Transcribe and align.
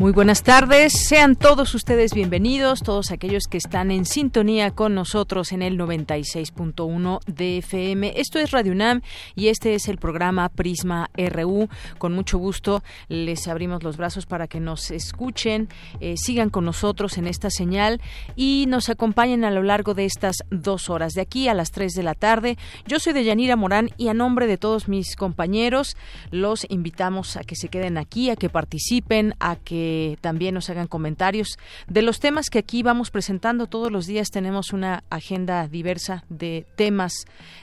Muy 0.00 0.12
buenas 0.12 0.42
tardes, 0.42 0.94
sean 0.94 1.36
todos 1.36 1.74
ustedes 1.74 2.14
bienvenidos, 2.14 2.80
todos 2.80 3.10
aquellos 3.10 3.42
que 3.44 3.58
están 3.58 3.90
en 3.90 4.06
sintonía 4.06 4.70
con 4.70 4.94
nosotros 4.94 5.52
en 5.52 5.60
el 5.60 5.78
96.1 5.78 7.20
de 7.26 7.58
FM. 7.58 8.14
Esto 8.16 8.38
es 8.38 8.50
Radio 8.50 8.72
UNAM 8.72 9.02
y 9.34 9.48
este 9.48 9.74
es 9.74 9.88
el 9.88 9.98
programa 9.98 10.48
Prisma 10.48 11.10
RU. 11.14 11.68
Con 11.98 12.14
mucho 12.14 12.38
gusto 12.38 12.82
les 13.08 13.46
abrimos 13.46 13.82
los 13.82 13.98
brazos 13.98 14.24
para 14.24 14.48
que 14.48 14.58
nos 14.58 14.90
escuchen, 14.90 15.68
eh, 16.00 16.14
sigan 16.16 16.48
con 16.48 16.64
nosotros 16.64 17.18
en 17.18 17.26
esta 17.26 17.50
señal 17.50 18.00
y 18.36 18.64
nos 18.68 18.88
acompañen 18.88 19.44
a 19.44 19.50
lo 19.50 19.62
largo 19.62 19.92
de 19.92 20.06
estas 20.06 20.36
dos 20.50 20.88
horas, 20.88 21.12
de 21.12 21.20
aquí 21.20 21.46
a 21.46 21.52
las 21.52 21.72
3 21.72 21.92
de 21.92 22.02
la 22.02 22.14
tarde. 22.14 22.56
Yo 22.86 23.00
soy 23.00 23.12
Deyanira 23.12 23.54
Morán 23.54 23.90
y 23.98 24.08
a 24.08 24.14
nombre 24.14 24.46
de 24.46 24.56
todos 24.56 24.88
mis 24.88 25.14
compañeros 25.14 25.94
los 26.30 26.66
invitamos 26.70 27.36
a 27.36 27.44
que 27.44 27.54
se 27.54 27.68
queden 27.68 27.98
aquí, 27.98 28.30
a 28.30 28.36
que 28.36 28.48
participen, 28.48 29.34
a 29.40 29.56
que 29.56 29.89
también 30.20 30.54
nos 30.54 30.70
hagan 30.70 30.86
comentarios 30.86 31.58
de 31.86 32.02
los 32.02 32.20
temas 32.20 32.50
que 32.50 32.58
aquí 32.58 32.82
vamos 32.82 33.10
presentando 33.10 33.66
todos 33.66 33.90
los 33.90 34.06
días. 34.06 34.30
Tenemos 34.30 34.72
una 34.72 35.04
agenda 35.10 35.68
diversa 35.68 36.24
de 36.28 36.66
temas, 36.76 37.12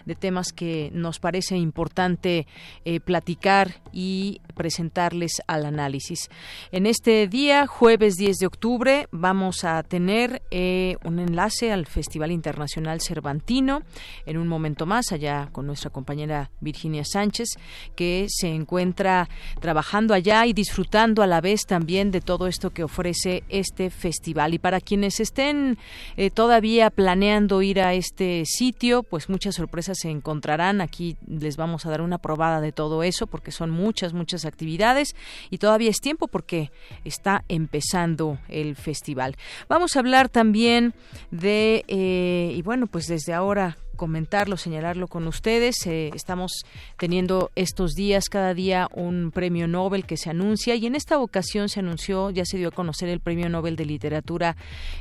de 0.05 0.15
temas 0.15 0.51
que 0.53 0.89
nos 0.93 1.19
parece 1.19 1.57
importante 1.57 2.47
eh, 2.85 2.99
platicar 2.99 3.81
y 3.91 4.41
presentarles 4.57 5.41
al 5.47 5.65
análisis. 5.65 6.29
En 6.71 6.85
este 6.85 7.27
día, 7.27 7.67
jueves 7.67 8.15
10 8.15 8.37
de 8.39 8.47
octubre, 8.47 9.07
vamos 9.11 9.63
a 9.63 9.83
tener 9.83 10.41
eh, 10.51 10.97
un 11.05 11.19
enlace 11.19 11.71
al 11.71 11.85
Festival 11.85 12.31
Internacional 12.31 12.99
Cervantino 12.99 13.83
en 14.25 14.37
un 14.37 14.47
momento 14.47 14.85
más, 14.85 15.11
allá 15.11 15.49
con 15.51 15.67
nuestra 15.67 15.91
compañera 15.91 16.49
Virginia 16.59 17.05
Sánchez, 17.05 17.49
que 17.95 18.25
se 18.29 18.49
encuentra 18.49 19.29
trabajando 19.61 20.13
allá 20.13 20.45
y 20.45 20.53
disfrutando 20.53 21.21
a 21.21 21.27
la 21.27 21.39
vez 21.39 21.61
también 21.65 22.11
de 22.11 22.21
todo 22.21 22.47
esto 22.47 22.71
que 22.71 22.83
ofrece 22.83 23.43
este 23.49 23.89
festival. 23.89 24.53
Y 24.53 24.59
para 24.59 24.81
quienes 24.81 25.19
estén 25.19 25.77
eh, 26.15 26.29
todavía 26.29 26.89
planeando 26.89 27.61
ir 27.61 27.79
a 27.79 27.93
este 27.93 28.43
sitio, 28.45 29.03
pues 29.03 29.29
muchas 29.29 29.55
sorpresas 29.55 29.99
se 29.99 30.09
encontrarán. 30.09 30.81
Aquí 30.81 31.17
les 31.27 31.57
vamos 31.57 31.85
a 31.85 31.89
dar 31.89 32.01
una 32.01 32.17
probada 32.17 32.61
de 32.61 32.71
todo 32.71 33.03
eso 33.03 33.27
porque 33.27 33.51
son 33.51 33.69
muchas, 33.69 34.13
muchas 34.13 34.45
actividades 34.47 35.15
y 35.49 35.57
todavía 35.57 35.89
es 35.89 35.99
tiempo 35.99 36.27
porque 36.27 36.71
está 37.03 37.43
empezando 37.47 38.39
el 38.49 38.75
festival. 38.75 39.35
Vamos 39.69 39.95
a 39.95 39.99
hablar 39.99 40.29
también 40.29 40.93
de, 41.31 41.83
eh, 41.87 42.53
y 42.55 42.61
bueno, 42.61 42.87
pues 42.87 43.05
desde 43.07 43.33
ahora 43.33 43.77
comentarlo, 43.97 44.55
señalarlo 44.55 45.07
con 45.07 45.27
ustedes. 45.27 45.85
Eh, 45.85 46.11
estamos 46.13 46.63
teniendo 46.97 47.51
estos 47.55 47.91
días, 47.93 48.29
cada 48.29 48.53
día, 48.53 48.87
un 48.93 49.31
premio 49.31 49.67
Nobel 49.67 50.05
que 50.05 50.15
se 50.15 50.29
anuncia 50.29 50.75
y 50.75 50.85
en 50.85 50.95
esta 50.95 51.17
ocasión 51.17 51.67
se 51.67 51.81
anunció, 51.81 52.29
ya 52.29 52.45
se 52.45 52.57
dio 52.57 52.69
a 52.69 52.71
conocer 52.71 53.09
el 53.09 53.19
premio 53.19 53.49
Nobel 53.49 53.75
de 53.75 53.85
Literatura 53.85 54.55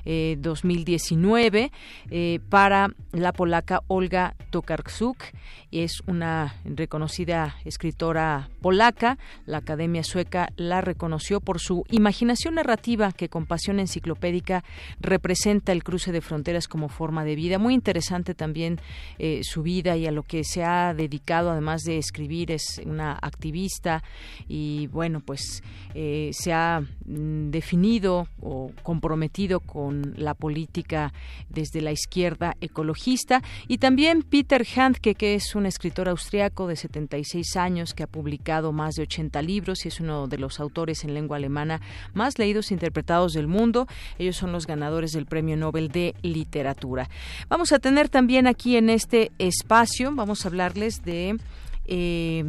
2019 0.04 1.60
eh, 1.60 1.70
eh, 2.10 2.40
para 2.48 2.88
la 3.12 3.32
polaca 3.32 3.82
Olga 3.86 4.34
Tokarczuk. 4.50 5.22
Es 5.70 6.02
una 6.06 6.54
reconocida 6.64 7.56
escritora 7.64 8.48
polaca. 8.62 9.18
La 9.44 9.58
Academia 9.58 10.02
Sueca 10.02 10.48
la 10.56 10.80
reconoció 10.80 11.40
por 11.40 11.60
su 11.60 11.84
imaginación 11.90 12.54
narrativa 12.54 13.12
que 13.12 13.28
con 13.28 13.46
pasión 13.46 13.78
enciclopédica 13.78 14.64
representa 15.00 15.72
el 15.72 15.84
cruce 15.84 16.12
de 16.12 16.20
fronteras 16.20 16.68
como 16.68 16.88
forma 16.88 17.24
de 17.24 17.36
vida. 17.36 17.58
Muy 17.58 17.74
interesante 17.74 18.34
también 18.34 18.80
eh, 19.18 19.40
su 19.42 19.62
vida 19.62 19.96
y 19.96 20.06
a 20.06 20.10
lo 20.10 20.22
que 20.22 20.44
se 20.44 20.64
ha 20.64 20.94
dedicado, 20.94 21.50
además 21.50 21.82
de 21.82 21.98
escribir, 21.98 22.50
es 22.50 22.80
una 22.84 23.12
activista 23.12 24.02
y 24.48 24.86
bueno, 24.88 25.20
pues 25.20 25.62
eh, 25.94 26.30
se 26.32 26.52
ha 26.52 26.80
mm, 26.80 27.50
definido 27.50 28.28
o 28.40 28.70
comprometido 28.82 29.60
con 29.60 30.14
la 30.16 30.34
política 30.34 31.12
desde 31.48 31.80
la 31.80 31.92
izquierda 31.92 32.56
ecologista 32.60 33.42
y 33.68 33.78
también 33.78 34.22
Peter 34.22 34.66
Handke, 34.76 35.14
que 35.14 35.34
es 35.34 35.54
un 35.54 35.66
escritor 35.66 36.08
austriaco 36.08 36.66
de 36.66 36.76
76 36.76 37.56
años 37.56 37.94
que 37.94 38.02
ha 38.02 38.06
publicado 38.06 38.72
más 38.72 38.94
de 38.94 39.02
80 39.02 39.42
libros 39.42 39.84
y 39.84 39.88
es 39.88 40.00
uno 40.00 40.28
de 40.28 40.38
los 40.38 40.60
autores 40.60 41.04
en 41.04 41.14
lengua 41.14 41.36
alemana 41.36 41.80
más 42.14 42.38
leídos 42.38 42.70
e 42.70 42.74
interpretados 42.74 43.32
del 43.32 43.46
mundo. 43.46 43.86
Ellos 44.18 44.36
son 44.36 44.52
los 44.52 44.66
ganadores 44.66 45.12
del 45.12 45.26
Premio 45.26 45.56
Nobel 45.56 45.88
de 45.88 46.14
Literatura. 46.22 47.08
Vamos 47.48 47.72
a 47.72 47.78
tener 47.78 48.08
también 48.08 48.46
aquí 48.46 48.75
en 48.76 48.90
este 48.90 49.32
espacio 49.38 50.10
vamos 50.14 50.44
a 50.44 50.48
hablarles 50.48 51.04
de 51.04 51.38
eh, 51.86 52.44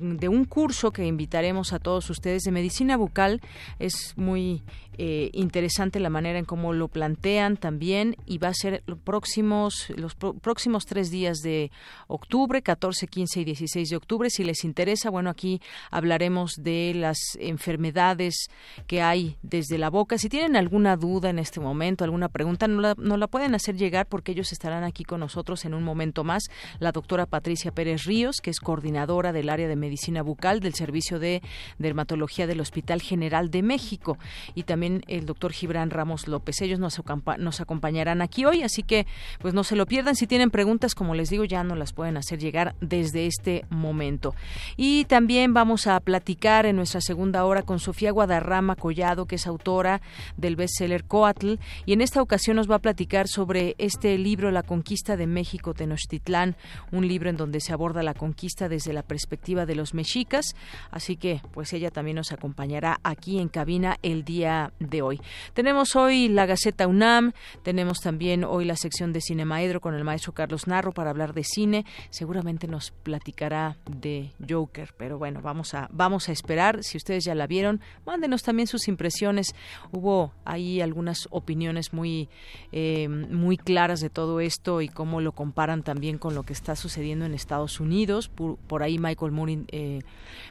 de 0.00 0.28
un 0.28 0.44
curso 0.44 0.92
que 0.92 1.06
invitaremos 1.06 1.72
a 1.72 1.78
todos 1.78 2.10
ustedes 2.10 2.42
de 2.42 2.50
medicina 2.50 2.96
bucal. 2.96 3.40
Es 3.78 4.14
muy 4.16 4.62
eh, 4.98 5.30
interesante 5.32 6.00
la 6.00 6.10
manera 6.10 6.38
en 6.38 6.44
cómo 6.44 6.72
lo 6.72 6.88
plantean 6.88 7.56
también 7.56 8.16
y 8.26 8.38
va 8.38 8.48
a 8.48 8.54
ser 8.54 8.82
los 8.86 8.98
próximos 8.98 9.86
los 9.96 10.14
próximos 10.14 10.86
tres 10.86 11.10
días 11.10 11.38
de 11.38 11.70
octubre 12.06 12.62
14 12.62 13.06
15 13.06 13.40
y 13.40 13.44
16 13.44 13.88
de 13.90 13.96
octubre. 13.96 14.30
Si 14.30 14.44
les 14.44 14.64
interesa 14.64 15.10
bueno 15.10 15.30
aquí 15.30 15.60
hablaremos 15.90 16.52
de 16.58 16.92
las 16.94 17.18
enfermedades 17.40 18.48
que 18.86 19.02
hay 19.02 19.36
desde 19.42 19.78
la 19.78 19.90
boca. 19.90 20.18
Si 20.18 20.28
tienen 20.28 20.56
alguna 20.56 20.96
duda 20.96 21.30
en 21.30 21.38
este 21.38 21.60
momento 21.60 22.04
alguna 22.04 22.28
pregunta 22.28 22.68
no 22.68 22.80
la, 22.80 22.94
no 22.98 23.16
la 23.16 23.26
pueden 23.26 23.54
hacer 23.54 23.76
llegar 23.76 24.06
porque 24.06 24.32
ellos 24.32 24.52
estarán 24.52 24.84
aquí 24.84 25.04
con 25.04 25.20
nosotros 25.20 25.64
en 25.64 25.74
un 25.74 25.82
momento 25.82 26.24
más. 26.24 26.44
La 26.78 26.92
doctora 26.92 27.26
Patricia 27.26 27.72
Pérez 27.72 28.04
Ríos 28.04 28.36
que 28.40 28.50
es 28.50 28.60
coordinadora 28.60 29.32
del 29.32 29.48
área 29.48 29.68
de 29.68 29.76
medicina 29.76 30.22
bucal 30.22 30.60
del 30.60 30.74
servicio 30.74 31.18
de 31.18 31.42
dermatología 31.78 32.46
del 32.46 32.60
Hospital 32.60 33.00
General 33.00 33.50
de 33.50 33.62
México. 33.62 34.18
Y 34.54 34.64
también 34.64 34.83
el 34.84 35.26
doctor 35.26 35.52
Gibran 35.52 35.90
Ramos 35.90 36.28
López. 36.28 36.60
Ellos 36.60 36.78
nos, 36.78 37.00
nos 37.38 37.60
acompañarán 37.60 38.22
aquí 38.22 38.44
hoy, 38.44 38.62
así 38.62 38.82
que 38.82 39.06
pues 39.40 39.54
no 39.54 39.64
se 39.64 39.76
lo 39.76 39.86
pierdan. 39.86 40.16
Si 40.16 40.26
tienen 40.26 40.50
preguntas, 40.50 40.94
como 40.94 41.14
les 41.14 41.30
digo, 41.30 41.44
ya 41.44 41.64
no 41.64 41.74
las 41.74 41.92
pueden 41.92 42.16
hacer 42.16 42.38
llegar 42.38 42.74
desde 42.80 43.26
este 43.26 43.64
momento. 43.70 44.34
Y 44.76 45.04
también 45.06 45.54
vamos 45.54 45.86
a 45.86 45.98
platicar 46.00 46.66
en 46.66 46.76
nuestra 46.76 47.00
segunda 47.00 47.44
hora 47.44 47.62
con 47.62 47.78
Sofía 47.78 48.12
Guadarrama 48.12 48.76
Collado, 48.76 49.26
que 49.26 49.36
es 49.36 49.46
autora 49.46 50.00
del 50.36 50.56
bestseller 50.56 51.04
Coatl, 51.04 51.54
y 51.86 51.92
en 51.92 52.00
esta 52.00 52.22
ocasión 52.22 52.56
nos 52.56 52.70
va 52.70 52.76
a 52.76 52.80
platicar 52.80 53.28
sobre 53.28 53.74
este 53.78 54.18
libro 54.18 54.50
La 54.50 54.62
conquista 54.62 55.16
de 55.16 55.26
México 55.26 55.74
Tenochtitlán, 55.74 56.56
un 56.92 57.08
libro 57.08 57.30
en 57.30 57.36
donde 57.36 57.60
se 57.60 57.72
aborda 57.72 58.02
la 58.02 58.14
conquista 58.14 58.68
desde 58.68 58.92
la 58.92 59.02
perspectiva 59.02 59.66
de 59.66 59.74
los 59.74 59.94
mexicas, 59.94 60.54
así 60.90 61.16
que 61.16 61.40
pues 61.52 61.72
ella 61.72 61.90
también 61.90 62.16
nos 62.16 62.32
acompañará 62.32 63.00
aquí 63.02 63.38
en 63.38 63.48
cabina 63.48 63.98
el 64.02 64.24
día 64.24 64.72
de 64.78 65.02
hoy. 65.02 65.20
Tenemos 65.52 65.96
hoy 65.96 66.28
la 66.28 66.46
Gaceta 66.46 66.86
UNAM, 66.86 67.32
tenemos 67.62 68.00
también 68.00 68.44
hoy 68.44 68.64
la 68.64 68.76
sección 68.76 69.12
de 69.12 69.20
Cinemaedro 69.20 69.80
con 69.80 69.94
el 69.94 70.04
maestro 70.04 70.32
Carlos 70.32 70.66
Narro 70.66 70.92
para 70.92 71.10
hablar 71.10 71.34
de 71.34 71.44
cine. 71.44 71.84
Seguramente 72.10 72.66
nos 72.66 72.90
platicará 72.90 73.76
de 73.88 74.32
Joker, 74.48 74.94
pero 74.96 75.18
bueno, 75.18 75.40
vamos 75.42 75.74
a 75.74 75.88
vamos 75.92 76.28
a 76.28 76.32
esperar. 76.32 76.82
Si 76.82 76.96
ustedes 76.96 77.24
ya 77.24 77.34
la 77.34 77.46
vieron, 77.46 77.80
mándenos 78.06 78.42
también 78.42 78.66
sus 78.66 78.88
impresiones. 78.88 79.54
Hubo 79.92 80.32
ahí 80.44 80.80
algunas 80.80 81.28
opiniones 81.30 81.92
muy 81.92 82.28
eh, 82.72 83.08
muy 83.08 83.56
claras 83.56 84.00
de 84.00 84.10
todo 84.10 84.40
esto 84.40 84.80
y 84.80 84.88
cómo 84.88 85.20
lo 85.20 85.32
comparan 85.32 85.82
también 85.82 86.18
con 86.18 86.34
lo 86.34 86.42
que 86.42 86.52
está 86.52 86.76
sucediendo 86.76 87.24
en 87.24 87.34
Estados 87.34 87.80
Unidos. 87.80 88.28
Por, 88.28 88.82
ahí 88.82 88.98
Michael 88.98 89.32
Moore 89.32 89.64
eh, 89.68 90.00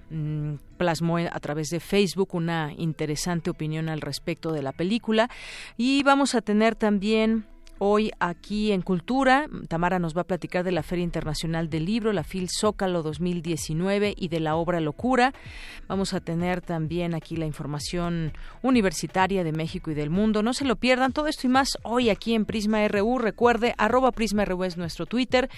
mm, 0.09 0.53
plasmó 0.83 1.15
a 1.17 1.39
través 1.39 1.69
de 1.69 1.79
Facebook 1.79 2.35
una 2.35 2.73
interesante 2.77 3.49
opinión 3.49 3.87
al 3.87 4.01
respecto 4.01 4.51
de 4.51 4.61
la 4.61 4.73
película. 4.73 5.29
Y 5.77 6.03
vamos 6.03 6.35
a 6.35 6.41
tener 6.41 6.75
también 6.75 7.45
hoy 7.85 8.13
aquí 8.19 8.71
en 8.71 8.81
Cultura. 8.81 9.49
Tamara 9.67 9.99
nos 9.99 10.15
va 10.15 10.21
a 10.21 10.23
platicar 10.23 10.63
de 10.63 10.71
la 10.71 10.83
Feria 10.83 11.03
Internacional 11.03 11.69
del 11.69 11.83
Libro, 11.83 12.13
la 12.13 12.23
FIL 12.23 12.47
Zócalo 12.49 13.03
2019 13.03 14.15
y 14.17 14.29
de 14.29 14.39
la 14.39 14.55
obra 14.55 14.79
Locura. 14.79 15.33
Vamos 15.89 16.13
a 16.13 16.21
tener 16.21 16.61
también 16.61 17.13
aquí 17.13 17.35
la 17.35 17.45
información 17.45 18.31
universitaria 18.61 19.43
de 19.43 19.51
México 19.51 19.91
y 19.91 19.95
del 19.95 20.09
mundo. 20.09 20.43
No 20.43 20.53
se 20.53 20.63
lo 20.63 20.77
pierdan 20.77 21.11
todo 21.11 21.27
esto 21.27 21.45
y 21.45 21.49
más 21.49 21.77
hoy 21.83 22.09
aquí 22.09 22.35
en 22.35 22.45
Prisma 22.45 22.87
RU. 22.87 23.19
Recuerde, 23.19 23.75
arroba 23.77 24.13
Prisma 24.13 24.45
RU 24.45 24.63
es 24.63 24.77
nuestro 24.77 25.05
Twitter, 25.05 25.49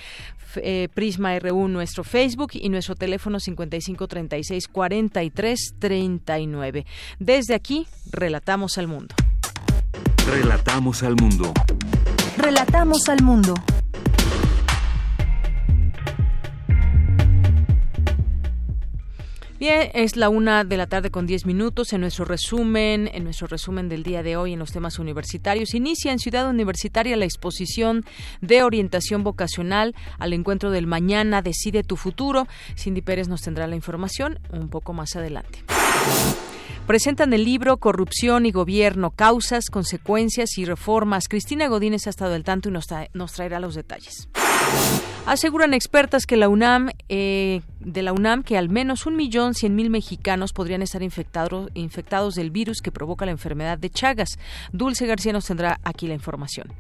eh, 0.56 0.90
Prisma 0.96 1.38
RU 1.38 1.68
nuestro 1.68 2.04
Facebook 2.04 2.54
y 2.54 2.70
nuestro 2.70 2.96
teléfono 2.96 3.40
5536 3.40 4.68
43 4.68 5.76
39. 5.78 6.88
Desde 7.20 7.54
aquí, 7.54 7.86
relatamos 8.12 8.80
al 8.80 8.88
mundo. 8.88 9.14
Relatamos 10.26 11.04
al 11.04 11.16
mundo. 11.16 11.54
Relatamos 12.46 13.10
al 13.10 13.24
mundo. 13.24 13.56
Bien, 19.60 19.90
es 19.96 20.16
la 20.16 20.30
una 20.30 20.64
de 20.64 20.78
la 20.78 20.86
tarde 20.86 21.10
con 21.10 21.26
diez 21.26 21.48
minutos. 21.48 21.92
En 21.92 22.02
nuestro 22.02 22.24
resumen, 22.24 23.10
en 23.12 23.24
nuestro 23.24 23.48
resumen 23.48 23.90
del 23.90 24.04
día 24.04 24.22
de 24.22 24.38
hoy 24.38 24.54
en 24.54 24.60
los 24.60 24.72
temas 24.72 25.00
universitarios, 25.00 25.74
inicia 25.74 26.12
en 26.12 26.20
Ciudad 26.20 26.48
Universitaria 26.48 27.18
la 27.18 27.26
exposición 27.26 28.06
de 28.42 28.62
orientación 28.62 29.24
vocacional 29.24 29.96
al 30.20 30.34
encuentro 30.34 30.70
del 30.70 30.86
mañana. 30.86 31.42
Decide 31.42 31.82
tu 31.82 31.96
futuro. 31.96 32.48
Cindy 32.78 33.02
Pérez 33.02 33.28
nos 33.28 33.42
tendrá 33.42 33.66
la 33.66 33.76
información 33.76 34.38
un 34.52 34.70
poco 34.70 34.94
más 34.94 35.16
adelante. 35.16 35.64
Presentan 36.88 37.34
el 37.34 37.44
libro 37.44 37.78
Corrupción 37.78 38.46
y 38.46 38.52
Gobierno, 38.52 39.12
Causas, 39.12 39.70
Consecuencias 39.70 40.58
y 40.58 40.66
Reformas. 40.66 41.28
Cristina 41.28 41.68
Godínez 41.68 42.08
ha 42.08 42.12
estado 42.12 42.36
al 42.36 42.44
tanto 42.44 42.70
y 42.70 42.72
nos, 42.72 42.88
traerá 43.34 43.60
los 43.60 43.76
detalles. 43.76 44.30
Aseguran 45.26 45.74
expertas 45.74 46.28
que 46.28 46.38
la 46.38 46.50
UNAM, 46.50 46.92
eh, 47.10 47.62
de 47.80 48.04
la 48.04 48.14
UNAM 48.14 48.44
que 48.44 48.60
al 48.60 48.70
menos 48.70 49.08
un 49.08 49.16
millón 49.16 49.56
cien 49.56 49.74
mil 49.76 49.90
mexicanos 49.90 50.54
podrían 50.54 50.84
estar 50.84 51.02
infectados, 51.02 51.72
infectados 51.74 52.36
del 52.36 52.52
virus 52.52 52.80
que 52.80 52.92
provoca 52.92 53.26
la 53.26 53.32
enfermedad 53.32 53.80
de 53.80 53.90
Chagas. 53.90 54.38
Dulce 54.72 55.08
García 55.08 55.34
nos 55.34 55.46
tendrá 55.46 55.80
aquí 55.84 56.08
la 56.08 56.14
información. 56.14 56.72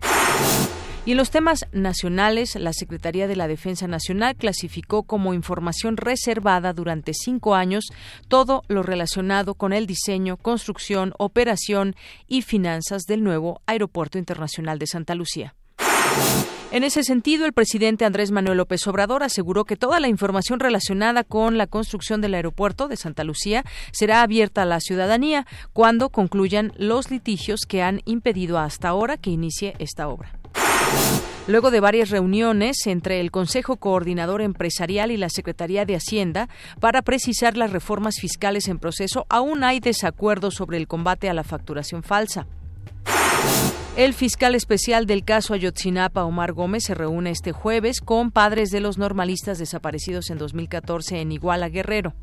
Y 1.07 1.11
en 1.11 1.17
los 1.17 1.31
temas 1.31 1.65
nacionales, 1.71 2.55
la 2.55 2.73
Secretaría 2.73 3.27
de 3.27 3.35
la 3.35 3.47
Defensa 3.47 3.87
Nacional 3.87 4.35
clasificó 4.35 5.03
como 5.03 5.33
información 5.33 5.97
reservada 5.97 6.73
durante 6.73 7.13
cinco 7.13 7.55
años 7.55 7.85
todo 8.27 8.63
lo 8.67 8.83
relacionado 8.83 9.55
con 9.55 9.73
el 9.73 9.87
diseño, 9.87 10.37
construcción, 10.37 11.13
operación 11.17 11.95
y 12.27 12.43
finanzas 12.43 13.03
del 13.03 13.23
nuevo 13.23 13.61
Aeropuerto 13.65 14.19
Internacional 14.19 14.77
de 14.77 14.87
Santa 14.87 15.13
Lucía. 15.15 15.55
En 16.75 16.83
ese 16.83 17.03
sentido, 17.03 17.45
el 17.45 17.53
presidente 17.53 18.03
Andrés 18.03 18.31
Manuel 18.31 18.57
López 18.57 18.85
Obrador 18.87 19.23
aseguró 19.23 19.63
que 19.63 19.77
toda 19.77 20.01
la 20.01 20.09
información 20.09 20.59
relacionada 20.59 21.23
con 21.23 21.57
la 21.57 21.67
construcción 21.67 22.19
del 22.19 22.33
aeropuerto 22.33 22.89
de 22.89 22.97
Santa 22.97 23.23
Lucía 23.23 23.63
será 23.93 24.21
abierta 24.21 24.63
a 24.63 24.65
la 24.65 24.81
ciudadanía 24.81 25.47
cuando 25.71 26.09
concluyan 26.09 26.73
los 26.77 27.11
litigios 27.11 27.61
que 27.65 27.81
han 27.81 28.01
impedido 28.03 28.59
hasta 28.59 28.89
ahora 28.89 29.15
que 29.15 29.29
inicie 29.29 29.73
esta 29.79 30.09
obra. 30.09 30.33
Luego 31.47 31.71
de 31.71 31.79
varias 31.79 32.09
reuniones 32.09 32.87
entre 32.87 33.21
el 33.21 33.31
Consejo 33.31 33.77
Coordinador 33.77 34.41
Empresarial 34.41 35.11
y 35.11 35.17
la 35.17 35.29
Secretaría 35.29 35.85
de 35.85 35.95
Hacienda 35.95 36.49
para 36.81 37.03
precisar 37.03 37.55
las 37.55 37.71
reformas 37.71 38.15
fiscales 38.19 38.67
en 38.67 38.79
proceso, 38.79 39.25
aún 39.29 39.63
hay 39.63 39.79
desacuerdo 39.79 40.51
sobre 40.51 40.77
el 40.77 40.87
combate 40.87 41.29
a 41.29 41.33
la 41.33 41.43
facturación 41.43 42.03
falsa. 42.03 42.47
El 43.95 44.13
fiscal 44.13 44.55
especial 44.55 45.05
del 45.05 45.23
caso 45.23 45.53
Ayotzinapa, 45.53 46.25
Omar 46.25 46.51
Gómez, 46.51 46.83
se 46.83 46.95
reúne 46.95 47.31
este 47.31 47.53
jueves 47.53 48.01
con 48.01 48.29
padres 48.29 48.69
de 48.69 48.81
los 48.81 48.97
normalistas 48.97 49.57
desaparecidos 49.57 50.29
en 50.29 50.37
2014 50.37 51.21
en 51.21 51.31
Iguala 51.31 51.69
Guerrero. 51.69 52.13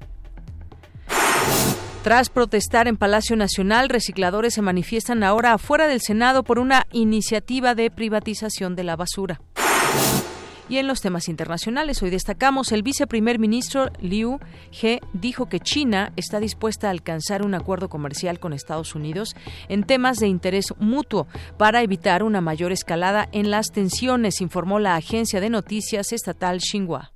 Tras 2.02 2.28
protestar 2.28 2.88
en 2.88 2.98
Palacio 2.98 3.36
Nacional, 3.36 3.88
recicladores 3.88 4.52
se 4.52 4.60
manifiestan 4.60 5.24
ahora 5.24 5.54
afuera 5.54 5.86
del 5.88 6.02
Senado 6.02 6.42
por 6.44 6.58
una 6.58 6.86
iniciativa 6.92 7.74
de 7.74 7.90
privatización 7.90 8.76
de 8.76 8.84
la 8.84 8.96
basura. 8.96 9.40
Y 10.72 10.78
en 10.78 10.86
los 10.86 11.02
temas 11.02 11.28
internacionales, 11.28 12.02
hoy 12.02 12.08
destacamos 12.08 12.72
el 12.72 12.82
viceprimer 12.82 13.38
ministro 13.38 13.90
Liu 14.00 14.38
He 14.80 15.00
dijo 15.12 15.44
que 15.44 15.60
China 15.60 16.14
está 16.16 16.40
dispuesta 16.40 16.86
a 16.86 16.92
alcanzar 16.92 17.44
un 17.44 17.54
acuerdo 17.54 17.90
comercial 17.90 18.40
con 18.40 18.54
Estados 18.54 18.94
Unidos 18.94 19.36
en 19.69 19.84
temas 19.84 20.16
de 20.16 20.28
interés 20.28 20.72
mutuo 20.78 21.26
para 21.58 21.82
evitar 21.82 22.22
una 22.22 22.40
mayor 22.40 22.72
escalada 22.72 23.28
en 23.32 23.50
las 23.50 23.66
tensiones, 23.70 24.40
informó 24.40 24.78
la 24.78 24.96
agencia 24.96 25.42
de 25.42 25.50
noticias 25.50 26.10
estatal 26.10 26.60
Xinhua. 26.62 27.12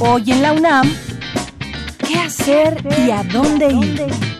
Hoy 0.00 0.24
en 0.32 0.42
la 0.42 0.52
UNAM, 0.54 0.92
¿qué 2.04 2.16
hacer 2.16 2.84
y 3.06 3.12
a 3.12 3.22
dónde 3.22 3.68
ir? 3.72 4.33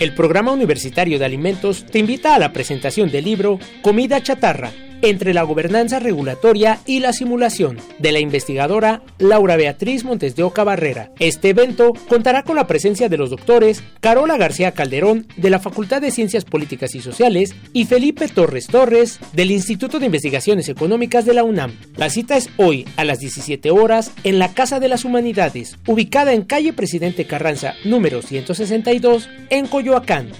El 0.00 0.14
Programa 0.14 0.50
Universitario 0.50 1.18
de 1.18 1.26
Alimentos 1.26 1.84
te 1.84 1.98
invita 1.98 2.34
a 2.34 2.38
la 2.38 2.54
presentación 2.54 3.10
del 3.10 3.26
libro 3.26 3.58
Comida 3.82 4.22
Chatarra 4.22 4.72
entre 5.02 5.34
la 5.34 5.42
gobernanza 5.42 5.98
regulatoria 5.98 6.80
y 6.86 7.00
la 7.00 7.12
simulación 7.12 7.78
de 7.98 8.12
la 8.12 8.20
investigadora 8.20 9.02
Laura 9.18 9.56
Beatriz 9.56 10.04
Montes 10.04 10.36
de 10.36 10.42
Oca 10.42 10.64
Barrera. 10.64 11.10
Este 11.18 11.50
evento 11.50 11.92
contará 12.08 12.42
con 12.42 12.56
la 12.56 12.66
presencia 12.66 13.08
de 13.08 13.16
los 13.16 13.30
doctores 13.30 13.82
Carola 14.00 14.36
García 14.36 14.72
Calderón 14.72 15.26
de 15.36 15.50
la 15.50 15.58
Facultad 15.58 16.00
de 16.00 16.10
Ciencias 16.10 16.44
Políticas 16.44 16.94
y 16.94 17.00
Sociales 17.00 17.54
y 17.72 17.86
Felipe 17.86 18.28
Torres 18.28 18.66
Torres 18.66 19.20
del 19.32 19.50
Instituto 19.50 19.98
de 19.98 20.06
Investigaciones 20.06 20.68
Económicas 20.68 21.24
de 21.24 21.34
la 21.34 21.44
UNAM. 21.44 21.72
La 21.96 22.10
cita 22.10 22.36
es 22.36 22.50
hoy 22.56 22.86
a 22.96 23.04
las 23.04 23.20
17 23.20 23.70
horas 23.70 24.12
en 24.24 24.38
la 24.38 24.52
Casa 24.54 24.80
de 24.80 24.88
las 24.88 25.04
Humanidades, 25.04 25.76
ubicada 25.86 26.32
en 26.32 26.42
calle 26.42 26.72
Presidente 26.72 27.26
Carranza 27.26 27.74
número 27.84 28.22
162 28.22 29.28
en 29.50 29.66
Coyoacán. 29.66 30.30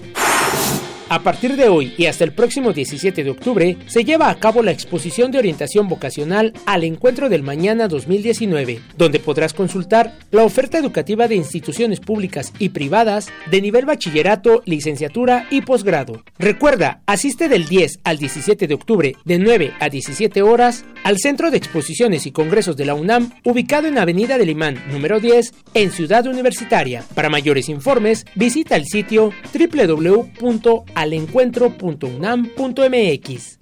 A 1.13 1.25
partir 1.25 1.57
de 1.57 1.69
hoy 1.69 1.93
y 1.99 2.07
hasta 2.07 2.23
el 2.23 2.31
próximo 2.31 2.73
17 2.73 3.25
de 3.25 3.31
octubre 3.31 3.77
se 3.89 4.05
lleva 4.05 4.31
a 4.31 4.39
cabo 4.39 4.63
la 4.63 4.71
exposición 4.71 5.33
de 5.33 5.39
orientación 5.39 5.89
vocacional 5.89 6.53
al 6.67 6.85
Encuentro 6.85 7.29
del 7.29 7.43
Mañana 7.43 7.89
2019, 7.89 8.81
donde 8.97 9.19
podrás 9.19 9.53
consultar 9.53 10.17
la 10.31 10.45
oferta 10.45 10.79
educativa 10.79 11.27
de 11.27 11.35
instituciones 11.35 11.99
públicas 11.99 12.53
y 12.61 12.69
privadas 12.69 13.29
de 13.51 13.61
nivel 13.61 13.87
bachillerato, 13.87 14.63
licenciatura 14.67 15.49
y 15.51 15.63
posgrado. 15.63 16.23
Recuerda, 16.39 17.03
asiste 17.07 17.49
del 17.49 17.67
10 17.67 17.99
al 18.05 18.19
17 18.19 18.69
de 18.69 18.75
octubre 18.75 19.17
de 19.25 19.39
9 19.41 19.73
a 19.81 19.89
17 19.89 20.43
horas 20.43 20.85
al 21.03 21.19
Centro 21.19 21.51
de 21.51 21.57
Exposiciones 21.57 22.25
y 22.27 22.31
Congresos 22.31 22.77
de 22.77 22.85
la 22.85 22.95
UNAM, 22.95 23.33
ubicado 23.43 23.89
en 23.89 23.99
Avenida 23.99 24.39
del 24.39 24.51
Imán 24.51 24.81
número 24.93 25.19
10, 25.19 25.55
en 25.75 25.91
Ciudad 25.91 26.25
Universitaria. 26.29 27.03
Para 27.17 27.31
mayores 27.31 27.69
informes, 27.69 28.27
visita 28.37 28.77
el 28.77 28.87
sitio 28.87 29.33
www 29.53 31.00
alencuentro.unam.mx. 31.01 33.59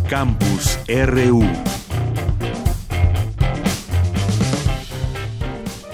Campus 0.10 0.80
RU. 0.88 1.44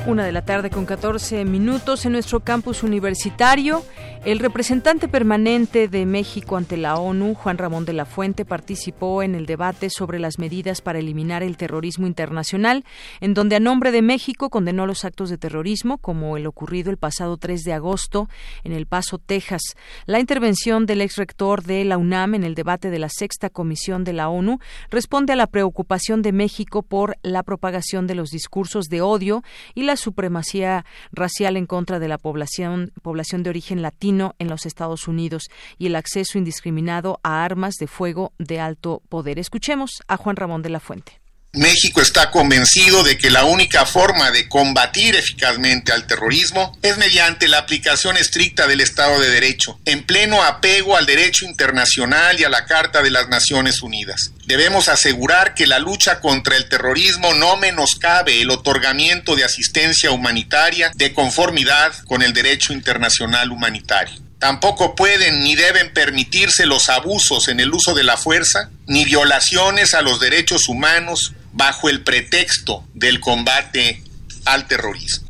Una 0.05 0.25
de 0.25 0.31
la 0.31 0.43
tarde 0.43 0.69
con 0.69 0.85
14 0.85 1.45
minutos 1.45 2.05
en 2.05 2.13
nuestro 2.13 2.39
campus 2.39 2.83
universitario. 2.83 3.83
El 4.25 4.39
representante 4.39 5.07
permanente 5.07 5.87
de 5.87 6.05
México 6.05 6.57
ante 6.57 6.75
la 6.75 6.97
ONU, 6.97 7.35
Juan 7.35 7.57
Ramón 7.57 7.85
de 7.85 7.93
la 7.93 8.03
Fuente, 8.03 8.43
participó 8.43 9.23
en 9.23 9.33
el 9.33 9.45
debate 9.45 9.89
sobre 9.89 10.19
las 10.19 10.39
medidas 10.39 10.81
para 10.81 10.99
eliminar 10.99 11.41
el 11.41 11.55
terrorismo 11.55 12.05
internacional, 12.05 12.83
en 13.21 13.33
donde 13.33 13.55
a 13.55 13.61
nombre 13.61 13.93
de 13.93 14.01
México 14.01 14.49
condenó 14.49 14.85
los 14.85 15.05
actos 15.05 15.29
de 15.29 15.37
terrorismo, 15.37 15.99
como 15.99 16.35
el 16.35 16.47
ocurrido 16.47 16.91
el 16.91 16.97
pasado 16.97 17.37
3 17.37 17.63
de 17.63 17.71
agosto 17.71 18.27
en 18.65 18.73
El 18.73 18.87
Paso, 18.87 19.19
Texas. 19.19 19.61
La 20.05 20.19
intervención 20.19 20.85
del 20.85 20.99
ex 20.99 21.15
rector 21.15 21.63
de 21.63 21.85
la 21.85 21.97
UNAM 21.97 22.35
en 22.35 22.43
el 22.43 22.55
debate 22.55 22.89
de 22.89 22.99
la 22.99 23.09
sexta 23.09 23.49
comisión 23.49 24.03
de 24.03 24.13
la 24.13 24.27
ONU 24.27 24.59
responde 24.91 25.31
a 25.31 25.37
la 25.37 25.47
preocupación 25.47 26.21
de 26.21 26.33
México 26.33 26.83
por 26.83 27.15
la 27.23 27.41
propagación 27.43 28.05
de 28.05 28.15
los 28.15 28.31
discursos 28.31 28.87
de 28.87 28.99
odio 28.99 29.43
y 29.75 29.83
la 29.83 29.95
supremacía 29.95 30.83
racial 31.13 31.55
en 31.55 31.65
contra 31.65 31.99
de 31.99 32.09
la 32.09 32.17
población, 32.17 32.91
población 33.01 33.43
de 33.43 33.51
origen 33.51 33.81
latino 33.81 34.08
en 34.09 34.47
los 34.47 34.65
Estados 34.65 35.07
Unidos 35.07 35.49
y 35.77 35.87
el 35.87 35.95
acceso 35.95 36.37
indiscriminado 36.37 37.19
a 37.23 37.43
armas 37.43 37.75
de 37.75 37.87
fuego 37.87 38.33
de 38.39 38.59
alto 38.59 39.01
poder. 39.07 39.37
Escuchemos 39.39 39.91
a 40.07 40.17
Juan 40.17 40.35
Ramón 40.35 40.61
de 40.61 40.69
la 40.69 40.79
Fuente. 40.79 41.18
México 41.53 41.99
está 41.99 42.29
convencido 42.29 43.03
de 43.03 43.17
que 43.17 43.31
la 43.31 43.43
única 43.43 43.87
forma 43.87 44.29
de 44.29 44.47
combatir 44.47 45.15
eficazmente 45.15 45.91
al 45.91 46.05
terrorismo 46.05 46.77
es 46.83 46.99
mediante 46.99 47.47
la 47.47 47.57
aplicación 47.57 48.17
estricta 48.17 48.67
del 48.67 48.81
Estado 48.81 49.19
de 49.19 49.31
Derecho, 49.31 49.79
en 49.85 50.03
pleno 50.03 50.43
apego 50.43 50.95
al 50.95 51.07
derecho 51.07 51.45
internacional 51.45 52.39
y 52.39 52.43
a 52.43 52.49
la 52.49 52.65
Carta 52.65 53.01
de 53.01 53.09
las 53.09 53.29
Naciones 53.29 53.81
Unidas. 53.81 54.31
Debemos 54.45 54.89
asegurar 54.89 55.55
que 55.55 55.65
la 55.65 55.79
lucha 55.79 56.19
contra 56.19 56.55
el 56.55 56.69
terrorismo 56.69 57.33
no 57.33 57.57
menoscabe 57.57 58.41
el 58.41 58.51
otorgamiento 58.51 59.35
de 59.35 59.45
asistencia 59.45 60.11
humanitaria 60.11 60.91
de 60.93 61.15
conformidad 61.15 61.93
con 62.05 62.21
el 62.21 62.31
derecho 62.31 62.73
internacional 62.73 63.51
humanitario. 63.51 64.21
Tampoco 64.39 64.95
pueden 64.95 65.43
ni 65.43 65.55
deben 65.55 65.93
permitirse 65.93 66.65
los 66.65 66.87
abusos 66.87 67.49
en 67.49 67.59
el 67.59 67.73
uso 67.73 67.93
de 67.93 68.03
la 68.03 68.15
fuerza, 68.15 68.69
ni 68.87 69.03
violaciones 69.03 69.93
a 69.93 70.01
los 70.01 70.21
derechos 70.21 70.69
humanos, 70.69 71.33
bajo 71.59 71.89
el 71.89 72.03
pretexto 72.03 72.85
del 72.93 73.19
combate 73.19 74.01
al 74.45 74.65
terrorismo. 74.65 75.27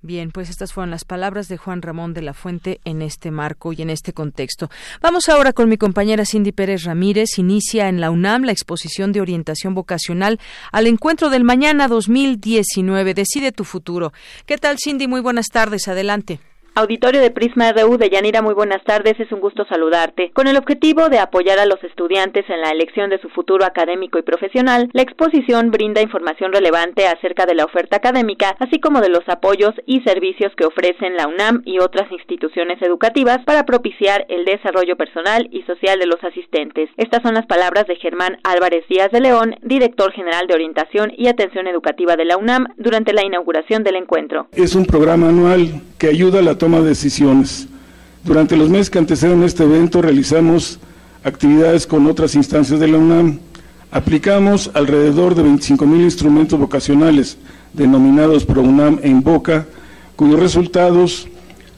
Bien, 0.00 0.30
pues 0.30 0.48
estas 0.48 0.72
fueron 0.72 0.92
las 0.92 1.04
palabras 1.04 1.48
de 1.48 1.56
Juan 1.56 1.82
Ramón 1.82 2.14
de 2.14 2.22
la 2.22 2.32
Fuente 2.32 2.80
en 2.84 3.02
este 3.02 3.32
marco 3.32 3.72
y 3.72 3.82
en 3.82 3.90
este 3.90 4.12
contexto. 4.12 4.70
Vamos 5.02 5.28
ahora 5.28 5.52
con 5.52 5.68
mi 5.68 5.76
compañera 5.76 6.24
Cindy 6.24 6.52
Pérez 6.52 6.84
Ramírez. 6.84 7.38
Inicia 7.38 7.88
en 7.88 8.00
la 8.00 8.12
UNAM 8.12 8.44
la 8.44 8.52
exposición 8.52 9.10
de 9.10 9.20
orientación 9.20 9.74
vocacional 9.74 10.38
al 10.70 10.86
encuentro 10.86 11.28
del 11.28 11.42
mañana 11.42 11.88
2019. 11.88 13.14
Decide 13.14 13.50
tu 13.50 13.64
futuro. 13.64 14.12
¿Qué 14.46 14.58
tal, 14.58 14.76
Cindy? 14.78 15.08
Muy 15.08 15.20
buenas 15.20 15.48
tardes. 15.48 15.88
Adelante. 15.88 16.38
Auditorio 16.78 17.20
de 17.20 17.32
Prisma 17.32 17.72
RU 17.72 17.98
de 17.98 18.08
Yanira, 18.08 18.40
muy 18.40 18.54
buenas 18.54 18.84
tardes, 18.84 19.18
es 19.18 19.32
un 19.32 19.40
gusto 19.40 19.64
saludarte. 19.64 20.30
Con 20.32 20.46
el 20.46 20.56
objetivo 20.56 21.08
de 21.08 21.18
apoyar 21.18 21.58
a 21.58 21.66
los 21.66 21.82
estudiantes 21.82 22.48
en 22.48 22.60
la 22.60 22.70
elección 22.70 23.10
de 23.10 23.20
su 23.20 23.28
futuro 23.30 23.64
académico 23.64 24.16
y 24.16 24.22
profesional, 24.22 24.88
la 24.92 25.02
exposición 25.02 25.72
brinda 25.72 26.02
información 26.02 26.52
relevante 26.52 27.08
acerca 27.08 27.46
de 27.46 27.56
la 27.56 27.64
oferta 27.64 27.96
académica, 27.96 28.54
así 28.60 28.78
como 28.78 29.00
de 29.00 29.08
los 29.08 29.28
apoyos 29.28 29.74
y 29.86 30.02
servicios 30.02 30.52
que 30.56 30.66
ofrecen 30.66 31.16
la 31.16 31.26
UNAM 31.26 31.62
y 31.64 31.80
otras 31.80 32.12
instituciones 32.12 32.80
educativas 32.80 33.38
para 33.44 33.66
propiciar 33.66 34.24
el 34.28 34.44
desarrollo 34.44 34.94
personal 34.94 35.48
y 35.50 35.62
social 35.62 35.98
de 35.98 36.06
los 36.06 36.22
asistentes. 36.22 36.90
Estas 36.96 37.24
son 37.24 37.34
las 37.34 37.46
palabras 37.46 37.88
de 37.88 37.96
Germán 37.96 38.38
Álvarez 38.44 38.84
Díaz 38.88 39.10
de 39.10 39.20
León, 39.20 39.56
director 39.62 40.12
general 40.12 40.46
de 40.46 40.54
Orientación 40.54 41.10
y 41.16 41.26
Atención 41.26 41.66
Educativa 41.66 42.14
de 42.14 42.24
la 42.24 42.36
UNAM, 42.36 42.68
durante 42.76 43.12
la 43.12 43.26
inauguración 43.26 43.82
del 43.82 43.96
encuentro. 43.96 44.46
Es 44.52 44.76
un 44.76 44.86
programa 44.86 45.30
anual 45.30 45.82
que 45.98 46.06
ayuda 46.06 46.38
a 46.38 46.42
la 46.42 46.56
toma 46.56 46.67
de 46.76 46.88
decisiones. 46.88 47.66
Durante 48.24 48.56
los 48.56 48.68
meses 48.68 48.90
que 48.90 48.98
anteceden 48.98 49.42
este 49.42 49.64
evento 49.64 50.02
realizamos 50.02 50.78
actividades 51.24 51.86
con 51.86 52.06
otras 52.06 52.34
instancias 52.34 52.78
de 52.78 52.88
la 52.88 52.98
UNAM. 52.98 53.38
Aplicamos 53.90 54.70
alrededor 54.74 55.34
de 55.34 55.42
25 55.42 55.86
mil 55.86 56.02
instrumentos 56.02 56.58
vocacionales 56.58 57.38
denominados 57.72 58.44
ProUNAM 58.44 59.00
e 59.02 59.08
Invoca, 59.08 59.66
cuyos 60.14 60.40
resultados 60.40 61.26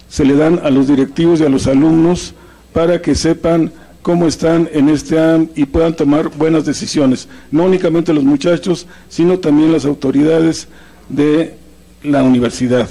se 0.09 0.25
le 0.25 0.35
dan 0.35 0.61
a 0.64 0.70
los 0.70 0.88
directivos 0.88 1.40
y 1.40 1.44
a 1.44 1.49
los 1.49 1.68
alumnos 1.68 2.35
para 2.73 3.00
que 3.00 3.14
sepan 3.14 3.73
cómo 4.02 4.26
están 4.26 4.68
en 4.73 4.88
este 4.88 5.20
AM 5.20 5.49
y 5.54 5.66
puedan 5.66 5.94
tomar 5.94 6.30
buenas 6.37 6.64
decisiones, 6.64 7.28
no 7.50 7.64
únicamente 7.64 8.12
los 8.12 8.25
muchachos, 8.25 8.87
sino 9.09 9.38
también 9.38 9.73
las 9.73 9.85
autoridades 9.85 10.68
de 11.09 11.54
la 12.02 12.23
universidad. 12.23 12.88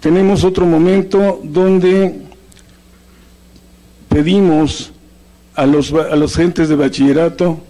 Tenemos 0.00 0.44
otro 0.44 0.66
momento 0.66 1.40
donde 1.42 2.14
pedimos 4.08 4.92
a 5.54 5.66
los, 5.66 5.92
a 5.92 6.16
los 6.16 6.36
gentes 6.36 6.68
de 6.68 6.76
bachillerato, 6.76 7.60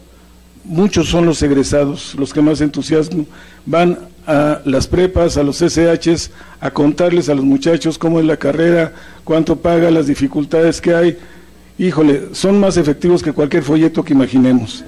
muchos 0.64 1.08
son 1.08 1.26
los 1.26 1.40
egresados, 1.42 2.14
los 2.18 2.32
que 2.32 2.42
más 2.42 2.60
entusiasmo, 2.60 3.26
van 3.64 3.98
a 4.26 4.60
las 4.64 4.86
prepas, 4.88 5.36
a 5.36 5.42
los 5.42 5.62
SHs, 5.62 6.30
a 6.60 6.70
contarles 6.70 7.28
a 7.28 7.34
los 7.34 7.44
muchachos 7.44 7.98
cómo 7.98 8.18
es 8.18 8.26
la 8.26 8.36
carrera, 8.36 8.92
cuánto 9.24 9.56
paga, 9.56 9.90
las 9.90 10.08
dificultades 10.08 10.80
que 10.80 10.94
hay. 10.94 11.18
Híjole, 11.78 12.28
son 12.32 12.58
más 12.58 12.76
efectivos 12.76 13.22
que 13.22 13.32
cualquier 13.32 13.62
folleto 13.62 14.04
que 14.04 14.14
imaginemos. 14.14 14.84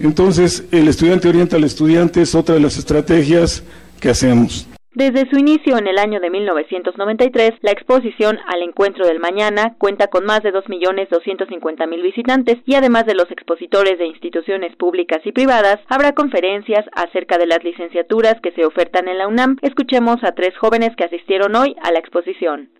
Entonces, 0.00 0.64
el 0.70 0.88
estudiante 0.88 1.28
orienta 1.28 1.56
al 1.56 1.64
estudiante 1.64 2.22
es 2.22 2.34
otra 2.34 2.54
de 2.54 2.60
las 2.60 2.76
estrategias 2.76 3.62
que 4.00 4.10
hacemos. 4.10 4.66
Desde 4.94 5.28
su 5.28 5.36
inicio 5.36 5.76
en 5.76 5.88
el 5.88 5.98
año 5.98 6.20
de 6.20 6.30
1993, 6.30 7.54
la 7.62 7.72
exposición 7.72 8.38
al 8.46 8.62
Encuentro 8.62 9.04
del 9.04 9.18
Mañana 9.18 9.74
cuenta 9.76 10.06
con 10.06 10.24
más 10.24 10.44
de 10.44 10.52
2.250.000 10.52 12.00
visitantes 12.00 12.58
y 12.64 12.76
además 12.76 13.04
de 13.04 13.16
los 13.16 13.28
expositores 13.32 13.98
de 13.98 14.06
instituciones 14.06 14.76
públicas 14.76 15.18
y 15.24 15.32
privadas, 15.32 15.80
habrá 15.88 16.12
conferencias 16.12 16.84
acerca 16.92 17.38
de 17.38 17.46
las 17.46 17.64
licenciaturas 17.64 18.36
que 18.40 18.52
se 18.52 18.64
ofertan 18.64 19.08
en 19.08 19.18
la 19.18 19.26
UNAM. 19.26 19.56
Escuchemos 19.62 20.22
a 20.22 20.30
tres 20.30 20.56
jóvenes 20.58 20.94
que 20.94 21.02
asistieron 21.02 21.56
hoy 21.56 21.74
a 21.82 21.90
la 21.90 21.98
exposición. 21.98 22.70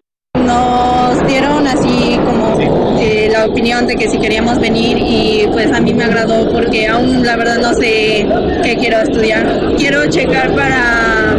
Nos 0.44 1.26
dieron 1.26 1.66
así 1.66 2.18
como 2.24 2.58
eh, 3.00 3.28
la 3.32 3.46
opinión 3.46 3.86
de 3.86 3.96
que 3.96 4.08
si 4.08 4.18
queríamos 4.18 4.58
venir 4.60 4.98
y 4.98 5.46
pues 5.52 5.72
a 5.72 5.80
mí 5.80 5.92
me 5.94 6.04
agradó 6.04 6.50
porque 6.52 6.86
aún 6.86 7.24
la 7.24 7.36
verdad 7.36 7.58
no 7.58 7.74
sé 7.74 8.26
qué 8.62 8.76
quiero 8.78 9.00
estudiar. 9.00 9.74
Quiero 9.76 10.06
checar 10.08 10.54
para 10.54 11.34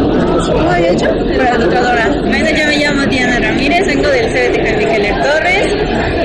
¿Cómo 0.51 0.69
había 0.69 0.91
hecho? 0.91 1.07
Para 1.37 1.55
educadora. 1.55 2.07
Bueno, 2.25 2.49
yo 2.49 2.67
me 2.67 2.77
llamo 2.77 3.05
Diana 3.07 3.39
Ramírez, 3.39 3.85
vengo 3.87 4.09
del 4.09 4.27
CBT 4.27 4.77
Miguel 4.77 5.15
Torres. 5.21 5.73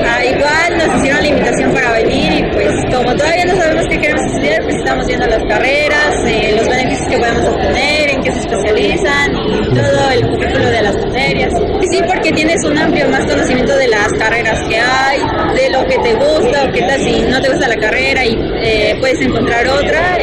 Ah, 0.05 0.23
igual 0.25 0.77
nos 0.77 0.97
hicieron 0.97 1.21
la 1.21 1.27
invitación 1.27 1.73
para 1.73 1.91
venir 1.93 2.33
y 2.33 2.43
pues 2.53 2.71
como 2.93 3.15
todavía 3.15 3.45
no 3.45 3.55
sabemos 3.55 3.85
qué 3.89 3.99
queremos 3.99 4.21
estudiar, 4.25 4.63
pues 4.63 4.75
estamos 4.75 5.07
viendo 5.07 5.27
las 5.27 5.43
carreras, 5.45 6.15
eh, 6.27 6.53
los 6.57 6.67
beneficios 6.67 7.07
que 7.07 7.17
podemos 7.17 7.47
obtener, 7.47 8.10
qué 8.21 8.31
se 8.31 8.39
especializan 8.39 9.31
y 9.31 9.75
todo 9.75 10.11
el 10.11 10.27
currículo 10.27 10.69
de 10.69 10.81
las 10.81 10.95
materias. 10.95 11.53
Y 11.81 11.95
sí, 11.95 12.01
porque 12.07 12.31
tienes 12.31 12.63
un 12.65 12.77
amplio 12.77 13.09
más 13.09 13.25
conocimiento 13.25 13.75
de 13.75 13.87
las 13.87 14.07
carreras 14.13 14.59
que 14.67 14.77
hay, 14.77 15.19
de 15.55 15.69
lo 15.71 15.85
que 15.85 15.97
te 15.99 16.13
gusta 16.13 16.65
o 16.65 16.71
qué 16.71 16.81
tal 16.81 17.01
si 17.01 17.21
no 17.21 17.41
te 17.41 17.49
gusta 17.49 17.67
la 17.67 17.77
carrera 17.77 18.25
y 18.25 18.37
eh, 18.63 18.97
puedes 18.99 19.21
encontrar 19.21 19.67
otra. 19.67 20.17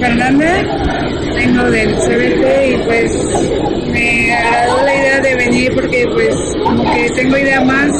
Fernanda 0.00 0.62
vengo 1.34 1.70
del 1.70 1.94
CBT 1.96 2.66
y 2.66 2.76
pues 2.84 3.12
me 3.86 4.34
agradó 4.34 4.82
la 4.84 4.94
idea 4.94 5.20
de 5.20 5.34
venir 5.36 5.74
porque 5.74 6.06
pues 6.12 6.34
como 6.62 6.84
que 6.92 7.10
tengo 7.10 7.36
idea 7.36 7.60
más 7.60 7.90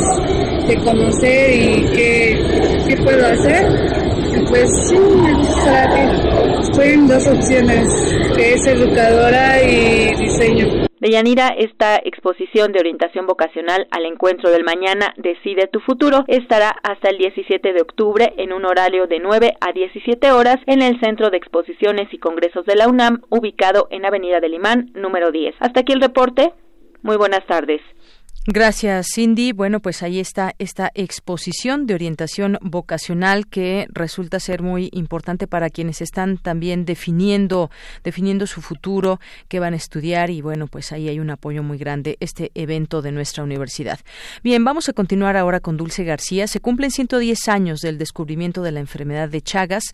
de 0.67 0.77
conocer 0.77 1.51
y 1.55 1.85
qué 1.93 2.97
puedo 3.03 3.27
hacer. 3.27 4.10
Pues 4.49 4.71
sí, 4.89 4.97
estoy 6.63 6.89
en 6.89 7.09
dos 7.09 7.27
opciones, 7.27 7.89
que 8.37 8.55
es 8.55 8.67
educadora 8.67 9.61
y 9.63 10.15
diseño. 10.15 10.87
Deyanira, 11.01 11.49
esta 11.49 11.97
exposición 11.97 12.73
de 12.73 12.79
orientación 12.79 13.27
vocacional 13.27 13.89
al 13.91 14.05
encuentro 14.05 14.51
del 14.51 14.65
mañana 14.65 15.15
Decide 15.17 15.67
tu 15.67 15.81
futuro 15.81 16.25
estará 16.29 16.71
hasta 16.83 17.09
el 17.09 17.19
17 17.19 17.73
de 17.73 17.81
octubre 17.81 18.33
en 18.37 18.53
un 18.53 18.67
horario 18.67 19.07
de 19.07 19.19
9 19.19 19.55
a 19.61 19.73
17 19.73 20.31
horas 20.31 20.59
en 20.67 20.83
el 20.83 21.01
Centro 21.01 21.31
de 21.31 21.39
Exposiciones 21.39 22.13
y 22.13 22.19
Congresos 22.19 22.65
de 22.67 22.77
la 22.77 22.89
UNAM, 22.89 23.23
ubicado 23.31 23.89
en 23.91 24.05
Avenida 24.05 24.39
del 24.41 24.55
Imán, 24.55 24.93
número 24.95 25.33
10. 25.33 25.57
Hasta 25.59 25.81
aquí 25.81 25.93
el 25.93 26.01
reporte. 26.01 26.53
Muy 27.03 27.17
buenas 27.17 27.45
tardes. 27.47 27.81
Gracias, 28.53 29.07
Cindy. 29.15 29.53
Bueno, 29.53 29.79
pues 29.79 30.03
ahí 30.03 30.19
está 30.19 30.57
esta 30.59 30.91
exposición 30.97 31.87
de 31.87 31.95
orientación 31.95 32.59
vocacional 32.61 33.47
que 33.47 33.87
resulta 33.91 34.41
ser 34.41 34.61
muy 34.61 34.91
importante 34.93 35.47
para 35.47 35.71
quienes 35.71 36.01
están 36.01 36.37
también 36.37 36.85
definiendo, 36.85 37.71
definiendo 38.03 38.49
su 38.49 38.61
futuro, 38.61 39.21
que 39.47 39.61
van 39.61 39.75
a 39.75 39.77
estudiar 39.77 40.31
y 40.31 40.41
bueno, 40.41 40.67
pues 40.67 40.91
ahí 40.91 41.09
hay 41.09 41.21
un 41.21 41.31
apoyo 41.31 41.63
muy 41.63 41.79
grande 41.79 42.17
este 42.19 42.51
evento 42.57 43.03
de 43.03 43.13
nuestra 43.13 43.45
universidad. 43.45 44.01
Bien, 44.43 44.65
vamos 44.65 44.89
a 44.89 44.95
continuar 44.95 45.37
ahora 45.37 45.61
con 45.61 45.77
Dulce 45.77 46.03
García. 46.03 46.49
Se 46.49 46.59
cumplen 46.59 46.91
110 46.91 47.47
años 47.47 47.83
del 47.83 47.99
descubrimiento 47.99 48.63
de 48.63 48.73
la 48.73 48.81
enfermedad 48.81 49.29
de 49.29 49.43
Chagas. 49.43 49.85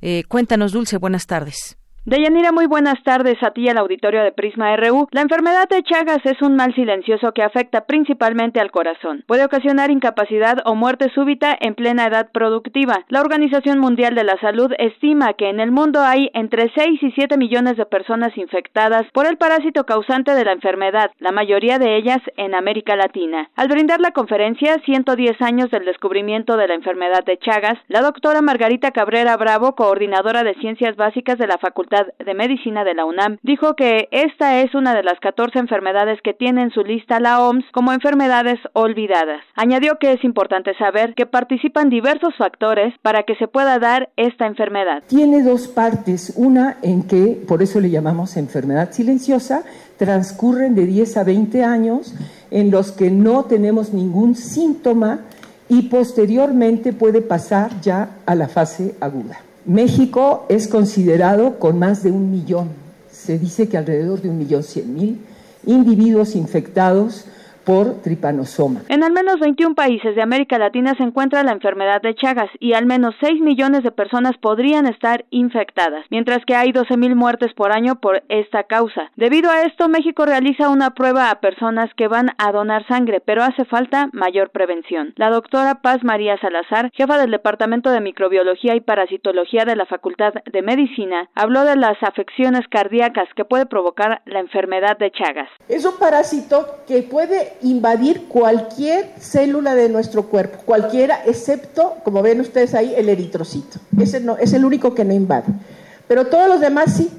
Eh, 0.00 0.22
cuéntanos, 0.28 0.70
Dulce, 0.70 0.98
buenas 0.98 1.26
tardes. 1.26 1.76
Deyanira, 2.06 2.52
muy 2.52 2.66
buenas 2.66 3.02
tardes 3.02 3.42
a 3.42 3.52
ti 3.52 3.62
y 3.62 3.70
al 3.70 3.78
auditorio 3.78 4.22
de 4.22 4.30
Prisma 4.30 4.76
RU. 4.76 5.08
La 5.10 5.22
enfermedad 5.22 5.66
de 5.70 5.82
Chagas 5.82 6.20
es 6.24 6.42
un 6.42 6.54
mal 6.54 6.74
silencioso 6.74 7.32
que 7.32 7.42
afecta 7.42 7.86
principalmente 7.86 8.60
al 8.60 8.70
corazón. 8.70 9.24
Puede 9.26 9.42
ocasionar 9.42 9.90
incapacidad 9.90 10.58
o 10.66 10.74
muerte 10.74 11.10
súbita 11.14 11.56
en 11.58 11.74
plena 11.74 12.04
edad 12.04 12.28
productiva. 12.30 13.06
La 13.08 13.22
Organización 13.22 13.78
Mundial 13.78 14.14
de 14.14 14.24
la 14.24 14.38
Salud 14.42 14.70
estima 14.78 15.32
que 15.32 15.48
en 15.48 15.60
el 15.60 15.70
mundo 15.70 16.02
hay 16.02 16.28
entre 16.34 16.70
6 16.74 17.02
y 17.02 17.10
7 17.12 17.38
millones 17.38 17.78
de 17.78 17.86
personas 17.86 18.36
infectadas 18.36 19.06
por 19.14 19.24
el 19.24 19.38
parásito 19.38 19.86
causante 19.86 20.34
de 20.34 20.44
la 20.44 20.52
enfermedad, 20.52 21.10
la 21.20 21.32
mayoría 21.32 21.78
de 21.78 21.96
ellas 21.96 22.20
en 22.36 22.54
América 22.54 22.96
Latina. 22.96 23.48
Al 23.56 23.68
brindar 23.68 24.02
la 24.02 24.10
conferencia 24.10 24.76
110 24.84 25.40
años 25.40 25.70
del 25.70 25.86
descubrimiento 25.86 26.58
de 26.58 26.68
la 26.68 26.74
enfermedad 26.74 27.24
de 27.24 27.38
Chagas, 27.38 27.78
la 27.88 28.02
doctora 28.02 28.42
Margarita 28.42 28.90
Cabrera 28.90 29.38
Bravo, 29.38 29.74
coordinadora 29.74 30.44
de 30.44 30.52
Ciencias 30.56 30.96
Básicas 30.96 31.38
de 31.38 31.46
la 31.46 31.56
Facultad 31.56 31.93
de 32.24 32.34
Medicina 32.34 32.84
de 32.84 32.94
la 32.94 33.04
UNAM 33.04 33.38
dijo 33.42 33.74
que 33.74 34.08
esta 34.10 34.60
es 34.60 34.74
una 34.74 34.94
de 34.94 35.02
las 35.02 35.18
14 35.20 35.58
enfermedades 35.58 36.20
que 36.22 36.34
tiene 36.34 36.62
en 36.62 36.70
su 36.70 36.82
lista 36.82 37.20
la 37.20 37.40
OMS 37.40 37.64
como 37.72 37.92
enfermedades 37.92 38.58
olvidadas. 38.72 39.40
Añadió 39.54 39.98
que 39.98 40.12
es 40.12 40.24
importante 40.24 40.74
saber 40.76 41.14
que 41.14 41.26
participan 41.26 41.90
diversos 41.90 42.34
factores 42.36 42.94
para 43.02 43.22
que 43.22 43.36
se 43.36 43.48
pueda 43.48 43.78
dar 43.78 44.10
esta 44.16 44.46
enfermedad. 44.46 45.02
Tiene 45.06 45.42
dos 45.42 45.68
partes, 45.68 46.32
una 46.36 46.78
en 46.82 47.06
que, 47.06 47.38
por 47.46 47.62
eso 47.62 47.80
le 47.80 47.90
llamamos 47.90 48.36
enfermedad 48.36 48.92
silenciosa, 48.92 49.62
transcurren 49.96 50.74
de 50.74 50.86
10 50.86 51.16
a 51.16 51.24
20 51.24 51.64
años 51.64 52.14
en 52.50 52.70
los 52.70 52.92
que 52.92 53.10
no 53.10 53.44
tenemos 53.44 53.92
ningún 53.92 54.34
síntoma 54.34 55.20
y 55.68 55.82
posteriormente 55.88 56.92
puede 56.92 57.22
pasar 57.22 57.80
ya 57.80 58.16
a 58.26 58.34
la 58.34 58.48
fase 58.48 58.94
aguda. 59.00 59.40
México 59.66 60.44
es 60.48 60.68
considerado 60.68 61.58
con 61.58 61.78
más 61.78 62.02
de 62.02 62.10
un 62.10 62.30
millón, 62.30 62.68
se 63.10 63.38
dice 63.38 63.68
que 63.68 63.78
alrededor 63.78 64.20
de 64.20 64.28
un 64.28 64.38
millón 64.38 64.62
cien 64.62 64.94
mil 64.94 65.20
individuos 65.66 66.34
infectados 66.34 67.24
por 67.64 68.02
tripanosoma. 68.02 68.82
En 68.88 69.02
al 69.02 69.12
menos 69.12 69.40
21 69.40 69.74
países 69.74 70.14
de 70.14 70.22
América 70.22 70.58
Latina 70.58 70.94
se 70.96 71.02
encuentra 71.02 71.42
la 71.42 71.52
enfermedad 71.52 72.02
de 72.02 72.14
Chagas 72.14 72.50
y 72.60 72.74
al 72.74 72.86
menos 72.86 73.14
6 73.20 73.40
millones 73.40 73.82
de 73.82 73.90
personas 73.90 74.36
podrían 74.38 74.86
estar 74.86 75.24
infectadas, 75.30 76.04
mientras 76.10 76.44
que 76.44 76.54
hay 76.54 76.70
12.000 76.72 77.14
muertes 77.14 77.52
por 77.54 77.72
año 77.72 78.00
por 78.00 78.22
esta 78.28 78.64
causa. 78.64 79.10
Debido 79.16 79.50
a 79.50 79.62
esto, 79.62 79.88
México 79.88 80.26
realiza 80.26 80.68
una 80.68 80.94
prueba 80.94 81.30
a 81.30 81.40
personas 81.40 81.90
que 81.96 82.08
van 82.08 82.30
a 82.38 82.52
donar 82.52 82.86
sangre, 82.86 83.20
pero 83.24 83.42
hace 83.42 83.64
falta 83.64 84.08
mayor 84.12 84.50
prevención. 84.50 85.14
La 85.16 85.30
doctora 85.30 85.80
Paz 85.82 86.04
María 86.04 86.38
Salazar, 86.38 86.90
jefa 86.92 87.18
del 87.18 87.30
Departamento 87.30 87.90
de 87.90 88.00
Microbiología 88.00 88.74
y 88.74 88.80
Parasitología 88.80 89.64
de 89.64 89.76
la 89.76 89.86
Facultad 89.86 90.34
de 90.52 90.62
Medicina, 90.62 91.28
habló 91.34 91.64
de 91.64 91.76
las 91.76 91.96
afecciones 92.02 92.66
cardíacas 92.68 93.28
que 93.34 93.44
puede 93.44 93.66
provocar 93.66 94.22
la 94.26 94.40
enfermedad 94.40 94.98
de 94.98 95.10
Chagas. 95.10 95.48
Es 95.68 95.84
un 95.84 95.98
parásito 95.98 96.66
que 96.86 97.02
puede 97.02 97.53
invadir 97.62 98.26
cualquier 98.28 99.12
célula 99.18 99.74
de 99.74 99.88
nuestro 99.88 100.24
cuerpo, 100.24 100.58
cualquiera, 100.64 101.22
excepto, 101.26 101.96
como 102.04 102.22
ven 102.22 102.40
ustedes 102.40 102.74
ahí, 102.74 102.94
el 102.96 103.08
eritrocito. 103.08 103.78
Ese 104.00 104.20
no, 104.20 104.36
es 104.36 104.52
el 104.52 104.64
único 104.64 104.94
que 104.94 105.04
no 105.04 105.12
invade. 105.12 105.52
Pero 106.08 106.26
todos 106.26 106.48
los 106.48 106.60
demás 106.60 106.94
sí. 106.96 107.10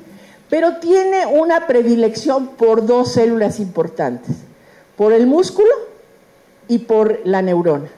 Pero 0.50 0.77
tiene 0.77 1.25
una 1.25 1.68
predilección 1.68 2.50
por 2.50 2.86
dos 2.86 3.13
células 3.13 3.60
importantes, 3.60 4.36
por 4.96 5.12
el 5.12 5.27
músculo 5.27 5.72
y 6.68 6.80
por 6.80 7.20
la 7.24 7.42
neurona. 7.42 7.89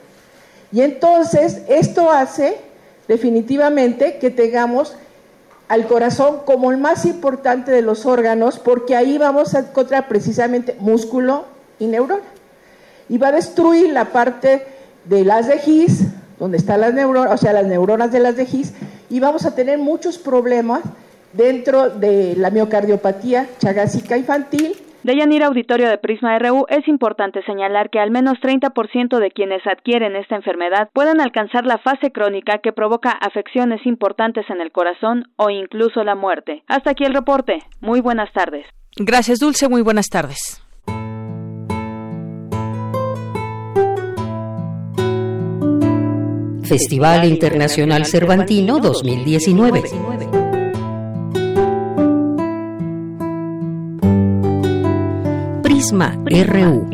Y 0.72 0.82
entonces 0.82 1.62
esto 1.67 2.12
hace 2.12 2.58
definitivamente 3.08 4.17
que 4.17 4.29
tengamos 4.29 4.96
al 5.67 5.88
corazón 5.88 6.39
como 6.46 6.72
el 6.72 6.77
más 6.77 7.06
importante 7.06 7.72
de 7.72 7.82
los 7.82 8.06
órganos, 8.06 8.60
porque 8.60 8.96
ahí 8.96 9.17
vamos 9.17 9.53
a 9.53 9.60
encontrar 9.60 10.08
precisamente 10.08 10.75
músculo, 10.79 11.46
y 11.79 11.86
neurona. 11.86 12.24
Y 13.10 13.17
va 13.17 13.29
a 13.29 13.31
destruir 13.31 13.91
la 13.91 14.05
parte 14.05 14.65
de 15.05 15.24
las 15.24 15.48
de 15.48 15.60
His, 15.65 16.07
donde 16.39 16.57
están 16.57 16.81
las 16.81 16.93
neuronas, 16.93 17.34
o 17.34 17.38
sea, 17.38 17.53
las 17.53 17.65
neuronas 17.65 18.12
de 18.12 18.19
las 18.19 18.36
de 18.36 18.43
His, 18.43 18.74
y 19.10 19.19
vamos 19.19 19.46
a 19.46 19.55
tener 19.55 19.77
muchos 19.79 20.17
problemas 20.17 20.81
dentro 21.34 21.89
de 21.89 22.36
la 22.36 22.50
miocardiopatía 22.50 23.48
chagásica 23.60 24.17
infantil. 24.17 24.75
De 25.03 25.15
Yanir 25.15 25.43
Auditorio 25.43 25.89
de 25.89 25.98
Prisma 25.98 26.38
RU, 26.38 26.65
es 26.67 26.86
importante 26.88 27.41
señalar 27.46 27.89
que 27.89 28.00
al 28.00 28.12
menos 28.12 28.39
30% 28.39 29.19
de 29.19 29.31
quienes 29.31 29.65
adquieren 29.65 30.17
esta 30.17 30.36
enfermedad 30.36 30.89
pueden 30.91 31.22
alcanzar 31.22 31.65
la 31.65 31.77
fase 31.77 32.12
crónica 32.12 32.57
que 32.57 32.74
provoca 32.74 33.12
afecciones 33.12 33.86
importantes 33.86 34.50
en 34.50 34.60
el 34.60 34.72
corazón 34.72 35.31
o 35.38 35.50
incluso 35.50 36.03
la 36.03 36.15
muerte. 36.15 36.63
Hasta 36.67 36.91
aquí 36.91 37.05
el 37.05 37.13
reporte. 37.13 37.60
Muy 37.79 38.01
buenas 38.01 38.34
tardes. 38.34 38.65
Gracias, 38.98 39.39
Dulce. 39.39 39.69
Muy 39.69 39.81
buenas 39.81 40.07
tardes. 40.07 40.62
Festival 46.67 47.25
Internacional 47.25 48.05
Cervantino 48.05 48.79
2019. 48.79 49.83
Prisma 55.63 56.17
RU. 56.25 56.89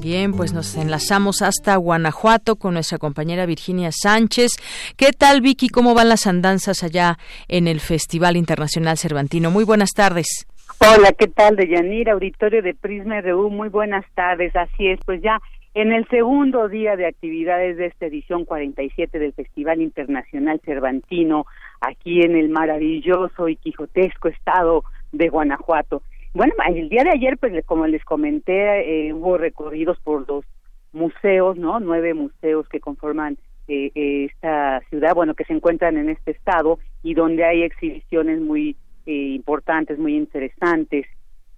Bien, 0.00 0.32
pues 0.32 0.54
nos 0.54 0.74
enlazamos 0.76 1.42
hasta 1.42 1.76
Guanajuato 1.76 2.56
con 2.56 2.72
nuestra 2.72 2.96
compañera 2.96 3.44
Virginia 3.44 3.90
Sánchez. 3.92 4.52
¿Qué 4.96 5.12
tal, 5.12 5.42
Vicky? 5.42 5.68
¿Cómo 5.68 5.92
van 5.94 6.08
las 6.08 6.26
andanzas 6.26 6.82
allá 6.82 7.18
en 7.48 7.68
el 7.68 7.80
Festival 7.80 8.38
Internacional 8.38 8.96
Cervantino? 8.96 9.50
Muy 9.50 9.64
buenas 9.64 9.90
tardes. 9.90 10.46
Hola, 10.78 11.12
¿qué 11.12 11.26
tal, 11.26 11.56
Deyanira? 11.56 12.14
Auditorio 12.14 12.62
de 12.62 12.72
Prisma 12.72 13.20
RU, 13.20 13.50
muy 13.50 13.68
buenas 13.68 14.06
tardes. 14.14 14.56
Así 14.56 14.88
es, 14.88 14.98
pues 15.04 15.20
ya 15.20 15.38
en 15.74 15.92
el 15.92 16.06
segundo 16.08 16.68
día 16.68 16.96
de 16.96 17.06
actividades 17.06 17.76
de 17.76 17.86
esta 17.86 18.06
edición 18.06 18.44
47 18.44 19.18
del 19.18 19.32
Festival 19.32 19.80
Internacional 19.80 20.60
Cervantino, 20.64 21.46
aquí 21.80 22.22
en 22.22 22.36
el 22.36 22.48
maravilloso 22.48 23.48
y 23.48 23.56
quijotesco 23.56 24.28
estado 24.28 24.82
de 25.12 25.28
Guanajuato. 25.28 26.02
Bueno, 26.34 26.54
el 26.68 26.88
día 26.88 27.04
de 27.04 27.10
ayer, 27.10 27.38
pues 27.38 27.64
como 27.66 27.86
les 27.86 28.04
comenté, 28.04 29.08
eh, 29.08 29.12
hubo 29.12 29.38
recorridos 29.38 29.98
por 30.00 30.28
los 30.28 30.44
museos, 30.92 31.56
¿no? 31.56 31.78
Nueve 31.78 32.14
museos 32.14 32.68
que 32.68 32.80
conforman 32.80 33.38
eh, 33.68 33.92
eh, 33.94 34.28
esta 34.30 34.80
ciudad, 34.90 35.14
bueno, 35.14 35.34
que 35.34 35.44
se 35.44 35.52
encuentran 35.52 35.96
en 35.96 36.08
este 36.08 36.32
estado 36.32 36.80
y 37.02 37.14
donde 37.14 37.44
hay 37.44 37.62
exhibiciones 37.62 38.40
muy 38.40 38.76
importantes, 39.06 39.98
muy 39.98 40.16
interesantes. 40.16 41.04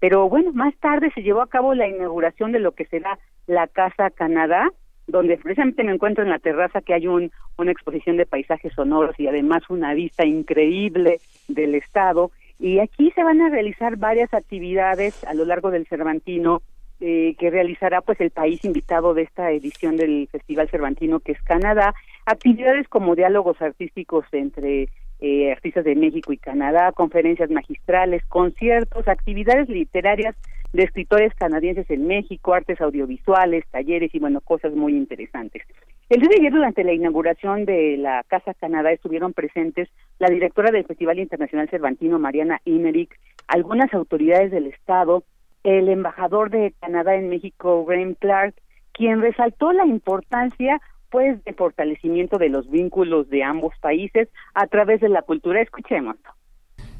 Pero 0.02 0.28
bueno, 0.28 0.50
más 0.52 0.74
tarde 0.78 1.12
se 1.14 1.22
llevó 1.22 1.42
a 1.42 1.46
cabo 1.46 1.74
la 1.74 1.86
inauguración 1.86 2.50
de 2.50 2.58
lo 2.58 2.72
que 2.72 2.86
será 2.86 3.20
la 3.46 3.68
Casa 3.68 4.10
Canadá, 4.10 4.72
donde 5.06 5.36
precisamente 5.36 5.84
me 5.84 5.92
encuentro 5.92 6.24
en 6.24 6.30
la 6.30 6.40
terraza 6.40 6.80
que 6.80 6.92
hay 6.92 7.06
un, 7.06 7.30
una 7.56 7.70
exposición 7.70 8.16
de 8.16 8.26
paisajes 8.26 8.72
sonoros 8.72 9.14
y 9.20 9.28
además 9.28 9.62
una 9.68 9.94
vista 9.94 10.26
increíble 10.26 11.20
del 11.46 11.76
estado. 11.76 12.32
Y 12.58 12.80
aquí 12.80 13.12
se 13.12 13.22
van 13.22 13.42
a 13.42 13.48
realizar 13.48 13.96
varias 13.96 14.34
actividades 14.34 15.22
a 15.22 15.34
lo 15.34 15.44
largo 15.44 15.70
del 15.70 15.86
Cervantino 15.86 16.62
eh, 16.98 17.36
que 17.38 17.50
realizará 17.50 18.00
pues 18.00 18.20
el 18.20 18.32
país 18.32 18.64
invitado 18.64 19.14
de 19.14 19.22
esta 19.22 19.52
edición 19.52 19.96
del 19.96 20.26
Festival 20.32 20.68
Cervantino 20.68 21.20
que 21.20 21.30
es 21.30 21.42
Canadá. 21.42 21.94
Actividades 22.26 22.88
como 22.88 23.14
diálogos 23.14 23.62
artísticos 23.62 24.24
entre 24.32 24.88
eh, 25.22 25.52
artistas 25.52 25.84
de 25.84 25.94
México 25.94 26.32
y 26.32 26.36
Canadá, 26.36 26.90
conferencias 26.90 27.48
magistrales, 27.48 28.24
conciertos, 28.26 29.06
actividades 29.06 29.68
literarias 29.68 30.34
de 30.72 30.82
escritores 30.82 31.32
canadienses 31.34 31.88
en 31.90 32.08
México, 32.08 32.54
artes 32.54 32.80
audiovisuales, 32.80 33.64
talleres 33.70 34.12
y 34.14 34.18
bueno, 34.18 34.40
cosas 34.40 34.74
muy 34.74 34.96
interesantes. 34.96 35.62
El 36.08 36.20
día 36.20 36.28
de 36.30 36.40
ayer, 36.40 36.52
durante 36.52 36.82
la 36.82 36.92
inauguración 36.92 37.64
de 37.66 37.96
la 37.98 38.24
Casa 38.26 38.52
Canadá, 38.54 38.90
estuvieron 38.90 39.32
presentes 39.32 39.88
la 40.18 40.28
directora 40.28 40.72
del 40.72 40.86
Festival 40.86 41.20
Internacional 41.20 41.68
Cervantino, 41.70 42.18
Mariana 42.18 42.60
Imerick, 42.64 43.16
algunas 43.46 43.94
autoridades 43.94 44.50
del 44.50 44.66
Estado, 44.66 45.22
el 45.62 45.88
embajador 45.88 46.50
de 46.50 46.74
Canadá 46.80 47.14
en 47.14 47.28
México, 47.28 47.84
Graham 47.84 48.14
Clark, 48.18 48.54
quien 48.92 49.20
resaltó 49.20 49.72
la 49.72 49.86
importancia 49.86 50.80
pues 51.12 51.44
de 51.44 51.52
fortalecimiento 51.52 52.38
de 52.38 52.48
los 52.48 52.68
vínculos 52.70 53.28
de 53.28 53.44
ambos 53.44 53.74
países 53.80 54.28
a 54.54 54.66
través 54.66 55.00
de 55.02 55.10
la 55.10 55.20
cultura. 55.22 55.60
Escuchemos. 55.60 56.16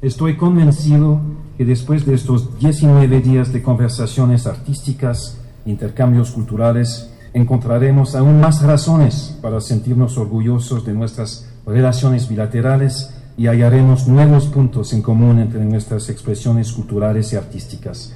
Estoy 0.01 0.37
convencido 0.37 1.19
que 1.57 1.65
después 1.65 2.05
de 2.05 2.13
estos 2.13 2.59
19 2.59 3.21
días 3.21 3.51
de 3.51 3.63
conversaciones 3.63 4.45
artísticas, 4.45 5.41
intercambios 5.65 6.31
culturales, 6.31 7.09
encontraremos 7.33 8.15
aún 8.15 8.39
más 8.39 8.61
razones 8.61 9.39
para 9.41 9.59
sentirnos 9.59 10.17
orgullosos 10.17 10.85
de 10.85 10.93
nuestras 10.93 11.51
relaciones 11.65 12.29
bilaterales 12.29 13.19
y 13.35 13.47
hallaremos 13.47 14.07
nuevos 14.07 14.45
puntos 14.47 14.93
en 14.93 15.01
común 15.01 15.39
entre 15.39 15.65
nuestras 15.65 16.09
expresiones 16.09 16.71
culturales 16.71 17.33
y 17.33 17.37
artísticas. 17.37 18.15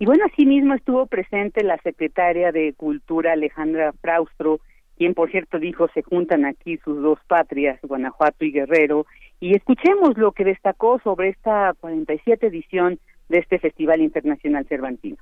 Y 0.00 0.06
bueno, 0.06 0.24
asimismo 0.32 0.72
estuvo 0.72 1.04
presente 1.04 1.62
la 1.62 1.76
secretaria 1.82 2.52
de 2.52 2.72
Cultura 2.72 3.34
Alejandra 3.34 3.92
Fraustro, 4.00 4.58
quien 4.96 5.12
por 5.12 5.30
cierto 5.30 5.58
dijo 5.58 5.88
se 5.92 6.02
juntan 6.02 6.46
aquí 6.46 6.78
sus 6.78 7.02
dos 7.02 7.18
patrias, 7.28 7.78
Guanajuato 7.82 8.46
y 8.46 8.50
Guerrero, 8.50 9.04
y 9.40 9.54
escuchemos 9.54 10.16
lo 10.16 10.32
que 10.32 10.44
destacó 10.44 10.98
sobre 11.04 11.28
esta 11.28 11.74
47 11.80 12.46
edición 12.46 12.98
de 13.28 13.40
este 13.40 13.58
Festival 13.58 14.00
Internacional 14.00 14.64
Cervantino. 14.66 15.18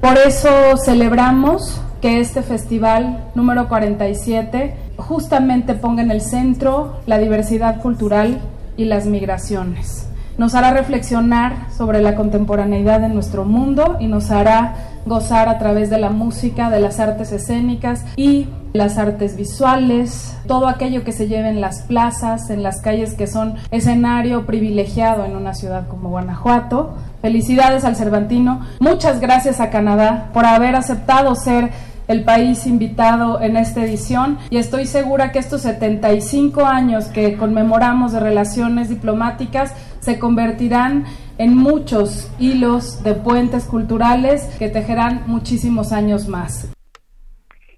Por 0.00 0.18
eso 0.18 0.76
celebramos 0.84 1.80
que 2.02 2.18
este 2.18 2.42
festival 2.42 3.30
número 3.36 3.68
47 3.68 4.74
justamente 4.96 5.74
ponga 5.74 6.02
en 6.02 6.10
el 6.10 6.20
centro 6.20 6.96
la 7.06 7.18
diversidad 7.18 7.80
cultural 7.80 8.40
y 8.76 8.86
las 8.86 9.06
migraciones 9.06 10.09
nos 10.40 10.54
hará 10.54 10.70
reflexionar 10.70 11.66
sobre 11.76 12.00
la 12.00 12.14
contemporaneidad 12.14 12.98
de 13.02 13.10
nuestro 13.10 13.44
mundo 13.44 13.98
y 14.00 14.06
nos 14.06 14.30
hará 14.30 14.74
gozar 15.04 15.50
a 15.50 15.58
través 15.58 15.90
de 15.90 15.98
la 15.98 16.08
música, 16.08 16.70
de 16.70 16.80
las 16.80 16.98
artes 16.98 17.30
escénicas 17.30 18.06
y 18.16 18.48
las 18.72 18.96
artes 18.96 19.36
visuales, 19.36 20.34
todo 20.46 20.66
aquello 20.66 21.04
que 21.04 21.12
se 21.12 21.28
lleve 21.28 21.50
en 21.50 21.60
las 21.60 21.82
plazas, 21.82 22.48
en 22.48 22.62
las 22.62 22.80
calles 22.80 23.12
que 23.12 23.26
son 23.26 23.56
escenario 23.70 24.46
privilegiado 24.46 25.26
en 25.26 25.36
una 25.36 25.52
ciudad 25.52 25.86
como 25.88 26.08
Guanajuato. 26.08 26.94
Felicidades 27.20 27.84
al 27.84 27.96
Cervantino. 27.96 28.62
Muchas 28.78 29.20
gracias 29.20 29.60
a 29.60 29.68
Canadá 29.68 30.30
por 30.32 30.46
haber 30.46 30.74
aceptado 30.74 31.34
ser 31.34 31.68
el 32.10 32.24
país 32.24 32.66
invitado 32.66 33.40
en 33.40 33.56
esta 33.56 33.84
edición 33.84 34.38
y 34.50 34.56
estoy 34.56 34.86
segura 34.86 35.30
que 35.30 35.38
estos 35.38 35.62
75 35.62 36.66
años 36.66 37.04
que 37.04 37.36
conmemoramos 37.36 38.10
de 38.10 38.18
relaciones 38.18 38.88
diplomáticas 38.88 39.74
se 40.00 40.18
convertirán 40.18 41.04
en 41.38 41.56
muchos 41.56 42.34
hilos 42.38 43.02
de 43.04 43.14
puentes 43.14 43.66
culturales 43.66 44.44
que 44.58 44.68
tejerán 44.68 45.22
muchísimos 45.26 45.92
años 45.92 46.28
más. 46.28 46.72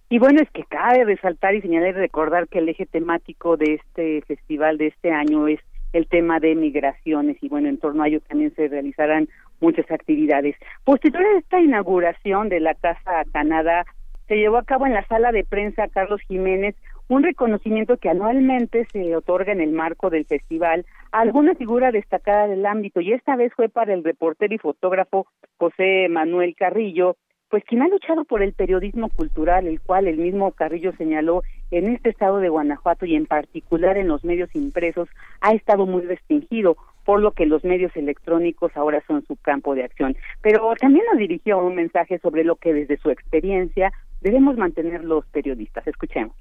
Y 0.08 0.18
bueno, 0.18 0.40
es 0.42 0.50
que 0.50 0.64
cabe 0.64 1.04
resaltar 1.04 1.54
y 1.54 1.62
señalar 1.62 1.90
y 1.90 1.92
recordar 1.92 2.48
que 2.48 2.58
el 2.58 2.68
eje 2.68 2.86
temático 2.86 3.56
de 3.56 3.74
este 3.74 4.22
festival 4.22 4.78
de 4.78 4.88
este 4.88 5.10
año 5.10 5.48
es 5.48 5.60
el 5.92 6.06
tema 6.06 6.38
de 6.38 6.54
migraciones 6.54 7.36
y 7.40 7.48
bueno, 7.48 7.68
en 7.68 7.78
torno 7.78 8.02
a 8.02 8.08
ello 8.08 8.20
también 8.20 8.54
se 8.54 8.68
realizarán 8.68 9.28
muchas 9.60 9.90
actividades. 9.90 10.56
Posterior 10.84 11.22
a 11.24 11.38
esta 11.38 11.60
inauguración 11.60 12.48
de 12.48 12.60
la 12.60 12.74
Casa 12.74 13.24
Canadá, 13.32 13.84
se 14.28 14.36
llevó 14.36 14.58
a 14.58 14.64
cabo 14.64 14.86
en 14.86 14.94
la 14.94 15.06
sala 15.06 15.32
de 15.32 15.44
prensa 15.44 15.88
Carlos 15.88 16.20
Jiménez 16.28 16.74
un 17.08 17.22
reconocimiento 17.22 17.96
que 17.96 18.08
anualmente 18.08 18.86
se 18.92 19.14
otorga 19.16 19.52
en 19.52 19.60
el 19.60 19.72
marco 19.72 20.08
del 20.10 20.24
festival 20.24 20.86
alguna 21.12 21.54
figura 21.54 21.92
destacada 21.92 22.48
del 22.48 22.66
ámbito 22.66 23.00
y 23.00 23.12
esta 23.12 23.36
vez 23.36 23.52
fue 23.54 23.68
para 23.68 23.94
el 23.94 24.02
reportero 24.02 24.54
y 24.54 24.58
fotógrafo 24.58 25.26
José 25.58 26.08
Manuel 26.10 26.56
Carrillo, 26.56 27.16
pues 27.50 27.62
quien 27.64 27.82
ha 27.82 27.88
luchado 27.88 28.24
por 28.24 28.42
el 28.42 28.54
periodismo 28.54 29.10
cultural, 29.10 29.66
el 29.66 29.80
cual 29.80 30.08
el 30.08 30.16
mismo 30.16 30.52
Carrillo 30.52 30.92
señaló 30.96 31.42
en 31.70 31.88
este 31.92 32.08
estado 32.08 32.38
de 32.38 32.48
Guanajuato 32.48 33.04
y 33.04 33.14
en 33.14 33.26
particular 33.26 33.98
en 33.98 34.08
los 34.08 34.24
medios 34.24 34.54
impresos 34.54 35.08
ha 35.42 35.52
estado 35.52 35.84
muy 35.84 36.02
restringido, 36.02 36.76
por 37.04 37.20
lo 37.20 37.32
que 37.32 37.44
los 37.44 37.62
medios 37.62 37.94
electrónicos 37.94 38.74
ahora 38.74 39.02
son 39.06 39.22
su 39.26 39.36
campo 39.36 39.74
de 39.74 39.84
acción. 39.84 40.16
Pero 40.40 40.72
también 40.80 41.04
nos 41.10 41.18
dirigió 41.18 41.58
un 41.58 41.74
mensaje 41.74 42.18
sobre 42.20 42.42
lo 42.42 42.56
que 42.56 42.72
desde 42.72 42.96
su 42.96 43.10
experiencia 43.10 43.92
debemos 44.22 44.56
mantener 44.56 45.04
los 45.04 45.26
periodistas. 45.26 45.86
Escuchemos. 45.86 46.34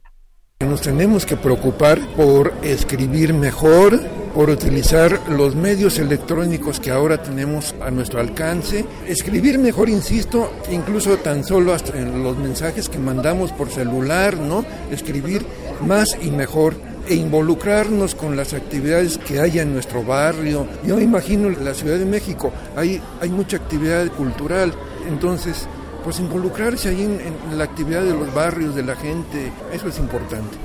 Nos 0.71 0.79
tenemos 0.79 1.25
que 1.25 1.35
preocupar 1.35 1.99
por 2.15 2.53
escribir 2.63 3.33
mejor, 3.33 3.99
por 4.33 4.49
utilizar 4.49 5.19
los 5.29 5.53
medios 5.53 5.99
electrónicos 5.99 6.79
que 6.79 6.91
ahora 6.91 7.21
tenemos 7.21 7.75
a 7.81 7.91
nuestro 7.91 8.21
alcance. 8.21 8.85
Escribir 9.05 9.59
mejor, 9.59 9.89
insisto, 9.89 10.49
incluso 10.71 11.17
tan 11.17 11.43
solo 11.43 11.73
hasta 11.73 11.99
en 11.99 12.23
los 12.23 12.37
mensajes 12.37 12.87
que 12.87 12.99
mandamos 12.99 13.51
por 13.51 13.69
celular, 13.69 14.37
¿no? 14.37 14.63
Escribir 14.89 15.45
más 15.85 16.17
y 16.21 16.31
mejor 16.31 16.75
e 17.05 17.15
involucrarnos 17.15 18.15
con 18.15 18.37
las 18.37 18.53
actividades 18.53 19.17
que 19.17 19.41
hay 19.41 19.59
en 19.59 19.73
nuestro 19.73 20.05
barrio. 20.05 20.67
Yo 20.85 21.01
imagino 21.01 21.49
la 21.49 21.73
Ciudad 21.73 21.97
de 21.97 22.05
México, 22.05 22.53
hay, 22.77 23.01
hay 23.19 23.27
mucha 23.27 23.57
actividad 23.57 24.07
cultural, 24.13 24.71
entonces 25.09 25.67
pues 26.03 26.19
involucrarse 26.19 26.89
ahí 26.89 27.03
en, 27.03 27.57
la 27.57 27.63
actividad 27.63 28.03
de 28.03 28.13
los 28.13 28.33
barrios, 28.33 28.75
de 28.75 28.83
la 28.83 28.95
gente, 28.95 29.51
eso 29.73 29.87
es 29.87 29.99
importante. 29.99 30.57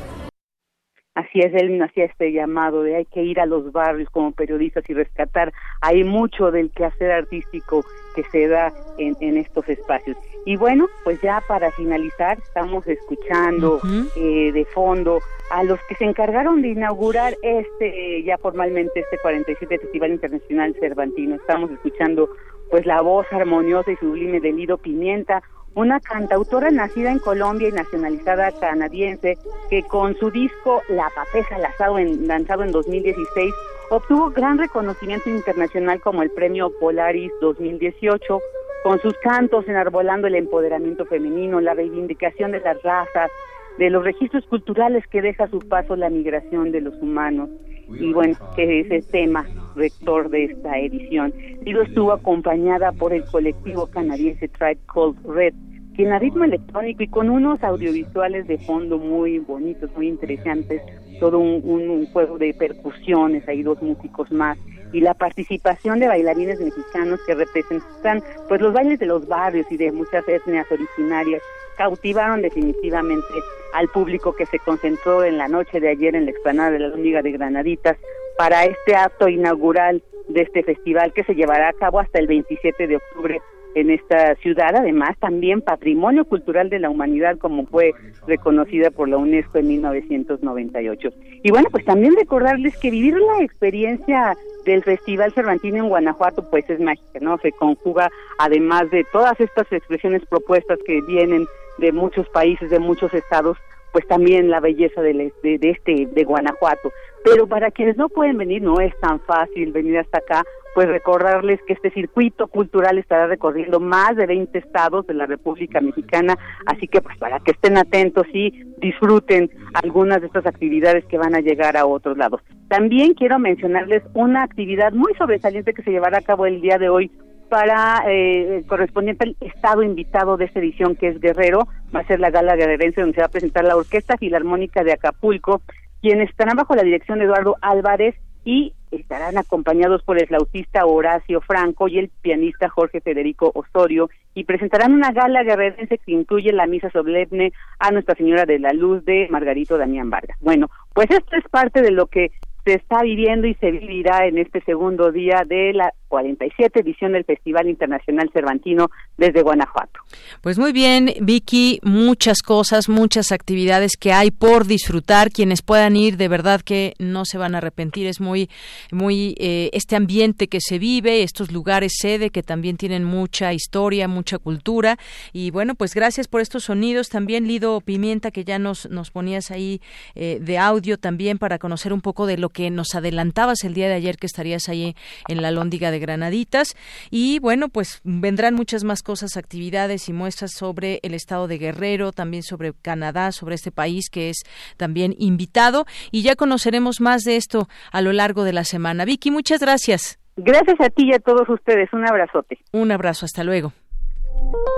Así 1.15 1.41
es, 1.41 1.53
él 1.55 1.81
hacía 1.83 2.05
este 2.05 2.31
llamado 2.31 2.83
de 2.83 2.97
hay 2.97 3.07
que 3.07 3.23
ir 3.23 3.41
a 3.41 3.47
los 3.47 3.73
barrios 3.73 4.11
como 4.11 4.33
periodistas 4.33 4.85
y 4.89 4.93
rescatar. 4.93 5.51
Hay 5.81 6.05
mucho 6.05 6.51
del 6.51 6.71
quehacer 6.71 7.11
artístico 7.11 7.83
que 8.15 8.23
se 8.25 8.49
da 8.49 8.71
en, 8.99 9.17
en 9.21 9.39
estos 9.39 9.67
espacios. 9.69 10.17
Y 10.45 10.57
bueno, 10.57 10.87
pues 11.03 11.21
ya 11.23 11.43
para 11.49 11.73
finalizar, 11.73 12.39
estamos 12.39 12.87
escuchando 12.87 13.81
eh, 14.15 14.53
de 14.53 14.65
fondo 14.67 15.21
a 15.51 15.65
los 15.65 15.81
que 15.89 15.97
se 15.97 16.05
encargaron 16.05 16.63
de 16.63 16.69
inaugurar 16.69 17.35
este, 17.43 18.23
ya 18.23 18.39
formalmente, 18.39 19.01
este 19.01 19.19
47 19.19 19.79
Festival 19.79 20.13
Internacional 20.13 20.77
Cervantino. 20.79 21.35
Estamos 21.35 21.71
escuchando 21.73 22.29
pues 22.77 22.85
la 22.85 23.01
voz 23.01 23.27
armoniosa 23.33 23.91
y 23.91 23.97
sublime 23.97 24.39
de 24.39 24.53
Lido 24.53 24.77
Pimienta, 24.77 25.43
una 25.75 25.99
cantautora 25.99 26.71
nacida 26.71 27.11
en 27.11 27.21
Colombia 27.21 27.71
y 27.71 27.73
nacionalizada 27.73 28.53
canadiense 28.53 29.39
que 29.71 29.83
con 29.85 30.15
su 30.19 30.31
disco 30.31 30.83
La 30.91 31.09
Papesa 31.15 31.57
lanzado 31.57 31.99
en, 31.99 32.29
lanzado 32.29 32.65
en 32.65 32.73
2016 32.73 33.55
obtuvo 33.89 34.29
gran 34.29 34.59
reconocimiento 34.59 35.31
internacional 35.31 36.03
como 36.03 36.23
el 36.23 36.31
Premio 36.33 36.71
Polaris 36.79 37.33
2018 37.41 38.41
con 38.83 39.01
sus 39.01 39.15
cantos 39.23 39.67
enarbolando 39.67 40.27
el 40.27 40.35
empoderamiento 40.35 41.07
femenino, 41.07 41.63
la 41.63 41.73
reivindicación 41.73 42.53
de 42.53 42.61
las 42.61 42.83
razas, 42.83 43.31
de 43.79 43.89
los 43.89 44.05
registros 44.05 44.45
culturales 44.49 45.03
que 45.07 45.23
deja 45.23 45.45
a 45.45 45.51
su 45.51 45.61
paso 45.61 45.97
la 45.97 46.11
migración 46.11 46.73
de 46.73 46.83
los 46.83 46.95
humanos 47.01 47.49
y 47.89 48.13
bueno, 48.13 48.37
que 48.55 48.81
es 48.81 48.91
el 48.91 49.07
tema 49.07 49.47
rector 49.75 50.31
de 50.31 50.45
esta 50.45 50.79
edición. 50.79 51.33
Lido 51.63 51.83
estuvo 51.83 52.13
acompañada 52.13 52.93
por 52.93 53.13
el 53.13 53.25
colectivo 53.25 53.87
canadiense 53.87 54.49
Tribe 54.49 54.79
Called 54.93 55.17
Red, 55.25 55.55
quien 55.95 56.13
a 56.13 56.19
ritmo 56.19 56.45
electrónico 56.45 57.03
y 57.03 57.09
con 57.09 57.31
unos 57.31 57.63
audiovisuales 57.63 58.47
de 58.47 58.59
fondo 58.59 58.99
muy 58.99 59.39
bonitos, 59.39 59.91
muy 59.97 60.09
interesantes, 60.09 60.83
todo 61.21 61.39
un, 61.39 61.63
un, 61.65 62.07
juego 62.07 62.37
de 62.37 62.53
percusiones, 62.53 63.49
hay 63.49 63.63
dos 63.63 63.81
músicos 63.83 64.31
más, 64.31 64.59
y 64.93 65.01
la 65.01 65.15
participación 65.15 65.99
de 65.99 66.09
bailarines 66.09 66.61
mexicanos 66.61 67.21
que 67.27 67.35
representan 67.35 68.23
pues 68.49 68.61
los 68.61 68.73
bailes 68.75 68.99
de 68.99 69.07
los 69.07 69.27
barrios 69.27 69.67
y 69.71 69.77
de 69.77 69.91
muchas 69.91 70.29
etnias 70.29 70.71
originarias 70.71 71.43
cautivaron 71.77 72.43
definitivamente 72.43 73.27
al 73.75 73.89
público 73.89 74.35
que 74.35 74.47
se 74.47 74.59
concentró 74.59 75.25
en 75.25 75.39
la 75.39 75.49
noche 75.49 75.81
de 75.81 75.91
ayer 75.91 76.17
en 76.17 76.25
la 76.25 76.31
explanada 76.31 76.71
de 76.71 76.79
la 76.79 76.97
Liga 76.97 77.23
de 77.23 77.33
Granaditas 77.33 77.97
para 78.39 78.65
este 78.65 78.95
acto 78.95 79.29
inaugural 79.29 80.03
de 80.29 80.43
este 80.43 80.63
festival 80.63 81.13
que 81.13 81.25
se 81.25 81.35
llevará 81.35 81.69
a 81.69 81.73
cabo 81.73 82.01
hasta 82.01 82.19
el 82.19 82.27
27 82.27 82.87
de 82.87 82.97
octubre 82.97 83.41
en 83.77 83.91
esta 83.91 84.35
ciudad, 84.37 84.75
además 84.75 85.19
también 85.21 85.61
patrimonio 85.61 86.25
cultural 86.25 86.71
de 86.71 86.79
la 86.79 86.89
humanidad 86.89 87.37
como 87.37 87.67
fue 87.67 87.93
reconocida 88.27 88.91
por 88.91 89.07
la 89.07 89.19
UNESCO 89.19 89.59
en 89.59 89.69
1998. 89.69 91.11
Y 91.43 91.51
bueno, 91.51 91.69
pues 91.71 91.85
también 91.85 92.17
recordarles 92.17 92.75
que 92.79 92.91
vivir 92.91 93.15
la 93.19 93.45
experiencia 93.45 94.35
del 94.65 94.83
Festival 94.83 95.33
Cervantino 95.35 95.77
en 95.77 95.89
Guanajuato 95.91 96.49
pues 96.49 96.69
es 96.71 96.81
mágica, 96.81 97.19
¿no? 97.21 97.37
Se 97.39 97.53
conjuga 97.53 98.09
además 98.39 98.91
de 98.91 99.05
todas 99.13 99.39
estas 99.39 99.71
expresiones 99.71 100.25
propuestas 100.25 100.79
que 100.87 101.03
vienen 101.03 101.47
de 101.79 101.93
muchos 101.93 102.29
países, 102.29 102.71
de 102.71 102.79
muchos 102.79 103.13
estados, 103.15 103.57
pues 103.93 104.07
también 104.09 104.51
la 104.51 104.61
belleza 104.61 105.01
de, 105.01 105.33
de, 105.43 105.71
este 105.71 106.07
de 106.13 106.25
Guanajuato. 106.25 106.93
Pero 107.25 107.47
para 107.47 107.71
quienes 107.71 107.97
no 107.97 108.09
pueden 108.09 108.37
venir, 108.37 108.63
no 108.63 108.79
es 108.79 108.95
tan 109.01 109.21
fácil 109.21 109.73
venir 109.73 109.99
hasta 109.99 110.19
acá, 110.19 110.45
pues 110.75 110.87
recordarles 110.89 111.59
que 111.67 111.73
este 111.73 111.91
circuito 111.91 112.49
cultural 112.49 112.99
estará 112.99 113.27
recorriendo 113.27 113.81
más 113.81 114.15
de 114.15 114.27
20 114.27 114.59
estados 114.59 115.07
de 115.07 115.15
la 115.15 115.25
República 115.25 115.81
Mexicana, 115.81 116.37
así 116.67 116.87
que 116.87 117.01
pues 117.01 117.17
para 117.17 117.41
que 117.41 117.53
estén 117.53 117.79
atentos 117.79 118.27
y 118.35 118.53
disfruten 118.77 119.51
algunas 119.73 120.21
de 120.21 120.27
estas 120.27 120.45
actividades 120.45 121.07
que 121.07 121.17
van 121.17 121.35
a 121.35 121.41
llegar 121.41 121.79
a 121.79 121.87
otros 121.87 122.19
lados. 122.19 122.43
También 122.69 123.15
quiero 123.15 123.39
mencionarles 123.39 124.03
una 124.13 124.43
actividad 124.43 124.93
muy 124.93 125.15
sobresaliente 125.15 125.73
que 125.73 125.83
se 125.83 125.93
llevará 125.93 126.19
a 126.19 126.23
cabo 126.23 126.45
el 126.45 126.61
día 126.61 126.77
de 126.77 126.91
hoy 126.91 127.11
para 127.49 128.05
eh, 128.09 128.65
correspondiente 128.67 129.25
al 129.25 129.37
estado 129.41 129.83
invitado 129.83 130.37
de 130.37 130.47
esta 130.47 130.61
edición 130.61 130.97
que 130.97 131.09
es 131.09 131.21
Guerrero, 131.21 131.69
va 131.95 132.01
a 132.01 132.07
ser 132.07 132.21
la 132.21 132.31
gala 132.31 132.57
guerrerense 132.57 133.01
donde 133.01 133.15
se 133.15 133.21
va 133.21 133.27
a 133.27 133.31
presentar 133.31 133.65
la 133.65 133.77
Orquesta 133.77 134.17
Filarmónica 134.17 134.85
de 134.85 134.93
Acapulco, 134.93 135.63
quienes 136.01 136.31
estarán 136.31 136.57
bajo 136.57 136.75
la 136.75 136.83
dirección 136.83 137.19
de 137.19 137.25
Eduardo 137.25 137.57
Álvarez 137.61 138.15
y 138.45 138.75
estarán 138.93 139.37
acompañados 139.39 140.03
por 140.05 140.19
el 140.19 140.29
flautista 140.29 140.87
Horacio 140.87 141.41
Franco 141.41 141.89
y 141.89 141.99
el 141.99 142.09
pianista 142.23 142.69
Jorge 142.69 143.01
Federico 143.01 143.51
Osorio 143.55 144.09
y 144.35 144.45
presentarán 144.45 144.93
una 144.93 145.13
gala 145.13 145.43
guerrerense 145.43 145.99
que 145.99 146.13
incluye 146.13 146.53
la 146.53 146.67
misa 146.67 146.91
solemne 146.91 147.53
a 147.79 147.91
Nuestra 147.91 148.15
Señora 148.15 148.45
de 148.47 148.59
la 148.59 148.73
Luz 148.73 149.05
de 149.05 149.27
Margarito 149.31 149.79
Damián 149.79 150.11
Vargas. 150.11 150.39
Bueno, 150.41 150.69
pues 150.95 151.11
esto 151.11 151.37
es 151.37 151.45
parte 151.51 151.83
de 151.83 151.91
lo 151.91 152.07
que 152.07 152.31
se 152.67 152.75
está 152.75 153.03
viviendo 153.03 153.47
y 153.47 153.55
se 153.55 153.71
vivirá 153.71 154.27
en 154.27 154.39
este 154.39 154.61
segundo 154.63 155.13
día 155.13 155.45
de 155.47 155.73
la 155.73 155.93
47 156.09 156.81
edición 156.81 157.13
del 157.13 157.25
Festival 157.25 157.69
Internacional 157.69 158.31
Cervantino 158.33 158.91
desde 159.17 159.43
Guanajuato. 159.43 160.01
Pues 160.41 160.59
muy 160.59 160.73
bien, 160.73 161.13
Vicky, 161.21 161.81
muchas 161.83 162.43
cosas, 162.43 162.89
muchas 162.89 163.33
actividades 163.33 163.93
que 163.97 164.13
hay 164.13 164.31
por 164.31 164.67
disfrutar. 164.67 165.31
Quienes 165.31 165.63
puedan 165.63 165.97
ir, 165.97 166.17
de 166.17 166.29
verdad 166.29 166.61
que 166.61 166.95
no 166.99 167.25
se 167.25 167.39
van 167.39 167.55
a 167.55 167.59
arrepentir. 167.59 168.07
Es 168.07 168.21
muy, 168.21 168.49
muy 168.91 169.35
eh, 169.39 169.71
este 169.73 169.95
ambiente 169.95 170.49
que 170.49 170.61
se 170.61 170.79
vive, 170.79 171.23
estos 171.23 171.53
lugares 171.53 171.95
sede 171.99 172.31
que 172.31 172.43
también 172.43 172.77
tienen 172.77 173.05
mucha 173.05 173.53
historia, 173.53 174.09
mucha 174.09 174.39
cultura. 174.39 174.97
Y 175.33 175.51
bueno, 175.51 175.75
pues 175.75 175.95
gracias 175.95 176.29
por 176.29 176.41
estos 176.41 176.65
sonidos. 176.65 177.11
También 177.11 177.47
Lido 177.47 177.81
Pimienta, 177.81 178.31
que 178.31 178.45
ya 178.45 178.59
nos, 178.59 178.89
nos 178.91 179.11
ponías 179.11 179.51
ahí 179.51 179.81
eh, 180.15 180.39
de 180.41 180.59
audio 180.59 180.99
también 180.99 181.39
para 181.39 181.59
conocer 181.59 181.93
un 181.93 182.01
poco 182.01 182.27
de 182.27 182.39
lo 182.39 182.51
que 182.57 182.71
nos 182.71 182.95
adelantabas 182.95 183.65
el 183.65 183.75
día 183.75 183.87
de 183.87 183.93
ayer 183.93 184.17
que 184.17 184.25
estarías 184.25 184.71
ahí 184.71 184.97
en 185.29 185.43
la 185.43 185.51
Lóndiga 185.51 185.91
de 185.91 185.99
Granaditas. 185.99 186.75
Y 187.11 187.39
bueno, 187.41 187.69
pues 187.69 188.01
vendrán 188.03 188.55
muchas 188.55 188.83
más 188.83 189.03
cosas, 189.03 189.37
actividades 189.37 190.09
y 190.09 190.15
muestras 190.15 190.53
sobre 190.53 191.01
el 191.03 191.13
estado 191.13 191.49
de 191.49 191.59
Guerrero, 191.59 192.13
también 192.13 192.43
sobre 192.43 192.73
Canadá, 192.73 193.31
sobre 193.33 193.57
este 193.57 193.73
país 193.73 194.09
que 194.09 194.31
es 194.31 194.39
también 194.79 195.15
invitado. 195.19 195.85
Y 196.11 196.23
ya 196.23 196.35
conoceremos 196.35 197.03
más 197.03 197.25
de 197.25 197.37
esto 197.37 197.69
a 197.93 198.01
lo 198.01 198.15
largo 198.15 198.43
de 198.43 198.55
la 198.55 198.65
semana. 198.65 199.05
Vicky, 199.05 199.31
muchas 199.31 199.61
gracias. 199.61 200.19
Gracias 200.39 200.81
a 200.81 200.89
ti 200.89 201.11
y 201.11 201.15
a 201.15 201.19
todos 201.19 201.47
ustedes. 201.51 201.93
Un 201.93 202.09
abrazote. 202.09 202.59
Un 202.73 202.91
abrazo. 202.91 203.27
Hasta 203.27 203.45
luego. 203.45 203.75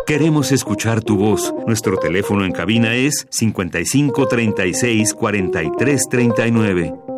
Queremos 0.04 0.50
escuchar 0.50 1.00
tu 1.04 1.16
voz. 1.16 1.54
Nuestro 1.64 1.96
teléfono 1.96 2.44
en 2.44 2.50
cabina 2.50 2.96
es 2.96 3.28
55 3.30 4.26
36 4.26 5.14
43 5.14 6.08
39. 6.10 7.17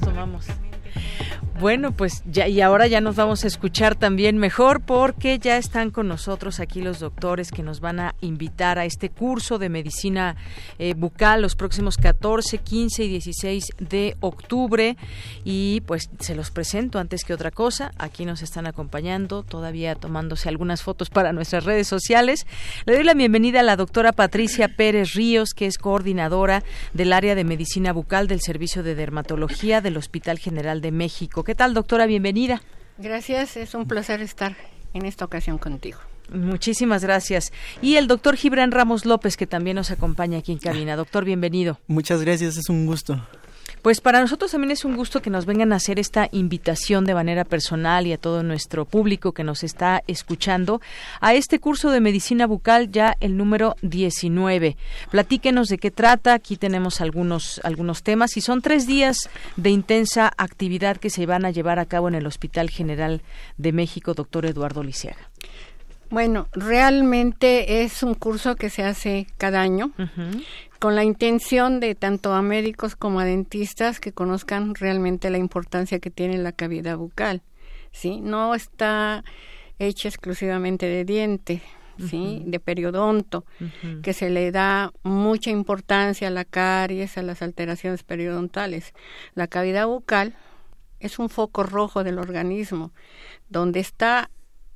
tomamos? 0.00 0.46
Bueno, 1.60 1.92
pues 1.92 2.24
ya 2.26 2.48
y 2.48 2.60
ahora 2.60 2.88
ya 2.88 3.00
nos 3.00 3.14
vamos 3.14 3.44
a 3.44 3.46
escuchar 3.46 3.94
también 3.94 4.38
mejor 4.38 4.80
porque 4.80 5.38
ya 5.38 5.56
están 5.56 5.92
con 5.92 6.08
nosotros 6.08 6.58
aquí 6.58 6.82
los 6.82 6.98
doctores 6.98 7.52
que 7.52 7.62
nos 7.62 7.78
van 7.78 8.00
a 8.00 8.16
invitar 8.20 8.80
a 8.80 8.84
este 8.84 9.08
curso 9.08 9.58
de 9.58 9.68
medicina 9.68 10.34
eh, 10.80 10.94
bucal 10.94 11.42
los 11.42 11.54
próximos 11.54 11.96
14, 11.96 12.58
15 12.58 13.04
y 13.04 13.08
16 13.08 13.66
de 13.78 14.16
octubre 14.18 14.96
y 15.44 15.80
pues 15.86 16.10
se 16.18 16.34
los 16.34 16.50
presento 16.50 16.98
antes 16.98 17.22
que 17.22 17.32
otra 17.32 17.52
cosa. 17.52 17.92
Aquí 17.98 18.24
nos 18.24 18.42
están 18.42 18.66
acompañando, 18.66 19.44
todavía 19.44 19.94
tomándose 19.94 20.48
algunas 20.48 20.82
fotos 20.82 21.08
para 21.08 21.32
nuestras 21.32 21.64
redes 21.64 21.86
sociales. 21.86 22.48
Le 22.84 22.94
doy 22.94 23.04
la 23.04 23.14
bienvenida 23.14 23.60
a 23.60 23.62
la 23.62 23.76
doctora 23.76 24.10
Patricia 24.10 24.66
Pérez 24.66 25.14
Ríos, 25.14 25.54
que 25.54 25.66
es 25.66 25.78
coordinadora 25.78 26.64
del 26.94 27.12
área 27.12 27.36
de 27.36 27.44
medicina 27.44 27.92
bucal 27.92 28.26
del 28.26 28.40
Servicio 28.40 28.82
de 28.82 28.96
Dermatología 28.96 29.80
del 29.80 29.96
Hospital 29.96 30.40
General 30.40 30.80
de 30.80 30.90
México. 30.90 31.43
¿Qué 31.44 31.54
tal, 31.54 31.74
doctora? 31.74 32.06
Bienvenida. 32.06 32.62
Gracias, 32.96 33.58
es 33.58 33.74
un 33.74 33.86
placer 33.86 34.22
estar 34.22 34.56
en 34.94 35.04
esta 35.04 35.26
ocasión 35.26 35.58
contigo. 35.58 35.98
Muchísimas 36.32 37.04
gracias. 37.04 37.52
Y 37.82 37.96
el 37.96 38.06
doctor 38.06 38.36
Gibran 38.36 38.72
Ramos 38.72 39.04
López, 39.04 39.36
que 39.36 39.46
también 39.46 39.76
nos 39.76 39.90
acompaña 39.90 40.38
aquí 40.38 40.52
en 40.52 40.58
cabina. 40.58 40.96
Doctor, 40.96 41.26
bienvenido. 41.26 41.78
Muchas 41.86 42.22
gracias, 42.22 42.56
es 42.56 42.70
un 42.70 42.86
gusto. 42.86 43.20
Pues 43.84 44.00
para 44.00 44.22
nosotros 44.22 44.50
también 44.50 44.70
es 44.70 44.86
un 44.86 44.96
gusto 44.96 45.20
que 45.20 45.28
nos 45.28 45.44
vengan 45.44 45.74
a 45.74 45.76
hacer 45.76 45.98
esta 45.98 46.30
invitación 46.32 47.04
de 47.04 47.12
manera 47.12 47.44
personal 47.44 48.06
y 48.06 48.14
a 48.14 48.16
todo 48.16 48.42
nuestro 48.42 48.86
público 48.86 49.32
que 49.32 49.44
nos 49.44 49.62
está 49.62 50.02
escuchando 50.06 50.80
a 51.20 51.34
este 51.34 51.58
curso 51.58 51.90
de 51.90 52.00
medicina 52.00 52.46
bucal 52.46 52.90
ya 52.90 53.14
el 53.20 53.36
número 53.36 53.76
19. 53.82 54.78
Platíquenos 55.10 55.68
de 55.68 55.76
qué 55.76 55.90
trata. 55.90 56.32
Aquí 56.32 56.56
tenemos 56.56 57.02
algunos 57.02 57.60
algunos 57.62 58.02
temas 58.02 58.38
y 58.38 58.40
son 58.40 58.62
tres 58.62 58.86
días 58.86 59.28
de 59.56 59.68
intensa 59.68 60.32
actividad 60.38 60.96
que 60.96 61.10
se 61.10 61.26
van 61.26 61.44
a 61.44 61.50
llevar 61.50 61.78
a 61.78 61.84
cabo 61.84 62.08
en 62.08 62.14
el 62.14 62.26
Hospital 62.26 62.70
General 62.70 63.20
de 63.58 63.72
México, 63.72 64.14
doctor 64.14 64.46
Eduardo 64.46 64.82
Lisiaga. 64.82 65.28
Bueno, 66.08 66.48
realmente 66.52 67.82
es 67.82 68.02
un 68.02 68.14
curso 68.14 68.56
que 68.56 68.70
se 68.70 68.82
hace 68.82 69.26
cada 69.36 69.60
año 69.60 69.90
con 70.84 70.96
la 70.96 71.02
intención 71.02 71.80
de 71.80 71.94
tanto 71.94 72.34
a 72.34 72.42
médicos 72.42 72.94
como 72.94 73.18
a 73.18 73.24
dentistas 73.24 74.00
que 74.00 74.12
conozcan 74.12 74.74
realmente 74.74 75.30
la 75.30 75.38
importancia 75.38 75.98
que 75.98 76.10
tiene 76.10 76.36
la 76.36 76.52
cavidad 76.52 76.98
bucal. 76.98 77.40
¿sí? 77.90 78.20
No 78.20 78.54
está 78.54 79.24
hecha 79.78 80.10
exclusivamente 80.10 80.84
de 80.84 81.06
diente, 81.06 81.62
¿sí? 81.98 82.42
de 82.44 82.60
periodonto, 82.60 83.46
que 84.02 84.12
se 84.12 84.28
le 84.28 84.52
da 84.52 84.92
mucha 85.04 85.48
importancia 85.48 86.28
a 86.28 86.30
la 86.30 86.44
caries, 86.44 87.16
a 87.16 87.22
las 87.22 87.40
alteraciones 87.40 88.02
periodontales. 88.02 88.92
La 89.32 89.46
cavidad 89.46 89.86
bucal 89.86 90.36
es 91.00 91.18
un 91.18 91.30
foco 91.30 91.62
rojo 91.62 92.04
del 92.04 92.18
organismo, 92.18 92.92
donde 93.48 93.80
está, 93.80 94.28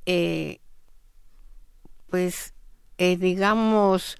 eh, 0.07 0.57
pues, 2.09 2.55
eh, 2.97 3.15
digamos, 3.15 4.17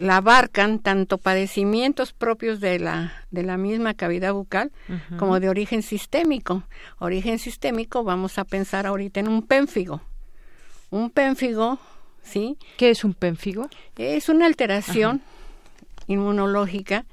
la 0.00 0.16
abarcan 0.16 0.78
tanto 0.78 1.18
padecimientos 1.18 2.14
propios 2.14 2.58
de 2.58 2.78
la, 2.78 3.12
de 3.30 3.42
la 3.42 3.58
misma 3.58 3.92
cavidad 3.92 4.32
bucal 4.32 4.72
como 5.18 5.38
de 5.40 5.50
origen 5.50 5.82
sistémico. 5.82 6.62
Origen 6.98 7.38
sistémico, 7.38 8.02
vamos 8.02 8.38
a 8.38 8.44
pensar 8.44 8.86
ahorita 8.86 9.20
en 9.20 9.28
un 9.28 9.42
pénfigo. 9.42 10.00
Un 10.88 11.10
pénfigo, 11.10 11.78
¿sí? 12.22 12.56
¿Qué 12.78 12.88
es 12.88 13.04
un 13.04 13.12
pénfigo? 13.12 13.68
Es 13.98 14.30
una 14.30 14.46
alteración 14.46 15.20
inmunológica 16.06 17.04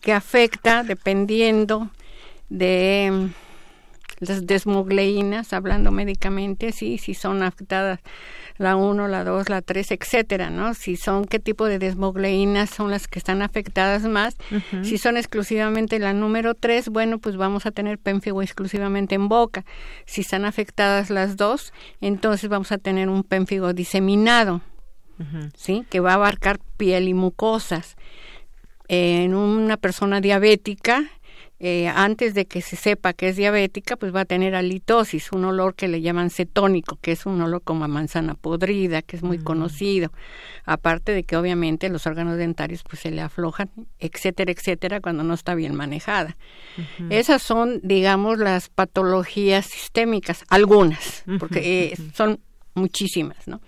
que 0.00 0.14
afecta 0.14 0.82
dependiendo 0.82 1.90
de 2.48 3.28
las 4.20 4.46
desmogleínas, 4.46 5.52
hablando 5.52 5.90
médicamente, 5.90 6.72
sí, 6.72 6.98
si 6.98 7.14
son 7.14 7.42
afectadas 7.42 8.00
la 8.58 8.76
1, 8.76 9.08
la 9.08 9.24
2, 9.24 9.48
la 9.48 9.62
3, 9.62 9.92
etcétera, 9.92 10.50
¿no? 10.50 10.74
Si 10.74 10.96
son 10.96 11.24
qué 11.24 11.38
tipo 11.38 11.64
de 11.64 11.78
desmogleínas 11.78 12.68
son 12.68 12.90
las 12.90 13.08
que 13.08 13.18
están 13.18 13.40
afectadas 13.40 14.02
más. 14.02 14.36
Si 14.82 14.98
son 14.98 15.16
exclusivamente 15.16 15.98
la 15.98 16.12
número 16.12 16.54
3, 16.54 16.90
bueno, 16.90 17.18
pues 17.18 17.38
vamos 17.38 17.64
a 17.64 17.70
tener 17.70 17.98
pénfigo 17.98 18.42
exclusivamente 18.42 19.14
en 19.14 19.28
boca. 19.28 19.64
Si 20.04 20.20
están 20.20 20.44
afectadas 20.44 21.08
las 21.08 21.38
dos, 21.38 21.72
entonces 22.02 22.50
vamos 22.50 22.70
a 22.70 22.76
tener 22.76 23.08
un 23.08 23.22
pénfigo 23.22 23.72
diseminado, 23.72 24.60
¿sí? 25.56 25.86
Que 25.88 26.00
va 26.00 26.12
a 26.12 26.14
abarcar 26.16 26.60
piel 26.76 27.08
y 27.08 27.14
mucosas. 27.14 27.96
En 28.88 29.34
una 29.34 29.78
persona 29.78 30.20
diabética, 30.20 31.04
eh, 31.62 31.88
antes 31.88 32.32
de 32.32 32.46
que 32.46 32.62
se 32.62 32.74
sepa 32.74 33.12
que 33.12 33.28
es 33.28 33.36
diabética, 33.36 33.96
pues 33.96 34.14
va 34.14 34.20
a 34.20 34.24
tener 34.24 34.54
halitosis, 34.54 35.30
un 35.30 35.44
olor 35.44 35.74
que 35.74 35.88
le 35.88 36.00
llaman 36.00 36.30
cetónico, 36.30 36.98
que 37.02 37.12
es 37.12 37.26
un 37.26 37.38
olor 37.42 37.60
como 37.62 37.84
a 37.84 37.88
manzana 37.88 38.32
podrida, 38.32 39.02
que 39.02 39.16
es 39.16 39.22
muy 39.22 39.38
conocido. 39.38 40.10
Aparte 40.64 41.12
de 41.12 41.24
que 41.24 41.36
obviamente 41.36 41.90
los 41.90 42.06
órganos 42.06 42.38
dentarios 42.38 42.82
pues 42.82 43.02
se 43.02 43.10
le 43.10 43.20
aflojan, 43.20 43.70
etcétera, 43.98 44.50
etcétera, 44.52 45.02
cuando 45.02 45.22
no 45.22 45.34
está 45.34 45.54
bien 45.54 45.74
manejada. 45.74 46.38
Esas 47.10 47.42
son, 47.42 47.80
digamos, 47.82 48.38
las 48.38 48.70
patologías 48.70 49.66
sistémicas, 49.66 50.44
algunas, 50.48 51.24
porque 51.38 51.92
eh, 51.92 51.96
son 52.14 52.40
muchísimas, 52.72 53.46
¿no? 53.46 53.60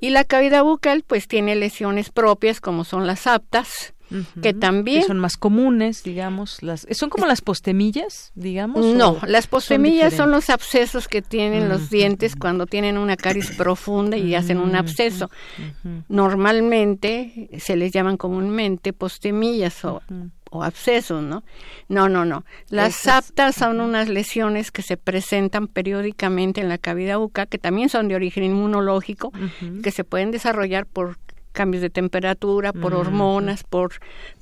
Y 0.00 0.08
la 0.08 0.24
cavidad 0.24 0.64
bucal 0.64 1.04
pues 1.06 1.28
tiene 1.28 1.54
lesiones 1.54 2.08
propias 2.08 2.62
como 2.62 2.84
son 2.84 3.06
las 3.06 3.26
aptas, 3.26 3.92
que 4.42 4.54
también 4.54 5.04
son 5.04 5.18
más 5.18 5.36
comunes, 5.36 6.02
digamos, 6.02 6.62
las 6.62 6.86
son 6.92 7.10
como 7.10 7.26
las 7.26 7.40
postemillas, 7.40 8.32
digamos. 8.34 8.84
No, 8.84 9.18
las 9.26 9.46
postemillas 9.46 10.14
son, 10.14 10.30
los 10.30 10.50
abscesos 10.50 11.08
que 11.08 11.22
tienen 11.22 11.68
los 11.68 11.90
dientes 11.90 12.36
cuando 12.36 12.66
tienen 12.66 12.98
una 12.98 13.16
caries 13.16 13.50
profunda 13.52 14.16
y 14.16 14.34
hacen 14.34 14.58
un 14.58 14.74
absceso. 14.76 15.30
Normalmente 16.08 17.50
se 17.58 17.76
les 17.76 17.92
llaman 17.92 18.16
comúnmente 18.16 18.92
postemillas 18.92 19.84
o 19.84 20.02
o 20.50 20.64
abscesos, 20.64 21.22
¿no? 21.22 21.44
No, 21.88 22.08
no, 22.08 22.24
no. 22.24 22.44
Las 22.68 23.06
aptas 23.06 23.54
son 23.54 23.80
unas 23.80 24.08
lesiones 24.08 24.70
que 24.70 24.82
se 24.82 24.96
presentan 24.96 25.68
periódicamente 25.68 26.60
en 26.60 26.68
la 26.68 26.76
cavidad 26.76 27.18
bucal, 27.18 27.48
que 27.48 27.58
también 27.58 27.88
son 27.88 28.08
de 28.08 28.16
origen 28.16 28.44
inmunológico, 28.44 29.32
que 29.82 29.90
se 29.92 30.04
pueden 30.04 30.32
desarrollar 30.32 30.86
por 30.86 31.18
cambios 31.52 31.82
de 31.82 31.90
temperatura, 31.90 32.72
por 32.72 32.94
hormonas, 32.94 33.64
por 33.64 33.92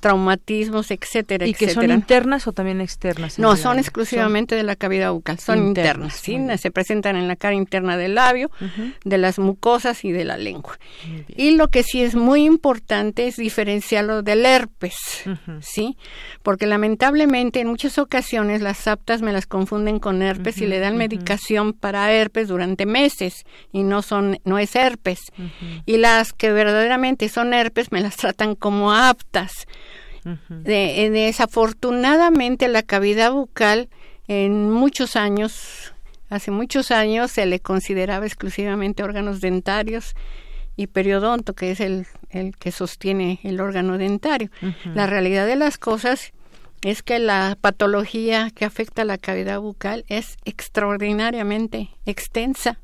traumatismos, 0.00 0.90
etcétera, 0.90 1.46
¿Y 1.46 1.54
que 1.54 1.70
son 1.70 1.90
internas 1.90 2.46
o 2.46 2.52
también 2.52 2.80
externas? 2.80 3.38
No, 3.38 3.56
son 3.56 3.78
exclusivamente 3.78 4.54
de 4.54 4.62
la 4.62 4.76
cavidad 4.76 5.12
bucal, 5.12 5.38
son 5.38 5.68
internas, 5.68 6.14
¿sí? 6.14 6.38
se 6.58 6.70
presentan 6.70 7.16
en 7.16 7.28
la 7.28 7.36
cara 7.36 7.54
interna 7.54 7.96
del 7.96 8.14
labio, 8.14 8.50
de 9.04 9.18
las 9.18 9.38
mucosas 9.38 10.04
y 10.04 10.12
de 10.12 10.24
la 10.24 10.36
lengua. 10.36 10.78
Y 11.28 11.52
lo 11.52 11.68
que 11.68 11.82
sí 11.82 12.02
es 12.02 12.14
muy 12.14 12.44
importante 12.44 13.26
es 13.26 13.36
diferenciarlo 13.36 14.22
del 14.22 14.44
herpes, 14.46 14.96
¿sí? 15.60 15.96
Porque 16.42 16.66
lamentablemente 16.66 17.60
en 17.60 17.68
muchas 17.68 17.98
ocasiones 17.98 18.60
las 18.62 18.86
aptas 18.86 19.22
me 19.22 19.32
las 19.32 19.46
confunden 19.46 19.98
con 19.98 20.22
herpes 20.22 20.58
y 20.58 20.66
le 20.66 20.78
dan 20.78 20.96
medicación 20.96 21.72
para 21.72 22.12
herpes 22.12 22.48
durante 22.48 22.86
meses 22.86 23.44
y 23.72 23.82
no 23.82 24.02
son 24.02 24.38
no 24.44 24.58
es 24.58 24.74
herpes. 24.76 25.20
Y 25.86 25.96
las 25.96 26.32
que 26.32 26.52
verdaderamente 26.52 26.97
son 27.28 27.54
herpes 27.54 27.92
me 27.92 28.00
las 28.00 28.16
tratan 28.16 28.54
como 28.54 28.92
aptas. 28.92 29.66
de, 30.48 31.08
desafortunadamente 31.10 32.68
la 32.68 32.82
cavidad 32.82 33.32
bucal 33.32 33.88
en 34.26 34.70
muchos 34.70 35.16
años, 35.16 35.94
hace 36.28 36.50
muchos 36.50 36.90
años 36.90 37.30
se 37.30 37.46
le 37.46 37.60
consideraba 37.60 38.26
exclusivamente 38.26 39.02
órganos 39.02 39.40
dentarios 39.40 40.14
y 40.76 40.86
periodonto, 40.86 41.54
que 41.54 41.70
es 41.70 41.80
el, 41.80 42.06
el 42.30 42.56
que 42.56 42.72
sostiene 42.72 43.40
el 43.42 43.60
órgano 43.60 43.98
dentario. 43.98 44.50
La 44.94 45.06
realidad 45.06 45.46
de 45.46 45.56
las 45.56 45.78
cosas 45.78 46.32
es 46.82 47.02
que 47.02 47.18
la 47.18 47.56
patología 47.60 48.50
que 48.54 48.64
afecta 48.64 49.02
a 49.02 49.04
la 49.04 49.18
cavidad 49.18 49.60
bucal 49.60 50.04
es 50.08 50.36
extraordinariamente 50.44 51.90
extensa 52.06 52.78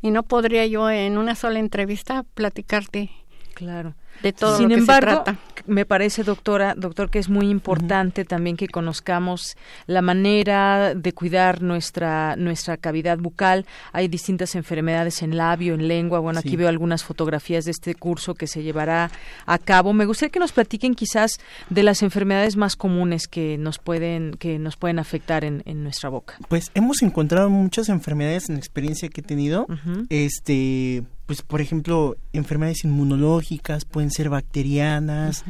y 0.00 0.10
no 0.10 0.22
podría 0.24 0.66
yo 0.66 0.90
en 0.90 1.18
una 1.18 1.34
sola 1.34 1.58
entrevista 1.58 2.24
platicarte 2.34 3.10
claro 3.52 3.94
de 4.22 4.32
todo 4.32 4.56
Sin 4.56 4.68
lo 4.68 4.74
que 4.74 4.80
embargo, 4.80 5.10
se 5.10 5.32
trata. 5.32 5.38
me 5.66 5.84
parece, 5.84 6.22
doctora, 6.22 6.74
doctor, 6.76 7.10
que 7.10 7.18
es 7.18 7.28
muy 7.28 7.48
importante 7.48 8.24
también 8.24 8.56
que 8.56 8.68
conozcamos 8.68 9.56
la 9.86 10.02
manera 10.02 10.94
de 10.94 11.12
cuidar 11.12 11.62
nuestra 11.62 12.36
nuestra 12.36 12.76
cavidad 12.76 13.18
bucal. 13.18 13.66
Hay 13.92 14.08
distintas 14.08 14.54
enfermedades 14.54 15.22
en 15.22 15.36
labio, 15.36 15.74
en 15.74 15.88
lengua. 15.88 16.20
Bueno, 16.20 16.38
aquí 16.38 16.56
veo 16.56 16.68
algunas 16.68 17.04
fotografías 17.04 17.64
de 17.64 17.72
este 17.72 17.94
curso 17.94 18.34
que 18.34 18.46
se 18.46 18.62
llevará 18.62 19.10
a 19.46 19.58
cabo. 19.58 19.92
Me 19.92 20.04
gustaría 20.04 20.30
que 20.30 20.40
nos 20.40 20.52
platiquen 20.52 20.94
quizás 20.94 21.40
de 21.70 21.82
las 21.82 22.02
enfermedades 22.02 22.56
más 22.56 22.76
comunes 22.76 23.26
que 23.26 23.58
nos 23.58 23.78
pueden 23.78 24.34
que 24.34 24.58
nos 24.58 24.76
pueden 24.76 24.98
afectar 24.98 25.44
en, 25.44 25.62
en 25.64 25.82
nuestra 25.82 26.08
boca. 26.10 26.34
Pues 26.48 26.70
hemos 26.74 27.02
encontrado 27.02 27.50
muchas 27.50 27.88
enfermedades 27.88 28.48
en 28.48 28.56
la 28.56 28.60
experiencia 28.60 29.08
que 29.08 29.20
he 29.20 29.24
tenido. 29.24 29.66
Este, 30.10 31.02
pues 31.32 31.40
por 31.40 31.62
ejemplo, 31.62 32.18
enfermedades 32.34 32.84
inmunológicas, 32.84 33.86
pueden 33.86 34.10
ser 34.10 34.28
bacterianas. 34.28 35.44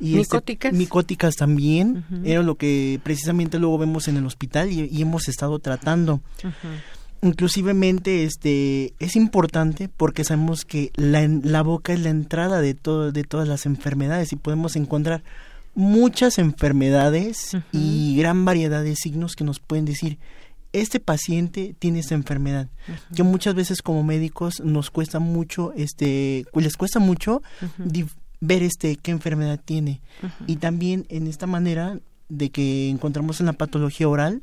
Y 0.00 0.18
este, 0.18 0.36
Micóticas. 0.36 0.72
micóticas 0.72 1.34
también, 1.34 2.06
era 2.24 2.42
lo 2.42 2.54
que 2.54 2.98
precisamente 3.02 3.58
luego 3.58 3.76
vemos 3.76 4.08
en 4.08 4.16
el 4.16 4.24
hospital 4.24 4.72
y, 4.72 4.88
y 4.90 5.02
hemos 5.02 5.28
estado 5.28 5.58
tratando. 5.58 6.22
Inclusivemente 7.20 8.24
este 8.24 8.94
es 8.98 9.14
importante 9.14 9.90
porque 9.94 10.24
sabemos 10.24 10.64
que 10.64 10.90
la, 10.94 11.28
la 11.28 11.60
boca 11.60 11.92
es 11.92 12.00
la 12.00 12.10
entrada 12.10 12.62
de 12.62 12.72
todo 12.72 13.12
de 13.12 13.24
todas 13.24 13.46
las 13.46 13.66
enfermedades 13.66 14.32
y 14.32 14.36
podemos 14.36 14.74
encontrar 14.74 15.22
muchas 15.74 16.38
enfermedades 16.38 17.58
y 17.72 18.16
gran 18.16 18.46
variedad 18.46 18.82
de 18.82 18.96
signos 18.96 19.36
que 19.36 19.44
nos 19.44 19.60
pueden 19.60 19.84
decir 19.84 20.16
este 20.80 21.00
paciente 21.00 21.74
tiene 21.78 21.98
esta 22.00 22.14
enfermedad. 22.14 22.68
Que 23.14 23.22
muchas 23.22 23.54
veces 23.54 23.82
como 23.82 24.02
médicos 24.02 24.60
nos 24.60 24.90
cuesta 24.90 25.18
mucho 25.18 25.72
este 25.76 26.44
les 26.54 26.76
cuesta 26.76 26.98
mucho 27.00 27.42
dif- 27.78 28.14
ver 28.40 28.62
este 28.62 28.96
qué 28.96 29.10
enfermedad 29.10 29.60
tiene. 29.64 30.00
Y 30.46 30.56
también 30.56 31.06
en 31.08 31.26
esta 31.26 31.46
manera 31.46 31.98
de 32.28 32.50
que 32.50 32.88
encontramos 32.90 33.40
en 33.40 33.46
la 33.46 33.52
patología 33.52 34.08
oral 34.08 34.42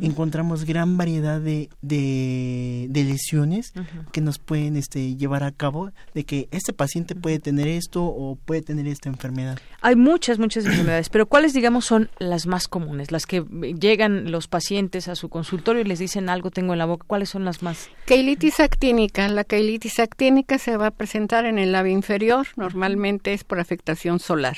encontramos 0.00 0.64
gran 0.64 0.96
variedad 0.96 1.40
de, 1.40 1.68
de, 1.82 2.86
de 2.90 3.04
lesiones 3.04 3.72
que 4.12 4.20
nos 4.20 4.38
pueden 4.38 4.76
este, 4.76 5.16
llevar 5.16 5.44
a 5.44 5.52
cabo 5.52 5.90
de 6.14 6.24
que 6.24 6.48
este 6.50 6.72
paciente 6.72 7.14
puede 7.14 7.38
tener 7.38 7.68
esto 7.68 8.04
o 8.04 8.36
puede 8.36 8.62
tener 8.62 8.86
esta 8.86 9.08
enfermedad. 9.08 9.58
Hay 9.80 9.96
muchas, 9.96 10.38
muchas 10.38 10.64
enfermedades, 10.64 11.08
pero 11.08 11.26
¿cuáles, 11.26 11.52
digamos, 11.52 11.84
son 11.84 12.10
las 12.18 12.46
más 12.46 12.68
comunes? 12.68 13.12
Las 13.12 13.26
que 13.26 13.44
llegan 13.80 14.30
los 14.30 14.48
pacientes 14.48 15.08
a 15.08 15.14
su 15.14 15.28
consultorio 15.28 15.82
y 15.82 15.84
les 15.84 15.98
dicen 15.98 16.28
algo 16.28 16.50
tengo 16.50 16.72
en 16.72 16.78
la 16.78 16.86
boca. 16.86 17.04
¿Cuáles 17.06 17.28
son 17.28 17.44
las 17.44 17.62
más? 17.62 17.88
Keilitis 18.06 18.60
actínica. 18.60 19.28
La 19.28 19.44
keilitis 19.44 19.98
actínica 20.00 20.58
se 20.58 20.76
va 20.76 20.88
a 20.88 20.90
presentar 20.90 21.44
en 21.46 21.58
el 21.58 21.72
labio 21.72 21.92
inferior. 21.92 22.46
Normalmente 22.56 23.32
es 23.32 23.44
por 23.44 23.60
afectación 23.60 24.18
solar. 24.18 24.56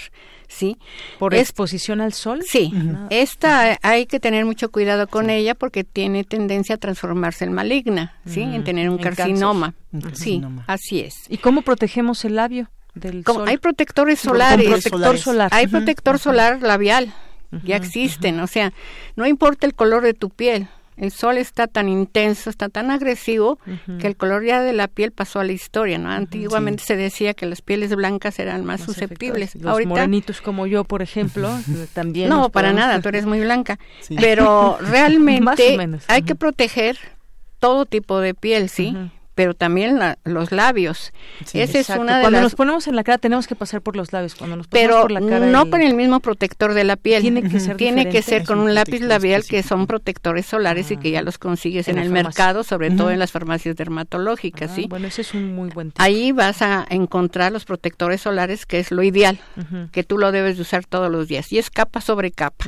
¿Sí? 0.53 0.79
¿Por 1.21 1.33
Es- 1.33 1.43
exposición 1.43 2.01
al 2.01 2.13
sol? 2.13 2.43
Sí. 2.45 2.73
Esta 3.09 3.79
hay 3.83 4.07
que 4.07 4.19
tener 4.19 4.45
mucho 4.45 4.71
cuidado 4.73 5.07
con 5.07 5.31
ella 5.31 5.55
porque 5.55 5.85
tiene 5.85 6.25
tendencia 6.25 6.75
a 6.75 6.79
transformarse 6.79 7.45
en 7.45 7.53
maligna, 7.53 8.17
¿sí? 8.27 8.43
En 8.43 8.65
tener 8.65 8.91
un 8.91 8.97
en 8.97 9.03
carcinoma. 9.03 9.75
Un 9.93 10.15
Sí, 10.17 10.43
así 10.67 11.01
es. 11.01 11.15
¿Y 11.29 11.39
cómo 11.39 11.63
protegemos 11.63 12.25
el 12.25 12.35
labio 12.35 12.69
del 12.95 13.25
sol? 13.25 13.49
hay 13.49 13.59
protectores 13.59 14.21
Con 14.23 14.33
solares. 14.33 14.67
protector 14.67 15.19
solar. 15.19 15.49
Hay 15.55 15.69
protector 15.69 16.19
solar 16.19 16.61
labial. 16.61 17.15
Ya 17.65 17.77
existen. 17.77 18.41
O 18.41 18.47
sea, 18.49 18.73
no 19.17 19.27
importa 19.29 19.67
el 19.69 19.75
color 19.75 20.03
de 20.03 20.15
tu 20.15 20.31
piel. 20.31 20.67
El 21.01 21.11
sol 21.13 21.39
está 21.39 21.67
tan 21.67 21.89
intenso, 21.89 22.51
está 22.51 22.69
tan 22.69 22.91
agresivo, 22.91 23.59
que 23.99 24.07
el 24.07 24.17
color 24.17 24.45
ya 24.45 24.61
de 24.63 24.73
la 24.75 24.87
piel 24.87 25.13
pasó 25.13 25.41
a 25.41 25.45
la 25.45 25.53
historia, 25.53 25.97
¿no? 25.99 26.11
Antiguamente 26.11 26.85
se 26.85 26.95
decía 26.95 27.33
que 27.33 27.47
las 27.47 27.63
pieles 27.63 27.95
blancas 27.95 28.39
eran 28.39 28.65
más, 28.67 28.83
susceptibles. 28.83 29.55
Los 29.55 29.65
Ahorita 29.73 29.89
morenitos 29.89 30.41
como 30.43 30.67
yo, 30.67 30.85
por 30.85 31.01
ejemplo, 31.01 31.49
también. 31.95 32.29
no, 32.29 32.51
para 32.51 32.69
podemos- 32.69 32.81
nada, 32.87 33.01
tú 33.03 33.09
eres 33.09 33.25
muy 33.25 33.41
blanca. 33.41 33.79
Sí. 34.01 34.15
Pero 34.21 34.77
Más 34.81 34.91
realmente 34.91 35.75
o 35.75 35.79
menos. 35.79 36.05
hay 36.09 36.23
que 36.23 36.35
proteger 36.35 36.99
todo 37.59 37.87
tipo 37.87 38.21
de 38.21 38.35
piel, 38.35 38.69
¿sí? 38.69 38.95
Pero 39.35 39.55
también 39.55 39.99
la- 39.99 40.19
los 40.25 40.53
labios. 40.53 41.13
Esa 41.41 41.59
es 41.63 41.75
Exacto. 41.75 42.03
una 42.03 42.17
de 42.17 42.23
Cuando 42.23 42.39
las... 42.39 42.43
nos 42.45 42.55
ponemos 42.57 42.89
en 42.89 42.97
la 42.97 43.05
cara 43.05 43.19
tenemos 43.19 43.47
que 43.47 43.55
pasar 43.55 43.81
por 43.81 43.97
los 43.97 44.13
labios. 44.13 44.35
Cuando 44.35 44.57
nos 44.57 44.67
pasamos 44.67 44.89
pero 44.91 45.03
por 45.03 45.13
la 45.13 45.21
cara 45.21 45.47
no 45.47 45.71
con 45.71 45.81
el 45.83 45.95
mismo 45.95 46.21
protector 46.21 46.75
de 46.75 46.85
la 46.85 46.97
piel. 46.97 47.23
Tiene 47.23 47.43
que 47.43 47.61
ser 47.61 47.77
Tiene 47.77 48.09
que 48.09 48.23
ser 48.23 48.45
con 48.45 48.59
un 48.59 48.75
lápiz 48.75 49.01
labial 49.01 49.45
que 49.45 49.63
son 49.63 49.87
protectores 49.87 50.47
solares 50.47 50.91
y 50.91 50.97
que 50.97 51.11
ya 51.11 51.23
los 51.23 51.39
consigues 51.39 51.89
En 51.89 51.97
el 51.99 52.05
farmacia. 52.09 52.25
mercado, 52.29 52.65
sobre 52.65 52.91
todo 52.91 53.11
en 53.11 53.19
las 53.19 53.31
farmacias 53.33 53.77
dermatológicas, 53.77 54.71
Ah, 54.73 54.75
¿sí? 54.75 54.87
Bueno, 54.89 55.07
ese 55.07 55.23
es 55.23 55.33
un 55.35 55.55
muy 55.55 55.71
buen 55.71 55.93
tip. 55.93 56.01
Ahí 56.01 56.33
vas 56.33 56.61
a 56.63 56.85
encontrar 56.91 57.53
los 57.53 57.65
protectores 57.65 58.21
solares, 58.21 58.67
que 58.67 58.79
es 58.79 58.91
lo 58.91 59.03
ideal, 59.03 59.39
que 59.93 60.03
tú 60.05 60.19
lo 60.19 60.33
debes 60.33 60.57
de 60.57 60.63
usar 60.63 60.85
todos 60.85 61.11
los 61.11 61.29
días. 61.29 61.53
Y 61.53 61.59
es 61.59 61.71
capa 61.71 62.01
sobre 62.01 62.31
capa, 62.33 62.65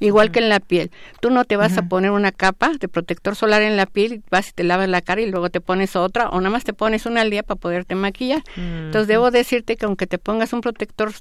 igual 0.00 0.30
que 0.30 0.38
en 0.40 0.48
la 0.48 0.60
piel. 0.60 0.90
Tú 1.20 1.30
no 1.30 1.44
te 1.44 1.56
vas 1.56 1.76
a 1.78 1.82
poner 1.82 2.10
una 2.10 2.32
capa 2.32 2.72
de 2.80 2.88
protector 2.88 3.36
solar 3.36 3.62
en 3.62 3.76
la 3.76 3.86
piel, 3.86 4.22
vas 4.30 4.48
y 4.48 4.52
te 4.52 4.64
lavas 4.64 4.88
la 4.88 5.02
cara 5.02 5.20
y 5.20 5.30
luego 5.30 5.50
te 5.50 5.60
pones 5.60 5.94
otra, 6.06 6.28
o 6.28 6.40
nada 6.40 6.50
más 6.50 6.64
te 6.64 6.72
pones 6.72 7.06
una 7.06 7.20
al 7.20 7.30
día 7.30 7.42
para 7.42 7.58
poderte 7.58 7.94
maquillar. 7.94 8.42
Entonces 8.56 9.06
debo 9.08 9.30
decirte 9.30 9.76
que 9.76 9.86
aunque 9.86 10.06
te 10.06 10.18
pongas 10.18 10.52
un 10.52 10.60
protector 10.60 11.12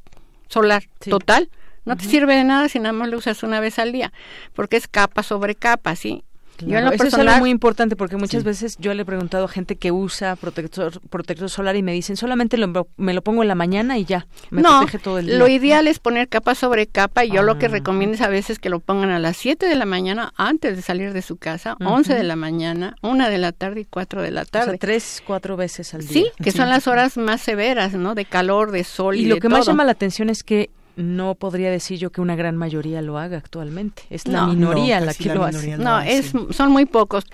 solar 0.48 0.84
total, 1.10 1.50
no 1.86 1.96
te 1.96 2.06
sirve 2.06 2.36
de 2.36 2.44
nada 2.44 2.68
si 2.68 2.80
nada 2.80 2.94
más 2.94 3.10
lo 3.10 3.18
usas 3.18 3.44
una 3.44 3.60
vez 3.60 3.78
al 3.80 3.92
día, 3.92 4.12
porque 4.54 4.76
es 4.76 4.88
capa 4.88 5.24
sobre 5.24 5.56
capa, 5.56 5.96
¿sí? 5.96 6.25
Yo 6.60 6.66
en 6.66 6.70
Claro, 6.72 6.86
lo 6.86 6.92
Eso 6.94 7.04
es 7.04 7.10
personal- 7.12 7.28
algo 7.30 7.40
muy 7.42 7.50
importante 7.50 7.96
porque 7.96 8.16
muchas 8.18 8.44
veces 8.44 8.78
yo 8.80 8.94
le 8.94 9.02
he 9.02 9.06
preguntado 9.06 9.46
a 9.46 9.48
gente 9.48 9.76
que 9.76 9.92
usa 9.92 10.36
protector 10.36 11.02
protector 11.10 11.50
solar 11.50 11.76
y 11.76 11.84
me 11.84 11.92
dicen 11.94 12.16
solamente 12.18 12.58
lo- 12.58 12.88
me 12.98 13.14
lo 13.14 13.22
pongo 13.22 13.42
en 13.42 13.48
la 13.50 13.56
mañana 13.56 13.98
y 13.98 14.06
ya, 14.06 14.28
me 14.52 14.62
no, 14.62 14.80
protege 14.80 15.00
todo 15.00 15.20
el 15.20 15.26
día. 15.28 15.38
lo 15.38 15.48
ideal 15.48 15.88
es 15.88 16.00
poner 16.00 16.30
capa 16.30 16.56
sobre 16.56 16.88
capa 16.88 17.26
y 17.26 17.32
yo 17.32 17.44
lo 17.44 17.54
Ah. 17.54 17.60
que 17.60 17.68
recomiendo 17.68 18.16
es 18.16 18.22
a 18.22 18.28
veces 18.30 18.60
que 18.60 18.70
lo 18.70 18.80
pongan 18.80 19.10
a 19.10 19.20
las 19.20 19.38
7 19.38 19.66
de 19.68 19.76
la 19.76 19.86
mañana 19.86 20.34
antes 20.38 20.76
de 20.76 20.82
salir 20.82 21.12
de 21.14 21.22
su 21.22 21.38
casa, 21.38 21.76
Ujú. 21.80 21.90
11 21.90 22.14
de 22.14 22.24
la 22.24 22.36
mañana, 22.36 22.96
1 23.02 23.30
de 23.30 23.38
la 23.38 23.52
tarde 23.52 23.82
y 23.82 23.86
4 23.86 24.22
de 24.22 24.32
la 24.32 24.44
O 24.44 24.46
tarde. 24.46 24.72
sea, 24.72 24.78
tres, 24.80 25.22
cuatro 25.26 25.58
veces 25.58 25.94
al 25.94 26.02
día. 26.08 26.10
sí, 26.10 26.32
que 26.42 26.52
son 26.52 26.70
las 26.70 26.88
horas 26.88 27.18
más 27.18 27.42
severas, 27.42 27.94
¿no? 27.94 28.16
De 28.16 28.26
calor, 28.26 28.72
de 28.72 28.84
sol 28.84 29.16
y, 29.18 29.24
Y 29.24 29.26
lo 29.26 29.36
de 29.36 29.42
que 29.42 29.50
más 29.50 29.62
todo. 29.62 29.72
llama 29.74 29.84
la 29.84 29.92
atención 29.92 30.30
es 30.30 30.44
que 30.44 30.70
no 30.96 31.36
podría 31.36 31.70
decir 31.72 32.00
yo 32.00 32.12
que 32.12 32.22
una 32.22 32.36
gran 32.36 32.56
mayoría 32.58 33.02
lo 33.02 33.18
haga 33.18 33.38
actualmente. 33.38 34.04
Es 34.10 34.28
la 34.28 34.42
No. 34.42 34.48
minoría 34.48 35.00
No, 35.00 35.06
la 35.08 35.14
que 35.14 35.26
la 35.30 35.36
lo 35.36 35.44
hace. 35.44 35.78
No, 35.78 36.00
es, 36.02 36.32
son 36.52 36.72
muy 36.72 36.86
pocos. 36.86 37.26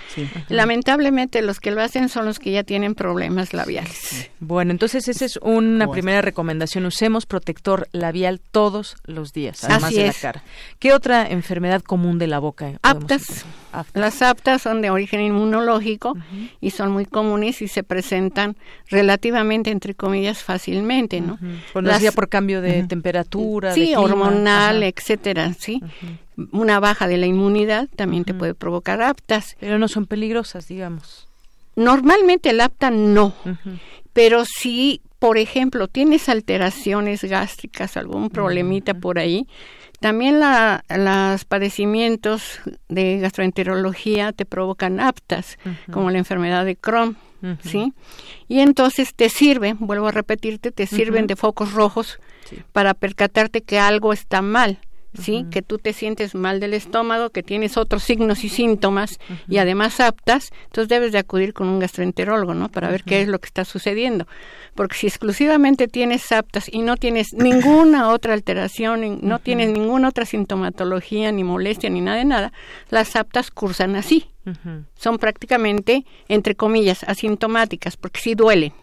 Lamentablemente 0.50 1.41
los 1.41 1.60
que 1.60 1.71
lo 1.71 1.82
hacen 1.82 2.10
son 2.10 2.26
los 2.26 2.39
que 2.39 2.52
ya 2.52 2.63
tienen 2.63 2.95
problemas 2.95 3.54
labiales. 3.54 4.30
Bueno, 4.39 4.71
entonces 4.71 5.08
esa 5.08 5.26
es 5.26 5.38
una 5.41 5.88
primera 5.89 6.21
recomendación. 6.21 6.86
Usemos 6.86 7.26
protector 7.26 7.88
labial 7.91 8.41
todos 8.52 8.95
los 9.06 9.34
días, 9.34 9.63
además 9.63 9.84
Así 9.86 9.95
de 9.95 10.08
es. 10.08 10.15
la 10.15 10.21
cara. 10.21 10.43
¿Qué 10.80 10.93
otra 10.93 11.28
enfermedad 11.28 11.82
común 11.82 12.17
de 12.19 12.28
la 12.28 12.39
boca? 12.39 12.71
podemos 12.82 13.45
Las 13.93 14.21
aptas 14.21 14.62
son 14.62 14.81
de 14.81 14.89
origen 14.89 15.21
inmunológico 15.21 16.17
y 16.60 16.71
son 16.71 16.91
muy 16.91 17.05
comunes 17.05 17.62
y 17.62 17.67
se 17.67 17.84
presentan 17.84 18.55
relativamente, 18.89 19.71
entre 19.71 19.95
comillas, 19.95 20.43
fácilmente, 20.43 21.21
¿no? 21.21 21.38
Las- 21.75 22.01
sea 22.01 22.12
por 22.12 22.27
cambio 22.29 22.62
de 22.62 22.84
temperatura, 22.84 23.69
de 23.69 23.75
Sí, 23.75 23.81
clima. 23.88 24.01
hormonal, 24.01 24.77
Ajá. 24.77 24.86
etcétera, 24.88 25.53
sí. 25.57 25.81
Una 26.51 26.79
baja 26.79 27.07
de 27.07 27.17
la 27.17 27.25
inmunidad 27.27 27.88
también 27.95 28.23
te 28.25 28.34
puede 28.34 28.53
provocar 28.55 29.01
aptas. 29.01 29.55
Pero 29.60 29.77
no 29.79 29.88
son 29.88 30.05
peligrosas, 30.05 30.67
digamos. 30.67 31.27
Normalmente 31.75 32.49
el 32.49 32.62
apta 32.62 32.91
no, 32.91 33.34
pero 34.13 34.43
sí 34.45 35.01
por 35.19 35.38
ejemplo, 35.38 35.88
tienes 35.88 36.29
alteraciones 36.29 37.23
gástricas, 37.23 37.95
algún 37.95 38.31
problemita 38.31 38.95
por 38.95 39.19
ahí, 39.19 39.45
también 40.01 40.39
la, 40.39 40.83
los 40.89 41.45
padecimientos 41.45 42.59
de 42.89 43.19
gastroenterología 43.19 44.33
te 44.33 44.45
provocan 44.45 44.99
aptas, 44.99 45.59
como 45.91 46.09
la 46.09 46.17
enfermedad 46.17 46.65
de 46.65 46.75
Crohn, 46.75 47.17
¿sí? 47.63 47.93
Y 48.47 48.61
entonces 48.61 49.13
te 49.13 49.29
sirven, 49.29 49.77
vuelvo 49.79 50.08
a 50.08 50.12
repetirte, 50.12 50.71
te 50.71 50.87
sirven 50.87 51.27
de 51.27 51.35
focos 51.35 51.71
rojos 51.73 52.19
para 52.73 52.95
percatarte 52.95 53.62
que 53.62 53.77
algo 53.79 54.12
está 54.12 54.41
mal. 54.41 54.79
¿Sí? 55.19 55.45
Que 55.51 55.62
tú 55.62 55.77
te 55.77 55.93
sientes 55.93 56.35
mal 56.35 56.59
del 56.59 56.73
estómago, 56.73 57.29
que 57.29 57.43
tienes 57.43 57.77
otros 57.77 58.03
signos 58.03 58.43
y 58.43 58.49
síntomas 58.49 59.19
y 59.47 59.57
además 59.57 59.99
aptas, 59.99 60.51
entonces 60.65 60.89
debes 60.89 61.12
de 61.12 61.19
acudir 61.19 61.53
con 61.53 61.67
un 61.67 61.79
gastroenterólogo, 61.79 62.53
¿no? 62.53 62.69
Para 62.69 62.89
ver 62.89 63.03
qué 63.03 63.21
es 63.21 63.27
lo 63.27 63.39
que 63.39 63.47
está 63.47 63.65
sucediendo. 63.65 64.27
Porque 64.75 64.95
si 64.95 65.07
exclusivamente 65.07 65.87
tienes 65.87 66.31
aptas 66.31 66.69
y 66.71 66.81
no 66.81 66.97
tienes 66.97 67.33
ninguna 67.33 68.09
otra 68.13 68.33
alteración, 68.33 69.19
no 69.21 69.39
tienes 69.39 69.69
ninguna 69.69 70.09
otra 70.09 70.25
sintomatología, 70.25 71.31
ni 71.31 71.43
molestia, 71.43 71.89
ni 71.89 72.01
nada 72.01 72.17
de 72.17 72.25
nada, 72.25 72.53
las 72.89 73.15
aptas 73.15 73.51
cursan 73.51 73.95
así. 73.95 74.27
Son 74.96 75.17
prácticamente, 75.17 76.06
entre 76.27 76.56
comillas, 76.56 77.04
asintomáticas, 77.04 77.98
porque 77.98 78.19
sí 78.19 78.35
duelen. 78.35 78.73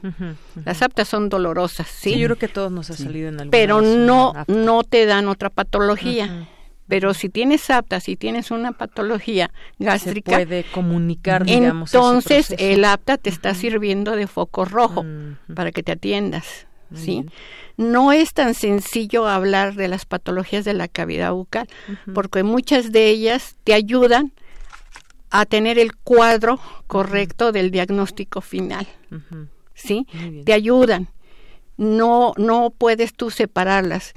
Las 0.64 0.82
aptas 0.82 1.08
son 1.08 1.28
dolorosas, 1.28 1.88
¿sí? 1.88 2.18
yo 2.18 2.26
creo 2.26 2.36
que 2.36 2.48
todos 2.48 2.70
nos 2.70 2.90
ha 2.90 2.96
salido 2.96 3.28
en 3.28 3.34
algún 3.34 3.50
Pero 3.50 3.80
no, 3.80 4.32
no 4.46 4.84
te 4.84 5.06
dan 5.06 5.28
otra 5.28 5.50
patología. 5.50 6.48
Pero 6.86 7.12
si 7.12 7.28
tienes 7.28 7.68
aptas, 7.68 8.04
si 8.04 8.16
tienes 8.16 8.50
una 8.50 8.72
patología 8.72 9.50
gástrica, 9.78 10.38
Se 10.38 10.46
puede 10.46 10.64
comunicar, 10.64 11.44
digamos, 11.44 11.92
entonces 11.92 12.54
el 12.58 12.82
apta 12.84 13.18
te 13.18 13.28
está 13.28 13.52
sirviendo 13.52 14.16
de 14.16 14.26
foco 14.26 14.64
rojo 14.64 15.04
para 15.54 15.70
que 15.70 15.82
te 15.82 15.92
atiendas. 15.92 16.66
¿sí? 16.94 17.26
No 17.76 18.12
es 18.12 18.32
tan 18.32 18.54
sencillo 18.54 19.28
hablar 19.28 19.74
de 19.74 19.88
las 19.88 20.06
patologías 20.06 20.64
de 20.64 20.74
la 20.74 20.88
cavidad 20.88 21.32
bucal, 21.32 21.68
porque 22.14 22.42
muchas 22.42 22.90
de 22.90 23.08
ellas 23.08 23.56
te 23.64 23.74
ayudan 23.74 24.32
a 25.30 25.46
tener 25.46 25.78
el 25.78 25.96
cuadro 25.96 26.58
correcto 26.86 27.52
del 27.52 27.70
diagnóstico 27.70 28.40
final. 28.40 28.86
¿Sí? 29.74 30.06
Te 30.44 30.52
ayudan. 30.52 31.08
No, 31.76 32.32
no 32.36 32.70
puedes 32.70 33.14
tú 33.14 33.30
separarlas. 33.30 34.14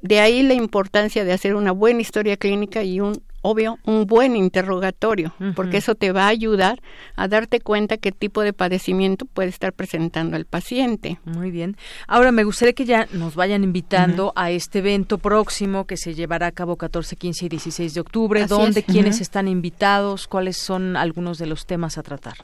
De 0.00 0.20
ahí 0.20 0.42
la 0.42 0.54
importancia 0.54 1.24
de 1.24 1.32
hacer 1.32 1.54
una 1.54 1.72
buena 1.72 2.00
historia 2.00 2.36
clínica 2.36 2.82
y 2.82 3.00
un 3.00 3.22
obvio, 3.42 3.78
un 3.84 4.06
buen 4.06 4.36
interrogatorio, 4.36 5.34
porque 5.54 5.78
eso 5.78 5.94
te 5.94 6.12
va 6.12 6.24
a 6.24 6.28
ayudar 6.28 6.80
a 7.16 7.28
darte 7.28 7.60
cuenta 7.60 7.96
qué 7.96 8.12
tipo 8.12 8.42
de 8.42 8.52
padecimiento 8.52 9.26
puede 9.26 9.48
estar 9.48 9.72
presentando 9.72 10.36
el 10.36 10.46
paciente. 10.46 11.18
Muy 11.24 11.50
bien. 11.50 11.76
Ahora 12.06 12.32
me 12.32 12.44
gustaría 12.44 12.72
que 12.72 12.84
ya 12.84 13.06
nos 13.12 13.34
vayan 13.34 13.64
invitando 13.64 14.32
a 14.36 14.50
este 14.50 14.78
evento 14.78 15.18
próximo 15.18 15.86
que 15.86 15.96
se 15.96 16.14
llevará 16.14 16.46
a 16.46 16.52
cabo 16.52 16.76
14, 16.76 17.16
15 17.16 17.46
y 17.46 17.48
16 17.48 17.94
de 17.94 18.00
octubre. 18.00 18.46
¿Dónde, 18.46 18.82
quiénes 18.84 19.20
están 19.20 19.48
invitados? 19.48 20.28
¿Cuáles 20.28 20.56
son 20.56 20.96
algunos 20.96 21.38
de 21.38 21.46
los 21.46 21.66
temas 21.66 21.98
a 21.98 22.02
tratar? 22.02 22.34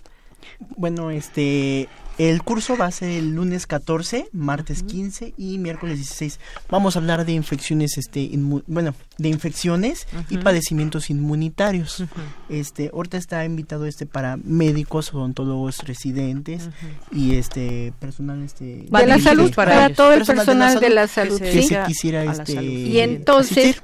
Bueno, 0.76 1.11
este, 1.11 1.88
el 2.19 2.43
curso 2.43 2.77
va 2.77 2.87
a 2.87 2.91
ser 2.91 3.11
el 3.11 3.35
lunes 3.35 3.66
14, 3.66 4.29
martes 4.33 4.83
15 4.83 5.35
y 5.39 5.59
miércoles 5.59 5.97
16. 5.97 6.41
Vamos 6.69 6.97
a 6.97 6.99
hablar 6.99 7.25
de 7.25 7.33
infecciones, 7.33 7.97
este, 7.97 8.31
bueno, 8.66 8.95
de 9.19 9.29
infecciones 9.29 10.07
y 10.29 10.39
padecimientos 10.39 11.11
inmunitarios. 11.11 12.05
Este, 12.49 12.91
ahorita 12.93 13.16
está 13.16 13.45
invitado 13.45 13.87
este 13.87 14.05
para 14.05 14.37
médicos, 14.37 15.14
odontólogos 15.14 15.79
residentes 15.87 16.69
y 17.12 17.37
este 17.37 17.93
personal, 18.01 18.43
este, 18.43 18.87
de 18.91 19.07
la 19.07 19.19
salud 19.21 19.55
para, 19.55 19.91
todo 19.95 20.12
el 20.12 20.25
personal 20.25 20.81
de 20.81 20.91
la 20.91 21.07
salud, 21.07 21.39
que 21.39 21.62
se 21.62 21.83
quisiera, 21.87 22.25
este, 22.25 22.62
y 22.62 22.99
entonces 22.99 23.83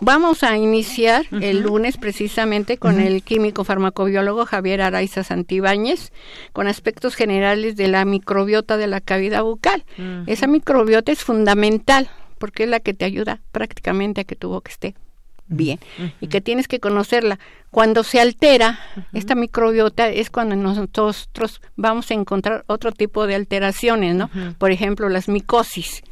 Vamos 0.00 0.44
a 0.44 0.56
iniciar 0.56 1.26
el 1.32 1.62
lunes 1.62 1.96
precisamente 1.96 2.78
con 2.78 3.00
el 3.00 3.22
químico 3.22 3.64
farmacobiólogo 3.64 4.46
Javier 4.46 4.80
Araiza 4.80 5.24
Santibáñez 5.24 6.12
con 6.52 6.68
aspectos 6.68 7.16
generales 7.16 7.74
de 7.76 7.88
la 7.88 8.04
microbiota 8.04 8.76
de 8.76 8.86
la 8.86 9.00
cavidad 9.00 9.42
bucal. 9.42 9.84
Esa 10.26 10.46
microbiota 10.46 11.10
es 11.10 11.24
fundamental 11.24 12.08
porque 12.38 12.64
es 12.64 12.68
la 12.68 12.78
que 12.78 12.94
te 12.94 13.04
ayuda 13.04 13.40
prácticamente 13.50 14.20
a 14.20 14.24
que 14.24 14.36
tu 14.36 14.48
boca 14.48 14.70
esté 14.70 14.94
bien 15.48 15.80
y 16.20 16.28
que 16.28 16.40
tienes 16.40 16.68
que 16.68 16.78
conocerla. 16.78 17.40
Cuando 17.70 18.04
se 18.04 18.20
altera 18.20 18.78
esta 19.12 19.34
microbiota 19.34 20.08
es 20.08 20.30
cuando 20.30 20.54
nosotros 20.54 21.28
vamos 21.74 22.10
a 22.10 22.14
encontrar 22.14 22.64
otro 22.68 22.92
tipo 22.92 23.26
de 23.26 23.34
alteraciones, 23.34 24.14
¿no? 24.14 24.30
Por 24.58 24.70
ejemplo, 24.70 25.08
las 25.08 25.28
micosis 25.28 26.02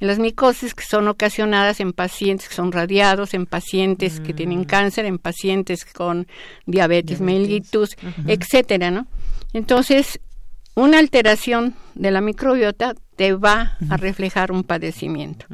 las 0.00 0.18
micosis 0.18 0.74
que 0.74 0.84
son 0.84 1.08
ocasionadas 1.08 1.80
en 1.80 1.92
pacientes 1.92 2.48
que 2.48 2.54
son 2.54 2.72
radiados, 2.72 3.34
en 3.34 3.46
pacientes 3.46 4.20
que 4.20 4.34
tienen 4.34 4.60
mm. 4.60 4.64
cáncer, 4.64 5.04
en 5.04 5.18
pacientes 5.18 5.84
con 5.84 6.26
diabetes, 6.66 7.20
mellitus, 7.20 7.96
etcétera, 8.26 8.90
¿no? 8.90 9.06
Entonces, 9.52 10.20
una 10.78 11.00
alteración 11.00 11.74
de 11.94 12.12
la 12.12 12.20
microbiota 12.20 12.94
te 13.16 13.32
va 13.32 13.76
a 13.90 13.96
reflejar 13.96 14.52
un 14.52 14.62
padecimiento. 14.62 15.46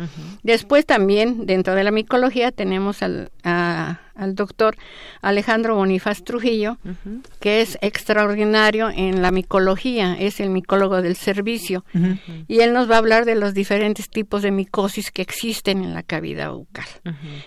Después 0.42 0.84
también, 0.84 1.46
dentro 1.46 1.74
de 1.74 1.82
la 1.82 1.90
micología, 1.90 2.52
tenemos 2.52 3.02
al, 3.02 3.30
al 3.42 4.34
doctor 4.34 4.76
Alejandro 5.22 5.76
Bonifaz 5.76 6.22
Trujillo, 6.24 6.76
que 7.40 7.62
es 7.62 7.78
extraordinario 7.80 8.90
en 8.90 9.22
la 9.22 9.30
micología, 9.30 10.14
es 10.20 10.40
el 10.40 10.50
micólogo 10.50 11.00
del 11.00 11.16
servicio, 11.16 11.86
y 12.46 12.60
él 12.60 12.74
nos 12.74 12.90
va 12.90 12.96
a 12.96 12.98
hablar 12.98 13.24
de 13.24 13.34
los 13.34 13.54
diferentes 13.54 14.10
tipos 14.10 14.42
de 14.42 14.50
micosis 14.50 15.10
que 15.10 15.22
existen 15.22 15.82
en 15.82 15.94
la 15.94 16.02
cavidad 16.02 16.52
bucal. 16.52 16.84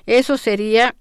Eso 0.07 0.37
sería 0.37 0.95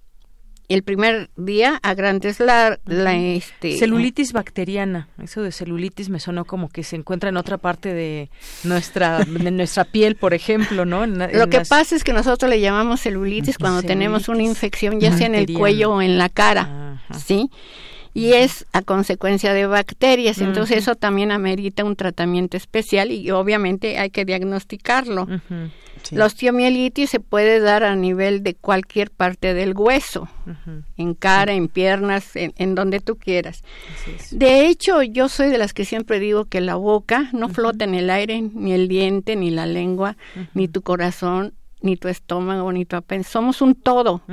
el 0.69 0.83
primer 0.83 1.29
día 1.37 1.79
a 1.81 1.93
grandes 1.93 2.39
la, 2.39 2.79
la 2.85 3.15
este 3.15 3.77
celulitis 3.77 4.33
bacteriana 4.33 5.07
eso 5.21 5.41
de 5.41 5.51
celulitis 5.51 6.09
me 6.09 6.19
sonó 6.19 6.43
como 6.43 6.67
que 6.69 6.83
se 6.83 6.97
encuentra 6.97 7.29
en 7.29 7.37
otra 7.37 7.57
parte 7.57 7.93
de 7.93 8.29
nuestra 8.63 9.23
de 9.23 9.51
nuestra 9.51 9.85
piel 9.85 10.15
por 10.17 10.33
ejemplo 10.33 10.85
no 10.85 11.05
lo 11.05 11.47
que 11.47 11.61
pasa 11.61 11.95
es 11.95 12.03
que 12.03 12.11
nosotros 12.11 12.49
le 12.49 12.59
llamamos 12.59 13.01
celulitis 13.01 13.57
cuando 13.57 13.81
tenemos 13.81 14.27
una 14.27 14.43
infección 14.43 14.99
ya 14.99 15.11
sea 15.13 15.27
en 15.27 15.35
el 15.35 15.53
cuello 15.53 15.93
o 15.93 16.01
en 16.01 16.17
la 16.17 16.27
cara 16.29 17.01
sí 17.17 17.49
y 18.17 18.33
es 18.33 18.65
a 18.73 18.81
consecuencia 18.81 19.53
de 19.53 19.67
bacterias. 19.67 20.39
Entonces 20.39 20.77
eso 20.77 20.95
también 20.95 21.31
amerita 21.31 21.83
un 21.83 21.95
tratamiento 21.95 22.57
especial 22.57 23.11
y 23.11 23.29
obviamente 23.29 23.99
hay 23.99 24.09
que 24.09 24.25
diagnosticarlo. 24.25 25.27
La 26.09 26.25
osteomielitis 26.25 27.11
se 27.11 27.19
puede 27.19 27.59
dar 27.59 27.83
a 27.83 27.95
nivel 27.95 28.41
de 28.41 28.55
cualquier 28.55 29.11
parte 29.11 29.53
del 29.53 29.77
hueso, 29.77 30.27
en 30.97 31.13
cara, 31.13 31.53
en 31.53 31.67
piernas, 31.67 32.31
en, 32.33 32.73
donde 32.73 33.01
tú 33.01 33.17
quieras. 33.17 33.63
De 34.31 34.67
hecho, 34.67 35.03
yo 35.03 35.29
soy 35.29 35.49
de 35.49 35.59
las 35.59 35.73
que 35.73 35.85
siempre 35.85 36.19
digo 36.19 36.45
que 36.45 36.59
la 36.59 36.73
boca 36.73 37.29
no 37.33 37.49
flota 37.49 37.85
en 37.85 37.93
el 37.93 38.09
aire, 38.09 38.41
ni 38.41 38.73
el 38.73 38.87
diente, 38.87 39.35
ni 39.35 39.51
la 39.51 39.67
lengua, 39.67 40.17
ni 40.55 40.67
tu 40.67 40.81
corazón, 40.81 41.53
ni 41.81 41.97
tu 41.97 42.07
estómago, 42.07 42.71
ni 42.71 42.83
tu 42.83 42.95
apéndice. 42.95 43.29
Somos 43.29 43.61
un 43.61 43.75
todo. 43.75 44.23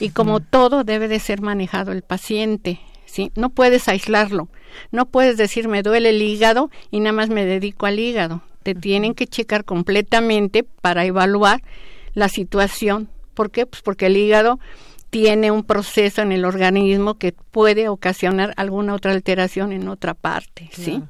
Y 0.00 0.10
como 0.10 0.40
todo 0.40 0.82
debe 0.82 1.06
de 1.06 1.20
ser 1.20 1.40
manejado 1.40 1.92
el 1.92 2.02
paciente. 2.02 2.80
¿Sí? 3.08 3.32
No 3.34 3.50
puedes 3.50 3.88
aislarlo. 3.88 4.48
No 4.92 5.06
puedes 5.06 5.36
decir 5.36 5.66
me 5.66 5.82
duele 5.82 6.10
el 6.10 6.22
hígado 6.22 6.70
y 6.90 7.00
nada 7.00 7.12
más 7.12 7.30
me 7.30 7.44
dedico 7.44 7.86
al 7.86 7.98
hígado 7.98 8.42
te 8.74 8.74
tienen 8.74 9.14
que 9.14 9.26
checar 9.26 9.64
completamente 9.64 10.62
para 10.62 11.06
evaluar 11.06 11.62
la 12.12 12.28
situación. 12.28 13.08
¿Por 13.32 13.50
qué? 13.50 13.64
Pues 13.64 13.80
porque 13.80 14.06
el 14.06 14.16
hígado 14.18 14.58
tiene 15.08 15.50
un 15.50 15.64
proceso 15.64 16.20
en 16.20 16.32
el 16.32 16.44
organismo 16.44 17.14
que 17.14 17.32
puede 17.32 17.88
ocasionar 17.88 18.52
alguna 18.56 18.94
otra 18.94 19.12
alteración 19.12 19.72
en 19.72 19.88
otra 19.88 20.12
parte, 20.12 20.68
¿sí? 20.72 21.02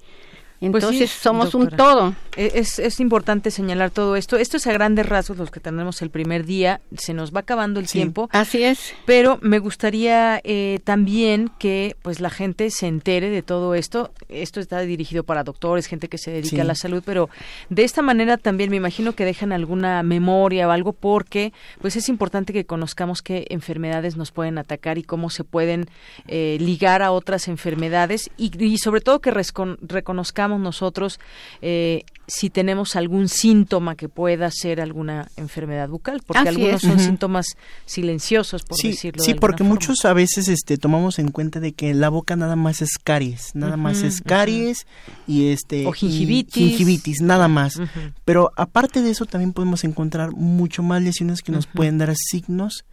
Pues 0.61 0.83
Entonces 0.83 1.11
somos 1.11 1.55
un 1.55 1.69
todo. 1.69 2.17
E, 2.37 2.53
es, 2.57 2.81
es 2.81 2.99
importante 2.99 3.53
señalar 3.53 3.91
todo 3.91 4.17
esto. 4.17 4.37
Esto 4.37 4.57
es 4.57 4.67
a 4.67 4.73
grandes 4.73 5.07
rasgos 5.07 5.39
los 5.39 5.53
que 5.53 5.61
tenemos 5.61 6.03
el 6.03 6.11
primer 6.11 6.45
día. 6.45 6.81
Se 6.97 7.15
nos 7.15 7.33
va 7.33 7.41
acabando 7.41 7.79
el 7.79 7.87
tiempo. 7.87 8.29
Así 8.33 8.65
es. 8.65 8.93
Pero 9.07 9.39
me 9.41 9.61
gustaría 9.61 10.41
eh, 10.43 10.81
también 10.83 11.49
que 11.61 11.95
pues 12.03 12.19
la 12.19 12.31
gente 12.31 12.71
se 12.71 12.89
entere 12.89 13.31
de 13.31 13.43
todo 13.43 13.77
esto. 13.77 14.11
Esto 14.29 14.59
está 14.59 14.81
dirigido 14.81 15.23
para 15.23 15.45
doctores, 15.45 15.87
gente 15.87 16.09
que 16.09 16.19
se 16.19 16.33
dedica 16.33 16.63
a 16.63 16.65
la 16.65 16.75
salud, 16.75 17.05
pero 17.07 17.31
de 17.69 17.85
esta 17.85 18.03
manera 18.03 18.37
también 18.37 18.71
me 18.71 18.77
imagino 18.77 19.15
que 19.15 19.25
dejan 19.25 19.53
alguna 19.53 20.03
memoria 20.03 20.67
o 20.67 20.73
algo 20.73 20.93
porque 20.93 21.53
pues 21.81 21.95
es 21.95 22.09
importante 22.09 22.53
que 22.53 22.65
conozcamos 22.65 23.23
qué 23.23 23.47
enfermedades 23.51 24.17
nos 24.17 24.33
pueden 24.33 24.59
atacar 24.59 24.99
y 24.99 25.05
cómo 25.05 25.31
se 25.31 25.45
pueden 25.45 25.87
eh, 26.27 26.57
ligar 26.61 27.03
a 27.03 27.13
otras 27.13 27.47
enfermedades 27.47 28.29
y, 28.37 28.51
y 28.63 28.79
sobre 28.79 29.01
todo 29.01 29.21
que 29.21 29.31
reconozcamos 29.31 30.48
nosotros 30.57 31.21
eh, 31.61 32.05
si 32.29 32.51
tenemos 32.51 32.95
algún 32.95 33.29
síntoma 33.29 33.97
que 33.97 34.09
pueda 34.09 34.51
ser 34.51 34.81
alguna 34.83 35.29
enfermedad 35.37 35.89
bucal, 35.89 36.23
porque 36.25 36.49
algunos 36.49 36.83
son 36.83 37.01
síntomas 37.01 37.57
silenciosos, 37.87 38.63
por 38.65 38.77
decirlo. 38.77 39.25
Sí, 39.25 39.35
porque 39.35 39.65
muchos 39.65 40.05
a 40.05 40.13
veces 40.13 40.49
este, 40.49 40.77
tomamos 40.77 41.19
en 41.19 41.31
cuenta 41.31 41.59
de 41.59 41.73
que 41.73 41.95
la 41.95 42.11
boca 42.11 42.37
nada 42.37 42.55
más 42.55 42.83
es 42.83 42.99
caries, 43.03 43.55
nada 43.55 43.79
más 43.79 44.03
es 44.03 44.21
caries 44.21 44.87
y 45.27 45.49
este 45.49 45.87
o 45.87 45.93
gingivitis, 45.93 46.69
gingivitis 46.69 47.23
nada 47.23 47.49
más. 47.49 47.81
Pero 48.27 48.53
aparte 48.57 49.01
de 49.01 49.11
eso 49.11 49.25
también 49.25 49.55
podemos 49.55 49.85
encontrar 49.85 50.33
mucho 50.33 50.83
más 50.83 51.03
lesiones 51.03 51.41
que 51.41 51.51
nos 51.51 51.67
pueden 51.67 51.97
dar 51.97 52.15
signos 52.15 52.85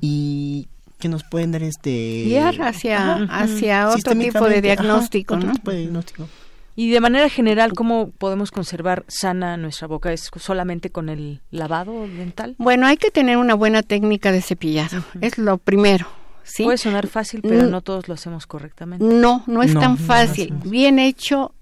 y 0.00 0.68
que 0.98 1.08
nos 1.08 1.24
pueden 1.24 1.52
dar 1.52 1.62
este 1.62 2.24
guiar 2.24 2.60
hacia 2.62 3.24
hacia 3.24 3.90
otro 3.90 4.14
tipo 4.16 4.46
de 4.46 4.62
diagnóstico, 4.62 5.34
otro 5.34 5.52
tipo 5.52 5.70
de 5.70 5.78
diagnóstico. 5.78 6.28
Y 6.78 6.90
de 6.92 7.00
manera 7.00 7.28
general, 7.28 7.72
¿cómo 7.72 8.12
podemos 8.12 8.52
conservar 8.52 9.04
sana 9.08 9.56
nuestra 9.56 9.88
boca? 9.88 10.12
¿Es 10.12 10.30
solamente 10.36 10.90
con 10.90 11.08
el 11.08 11.40
lavado 11.50 12.06
dental? 12.06 12.54
Bueno, 12.56 12.86
hay 12.86 12.96
que 12.96 13.10
tener 13.10 13.36
una 13.36 13.54
buena 13.54 13.82
técnica 13.82 14.30
de 14.30 14.40
cepillado. 14.40 15.02
Es 15.20 15.38
lo 15.38 15.58
primero. 15.58 16.06
¿sí? 16.44 16.62
Puede 16.62 16.78
sonar 16.78 17.08
fácil, 17.08 17.42
pero 17.42 17.64
no 17.64 17.80
todos 17.80 18.06
lo 18.06 18.14
hacemos 18.14 18.46
correctamente. 18.46 19.04
No, 19.04 19.42
no 19.48 19.64
es 19.64 19.74
tan 19.74 19.98
fácil. 19.98 20.54
Bien 20.66 21.00
hecho 21.00 21.52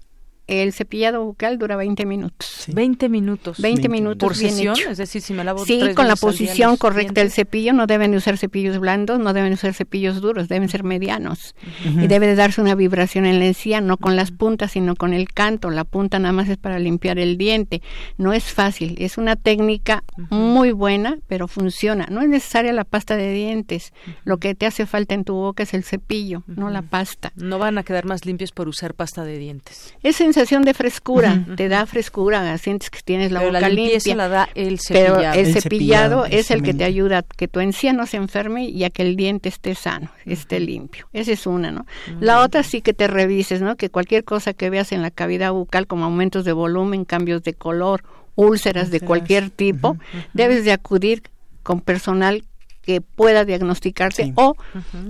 el 0.47 0.73
cepillado 0.73 1.23
bucal 1.23 1.57
dura 1.59 1.75
20 1.75 2.05
minutos. 2.05 2.65
20 2.67 3.09
minutos. 3.09 3.59
20, 3.59 3.89
minutos. 3.89 4.25
¿Por 4.25 4.35
sesión? 4.35 4.75
Es 4.89 4.97
decir, 4.97 5.21
si 5.21 5.33
me 5.33 5.43
lavo 5.43 5.65
Sí, 5.65 5.81
con 5.93 6.07
la 6.07 6.15
posición 6.15 6.77
correcta 6.77 7.21
del 7.21 7.31
cepillo. 7.31 7.73
No 7.73 7.85
deben 7.85 8.15
usar 8.15 8.37
cepillos 8.37 8.79
blandos, 8.79 9.19
no 9.19 9.33
deben 9.33 9.53
usar 9.53 9.73
cepillos 9.73 10.21
duros, 10.21 10.47
deben 10.47 10.69
ser 10.69 10.83
medianos. 10.83 11.55
Y 11.83 12.07
debe 12.07 12.27
de 12.27 12.35
darse 12.35 12.61
una 12.61 12.75
vibración 12.75 13.25
en 13.25 13.39
la 13.39 13.45
encía, 13.45 13.81
no 13.81 13.97
con 13.97 14.15
las 14.15 14.31
puntas, 14.31 14.71
sino 14.71 14.95
con 14.95 15.13
el 15.13 15.29
canto. 15.33 15.69
La 15.69 15.83
punta 15.83 16.19
nada 16.19 16.31
más 16.31 16.49
es 16.49 16.57
para 16.57 16.79
limpiar 16.79 17.19
el 17.19 17.37
diente. 17.37 17.81
No 18.17 18.33
es 18.33 18.45
fácil. 18.45 18.95
Es 18.99 19.17
una 19.17 19.35
técnica 19.35 20.03
muy 20.29 20.71
buena, 20.71 21.17
pero 21.27 21.47
funciona. 21.47 22.07
No 22.09 22.21
es 22.21 22.29
necesaria 22.29 22.71
la 22.73 22.85
pasta 22.85 23.17
de 23.17 23.33
dientes. 23.33 23.93
Lo 24.23 24.37
que 24.37 24.55
te 24.55 24.65
hace 24.65 24.85
falta 24.85 25.13
en 25.13 25.25
tu 25.25 25.33
boca 25.33 25.63
es 25.63 25.73
el 25.73 25.83
cepillo, 25.83 26.43
no 26.47 26.69
la 26.69 26.81
pasta. 26.81 27.31
No 27.35 27.59
van 27.59 27.77
a 27.77 27.83
quedar 27.83 28.05
más 28.05 28.25
limpios 28.25 28.51
por 28.51 28.67
usar 28.67 28.93
pasta 28.93 29.23
de 29.23 29.37
dientes. 29.37 29.93
Es 30.03 30.21
sensación 30.37 30.63
de 30.63 30.73
frescura, 30.73 31.45
te 31.55 31.67
da 31.67 31.85
frescura, 31.85 32.57
sientes 32.59 32.89
que 32.91 32.99
tienes 33.03 33.31
la 33.31 33.39
pero 33.39 33.51
boca 33.51 33.61
la 33.61 33.69
limpia. 33.69 34.15
la 34.15 34.27
da 34.27 34.49
el 34.53 34.79
cepillado. 34.79 35.15
Pero 35.15 35.33
el, 35.33 35.53
cepillado, 35.53 36.25
es 36.25 36.51
el 36.51 36.61
que 36.61 36.73
te 36.73 36.83
ayuda 36.83 37.19
a 37.19 37.23
que 37.23 37.47
tu 37.47 37.59
encía 37.59 37.91
no 37.91 38.05
se 38.05 38.17
enferme 38.17 38.65
y 38.65 38.83
a 38.83 38.89
que 38.89 39.01
el 39.01 39.15
diente 39.15 39.49
esté 39.49 39.73
sano, 39.73 40.11
esté 40.25 40.59
limpio. 40.59 41.07
Esa 41.11 41.31
es 41.31 41.47
una, 41.47 41.71
¿no? 41.71 41.85
La 42.19 42.41
otra 42.41 42.61
sí 42.63 42.81
que 42.81 42.93
te 42.93 43.07
revises, 43.07 43.61
¿no? 43.61 43.75
Que 43.75 43.89
cualquier 43.89 44.23
cosa 44.23 44.53
que 44.53 44.69
veas 44.69 44.91
en 44.91 45.01
la 45.01 45.11
cavidad 45.11 45.51
bucal 45.51 45.87
como 45.87 46.05
aumentos 46.05 46.45
de 46.45 46.53
volumen, 46.53 47.03
cambios 47.03 47.43
de 47.43 47.53
color, 47.53 48.03
úlceras, 48.35 48.91
de 48.91 49.01
cualquier 49.01 49.49
tipo, 49.49 49.97
debes 50.33 50.63
de 50.63 50.71
acudir 50.71 51.23
con 51.63 51.81
personal 51.81 52.43
que 52.87 53.01
pueda 53.01 53.43
diagnosticarse 53.43 54.31
o 54.35 54.55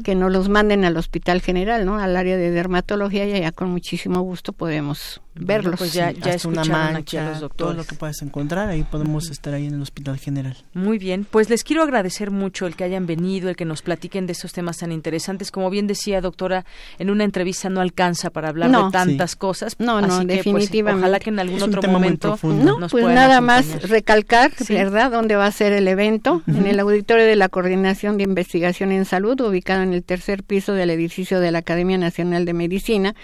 que 0.03 0.15
nos 0.15 0.31
los 0.31 0.49
manden 0.49 0.83
al 0.83 0.97
hospital 0.97 1.41
general, 1.41 1.85
¿no? 1.85 1.99
Al 1.99 2.17
área 2.17 2.35
de 2.35 2.49
dermatología 2.49 3.27
y 3.27 3.33
allá 3.33 3.51
con 3.51 3.69
muchísimo 3.69 4.21
gusto 4.21 4.51
podemos 4.51 5.21
verlos. 5.39 5.75
Pues 5.77 5.93
ya, 5.93 6.11
ya 6.11 6.33
Hasta 6.33 6.47
una 6.47 6.63
mancha, 6.65 7.39
los 7.39 7.51
todo 7.55 7.73
lo 7.73 7.83
que 7.83 7.95
puedas 7.95 8.21
encontrar, 8.21 8.69
ahí 8.69 8.83
podemos 8.83 9.29
estar 9.29 9.53
ahí 9.53 9.67
en 9.67 9.75
el 9.75 9.81
hospital 9.81 10.17
general. 10.17 10.55
Muy 10.73 10.97
bien, 10.97 11.25
pues 11.29 11.49
les 11.49 11.63
quiero 11.63 11.83
agradecer 11.83 12.31
mucho 12.31 12.67
el 12.67 12.75
que 12.75 12.83
hayan 12.83 13.05
venido, 13.05 13.49
el 13.49 13.55
que 13.55 13.65
nos 13.65 13.81
platiquen 13.81 14.27
de 14.27 14.33
estos 14.33 14.53
temas 14.53 14.77
tan 14.77 14.91
interesantes. 14.91 15.51
Como 15.51 15.69
bien 15.69 15.87
decía, 15.87 16.21
doctora, 16.21 16.65
en 16.99 17.09
una 17.09 17.23
entrevista 17.23 17.69
no 17.69 17.81
alcanza 17.81 18.29
para 18.29 18.49
hablar 18.49 18.71
de 18.71 18.91
tantas 18.91 19.35
cosas. 19.35 19.75
No, 19.79 20.01
no, 20.01 20.07
así 20.07 20.25
que, 20.25 20.25
pues, 20.25 20.45
definitivamente. 20.45 20.99
ojalá 20.99 21.19
que 21.19 21.29
en 21.29 21.39
algún 21.39 21.61
otro 21.61 21.81
momento 21.83 22.37
no, 22.43 22.79
nos 22.79 22.91
pues 22.91 23.05
nada 23.05 23.41
más 23.41 23.89
recalcar, 23.89 24.51
¿verdad?, 24.69 25.11
dónde 25.11 25.35
va 25.35 25.45
a 25.45 25.51
ser 25.51 25.73
el 25.73 25.87
evento, 25.87 26.41
en 26.47 26.65
el 26.65 26.79
auditorio 26.79 27.25
de 27.25 27.35
la 27.35 27.49
Coordinación 27.49 28.17
de 28.17 28.23
Investigación 28.23 28.91
en 28.91 29.05
Salud, 29.05 29.39
ubicado 29.41 29.83
en 29.83 29.93
el 29.93 30.03
tercer 30.03 30.43
piso 30.43 30.73
del 30.73 30.89
edificio 30.89 31.39
de 31.39 31.51
la 31.51 31.59
Academia 31.59 31.97
Nacional 31.97 32.45
de 32.45 32.53
Medicina. 32.53 33.15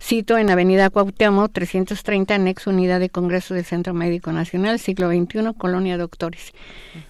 Cito 0.00 0.38
en 0.38 0.50
Avenida 0.50 0.90
Cuauhtémoc, 0.90 1.52
330, 1.52 2.34
anexo 2.34 2.70
Unidad 2.70 3.00
de 3.00 3.10
Congreso 3.10 3.54
del 3.54 3.64
Centro 3.64 3.94
Médico 3.94 4.32
Nacional, 4.32 4.78
siglo 4.78 5.10
XXI, 5.10 5.54
Colonia 5.56 5.98
Doctores. 5.98 6.52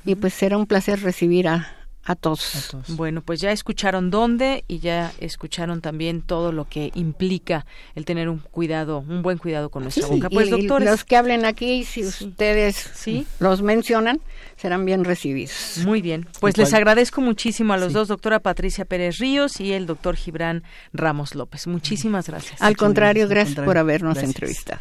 Y 0.05 0.15
pues 0.15 0.35
será 0.35 0.57
un 0.57 0.67
placer 0.67 1.01
recibir 1.01 1.49
a, 1.49 1.78
a 2.09 2.17
todos. 2.17 2.75
Bueno, 2.89 3.21
pues 3.21 3.39
ya 3.39 3.53
escucharon 3.53 4.11
dónde 4.11 4.65
y 4.67 4.79
ya 4.79 5.13
escucharon 5.21 5.83
también 5.83 6.23
todo 6.23 6.53
lo 6.53 6.65
que 6.65 6.91
implica 6.95 7.67
el 7.95 8.07
tener 8.07 8.31
un 8.31 8.39
cuidado, 8.39 9.05
un 9.07 9.21
buen 9.21 9.37
cuidado 9.37 9.69
con 9.69 9.83
nuestra 9.83 10.07
boca. 10.07 10.31
Pues, 10.31 10.49
y 10.49 10.51
doctores. 10.51 10.89
Los 10.91 11.05
que 11.05 11.17
hablen 11.17 11.45
aquí, 11.45 11.85
si 11.85 12.07
ustedes 12.07 12.77
¿Sí? 12.95 13.27
los 13.41 13.61
mencionan, 13.61 14.23
serán 14.57 14.87
bien 14.87 15.05
recibidos. 15.05 15.81
Muy 15.85 16.01
bien. 16.01 16.27
Pues 16.41 16.57
les 16.57 16.73
agradezco 16.73 17.21
muchísimo 17.21 17.75
a 17.75 17.77
los 17.77 17.93
dos, 17.93 18.09
doctora 18.09 18.41
Patricia 18.41 18.87
Pérez 18.87 19.19
Ríos 19.19 19.61
y 19.61 19.75
el 19.75 19.85
doctor 19.85 20.17
Gibran 20.17 20.63
Ramos 20.95 21.35
López. 21.35 21.67
Muchísimas 21.67 22.27
gracias. 22.27 22.63
Al 22.63 22.79
contrario, 22.79 23.29
gracias, 23.29 23.63
por 23.67 23.77
habernos 23.77 24.17
entrevistado. 24.17 24.81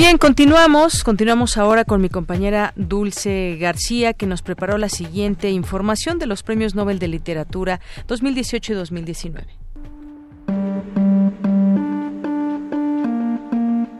Bien, 0.00 0.16
continuamos. 0.16 1.04
Continuamos 1.04 1.58
ahora 1.58 1.84
con 1.84 2.00
mi 2.00 2.08
compañera 2.08 2.72
Dulce 2.74 3.58
García, 3.60 4.14
que 4.14 4.24
nos 4.24 4.40
preparó 4.40 4.78
la 4.78 4.88
siguiente 4.88 5.50
información 5.50 6.18
de 6.18 6.24
los 6.24 6.42
premios 6.42 6.74
Nobel 6.74 6.98
de 6.98 7.06
Literatura 7.06 7.80
2018 8.08 8.72
y 8.72 8.76
2019. 8.76 9.59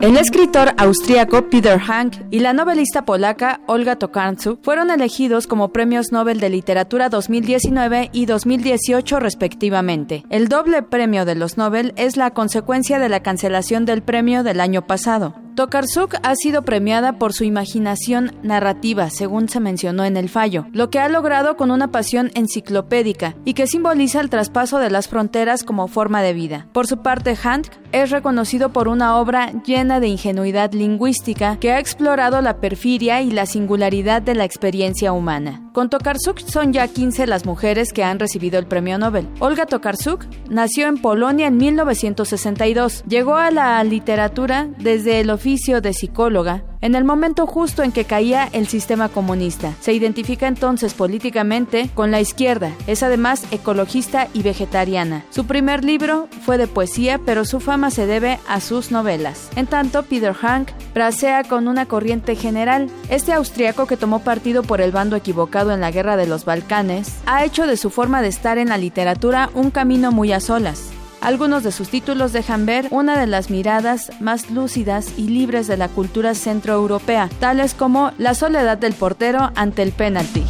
El 0.01 0.17
escritor 0.17 0.73
austríaco 0.79 1.51
Peter 1.51 1.79
Hank 1.79 2.15
y 2.31 2.41
la 2.41 2.55
novelista 2.55 3.05
polaca 3.05 3.61
Olga 3.67 3.97
Tokarczuk 3.97 4.59
fueron 4.63 4.91
elegidos 4.91 5.47
como 5.47 5.75
premios 5.75 6.11
Nobel 6.11 6.41
de 6.41 6.49
Literatura 6.49 7.11
2019 7.11 8.09
y 8.11 8.25
2018 8.25 9.21
respectivamente. 9.21 10.25
El 10.31 10.49
doble 10.49 10.83
premio 10.83 11.27
de 11.27 11.35
los 11.35 11.59
Nobel 11.59 11.93
es 11.97 12.17
la 12.17 12.31
consecuencia 12.31 12.99
de 12.99 13.11
la 13.11 13.23
cancelación 13.23 13.85
del 13.85 14.03
premio 14.03 14.43
del 14.43 14.61
año 14.61 14.87
pasado. 14.87 15.35
Tokarczuk 15.55 16.15
ha 16.23 16.37
sido 16.37 16.63
premiada 16.63 17.19
por 17.19 17.35
su 17.35 17.45
imaginación 17.45 18.33
narrativa, 18.43 19.11
según 19.11 19.51
se 19.51 19.61
mencionó 19.61 20.05
en 20.05 20.17
el 20.17 20.31
fallo, 20.31 20.67
lo 20.73 20.89
que 20.89 21.01
ha 21.01 21.09
logrado 21.11 21.59
con 21.59 21.71
una 21.71 21.91
pasión 21.91 22.31
enciclopédica 22.35 23.35
y 23.45 23.53
que 23.53 23.67
simboliza 23.67 24.21
el 24.21 24.31
traspaso 24.31 24.79
de 24.79 24.89
las 24.89 25.09
fronteras 25.09 25.65
como 25.65 25.89
forma 25.89 26.23
de 26.23 26.33
vida. 26.33 26.67
Por 26.73 26.87
su 26.87 27.03
parte, 27.03 27.37
Hank 27.37 27.67
es 27.93 28.11
reconocido 28.11 28.71
por 28.71 28.89
una 28.89 29.19
obra 29.19 29.53
llena 29.67 29.90
de 29.99 30.07
ingenuidad 30.07 30.73
lingüística 30.73 31.59
que 31.59 31.73
ha 31.73 31.81
explorado 31.81 32.41
la 32.43 32.61
perfidia 32.61 33.23
y 33.23 33.31
la 33.33 33.47
singularidad 33.47 34.23
de 34.23 34.37
la 34.37 34.45
experiencia 34.45 35.13
humana. 35.13 35.70
Con 35.73 35.89
Tokarczuk 35.89 36.41
son 36.41 36.73
ya 36.73 36.89
15 36.89 37.29
las 37.29 37.47
mujeres 37.47 37.93
que 37.93 38.03
han 38.03 38.19
recibido 38.19 38.59
el 38.59 38.67
premio 38.67 38.99
Nobel. 38.99 39.29
Olga 39.39 39.67
Tokarczuk 39.67 40.27
nació 40.49 40.89
en 40.89 41.01
Polonia 41.01 41.47
en 41.47 41.59
1962. 41.59 43.05
Llegó 43.07 43.37
a 43.37 43.53
la 43.53 43.83
literatura 43.85 44.69
desde 44.79 45.21
el 45.21 45.31
oficio 45.31 45.81
de 45.81 45.93
psicóloga 45.93 46.65
en 46.81 46.95
el 46.95 47.05
momento 47.05 47.47
justo 47.47 47.83
en 47.83 47.93
que 47.93 48.05
caía 48.05 48.49
el 48.53 48.67
sistema 48.67 49.09
comunista. 49.09 49.75
Se 49.81 49.93
identifica 49.93 50.49
entonces 50.49 50.95
políticamente 50.95 51.91
con 51.95 52.11
la 52.11 52.21
izquierda. 52.21 52.73
Es 52.87 53.03
además 53.03 53.45
ecologista 53.51 54.29
y 54.33 54.43
vegetariana. 54.43 55.25
Su 55.31 55.47
primer 55.47 55.85
libro 55.85 56.29
fue 56.45 56.59
de 56.59 56.67
poesía, 56.67 57.21
pero 57.25 57.45
su 57.45 57.61
fama 57.61 57.91
se 57.91 58.07
debe 58.07 58.39
a 58.49 58.61
sus 58.61 58.91
novelas. 58.91 59.51
En 59.57 59.67
tanto, 59.67 60.05
Peter 60.05 60.33
Hank 60.35 60.71
bracea 60.95 61.45
con 61.45 61.69
una 61.69 61.87
corriente 61.87 62.35
general. 62.35 62.91
Este 63.09 63.33
austriaco 63.33 63.87
que 63.87 63.97
tomó 63.97 64.21
partido 64.21 64.63
por 64.63 64.81
el 64.81 64.93
bando 64.93 65.17
equivocado 65.17 65.60
en 65.69 65.81
la 65.81 65.91
guerra 65.91 66.17
de 66.17 66.27
los 66.27 66.47
Balcanes 66.47 67.13
ha 67.27 67.45
hecho 67.45 67.67
de 67.67 67.77
su 67.77 67.91
forma 67.91 68.23
de 68.23 68.29
estar 68.29 68.57
en 68.57 68.71
la 68.71 68.79
literatura 68.79 69.51
un 69.53 69.71
camino 69.71 70.11
muy 70.11 70.33
a 70.33 70.41
solas. 70.41 70.89
Algunos 71.21 71.63
de 71.63 71.73
sus 71.73 71.91
títulos 71.91 72.33
dejan 72.33 72.65
ver 72.65 72.89
una 72.91 73.19
de 73.19 73.27
las 73.27 73.51
miradas 73.51 74.11
más 74.21 74.51
lúcidas 74.51 75.13
y 75.19 75.29
libres 75.29 75.67
de 75.67 75.77
la 75.77 75.89
cultura 75.89 76.35
centroeuropea, 76.35 77.29
tales 77.41 77.75
como 77.75 78.13
La 78.17 78.35
soledad 78.35 78.79
del 78.79 78.95
portero 78.95 79.53
ante 79.55 79.83
el 79.83 79.93
penalti. 79.93 80.45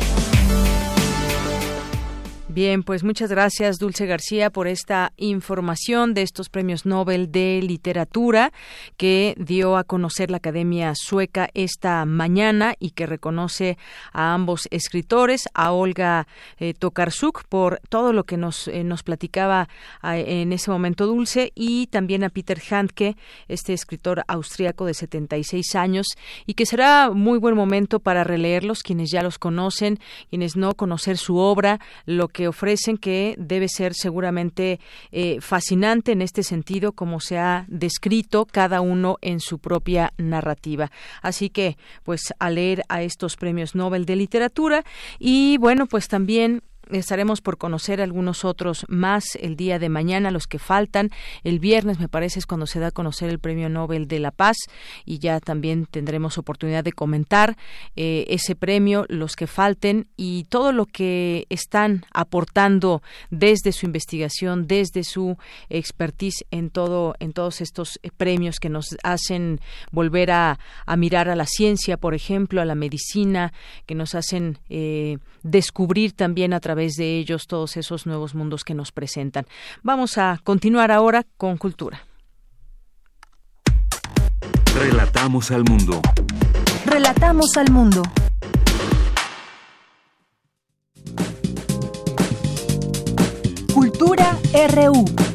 Bien, 2.53 2.83
pues 2.83 3.05
muchas 3.05 3.31
gracias 3.31 3.79
Dulce 3.79 4.07
García 4.07 4.51
por 4.51 4.67
esta 4.67 5.13
información 5.17 6.15
de 6.15 6.23
estos 6.23 6.49
premios 6.49 6.85
Nobel 6.85 7.31
de 7.31 7.61
literatura 7.63 8.53
que 8.97 9.37
dio 9.39 9.77
a 9.77 9.85
conocer 9.85 10.33
la 10.33 10.39
Academia 10.39 10.95
Sueca 10.97 11.49
esta 11.55 12.05
mañana 12.07 12.75
y 12.81 12.91
que 12.91 13.07
reconoce 13.07 13.79
a 14.13 14.35
ambos 14.35 14.67
escritores, 14.73 15.49
a 15.55 15.71
Olga 15.71 16.27
eh, 16.59 16.75
Tokarsuk 16.75 17.45
por 17.49 17.81
todo 17.89 18.13
lo 18.13 18.25
que 18.25 18.37
nos, 18.37 18.67
eh, 18.67 18.83
nos 18.83 19.05
platicaba 19.05 19.69
eh, 20.03 20.43
en 20.43 20.53
ese 20.53 20.73
momento 20.73 21.07
Dulce 21.07 21.53
y 21.55 21.87
también 21.87 22.25
a 22.25 22.31
Peter 22.31 22.61
Handke, 22.69 23.17
este 23.47 23.75
escritor 23.75 24.25
austríaco 24.27 24.87
de 24.87 24.95
76 24.95 25.77
años 25.77 26.09
y 26.47 26.55
que 26.55 26.67
será 26.67 27.13
muy 27.13 27.39
buen 27.39 27.55
momento 27.55 28.01
para 28.01 28.25
releerlos 28.25 28.83
quienes 28.83 29.13
ya 29.13 29.23
los 29.23 29.39
conocen, 29.39 30.01
quienes 30.31 30.57
no 30.57 30.75
conocer 30.75 31.17
su 31.17 31.37
obra, 31.37 31.79
lo 32.07 32.27
que 32.27 32.40
ofrecen 32.49 32.97
que 32.97 33.35
debe 33.39 33.69
ser 33.69 33.95
seguramente 33.95 34.81
eh, 35.13 35.41
fascinante 35.41 36.13
en 36.13 36.23
este 36.23 36.43
sentido 36.43 36.93
como 36.93 37.21
se 37.21 37.39
ha 37.39 37.65
descrito 37.69 38.47
cada 38.47 38.81
uno 38.81 39.19
en 39.21 39.41
su 39.41 39.59
propia 39.59 40.13
narrativa. 40.17 40.91
Así 41.23 41.51
que, 41.51 41.77
pues, 42.05 42.35
a 42.39 42.51
leer 42.51 42.83
a 42.89 43.03
estos 43.03 43.37
premios 43.37 43.75
Nobel 43.75 44.05
de 44.05 44.17
literatura 44.17 44.85
y 45.19 45.59
bueno, 45.59 45.87
pues 45.87 46.09
también 46.09 46.63
estaremos 46.93 47.41
por 47.41 47.59
conocer 47.59 48.01
algunos 48.01 48.45
otros 48.45 48.85
más 48.89 49.37
el 49.41 49.57
día 49.57 49.79
de 49.79 49.89
mañana, 49.89 50.31
los 50.31 50.47
que 50.47 50.59
faltan. 50.59 51.11
El 51.45 51.59
viernes, 51.59 51.99
me 51.99 52.09
parece, 52.09 52.39
es 52.39 52.47
cuando 52.47 52.67
se 52.67 52.81
da 52.81 52.89
a 52.89 52.91
conocer 52.91 53.31
el 53.31 53.39
Premio 53.39 53.69
Nobel 53.69 54.09
de 54.09 54.21
la 54.21 54.31
Paz 54.31 54.57
y 55.05 55.19
ya 55.19 55.41
también 55.41 55.87
tendremos 55.87 56.39
oportunidad 56.39 56.85
de 56.85 56.93
comentar 56.93 57.57
eh, 57.97 58.27
ese 58.29 58.55
premio, 58.55 59.07
los 59.09 59.37
que 59.37 59.47
falten 59.47 60.07
y 60.17 60.45
todo 60.45 60.73
lo 60.73 60.87
que 60.87 61.47
están 61.51 62.05
aportando 62.13 63.03
desde 63.31 63.73
su 63.73 63.87
investigación, 63.87 64.67
desde 64.67 65.05
su 65.05 65.37
expertise 65.69 66.45
en 66.51 66.71
todo, 66.71 67.15
en 67.21 67.33
todos 67.33 67.61
estos 67.61 67.99
eh, 68.03 68.11
premios 68.17 68.59
que 68.61 68.69
nos 68.69 68.97
hacen 69.03 69.61
volver 69.91 70.31
a, 70.31 70.59
mirar 70.97 71.29
a 71.29 71.37
la 71.37 71.47
ciencia, 71.47 71.97
por 71.97 72.15
ejemplo, 72.15 72.61
a 72.61 72.65
la 72.65 72.75
medicina, 72.75 73.53
que 73.87 73.95
nos 73.95 74.15
hacen 74.15 74.59
eh, 74.69 75.19
descubrir 75.43 76.13
también 76.13 76.53
a 76.53 76.61
través 76.61 76.80
de 76.97 77.19
ellos 77.19 77.47
todos 77.47 77.77
esos 77.77 78.07
nuevos 78.07 78.35
mundos 78.35 78.65
que 78.65 78.75
nos 78.75 78.93
presentan. 78.93 79.47
Vamos 79.83 80.19
a 80.19 80.41
continuar 80.43 80.91
ahora 80.91 81.27
con 81.37 81.57
cultura. 81.57 82.07
Relatamos 84.75 85.51
al 85.51 85.65
mundo. 85.65 86.01
Relatamos 86.87 87.57
al 87.57 87.71
mundo. 87.71 88.03
Cultura 93.75 94.39
RU. 94.75 95.30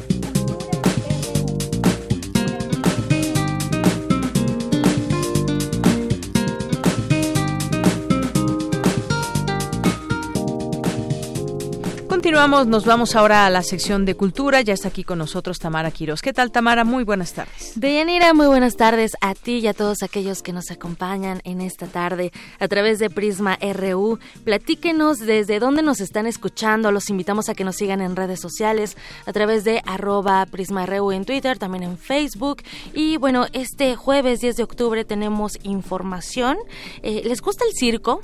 Continuamos, 12.26 12.66
nos 12.66 12.84
vamos 12.84 13.14
ahora 13.14 13.46
a 13.46 13.50
la 13.50 13.62
sección 13.62 14.04
de 14.04 14.16
cultura. 14.16 14.60
Ya 14.60 14.74
está 14.74 14.88
aquí 14.88 15.04
con 15.04 15.16
nosotros 15.16 15.60
Tamara 15.60 15.92
Quiroz. 15.92 16.22
¿Qué 16.22 16.32
tal, 16.32 16.50
Tamara? 16.50 16.82
Muy 16.82 17.04
buenas 17.04 17.32
tardes. 17.34 17.74
Deyanira, 17.76 18.34
muy 18.34 18.48
buenas 18.48 18.74
tardes 18.74 19.12
a 19.20 19.36
ti 19.36 19.58
y 19.58 19.68
a 19.68 19.74
todos 19.74 20.02
aquellos 20.02 20.42
que 20.42 20.52
nos 20.52 20.72
acompañan 20.72 21.40
en 21.44 21.60
esta 21.60 21.86
tarde 21.86 22.32
a 22.58 22.66
través 22.66 22.98
de 22.98 23.10
Prisma 23.10 23.56
RU. 23.60 24.18
Platíquenos 24.42 25.20
desde 25.20 25.60
dónde 25.60 25.82
nos 25.82 26.00
están 26.00 26.26
escuchando. 26.26 26.90
Los 26.90 27.10
invitamos 27.10 27.48
a 27.48 27.54
que 27.54 27.62
nos 27.62 27.76
sigan 27.76 28.00
en 28.00 28.16
redes 28.16 28.40
sociales 28.40 28.96
a 29.24 29.32
través 29.32 29.62
de 29.62 29.80
arroba 29.86 30.44
Prisma 30.46 30.84
RU 30.84 31.12
en 31.12 31.26
Twitter, 31.26 31.60
también 31.60 31.84
en 31.84 31.96
Facebook. 31.96 32.64
Y 32.92 33.18
bueno, 33.18 33.46
este 33.52 33.94
jueves 33.94 34.40
10 34.40 34.56
de 34.56 34.62
octubre 34.64 35.04
tenemos 35.04 35.60
información. 35.62 36.58
Eh, 37.04 37.22
¿Les 37.24 37.40
gusta 37.40 37.64
el 37.64 37.72
circo? 37.72 38.20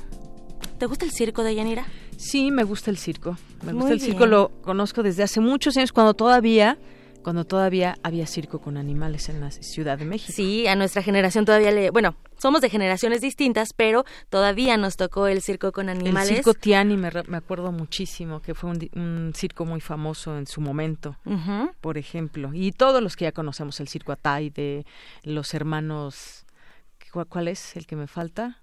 ¿Te 0.77 0.85
gusta 0.85 1.05
el 1.05 1.11
circo, 1.11 1.43
Deyanira? 1.43 1.85
Sí, 2.17 2.51
me 2.51 2.63
gusta 2.63 2.91
el 2.91 2.97
circo. 2.97 3.37
Me 3.63 3.73
gusta 3.73 3.93
el 3.93 4.01
circo, 4.01 4.25
lo 4.25 4.51
conozco 4.61 5.03
desde 5.03 5.23
hace 5.23 5.39
muchos 5.39 5.77
años, 5.77 5.91
cuando 5.91 6.13
todavía 6.13 6.77
cuando 7.23 7.45
todavía 7.45 7.97
había 8.03 8.27
circo 8.27 8.59
con 8.59 8.77
animales 8.77 9.29
en 9.29 9.39
la 9.39 9.49
Ciudad 9.49 9.97
de 9.97 10.05
México. 10.05 10.33
Sí, 10.35 10.67
a 10.67 10.75
nuestra 10.75 11.01
generación 11.01 11.45
todavía 11.45 11.71
le... 11.71 11.89
Bueno, 11.89 12.15
somos 12.37 12.61
de 12.61 12.69
generaciones 12.69 13.21
distintas, 13.21 13.73
pero 13.73 14.03
todavía 14.29 14.77
nos 14.77 14.97
tocó 14.97 15.27
el 15.27 15.41
circo 15.41 15.71
con 15.71 15.89
animales. 15.89 16.29
El 16.29 16.35
circo 16.35 16.53
Tiani 16.53 16.97
me, 16.97 17.09
me 17.27 17.37
acuerdo 17.37 17.71
muchísimo, 17.71 18.41
que 18.41 18.53
fue 18.53 18.69
un, 18.69 19.31
circo 19.33 19.65
muy 19.65 19.79
famoso 19.79 20.37
en 20.37 20.45
su 20.45 20.61
momento, 20.61 21.15
por 21.81 21.97
ejemplo. 21.97 22.51
Y 22.53 22.73
todos 22.73 23.01
los 23.01 23.15
que 23.15 23.23
ya 23.23 23.31
conocemos 23.31 23.79
el 23.79 23.87
circo 23.87 24.11
Atay 24.11 24.51
de 24.51 24.85
los 25.23 25.53
hermanos... 25.53 26.45
¿Cuál 27.29 27.47
es 27.47 27.75
el 27.75 27.85
que 27.85 27.95
me 27.95 28.07
falta? 28.07 28.62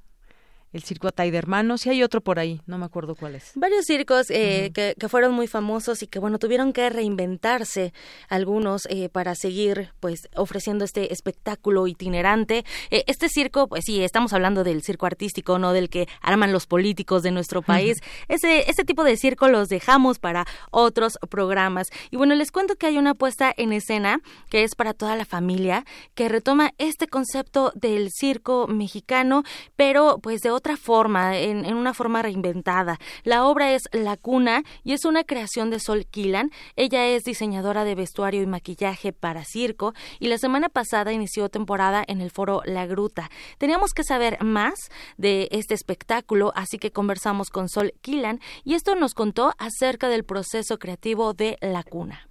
El 0.72 0.82
circo 0.82 1.08
Atay 1.08 1.30
de 1.30 1.38
Hermanos 1.38 1.84
y 1.86 1.90
hay 1.90 2.02
otro 2.02 2.20
por 2.20 2.38
ahí, 2.38 2.60
no 2.66 2.78
me 2.78 2.84
acuerdo 2.84 3.14
cuál 3.14 3.34
es. 3.34 3.52
Varios 3.54 3.84
circos 3.86 4.30
eh, 4.30 4.70
que, 4.72 4.94
fueron 5.08 5.32
muy 5.32 5.48
famosos 5.48 6.02
y 6.02 6.06
que 6.06 6.20
bueno 6.20 6.38
tuvieron 6.38 6.72
que 6.72 6.88
reinventarse 6.88 7.92
algunos 8.28 8.82
eh, 8.88 9.08
para 9.08 9.34
seguir 9.34 9.92
pues 9.98 10.28
ofreciendo 10.36 10.84
este 10.84 11.12
espectáculo 11.12 11.86
itinerante. 11.88 12.64
Eh, 12.90 13.04
este 13.08 13.28
circo, 13.28 13.66
pues 13.66 13.84
sí, 13.86 14.04
estamos 14.04 14.32
hablando 14.32 14.62
del 14.62 14.82
circo 14.82 15.06
artístico, 15.06 15.58
no 15.58 15.72
del 15.72 15.88
que 15.88 16.06
arman 16.20 16.52
los 16.52 16.66
políticos 16.66 17.22
de 17.22 17.32
nuestro 17.32 17.62
país. 17.62 17.98
ese, 18.28 18.70
ese 18.70 18.84
tipo 18.84 19.02
de 19.02 19.16
circo 19.16 19.48
los 19.48 19.68
dejamos 19.68 20.18
para 20.18 20.46
otros 20.70 21.18
programas. 21.28 21.88
Y 22.10 22.16
bueno, 22.16 22.34
les 22.36 22.52
cuento 22.52 22.76
que 22.76 22.86
hay 22.86 22.98
una 22.98 23.14
puesta 23.14 23.52
en 23.56 23.72
escena 23.72 24.20
que 24.48 24.62
es 24.62 24.76
para 24.76 24.94
toda 24.94 25.16
la 25.16 25.24
familia, 25.24 25.84
que 26.14 26.28
retoma 26.28 26.72
este 26.78 27.08
concepto 27.08 27.72
del 27.74 28.10
circo 28.12 28.68
mexicano, 28.68 29.42
pero 29.76 30.18
pues 30.22 30.40
de 30.42 30.50
otra 30.60 30.76
forma, 30.76 31.38
en, 31.38 31.74
una 31.74 31.94
forma 31.94 32.20
reinventada. 32.20 32.98
La 33.24 33.46
obra 33.46 33.72
es 33.72 33.84
La 33.92 34.18
Cuna 34.18 34.62
y 34.84 34.92
es 34.92 35.06
una 35.06 35.24
creación 35.24 35.70
de 35.70 35.80
Sol 35.80 36.04
Kilan. 36.04 36.50
Ella 36.76 37.06
es 37.06 37.22
diseñadora 37.24 37.84
de 37.84 37.94
vestuario 37.94 38.42
y 38.42 38.46
maquillaje 38.46 39.14
para 39.14 39.44
circo 39.44 39.94
y 40.18 40.28
la 40.28 40.36
semana 40.36 40.68
pasada 40.68 41.14
inició 41.14 41.48
temporada 41.48 42.04
en 42.06 42.20
el 42.20 42.30
foro 42.30 42.60
La 42.66 42.86
Gruta. 42.86 43.30
Teníamos 43.56 43.92
que 43.94 44.04
saber 44.04 44.44
más 44.44 44.74
de 45.16 45.48
este 45.50 45.72
espectáculo, 45.72 46.52
así 46.54 46.78
que 46.78 46.92
conversamos 46.92 47.48
con 47.48 47.70
Sol 47.70 47.94
Kilan 48.02 48.38
y 48.62 48.74
esto 48.74 48.94
nos 48.96 49.14
contó 49.14 49.54
acerca 49.56 50.10
del 50.10 50.24
proceso 50.24 50.78
creativo 50.78 51.32
de 51.32 51.56
La 51.62 51.82
Cuna. 51.84 52.29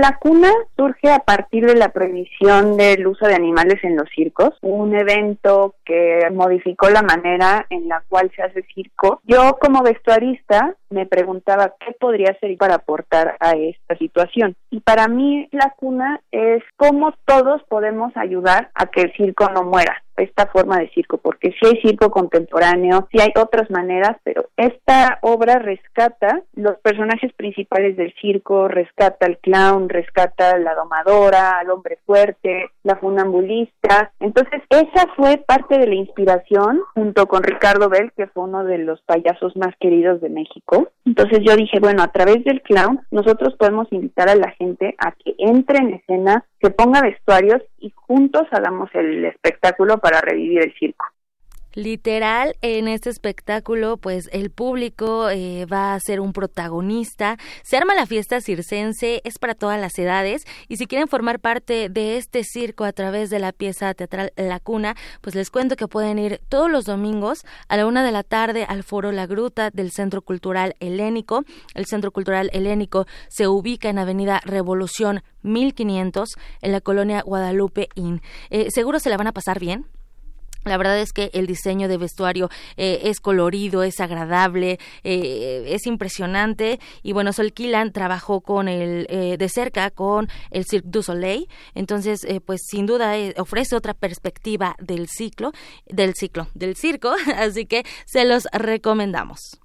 La 0.00 0.16
cuna 0.16 0.52
surge 0.76 1.10
a 1.10 1.18
partir 1.18 1.66
de 1.66 1.74
la 1.74 1.88
prohibición 1.88 2.76
del 2.76 3.04
uso 3.08 3.26
de 3.26 3.34
animales 3.34 3.82
en 3.82 3.96
los 3.96 4.08
circos, 4.14 4.50
un 4.62 4.94
evento 4.94 5.74
que 5.84 6.20
modificó 6.32 6.88
la 6.88 7.02
manera 7.02 7.66
en 7.68 7.88
la 7.88 8.04
cual 8.08 8.30
se 8.36 8.42
hace 8.42 8.62
circo. 8.72 9.20
Yo 9.24 9.58
como 9.60 9.82
vestuarista 9.82 10.76
me 10.90 11.06
preguntaba 11.06 11.74
qué 11.80 11.92
podría 11.92 12.30
hacer 12.30 12.56
para 12.56 12.76
aportar 12.76 13.36
a 13.40 13.52
esta 13.52 13.96
situación. 13.96 14.56
Y 14.70 14.80
para 14.80 15.08
mí 15.08 15.48
la 15.52 15.74
cuna 15.76 16.20
es 16.30 16.62
cómo 16.76 17.12
todos 17.26 17.62
podemos 17.68 18.16
ayudar 18.16 18.70
a 18.74 18.86
que 18.86 19.02
el 19.02 19.12
circo 19.14 19.48
no 19.50 19.62
muera 19.62 20.02
esta 20.22 20.46
forma 20.46 20.78
de 20.78 20.88
circo, 20.90 21.18
porque 21.18 21.52
si 21.52 21.66
hay 21.66 21.80
circo 21.80 22.10
contemporáneo, 22.10 23.08
si 23.12 23.20
hay 23.20 23.32
otras 23.40 23.70
maneras, 23.70 24.16
pero 24.24 24.46
esta 24.56 25.18
obra 25.22 25.58
rescata 25.58 26.42
los 26.54 26.76
personajes 26.78 27.32
principales 27.34 27.96
del 27.96 28.12
circo, 28.20 28.68
rescata 28.68 29.26
al 29.26 29.38
clown, 29.38 29.88
rescata 29.88 30.50
a 30.50 30.58
la 30.58 30.74
domadora, 30.74 31.58
al 31.60 31.70
hombre 31.70 31.98
fuerte, 32.04 32.70
la 32.82 32.96
funambulista. 32.96 34.12
Entonces, 34.20 34.62
esa 34.70 35.06
fue 35.16 35.38
parte 35.38 35.78
de 35.78 35.86
la 35.86 35.94
inspiración, 35.94 36.80
junto 36.94 37.26
con 37.26 37.42
Ricardo 37.42 37.88
Bell, 37.88 38.12
que 38.16 38.26
fue 38.26 38.44
uno 38.44 38.64
de 38.64 38.78
los 38.78 39.00
payasos 39.02 39.56
más 39.56 39.74
queridos 39.78 40.20
de 40.20 40.30
México 40.30 40.77
entonces 41.04 41.40
yo 41.42 41.56
dije, 41.56 41.80
bueno, 41.80 42.02
a 42.02 42.12
través 42.12 42.44
del 42.44 42.62
clown 42.62 43.00
nosotros 43.10 43.54
podemos 43.58 43.86
invitar 43.90 44.28
a 44.28 44.34
la 44.34 44.50
gente 44.52 44.94
a 44.98 45.12
que 45.12 45.34
entre 45.38 45.78
en 45.78 45.94
escena, 45.94 46.44
que 46.60 46.70
ponga 46.70 47.00
vestuarios 47.00 47.62
y 47.78 47.90
juntos 47.94 48.42
hagamos 48.50 48.90
el 48.94 49.24
espectáculo 49.24 49.98
para 49.98 50.20
revivir 50.20 50.62
el 50.62 50.74
circo. 50.78 51.06
Literal, 51.78 52.56
en 52.60 52.88
este 52.88 53.08
espectáculo, 53.08 53.98
pues 53.98 54.28
el 54.32 54.50
público 54.50 55.30
eh, 55.30 55.64
va 55.66 55.94
a 55.94 56.00
ser 56.00 56.18
un 56.18 56.32
protagonista. 56.32 57.38
Se 57.62 57.76
arma 57.76 57.94
la 57.94 58.04
fiesta 58.04 58.40
circense, 58.40 59.20
es 59.22 59.38
para 59.38 59.54
todas 59.54 59.80
las 59.80 59.96
edades. 59.96 60.44
Y 60.66 60.78
si 60.78 60.88
quieren 60.88 61.06
formar 61.06 61.38
parte 61.38 61.88
de 61.88 62.16
este 62.16 62.42
circo 62.42 62.82
a 62.82 62.90
través 62.90 63.30
de 63.30 63.38
la 63.38 63.52
pieza 63.52 63.94
teatral 63.94 64.32
La 64.34 64.58
Cuna, 64.58 64.96
pues 65.20 65.36
les 65.36 65.50
cuento 65.50 65.76
que 65.76 65.86
pueden 65.86 66.18
ir 66.18 66.40
todos 66.48 66.68
los 66.68 66.84
domingos 66.84 67.46
a 67.68 67.76
la 67.76 67.86
una 67.86 68.04
de 68.04 68.10
la 68.10 68.24
tarde 68.24 68.64
al 68.64 68.82
Foro 68.82 69.12
La 69.12 69.28
Gruta 69.28 69.70
del 69.70 69.92
Centro 69.92 70.20
Cultural 70.22 70.74
Helénico. 70.80 71.44
El 71.74 71.86
Centro 71.86 72.10
Cultural 72.10 72.50
Helénico 72.52 73.06
se 73.28 73.46
ubica 73.46 73.88
en 73.88 74.00
Avenida 74.00 74.40
Revolución 74.44 75.22
1500 75.42 76.30
en 76.60 76.72
la 76.72 76.80
colonia 76.80 77.22
Guadalupe 77.22 77.88
Inn. 77.94 78.20
Eh, 78.50 78.72
seguro 78.72 78.98
se 78.98 79.10
la 79.10 79.16
van 79.16 79.28
a 79.28 79.32
pasar 79.32 79.60
bien 79.60 79.86
La 80.68 80.76
verdad 80.76 80.98
es 80.98 81.12
que 81.12 81.30
el 81.32 81.46
diseño 81.46 81.88
de 81.88 81.96
vestuario 81.96 82.48
eh, 82.76 83.00
es 83.04 83.20
colorido, 83.20 83.82
es 83.82 84.00
agradable, 84.00 84.78
eh, 85.04 85.64
es 85.68 85.86
impresionante. 85.86 86.78
Y 87.02 87.12
bueno, 87.12 87.32
Sol 87.32 87.52
Kilan 87.52 87.92
trabajó 87.92 88.40
con 88.40 88.68
el 88.68 89.06
eh, 89.10 89.36
de 89.38 89.48
cerca 89.48 89.90
con 89.90 90.28
el 90.50 90.64
Cirque 90.64 90.88
du 90.88 91.02
Soleil, 91.02 91.48
entonces 91.74 92.26
pues 92.44 92.62
sin 92.68 92.86
duda 92.86 93.14
ofrece 93.36 93.74
otra 93.76 93.94
perspectiva 93.94 94.76
del 94.78 95.08
ciclo, 95.08 95.52
del 95.86 96.14
ciclo, 96.14 96.48
del 96.54 96.76
circo, 96.76 97.14
así 97.36 97.66
que 97.66 97.84
se 98.06 98.24
los 98.24 98.46
recomendamos. 98.52 99.58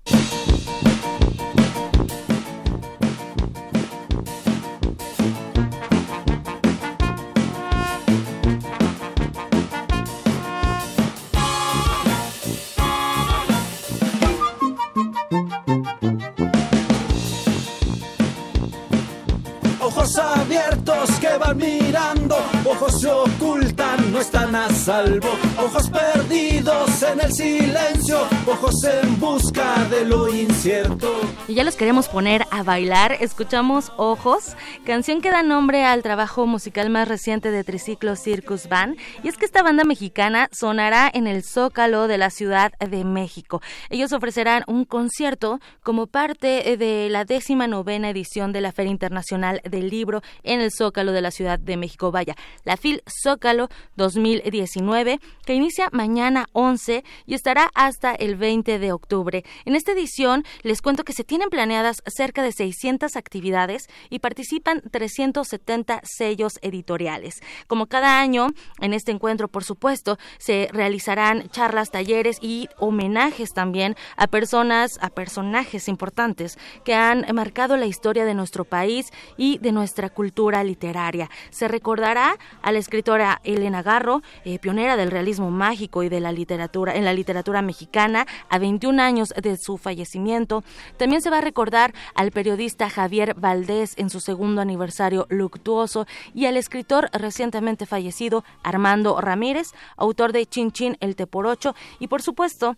Mirando, 21.55 22.35
ojos 22.65 23.01
se 23.01 23.09
ocultan, 23.09 24.11
no 24.11 24.19
están 24.19 24.55
a 24.55 24.69
salvo, 24.69 25.29
ojos 25.57 25.89
perdidos 25.89 27.03
en 27.03 27.19
el 27.19 27.33
silencio, 27.33 28.21
ojos 28.47 28.83
en 28.83 29.19
busca 29.19 29.83
de 29.89 30.05
lo 30.05 30.33
incierto. 30.33 31.13
Y 31.47 31.55
ya 31.55 31.63
los 31.63 31.75
queremos 31.75 32.07
poner 32.07 32.45
a 32.51 32.63
bailar, 32.63 33.17
escuchamos 33.19 33.91
Ojos, 33.97 34.55
canción 34.85 35.21
que 35.21 35.29
da 35.29 35.43
nombre 35.43 35.85
al 35.85 36.03
trabajo 36.03 36.45
musical 36.45 36.89
más 36.89 37.07
reciente 37.07 37.51
de 37.51 37.63
Triciclo 37.63 38.15
Circus 38.15 38.67
Band, 38.69 38.97
y 39.23 39.27
es 39.27 39.37
que 39.37 39.45
esta 39.45 39.63
banda 39.63 39.83
mexicana 39.83 40.49
sonará 40.51 41.09
en 41.13 41.27
el 41.27 41.43
Zócalo 41.43 42.07
de 42.07 42.17
la 42.17 42.29
Ciudad 42.29 42.71
de 42.79 43.03
México. 43.03 43.61
Ellos 43.89 44.13
ofrecerán 44.13 44.63
un 44.67 44.85
concierto 44.85 45.59
como 45.81 46.07
parte 46.07 46.77
de 46.77 47.09
la 47.09 47.25
décima 47.25 47.67
novena 47.67 48.09
edición 48.09 48.53
de 48.53 48.61
la 48.61 48.71
Feria 48.71 48.91
Internacional 48.91 49.61
del 49.63 49.89
Libro 49.89 50.21
en 50.43 50.61
el 50.61 50.71
Zócalo 50.71 51.11
de 51.11 51.21
la 51.21 51.31
Ciudad 51.31 51.59
de 51.59 51.77
México. 51.77 52.11
Vaya, 52.11 52.35
la 52.63 52.77
FIL 52.77 53.03
Zócalo 53.23 53.69
2019, 53.95 55.19
que 55.45 55.53
inicia 55.53 55.89
mañana 55.91 56.47
11 56.53 57.03
y 57.25 57.33
estará 57.33 57.69
hasta 57.75 58.13
el 58.13 58.35
20 58.35 58.79
de 58.79 58.91
octubre. 58.91 59.43
En 59.65 59.75
esta 59.75 59.91
edición 59.91 60.43
les 60.61 60.81
cuento 60.81 61.03
que 61.03 61.13
se 61.13 61.23
tienen 61.23 61.49
planeadas 61.49 61.97
cerca 62.05 62.43
de 62.43 62.51
600 62.51 63.15
actividades 63.15 63.87
y 64.09 64.19
participan 64.19 64.81
370 64.81 66.01
sellos 66.03 66.53
editoriales. 66.61 67.41
Como 67.67 67.87
cada 67.87 68.19
año, 68.19 68.47
en 68.79 68.93
este 68.93 69.11
encuentro, 69.11 69.47
por 69.47 69.63
supuesto, 69.63 70.17
se 70.37 70.69
realizarán 70.71 71.49
charlas, 71.49 71.91
talleres 71.91 72.37
y 72.41 72.67
homenajes 72.77 73.53
también 73.53 73.95
a 74.17 74.27
personas, 74.27 74.97
a 75.01 75.09
personajes 75.09 75.87
importantes 75.87 76.57
que 76.83 76.93
han 76.93 77.25
marcado 77.33 77.77
la 77.77 77.85
historia 77.85 78.25
de 78.25 78.33
nuestro 78.33 78.65
país 78.65 79.11
y 79.37 79.57
de 79.59 79.71
nuestra 79.71 80.09
cultura 80.09 80.63
literaria. 80.63 81.29
Se 81.49 81.67
recordará 81.67 82.37
a 82.61 82.71
la 82.71 82.79
escritora 82.79 83.41
Elena 83.43 83.83
Garro, 83.83 84.21
eh, 84.45 84.59
pionera 84.59 84.97
del 84.97 85.11
realismo 85.11 85.51
mágico 85.51 86.03
y 86.03 86.09
de 86.09 86.19
la 86.19 86.31
literatura 86.31 86.95
en 86.95 87.05
la 87.05 87.13
literatura 87.13 87.61
mexicana, 87.61 88.25
a 88.49 88.59
21 88.59 89.01
años 89.01 89.33
de 89.41 89.57
su 89.57 89.77
fallecimiento. 89.77 90.63
También 90.97 91.21
se 91.21 91.29
va 91.29 91.39
a 91.39 91.41
recordar 91.41 91.93
al 92.15 92.31
periodista 92.31 92.89
Javier 92.89 93.33
Valdés 93.35 93.93
en 93.97 94.09
su 94.09 94.19
segundo 94.19 94.61
aniversario 94.61 95.27
luctuoso 95.29 96.07
y 96.33 96.45
al 96.45 96.57
escritor 96.57 97.09
recientemente 97.13 97.85
fallecido 97.85 98.43
Armando 98.63 99.19
Ramírez, 99.19 99.73
autor 99.97 100.31
de 100.33 100.45
Chin 100.45 100.71
Chin 100.71 100.97
el 100.99 101.15
Teporocho 101.15 101.75
y 101.99 102.07
por 102.07 102.21
supuesto 102.21 102.77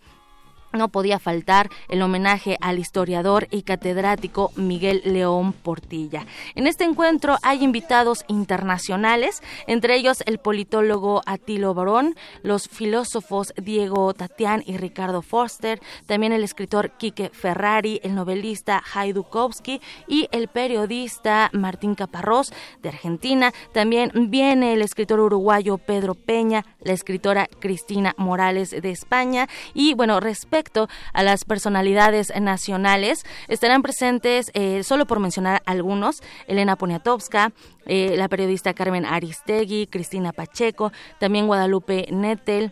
no 0.75 0.89
podía 0.89 1.19
faltar 1.19 1.69
el 1.89 2.01
homenaje 2.01 2.57
al 2.61 2.79
historiador 2.79 3.47
y 3.51 3.63
catedrático 3.63 4.51
Miguel 4.55 5.01
León 5.05 5.53
Portilla. 5.53 6.25
En 6.55 6.67
este 6.67 6.83
encuentro 6.83 7.37
hay 7.41 7.63
invitados 7.63 8.25
internacionales, 8.27 9.41
entre 9.67 9.95
ellos 9.95 10.23
el 10.25 10.39
politólogo 10.39 11.21
Atilo 11.25 11.73
Barón, 11.73 12.15
los 12.43 12.67
filósofos 12.67 13.53
Diego 13.57 14.13
Tatián 14.13 14.63
y 14.65 14.77
Ricardo 14.77 15.21
Forster, 15.21 15.81
también 16.05 16.33
el 16.33 16.43
escritor 16.43 16.91
Quique 16.91 17.29
Ferrari, 17.29 17.99
el 18.03 18.15
novelista 18.15 18.83
Hajdukowski 18.93 19.81
y 20.07 20.27
el 20.31 20.47
periodista 20.47 21.49
Martín 21.53 21.95
Caparrós 21.95 22.51
de 22.81 22.89
Argentina. 22.89 23.53
También 23.73 24.11
viene 24.29 24.73
el 24.73 24.81
escritor 24.81 25.19
uruguayo 25.19 25.77
Pedro 25.77 26.15
Peña, 26.15 26.65
la 26.81 26.93
escritora 26.93 27.47
Cristina 27.59 28.13
Morales 28.17 28.71
de 28.71 28.91
España 28.91 29.47
y 29.73 29.93
bueno, 29.93 30.19
respecto 30.19 30.64
a 31.13 31.23
las 31.23 31.45
personalidades 31.45 32.33
nacionales, 32.39 33.25
estarán 33.47 33.81
presentes, 33.81 34.51
eh, 34.53 34.83
solo 34.83 35.05
por 35.05 35.19
mencionar 35.19 35.61
algunos, 35.65 36.21
Elena 36.47 36.75
Poniatowska, 36.75 37.51
eh, 37.85 38.15
la 38.17 38.27
periodista 38.27 38.73
Carmen 38.73 39.05
Aristegui, 39.05 39.87
Cristina 39.87 40.31
Pacheco, 40.33 40.91
también 41.19 41.47
Guadalupe 41.47 42.07
Nettel, 42.11 42.71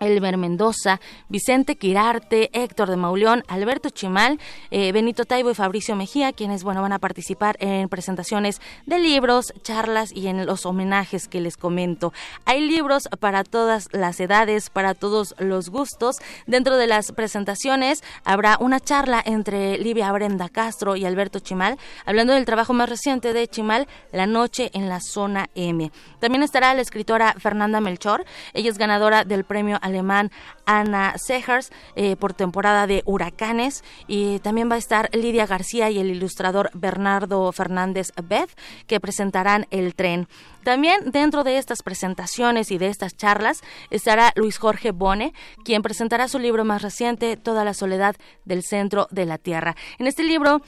Elmer 0.00 0.36
Mendoza, 0.36 1.00
Vicente 1.28 1.76
Quirarte, 1.76 2.50
Héctor 2.52 2.90
de 2.90 2.96
Mauleón, 2.96 3.44
Alberto 3.48 3.90
Chimal, 3.90 4.38
eh, 4.70 4.92
Benito 4.92 5.24
Taibo 5.24 5.50
y 5.50 5.54
Fabricio 5.54 5.96
Mejía, 5.96 6.32
quienes 6.32 6.64
bueno 6.64 6.82
van 6.82 6.92
a 6.92 6.98
participar 6.98 7.56
en 7.60 7.88
presentaciones 7.88 8.60
de 8.86 8.98
libros, 8.98 9.52
charlas 9.62 10.12
y 10.12 10.28
en 10.28 10.46
los 10.46 10.66
homenajes 10.66 11.28
que 11.28 11.40
les 11.40 11.56
comento. 11.56 12.12
Hay 12.44 12.60
libros 12.60 13.08
para 13.20 13.44
todas 13.44 13.88
las 13.92 14.20
edades, 14.20 14.70
para 14.70 14.94
todos 14.94 15.34
los 15.38 15.70
gustos. 15.70 16.16
Dentro 16.46 16.76
de 16.76 16.86
las 16.86 17.12
presentaciones 17.12 18.02
habrá 18.24 18.56
una 18.60 18.80
charla 18.80 19.22
entre 19.24 19.78
Livia 19.78 20.10
Brenda 20.12 20.48
Castro 20.48 20.96
y 20.96 21.04
Alberto 21.04 21.38
Chimal, 21.38 21.78
hablando 22.04 22.32
del 22.32 22.44
trabajo 22.44 22.72
más 22.72 22.88
reciente 22.88 23.32
de 23.32 23.48
Chimal, 23.48 23.88
La 24.12 24.26
noche 24.26 24.70
en 24.74 24.88
la 24.88 25.00
zona 25.00 25.48
M. 25.54 25.90
También 26.20 26.42
estará 26.42 26.74
la 26.74 26.82
escritora 26.82 27.34
Fernanda 27.38 27.80
Melchor, 27.80 28.24
ella 28.52 28.70
es 28.70 28.78
ganadora 28.78 29.24
del 29.24 29.44
premio 29.44 29.78
alemán 29.84 30.30
Ana 30.66 31.14
Sehers 31.16 31.70
eh, 31.94 32.16
por 32.16 32.32
temporada 32.32 32.86
de 32.86 33.02
Huracanes 33.04 33.84
y 34.08 34.38
también 34.40 34.70
va 34.70 34.76
a 34.76 34.78
estar 34.78 35.10
Lidia 35.12 35.46
García 35.46 35.90
y 35.90 35.98
el 35.98 36.10
ilustrador 36.10 36.70
Bernardo 36.74 37.52
Fernández 37.52 38.12
Beth 38.22 38.50
que 38.86 38.98
presentarán 38.98 39.66
el 39.70 39.94
tren. 39.94 40.26
También 40.64 41.10
dentro 41.10 41.44
de 41.44 41.58
estas 41.58 41.82
presentaciones 41.82 42.70
y 42.70 42.78
de 42.78 42.88
estas 42.88 43.16
charlas 43.16 43.62
estará 43.90 44.32
Luis 44.34 44.56
Jorge 44.56 44.92
Bone, 44.92 45.34
quien 45.64 45.82
presentará 45.82 46.26
su 46.26 46.38
libro 46.38 46.64
más 46.64 46.80
reciente, 46.80 47.36
Toda 47.36 47.64
la 47.64 47.74
soledad 47.74 48.16
del 48.46 48.62
centro 48.62 49.06
de 49.10 49.26
la 49.26 49.36
Tierra. 49.36 49.76
En 49.98 50.06
este 50.06 50.24
libro 50.24 50.62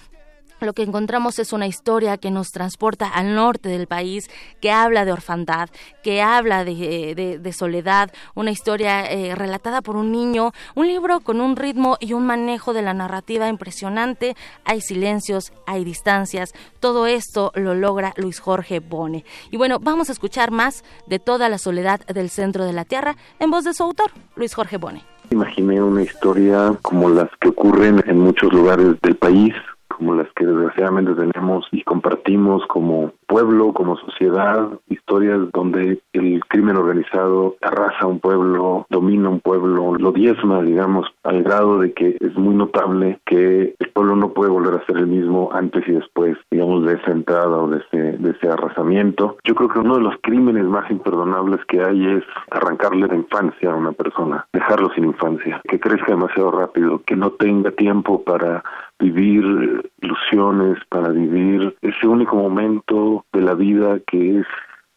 lo 0.61 0.73
que 0.73 0.83
encontramos 0.83 1.39
es 1.39 1.53
una 1.53 1.67
historia 1.67 2.17
que 2.17 2.31
nos 2.31 2.51
transporta 2.51 3.09
al 3.09 3.35
norte 3.35 3.69
del 3.69 3.87
país, 3.87 4.31
que 4.61 4.71
habla 4.71 5.05
de 5.05 5.13
orfandad, 5.13 5.69
que 6.03 6.23
habla 6.23 6.65
de, 6.65 7.53
soledad, 7.57 8.11
una 8.35 8.51
historia 8.51 9.11
eh, 9.11 9.35
relatada 9.35 9.83
por 9.83 9.97
un 9.97 10.13
niño, 10.13 10.53
un 10.75 10.87
libro 10.87 11.21
con 11.21 11.41
un 11.41 11.57
ritmo 11.57 11.97
y 12.01 12.13
un 12.13 12.27
manejo 12.27 12.73
de 12.73 12.83
la 12.83 12.95
narrativa 12.95 13.49
impresionante, 13.49 14.37
hay 14.65 14.81
silencios, 14.81 15.53
hay 15.67 15.85
distancias, 15.85 16.53
todo 16.81 17.07
esto 17.07 17.53
lo 17.55 17.75
logra 17.75 18.13
Luis 18.17 18.41
Jorge 18.41 18.81
Bone. 18.81 19.25
Y 19.51 19.57
bueno, 19.57 19.79
vamos 19.81 20.09
a 20.09 20.13
escuchar 20.13 20.51
más 20.51 20.85
de 21.07 21.19
toda 21.19 21.49
la 21.49 21.59
soledad 21.59 22.01
del 22.07 22.31
centro 22.31 22.65
de 22.65 22.73
la 22.73 22.85
Tierra 22.85 23.17
en 23.39 23.51
voz 23.51 23.65
de 23.65 23.75
su 23.75 23.83
autor, 23.83 24.11
Luis 24.35 24.55
Jorge 24.55 24.77
Bone. 24.77 25.03
Imaginé 25.31 25.83
una 25.83 26.03
historia 26.03 26.79
como 26.83 27.11
las 27.11 27.29
que 27.41 27.49
ocurren 27.49 28.03
en 28.07 28.21
muchos 28.21 28.53
lugares 28.53 29.01
del 29.03 29.17
país, 29.17 29.55
como 29.97 30.15
las 30.15 30.29
que 30.35 30.47
desgraciadamente 30.47 31.15
tenemos 31.15 31.67
y 31.73 31.83
compartimos 31.83 32.65
como 32.67 33.13
pueblo, 33.27 33.73
como 33.73 33.97
sociedad, 33.97 34.69
historias 34.89 35.41
donde 35.53 36.01
el 36.13 36.41
crimen 36.49 36.77
organizado 36.77 37.57
arrasa 37.61 38.07
un 38.07 38.21
pueblo, 38.21 38.87
domina 38.91 39.29
un 39.29 39.41
pueblo, 39.41 39.95
lo 39.95 40.13
diezma, 40.13 40.63
digamos, 40.63 41.07
al 41.25 41.43
grado 41.43 41.79
de 41.79 41.93
que 41.93 42.17
es 42.21 42.37
muy 42.37 42.55
notable 42.55 43.21
que 43.27 43.75
el 43.79 43.89
pueblo 43.93 44.17
no 44.17 44.33
puede 44.33 44.51
volver 44.51 44.75
a 44.75 44.87
ser 44.87 44.99
el 44.99 45.07
mismo 45.07 45.51
antes 45.53 45.87
y 45.89 45.93
después, 45.93 46.37
digamos, 46.51 46.85
de 46.85 46.95
esa 46.95 47.11
entrada 47.11 47.57
o 47.57 47.69
de 47.69 47.79
ese, 47.79 48.19
de 48.19 48.31
ese 48.31 48.49
arrasamiento. 48.49 49.37
Yo 49.45 49.55
creo 49.55 49.69
que 49.69 49.81
uno 49.81 49.97
de 49.97 50.03
los 50.03 50.15
crímenes 50.23 50.65
más 50.65 50.91
imperdonables 50.91 51.65
que 51.67 51.83
hay 51.83 52.07
es 52.07 52.25
arrancarle 52.51 53.07
la 53.07 53.17
infancia 53.17 53.71
a 53.71 53.77
una 53.77 53.93
persona, 53.93 54.47
dejarlo 54.53 54.91
sin 54.95 55.05
infancia, 55.05 55.61
que 55.69 55.81
crezca 55.81 56.13
demasiado 56.13 56.51
rápido, 56.51 57.03
que 57.05 57.17
no 57.17 57.31
tenga 57.31 57.71
tiempo 57.73 58.23
para 58.23 58.63
vivir 58.99 59.91
ilusiones, 60.01 60.79
para 60.89 61.11
vivir 61.11 61.77
ese 61.83 62.07
único 62.07 62.37
momento 62.37 63.25
de 63.33 63.41
la 63.41 63.55
vida 63.55 64.01
que 64.07 64.41
es 64.41 64.47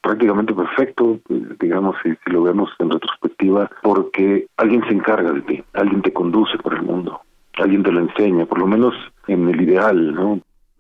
prácticamente 0.01 0.53
perfecto, 0.53 1.19
digamos, 1.59 1.95
si, 2.03 2.15
lo 2.31 2.43
vemos 2.43 2.69
en 2.79 2.89
retrospectiva, 2.89 3.69
porque 3.83 4.47
alguien 4.57 4.83
se 4.87 4.93
encarga 4.93 5.31
de 5.31 5.41
ti, 5.41 5.63
alguien 5.73 6.01
te 6.01 6.13
conduce 6.13 6.57
por 6.57 6.73
el 6.73 6.83
mundo, 6.83 7.21
alguien 7.57 7.83
te 7.83 7.91
lo 7.91 7.99
enseña, 7.99 8.45
por 8.45 8.59
lo 8.59 8.67
menos 8.67 8.95
en 9.27 9.49
el 9.49 9.61
ideal, 9.61 10.13
¿no? 10.13 10.39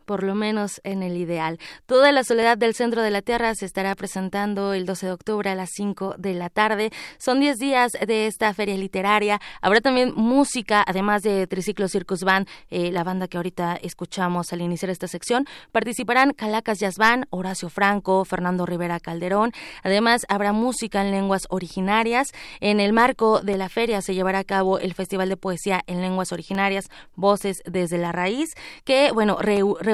Por 0.09 0.23
lo 0.23 0.33
menos 0.33 0.81
en 0.83 1.03
el 1.03 1.17
ideal. 1.17 1.59
Toda 1.85 2.11
la 2.11 2.23
soledad 2.23 2.57
del 2.57 2.73
centro 2.73 3.03
de 3.03 3.11
la 3.11 3.21
Tierra 3.21 3.53
se 3.53 3.67
estará 3.67 3.93
presentando 3.93 4.73
el 4.73 4.87
12 4.87 5.05
de 5.05 5.11
octubre 5.11 5.51
a 5.51 5.53
las 5.53 5.69
5 5.75 6.15
de 6.17 6.33
la 6.33 6.49
tarde. 6.49 6.89
Son 7.19 7.39
10 7.39 7.57
días 7.57 7.91
de 7.91 8.25
esta 8.25 8.51
feria 8.55 8.75
literaria. 8.75 9.39
Habrá 9.61 9.81
también 9.81 10.13
música, 10.15 10.83
además 10.87 11.21
de 11.21 11.45
Triciclo 11.45 11.87
Circus 11.87 12.23
Band, 12.23 12.47
eh, 12.71 12.91
la 12.91 13.03
banda 13.03 13.27
que 13.27 13.37
ahorita 13.37 13.77
escuchamos 13.83 14.51
al 14.51 14.61
iniciar 14.61 14.89
esta 14.89 15.07
sección. 15.07 15.45
Participarán 15.71 16.33
Calacas 16.33 16.79
Jazz 16.79 16.95
Band, 16.97 17.27
Horacio 17.29 17.69
Franco, 17.69 18.25
Fernando 18.25 18.65
Rivera 18.65 18.99
Calderón. 18.99 19.51
Además, 19.83 20.25
habrá 20.27 20.53
música 20.53 21.05
en 21.05 21.11
lenguas 21.11 21.43
originarias. 21.49 22.29
En 22.61 22.79
el 22.79 22.93
marco 22.93 23.41
de 23.41 23.59
la 23.59 23.69
feria 23.69 24.01
se 24.01 24.15
llevará 24.15 24.39
a 24.39 24.43
cabo 24.43 24.79
el 24.79 24.95
Festival 24.95 25.29
de 25.29 25.37
Poesía 25.37 25.83
en 25.85 26.01
Lenguas 26.01 26.31
Originarias, 26.31 26.85
Voces 27.15 27.61
desde 27.65 27.99
la 27.99 28.11
Raíz, 28.11 28.55
que, 28.85 29.11
bueno, 29.11 29.37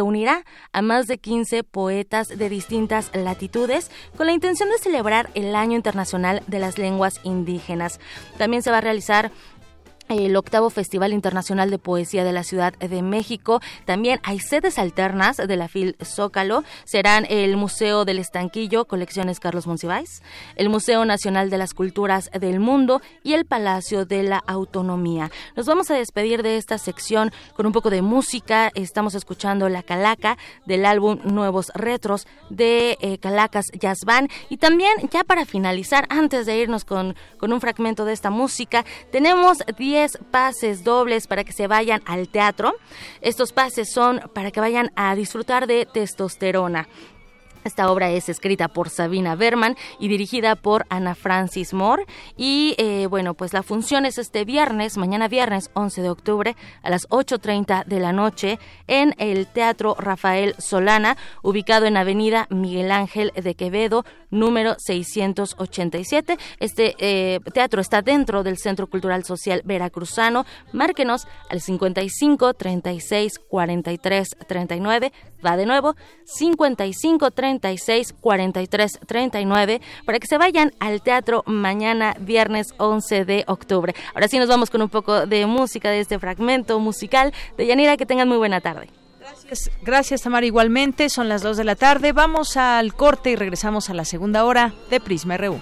reunirá 0.05 0.45
a 0.71 0.83
más 0.83 1.07
de 1.07 1.17
15 1.17 1.63
poetas 1.63 2.27
de 2.27 2.47
distintas 2.47 3.09
latitudes 3.15 3.89
con 4.15 4.27
la 4.27 4.33
intención 4.33 4.69
de 4.69 4.77
celebrar 4.77 5.31
el 5.33 5.55
Año 5.55 5.75
Internacional 5.75 6.43
de 6.45 6.59
las 6.59 6.77
Lenguas 6.77 7.19
Indígenas. 7.23 7.99
También 8.37 8.61
se 8.61 8.69
va 8.69 8.77
a 8.77 8.81
realizar 8.81 9.31
el 10.07 10.35
octavo 10.35 10.69
Festival 10.69 11.13
Internacional 11.13 11.69
de 11.69 11.79
Poesía 11.79 12.23
de 12.23 12.31
la 12.31 12.43
Ciudad 12.43 12.73
de 12.77 13.01
México. 13.01 13.61
También 13.85 14.19
hay 14.23 14.39
sedes 14.39 14.77
alternas 14.77 15.37
de 15.37 15.55
la 15.55 15.67
FIL 15.67 15.95
Zócalo. 16.03 16.63
Serán 16.83 17.25
el 17.29 17.57
Museo 17.57 18.05
del 18.05 18.19
Estanquillo, 18.19 18.85
Colecciones 18.85 19.39
Carlos 19.39 19.67
Monsiváis, 19.67 20.21
el 20.55 20.69
Museo 20.69 21.05
Nacional 21.05 21.49
de 21.49 21.57
las 21.57 21.73
Culturas 21.73 22.29
del 22.39 22.59
Mundo 22.59 23.01
y 23.23 23.33
el 23.33 23.45
Palacio 23.45 24.05
de 24.05 24.23
la 24.23 24.37
Autonomía. 24.45 25.31
Nos 25.55 25.65
vamos 25.65 25.89
a 25.89 25.95
despedir 25.95 26.43
de 26.43 26.57
esta 26.57 26.77
sección 26.77 27.31
con 27.55 27.65
un 27.65 27.71
poco 27.71 27.89
de 27.89 28.01
música. 28.01 28.71
Estamos 28.75 29.15
escuchando 29.15 29.69
La 29.69 29.83
Calaca 29.83 30.37
del 30.65 30.85
álbum 30.85 31.19
Nuevos 31.23 31.71
Retros 31.73 32.27
de 32.49 32.97
eh, 33.01 33.17
Calacas 33.17 33.65
Jazz 33.79 34.05
Band. 34.05 34.29
Y 34.49 34.57
también, 34.57 34.93
ya 35.11 35.23
para 35.23 35.45
finalizar, 35.45 36.05
antes 36.09 36.45
de 36.45 36.57
irnos 36.57 36.85
con, 36.85 37.15
con 37.39 37.51
un 37.51 37.61
fragmento 37.61 38.05
de 38.05 38.13
esta 38.13 38.29
música, 38.29 38.85
tenemos 39.11 39.59
10 39.77 39.94
pases 40.31 40.83
dobles 40.83 41.27
para 41.27 41.43
que 41.43 41.53
se 41.53 41.67
vayan 41.67 42.01
al 42.05 42.27
teatro. 42.27 42.75
Estos 43.21 43.51
pases 43.51 43.91
son 43.91 44.21
para 44.33 44.51
que 44.51 44.59
vayan 44.59 44.91
a 44.95 45.15
disfrutar 45.15 45.67
de 45.67 45.85
testosterona. 45.85 46.87
Esta 47.65 47.91
obra 47.91 48.11
es 48.11 48.29
escrita 48.29 48.67
por 48.67 48.91
Sabina 48.91 49.35
Berman 49.35 49.75
y 49.99 50.07
dirigida 50.07 50.55
por 50.55 50.85
Ana 50.89 51.15
Francis 51.15 51.73
Moore. 51.73 52.05
Y 52.37 52.75
eh, 52.77 53.07
bueno, 53.07 53.33
pues 53.33 53.53
la 53.53 53.63
función 53.63 54.05
es 54.05 54.19
este 54.19 54.45
viernes, 54.45 54.97
mañana 54.97 55.27
viernes 55.27 55.71
11 55.73 56.03
de 56.03 56.09
octubre 56.11 56.55
a 56.83 56.91
las 56.91 57.09
8.30 57.09 57.85
de 57.85 57.99
la 57.99 58.13
noche 58.13 58.59
en 58.85 59.15
el 59.17 59.47
Teatro 59.47 59.95
Rafael 59.97 60.53
Solana, 60.59 61.17
ubicado 61.41 61.87
en 61.87 61.97
Avenida 61.97 62.45
Miguel 62.51 62.91
Ángel 62.91 63.31
de 63.35 63.55
Quevedo, 63.55 64.05
número 64.29 64.75
687. 64.77 66.37
Este 66.59 66.93
eh, 66.99 67.39
teatro 67.51 67.81
está 67.81 68.03
dentro 68.03 68.43
del 68.43 68.59
Centro 68.59 68.85
Cultural 68.85 69.23
Social 69.23 69.63
Veracruzano. 69.65 70.45
Márquenos 70.71 71.27
al 71.49 71.61
55 71.61 72.53
36 72.53 73.39
43 73.39 74.29
39. 74.47 75.11
Va 75.43 75.57
de 75.57 75.65
nuevo, 75.65 75.95
55 76.25 77.31
36 77.31 77.54
43 77.59 78.99
39 79.05 79.81
para 80.05 80.19
que 80.19 80.27
se 80.27 80.37
vayan 80.37 80.71
al 80.79 81.01
teatro 81.01 81.43
mañana 81.45 82.15
viernes 82.19 82.73
11 82.77 83.25
de 83.25 83.43
octubre. 83.47 83.93
Ahora 84.13 84.27
sí 84.27 84.39
nos 84.39 84.47
vamos 84.47 84.69
con 84.69 84.81
un 84.81 84.89
poco 84.89 85.25
de 85.25 85.45
música 85.45 85.89
de 85.89 85.99
este 85.99 86.19
fragmento 86.19 86.79
musical 86.79 87.33
de 87.57 87.67
Yanira. 87.67 87.97
Que 87.97 88.05
tengan 88.05 88.27
muy 88.27 88.37
buena 88.37 88.61
tarde. 88.61 88.89
Gracias, 89.19 89.71
gracias 89.81 90.21
Tamara. 90.21 90.45
Igualmente, 90.45 91.09
son 91.09 91.29
las 91.29 91.41
2 91.41 91.57
de 91.57 91.63
la 91.63 91.75
tarde. 91.75 92.11
Vamos 92.11 92.57
al 92.57 92.93
corte 92.93 93.31
y 93.31 93.35
regresamos 93.35 93.89
a 93.89 93.93
la 93.93 94.05
segunda 94.05 94.45
hora 94.45 94.73
de 94.89 94.99
Prisma. 94.99 95.37
RU. 95.37 95.59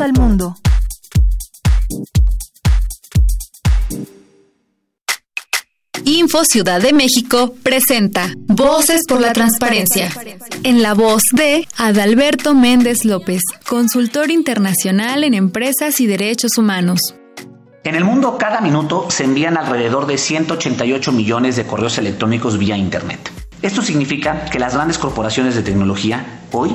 Al 0.00 0.12
mundo. 0.12 0.56
Info 6.04 6.44
Ciudad 6.44 6.80
de 6.80 6.92
México 6.92 7.54
presenta 7.62 8.32
Voces 8.36 9.02
por 9.08 9.20
la 9.20 9.32
Transparencia. 9.32 10.10
En 10.62 10.82
la 10.82 10.94
voz 10.94 11.22
de 11.32 11.66
Adalberto 11.76 12.54
Méndez 12.54 13.04
López, 13.04 13.42
consultor 13.68 14.30
internacional 14.30 15.24
en 15.24 15.34
empresas 15.34 16.00
y 16.00 16.06
derechos 16.06 16.56
humanos. 16.58 17.00
En 17.84 17.94
el 17.94 18.04
mundo, 18.04 18.38
cada 18.38 18.60
minuto 18.60 19.10
se 19.10 19.24
envían 19.24 19.56
alrededor 19.56 20.06
de 20.06 20.16
188 20.16 21.12
millones 21.12 21.56
de 21.56 21.66
correos 21.66 21.98
electrónicos 21.98 22.56
vía 22.58 22.76
Internet. 22.76 23.30
Esto 23.60 23.82
significa 23.82 24.46
que 24.46 24.58
las 24.58 24.74
grandes 24.74 24.98
corporaciones 24.98 25.54
de 25.54 25.62
tecnología 25.62 26.40
hoy 26.52 26.70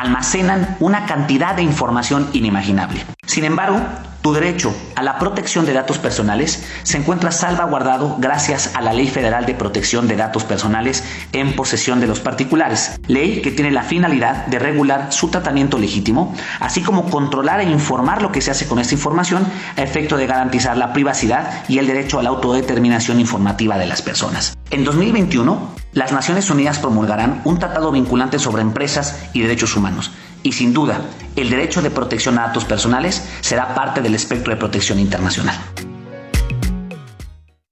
almacenan 0.00 0.76
una 0.80 1.04
cantidad 1.04 1.54
de 1.54 1.62
información 1.62 2.30
inimaginable. 2.32 3.04
Sin 3.26 3.44
embargo, 3.44 3.80
tu 4.22 4.32
derecho 4.32 4.74
a 4.96 5.02
la 5.02 5.18
protección 5.18 5.66
de 5.66 5.72
datos 5.72 5.98
personales 5.98 6.62
se 6.82 6.98
encuentra 6.98 7.30
salvaguardado 7.30 8.16
gracias 8.18 8.74
a 8.74 8.82
la 8.82 8.92
Ley 8.92 9.08
Federal 9.08 9.46
de 9.46 9.54
Protección 9.54 10.08
de 10.08 10.16
Datos 10.16 10.44
Personales 10.44 11.04
en 11.32 11.54
posesión 11.56 12.00
de 12.00 12.06
los 12.06 12.20
particulares, 12.20 13.00
ley 13.06 13.40
que 13.42 13.50
tiene 13.50 13.70
la 13.70 13.82
finalidad 13.82 14.46
de 14.46 14.58
regular 14.58 15.12
su 15.12 15.28
tratamiento 15.28 15.78
legítimo, 15.78 16.34
así 16.60 16.82
como 16.82 17.08
controlar 17.08 17.60
e 17.60 17.70
informar 17.70 18.22
lo 18.22 18.32
que 18.32 18.40
se 18.40 18.50
hace 18.50 18.66
con 18.66 18.78
esta 18.78 18.94
información 18.94 19.46
a 19.76 19.82
efecto 19.82 20.16
de 20.16 20.26
garantizar 20.26 20.76
la 20.76 20.92
privacidad 20.92 21.64
y 21.68 21.78
el 21.78 21.86
derecho 21.86 22.18
a 22.18 22.22
la 22.22 22.30
autodeterminación 22.30 23.20
informativa 23.20 23.78
de 23.78 23.86
las 23.86 24.02
personas. 24.02 24.56
En 24.70 24.84
2021, 24.84 25.74
las 25.92 26.12
Naciones 26.12 26.50
Unidas 26.50 26.78
promulgarán 26.78 27.40
un 27.44 27.58
tratado 27.58 27.90
vinculante 27.90 28.38
sobre 28.38 28.62
empresas 28.62 29.18
y 29.32 29.40
derechos 29.40 29.76
humanos 29.76 30.12
y 30.42 30.52
sin 30.52 30.72
duda, 30.72 31.02
el 31.36 31.50
derecho 31.50 31.82
de 31.82 31.90
protección 31.90 32.38
a 32.38 32.48
datos 32.48 32.64
personales 32.64 33.22
será 33.40 33.74
parte 33.74 34.00
del 34.00 34.14
espectro 34.14 34.52
de 34.52 34.58
protección 34.58 34.98
internacional. 34.98 35.58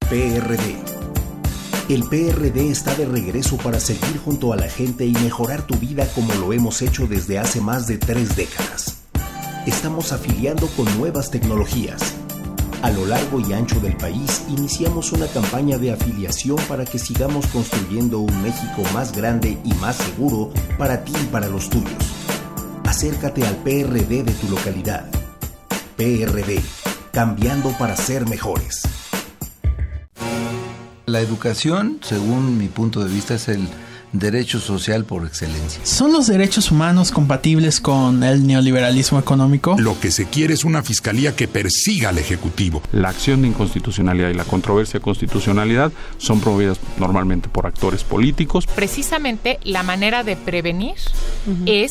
PRD. 0.09 0.77
El 1.89 2.05
PRD 2.05 2.71
está 2.71 2.95
de 2.95 3.07
regreso 3.07 3.57
para 3.57 3.81
seguir 3.81 4.19
junto 4.23 4.53
a 4.53 4.57
la 4.57 4.69
gente 4.69 5.07
y 5.07 5.13
mejorar 5.13 5.63
tu 5.63 5.75
vida 5.77 6.07
como 6.15 6.35
lo 6.35 6.53
hemos 6.53 6.83
hecho 6.83 7.07
desde 7.07 7.39
hace 7.39 7.61
más 7.61 7.87
de 7.87 7.97
tres 7.97 8.37
décadas. 8.37 9.03
Estamos 9.67 10.13
afiliando 10.13 10.67
con 10.69 10.85
nuevas 10.99 11.31
tecnologías. 11.31 12.15
A 12.83 12.91
lo 12.91 13.07
largo 13.07 13.41
y 13.41 13.53
ancho 13.55 13.81
del 13.81 13.97
país 13.97 14.45
iniciamos 14.49 15.13
una 15.13 15.27
campaña 15.27 15.79
de 15.79 15.93
afiliación 15.93 16.59
para 16.69 16.85
que 16.85 16.99
sigamos 16.99 17.47
construyendo 17.49 18.21
un 18.21 18.43
México 18.43 18.83
más 18.95 19.13
grande 19.13 19.59
y 19.65 19.73
más 19.75 19.97
seguro 19.97 20.53
para 20.79 21.05
ti 21.05 21.13
y 21.21 21.27
para 21.27 21.49
los 21.49 21.69
tuyos 21.69 22.19
acércate 22.89 23.45
al 23.45 23.55
PRD 23.57 24.23
de 24.23 24.33
tu 24.33 24.49
localidad. 24.49 25.05
PRD, 25.99 26.63
cambiando 27.13 27.71
para 27.79 27.95
ser 27.95 28.27
mejores. 28.27 28.83
La 31.05 31.21
educación, 31.21 31.99
según 32.03 32.57
mi 32.57 32.69
punto 32.69 33.05
de 33.05 33.13
vista, 33.13 33.35
es 33.35 33.49
el 33.49 33.69
derecho 34.13 34.59
social 34.59 35.05
por 35.05 35.27
excelencia. 35.27 35.85
¿Son 35.85 36.13
los 36.15 36.29
derechos 36.29 36.71
humanos 36.71 37.11
compatibles 37.11 37.79
con 37.81 38.23
el 38.23 38.47
neoliberalismo 38.47 39.19
económico? 39.19 39.77
Lo 39.79 40.01
que 40.01 40.11
se 40.11 40.25
quiere 40.25 40.55
es 40.55 40.65
una 40.65 40.83
fiscalía 40.83 41.37
que 41.37 41.47
persiga 41.47 42.09
al 42.09 42.17
Ejecutivo. 42.17 42.81
La 42.93 43.11
acción 43.11 43.43
de 43.43 43.49
inconstitucionalidad 43.49 44.31
y 44.31 44.35
la 44.35 44.45
controversia 44.45 44.99
de 44.99 45.05
constitucionalidad 45.05 45.93
son 46.17 46.41
promovidas 46.41 46.79
normalmente 46.99 47.51
por 47.51 47.67
actores 47.67 48.03
políticos. 48.03 48.67
Precisamente 48.67 49.59
la 49.63 49.83
manera 49.83 50.25
de 50.25 50.37
prevenir 50.37 50.95
es 51.67 51.91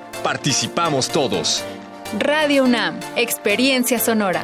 participamos 0.21 1.09
todos. 1.09 1.63
Radio 2.17 2.63
UNAM, 2.63 2.99
Experiencia 3.15 3.99
Sonora. 3.99 4.43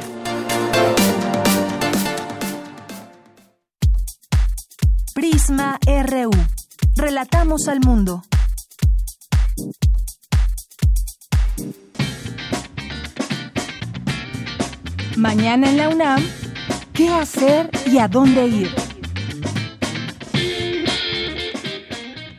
Prisma 5.13 5.80
RU. 5.86 6.32
Relatamos 6.95 7.67
al 7.67 7.80
mundo. 7.80 8.23
Mañana 15.15 15.69
en 15.69 15.78
la 15.78 15.89
UNAM, 15.89 16.23
¿qué 16.93 17.09
hacer 17.09 17.69
y 17.88 17.97
a 17.97 18.07
dónde 18.07 18.47
ir? 18.47 18.87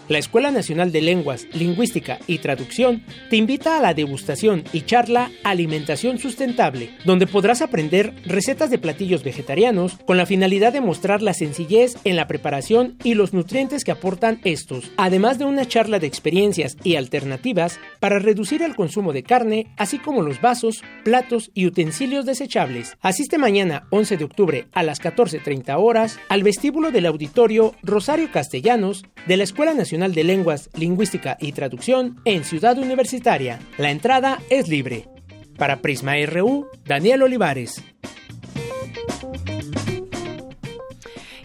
La 0.09 0.17
Escuela 0.17 0.51
Nacional 0.51 0.91
de 0.91 1.03
Lenguas, 1.03 1.47
Lingüística 1.53 2.19
y 2.27 2.39
Traducción 2.39 3.03
te 3.29 3.37
invita 3.37 3.77
a 3.77 3.83
la 3.83 3.93
degustación 3.93 4.65
y 4.73 4.81
charla 4.81 5.31
Alimentación 5.45 6.19
Sustentable, 6.19 6.97
donde 7.05 7.27
podrás 7.27 7.61
aprender 7.61 8.15
recetas 8.25 8.71
de 8.71 8.79
platillos 8.79 9.23
vegetarianos 9.23 9.99
con 10.07 10.17
la 10.17 10.25
finalidad 10.25 10.73
de 10.73 10.81
mostrar 10.81 11.21
la 11.21 11.35
sencillez 11.35 11.97
en 12.05 12.17
la 12.17 12.27
preparación 12.27 12.97
y 13.05 13.13
los 13.13 13.35
nutrientes 13.35 13.85
que 13.85 13.91
aportan 13.91 14.41
estos, 14.45 14.91
además 14.97 15.39
de 15.39 15.45
una 15.45 15.67
charla 15.67 15.99
de 15.99 16.07
experiencias 16.07 16.79
y 16.83 16.97
alternativas 16.97 17.79
para 18.01 18.19
reducir 18.19 18.63
el 18.63 18.77
consumo 18.77 19.13
de 19.13 19.25
carne, 19.25 19.67
así 19.77 19.99
como 19.99 20.23
los 20.23 20.41
vasos, 20.41 20.83
platos 21.05 21.51
y 21.53 21.67
utensilios 21.67 22.25
desechables. 22.25 22.97
Asiste 23.03 23.37
mañana 23.37 23.87
11 23.91 24.17
de 24.17 24.25
octubre 24.25 24.69
a 24.73 24.83
las 24.83 25.03
14.30 25.03 25.77
horas 25.79 26.19
al 26.31 26.45
vestíbulo 26.45 26.93
del 26.93 27.05
auditorio 27.05 27.75
Rosario 27.83 28.31
Castellanos 28.33 29.05
de 29.27 29.37
la 29.37 29.45
Escuela 29.45 29.75
Nacional 29.75 29.98
de 30.07 30.23
Lenguas, 30.23 30.71
Lingüística 30.77 31.37
y 31.41 31.51
Traducción 31.53 32.21
en 32.25 32.45
Ciudad 32.45 32.79
Universitaria. 32.79 33.59
La 33.79 33.91
entrada 33.91 34.39
es 34.49 34.69
libre. 34.69 35.09
Para 35.57 35.83
Prisma 35.83 36.13
RU, 36.25 36.69
Daniel 36.85 37.23
Olivares. 37.25 37.83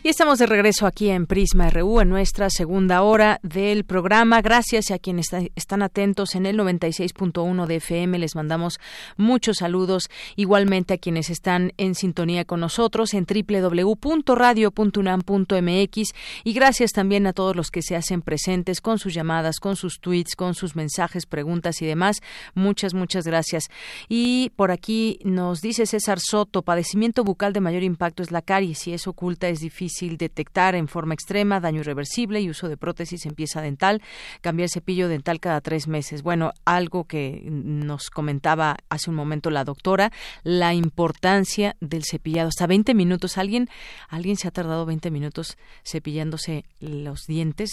Y 0.06 0.10
estamos 0.10 0.38
de 0.38 0.48
regreso 0.48 0.86
aquí 0.86 1.10
en 1.10 1.28
Prisma 1.28 1.70
RU 1.70 2.02
en 2.02 2.10
nuestra 2.10 2.50
segunda 2.50 3.04
hora 3.04 3.40
del 3.42 3.86
programa. 3.86 4.42
Gracias 4.42 4.92
a 4.92 5.00
quienes 5.00 5.28
están 5.56 5.82
atentos 5.82 6.36
en 6.36 6.46
el 6.46 6.60
96.1 6.60 7.66
de 7.68 7.76
FM. 7.78 8.20
Les 8.20 8.36
mandamos 8.36 8.82
muchos 9.16 9.60
saludos. 9.60 10.10
Igualmente 10.36 10.96
a 10.96 10.98
quienes 10.98 11.30
están 11.30 11.72
en 11.78 11.96
sintonía 11.96 12.44
con 12.44 12.60
nosotros 12.60 13.14
en 13.14 13.26
www.radio.unam.mx. 13.26 16.14
Y 16.44 16.52
gracias 16.52 16.92
también 16.92 17.26
a 17.26 17.32
todos 17.32 17.56
los 17.56 17.72
que 17.72 17.82
se 17.82 17.96
hacen 17.96 18.22
presentes 18.22 18.82
con 18.82 19.00
sus 19.00 19.14
llamadas, 19.14 19.62
con 19.62 19.78
sus 19.78 20.02
tweets, 20.02 20.36
con 20.36 20.54
sus 20.54 20.76
mensajes, 20.76 21.26
preguntas 21.26 21.82
y 21.82 21.86
demás. 21.86 22.18
Muchas, 22.56 22.94
muchas 22.94 23.26
gracias. 23.26 23.70
Y 24.10 24.52
por 24.58 24.72
aquí 24.72 25.20
nos 25.24 25.62
dice 25.62 25.86
César 25.86 26.20
Soto, 26.20 26.62
padecimiento 26.62 27.24
bucal 27.24 27.54
de 27.54 27.62
mayor 27.62 27.84
impacto 27.84 28.22
es 28.22 28.32
la 28.32 28.42
caries. 28.42 28.80
Si 28.80 28.92
es 28.92 29.08
oculta 29.08 29.48
es 29.48 29.62
difícil 29.62 29.93
detectar 30.02 30.76
en 30.76 30.88
forma 30.88 31.14
extrema, 31.14 31.60
daño 31.60 31.82
irreversible 31.82 32.42
y 32.42 32.50
uso 32.50 32.70
de 32.70 32.78
prótesis 32.78 33.26
en 33.26 33.36
pieza 33.36 33.62
dental, 33.62 34.02
cambiar 34.42 34.70
cepillo 34.70 35.08
dental 35.08 35.40
cada 35.40 35.62
tres 35.62 35.88
meses. 35.88 36.24
Bueno, 36.24 36.54
algo 36.66 37.06
que 37.06 37.44
nos 37.48 38.10
comentaba 38.10 38.78
hace 38.90 39.10
un 39.10 39.16
momento 39.16 39.50
la 39.50 39.64
doctora, 39.64 40.12
la 40.44 40.74
importancia 40.74 41.76
del 41.80 42.04
cepillado. 42.04 42.50
Hasta 42.50 42.68
20 42.68 42.94
minutos. 42.94 43.38
¿Alguien, 43.38 43.70
alguien 44.10 44.38
se 44.38 44.48
ha 44.48 44.52
tardado 44.52 44.86
20 44.86 45.12
minutos 45.12 45.58
cepillándose 45.84 46.66
los 46.80 47.22
dientes? 47.28 47.72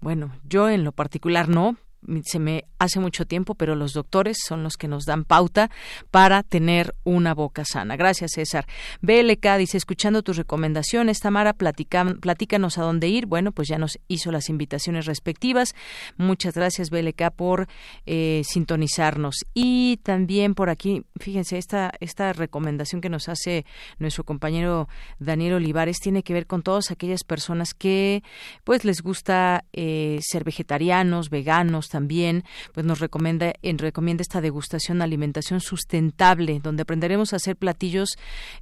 Bueno, 0.00 0.32
yo 0.48 0.68
en 0.68 0.84
lo 0.84 0.92
particular 0.92 1.48
no, 1.48 1.76
se 2.24 2.38
me 2.38 2.64
hace 2.78 3.00
mucho 3.00 3.26
tiempo, 3.26 3.54
pero 3.54 3.74
los 3.74 3.92
doctores 3.92 4.38
son 4.46 4.62
los 4.62 4.76
que 4.76 4.88
nos 4.88 5.04
dan 5.04 5.24
pauta 5.24 5.70
para 6.10 6.42
tener 6.42 6.94
una 7.04 7.34
boca 7.34 7.64
sana. 7.64 7.96
Gracias, 7.96 8.32
César. 8.34 8.66
BLK 9.00 9.56
dice, 9.58 9.76
escuchando 9.76 10.22
tus 10.22 10.36
recomendaciones, 10.36 11.20
Tamara, 11.20 11.54
platícanos 11.54 12.78
a 12.78 12.82
dónde 12.82 13.08
ir. 13.08 13.26
Bueno, 13.26 13.52
pues 13.52 13.68
ya 13.68 13.78
nos 13.78 13.98
hizo 14.08 14.30
las 14.30 14.48
invitaciones 14.48 15.06
respectivas. 15.06 15.74
Muchas 16.16 16.54
gracias, 16.54 16.90
BLK, 16.90 17.30
por 17.34 17.68
eh, 18.06 18.42
sintonizarnos. 18.44 19.44
Y 19.54 19.98
también 20.02 20.54
por 20.54 20.70
aquí, 20.70 21.04
fíjense, 21.20 21.58
esta, 21.58 21.92
esta 22.00 22.32
recomendación 22.32 23.00
que 23.00 23.08
nos 23.08 23.28
hace 23.28 23.66
nuestro 23.98 24.24
compañero 24.24 24.88
Daniel 25.18 25.54
Olivares 25.54 25.98
tiene 25.98 26.22
que 26.22 26.32
ver 26.32 26.46
con 26.46 26.62
todas 26.62 26.90
aquellas 26.90 27.24
personas 27.24 27.74
que 27.74 28.22
pues 28.64 28.84
les 28.84 29.02
gusta 29.02 29.64
eh, 29.72 30.20
ser 30.22 30.44
vegetarianos, 30.44 31.30
veganos, 31.30 31.87
también 31.88 32.44
pues 32.72 32.86
nos 32.86 33.00
recomienda 33.00 33.52
en 33.62 33.78
recomienda 33.78 34.22
esta 34.22 34.40
degustación 34.40 35.02
alimentación 35.02 35.60
sustentable 35.60 36.60
donde 36.60 36.82
aprenderemos 36.82 37.32
a 37.32 37.36
hacer 37.36 37.56
platillos 37.56 38.10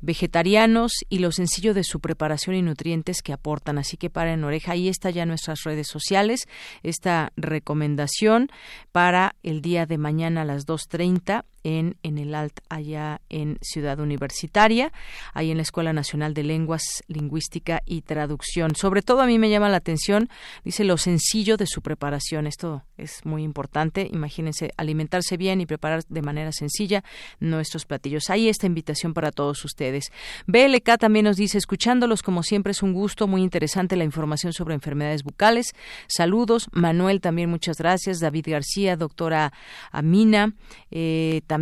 vegetarianos 0.01 0.93
y 1.09 1.19
lo 1.19 1.33
sencillo 1.33 1.75
de 1.75 1.85
su 1.85 2.01
preparación 2.01 2.57
y 2.57 2.63
nutrientes 2.63 3.23
que 3.23 3.33
aportan. 3.33 3.79
Así 3.79 3.97
que 3.97 4.11
para 4.11 4.33
en 4.33 4.45
oreja 4.45 4.73
ahí 4.73 4.89
está 4.89 5.11
ya 5.11 5.27
nuestras 5.27 5.65
redes 5.65 5.89
sociales 5.89 6.47
esta 6.83 7.33
recomendación 7.37 8.49
para 8.93 9.37
el 9.43 9.63
día 9.63 9.87
de 9.87 9.99
mañana 9.99 10.43
a 10.43 10.45
las 10.45 10.67
2.30 10.67 11.45
en, 11.67 11.97
en 12.05 12.19
el 12.19 12.33
ALT, 12.33 12.61
allá 12.69 13.21
en 13.29 13.59
Ciudad 13.61 13.99
Universitaria, 13.99 14.93
ahí 15.35 15.51
en 15.51 15.57
la 15.57 15.65
Escuela 15.65 15.93
Nacional 15.93 16.33
de 16.33 16.45
Lenguas, 16.45 17.03
Lingüística 17.09 17.83
y 17.85 18.03
Traducción. 18.03 18.77
Sobre 18.77 19.03
todo 19.03 19.21
a 19.21 19.27
mí 19.27 19.37
me 19.41 19.51
llama 19.51 19.69
la 19.69 19.79
atención, 19.79 20.29
dice, 20.65 20.85
lo 20.85 20.97
sencillo 20.97 21.57
de 21.57 21.67
su 21.67 21.83
preparación. 21.83 22.47
Esto 22.47 22.85
es 22.97 23.27
muy 23.27 23.43
importante. 23.43 24.09
Imagínense, 24.13 24.71
alimentarse 24.77 25.37
bien 25.37 25.61
y 25.61 25.67
preparar 25.67 26.05
de 26.09 26.23
manera 26.23 26.53
sencilla 26.53 27.03
nuestros 27.41 27.85
platillos. 27.85 28.31
Ahí 28.31 28.49
esta 28.49 28.67
invitación 28.67 29.13
para 29.13 29.33
todos 29.33 29.65
ustedes. 29.65 30.13
BLK 30.47 30.99
también 31.01 31.25
nos 31.25 31.37
dice, 31.37 31.59
escuchándolos 31.59 32.23
como 32.23 32.45
siempre 32.45 32.71
es 32.71 32.83
un 32.85 32.93
gusto, 32.93 33.27
muy 33.27 33.43
interesante 33.43 33.97
la 33.97 34.05
información 34.05 34.53
sobre 34.53 34.75
enfermedades 34.75 35.25
bucales. 35.25 35.75
Saludos. 36.07 36.69
Manuel 36.71 37.21
también 37.21 37.51
muchas 37.51 37.79
gracias. 37.79 38.21
David 38.21 38.47
García, 38.51 38.97
doctora 38.97 39.53
Amina. 39.91 40.55
Eh, 40.93 41.41
también 41.49 41.56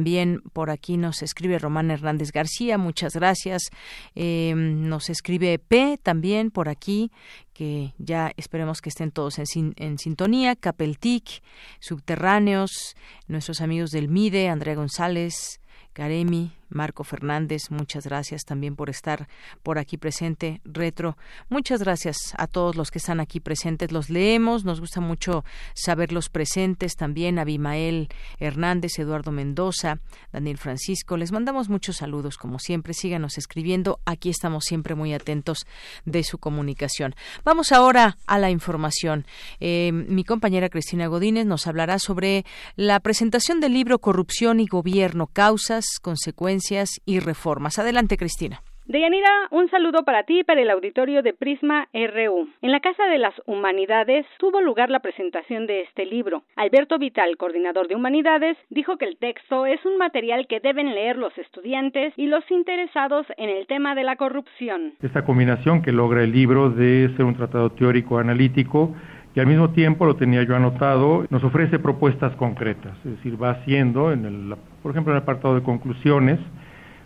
por 0.53 0.71
aquí 0.71 0.97
nos 0.97 1.23
escribe 1.23 1.59
Román 1.59 1.91
Hernández 1.91 2.33
García, 2.33 2.79
muchas 2.79 3.15
gracias. 3.15 3.71
Eh, 4.15 4.55
nos 4.57 5.11
escribe 5.11 5.59
P 5.59 5.99
también 6.03 6.51
por 6.51 6.69
aquí 6.69 7.11
que 7.53 7.95
ya 7.99 8.33
esperemos 8.37 8.81
que 8.81 8.89
estén 8.89 9.13
todos 9.13 9.39
en, 9.39 9.75
en 9.77 9.99
sintonía, 9.99 10.57
Capeltic, 10.57 11.43
Subterráneos, 11.79 12.97
nuestros 13.29 13.61
amigos 13.61 13.91
del 13.91 14.09
MIDE, 14.09 14.49
Andrea 14.49 14.75
González, 14.75 15.61
Karemi, 15.93 16.53
Marco 16.75 17.05
Fernández, 17.05 17.71
muchas 17.71 18.07
gracias 18.07 18.45
también 18.45 18.75
por 18.75 18.91
estar 18.91 19.29
por 19.63 19.79
aquí 19.79 19.97
presente. 19.97 20.61
Retro, 20.65 21.17
muchas 21.49 21.81
gracias 21.81 22.35
a 22.37 22.47
todos 22.47 22.75
los 22.75 22.91
que 22.91 22.99
están 22.99 23.21
aquí 23.21 23.39
presentes. 23.39 23.93
Los 23.93 24.11
leemos, 24.11 24.65
nos 24.65 24.81
gusta 24.81 25.01
mucho 25.01 25.45
saberlos 25.75 26.29
presentes. 26.29 26.97
También 26.97 27.39
Abimael 27.39 28.09
Hernández, 28.39 28.99
Eduardo 28.99 29.31
Mendoza, 29.31 30.01
Daniel 30.33 30.59
Francisco. 30.59 31.17
Les 31.17 31.31
mandamos 31.31 31.69
muchos 31.69 31.99
saludos, 31.99 32.37
como 32.37 32.59
siempre. 32.59 32.93
Síganos 32.93 33.39
escribiendo. 33.39 34.01
Aquí 34.05 34.31
estamos 34.31 34.65
siempre 34.65 34.95
muy 34.95 35.15
atentos 35.15 35.67
de 36.05 36.25
su 36.25 36.39
comunicación. 36.39 37.15
Vamos 37.45 37.71
ahora 37.71 38.17
a 38.27 38.39
la 38.39 38.51
información. 38.51 39.27
Eh, 39.61 39.93
mi 39.93 40.25
compañera 40.25 40.69
Cristina 40.69 41.07
Godínez 41.07 41.47
nos 41.47 41.67
hablará 41.67 41.99
sobre 41.99 42.45
la 42.75 42.99
presentación 43.01 43.61
del 43.61 43.75
libro 43.75 44.01
Corrupción 44.01 44.59
y 44.59 44.67
Gobierno, 44.67 45.29
causas, 45.29 45.85
consecuencias 46.03 46.64
y 47.05 47.21
reformas. 47.21 47.79
Adelante, 47.79 48.17
Cristina. 48.17 48.63
Deyanira, 48.87 49.31
un 49.51 49.71
saludo 49.71 50.05
para 50.05 50.25
ti 50.25 50.41
y 50.41 50.45
para 50.45 50.61
el 50.61 50.69
auditorio 50.69 51.23
de 51.23 51.33
Prisma 51.33 51.89
RU. 51.95 52.51
En 52.61 52.71
la 52.71 52.81
Casa 52.81 53.07
de 53.07 53.17
las 53.17 53.33
Humanidades 53.47 54.27
tuvo 54.39 54.61
lugar 54.61 54.91
la 54.91 55.01
presentación 55.01 55.67
de 55.67 55.81
este 55.81 56.05
libro. 56.05 56.43
Alberto 56.55 56.99
Vital, 56.99 57.39
coordinador 57.39 57.89
de 57.89 57.95
Humanidades, 57.95 58.59
dijo 58.69 58.99
que 58.99 59.07
el 59.07 59.17
texto 59.17 59.65
es 59.65 59.83
un 59.87 59.97
material 59.97 60.47
que 60.47 60.61
deben 60.61 60.95
leer 60.95 61.17
los 61.17 61.37
estudiantes 61.39 62.13
y 62.19 62.27
los 62.27 62.45
interesados 62.51 63.27
en 63.39 63.49
el 63.49 63.67
tema 63.67 63.95
de 63.95 64.05
la 64.05 64.17
corrupción. 64.17 64.93
Esta 65.03 65.25
combinación 65.25 65.81
que 65.81 65.91
logra 65.91 66.23
el 66.23 66.33
libro 66.33 66.69
de 66.69 67.11
ser 67.17 67.25
un 67.25 67.37
tratado 67.37 67.71
teórico 67.71 68.19
analítico 68.19 68.95
y 69.35 69.41
al 69.41 69.47
mismo 69.47 69.71
tiempo, 69.71 70.07
lo 70.07 70.17
tenía 70.17 70.45
yo 70.45 70.55
anotado, 70.55 71.27
nos 71.29 71.43
ofrece 71.43 71.79
propuestas 71.79 72.35
concretas, 72.37 72.97
es 73.05 73.17
decir, 73.17 73.43
va 73.43 73.51
haciendo, 73.51 74.13
en 74.13 74.25
el, 74.25 74.55
por 74.83 74.93
ejemplo, 74.93 75.13
en 75.13 75.17
el 75.17 75.23
apartado 75.23 75.57
de 75.57 75.63
conclusiones, 75.63 76.39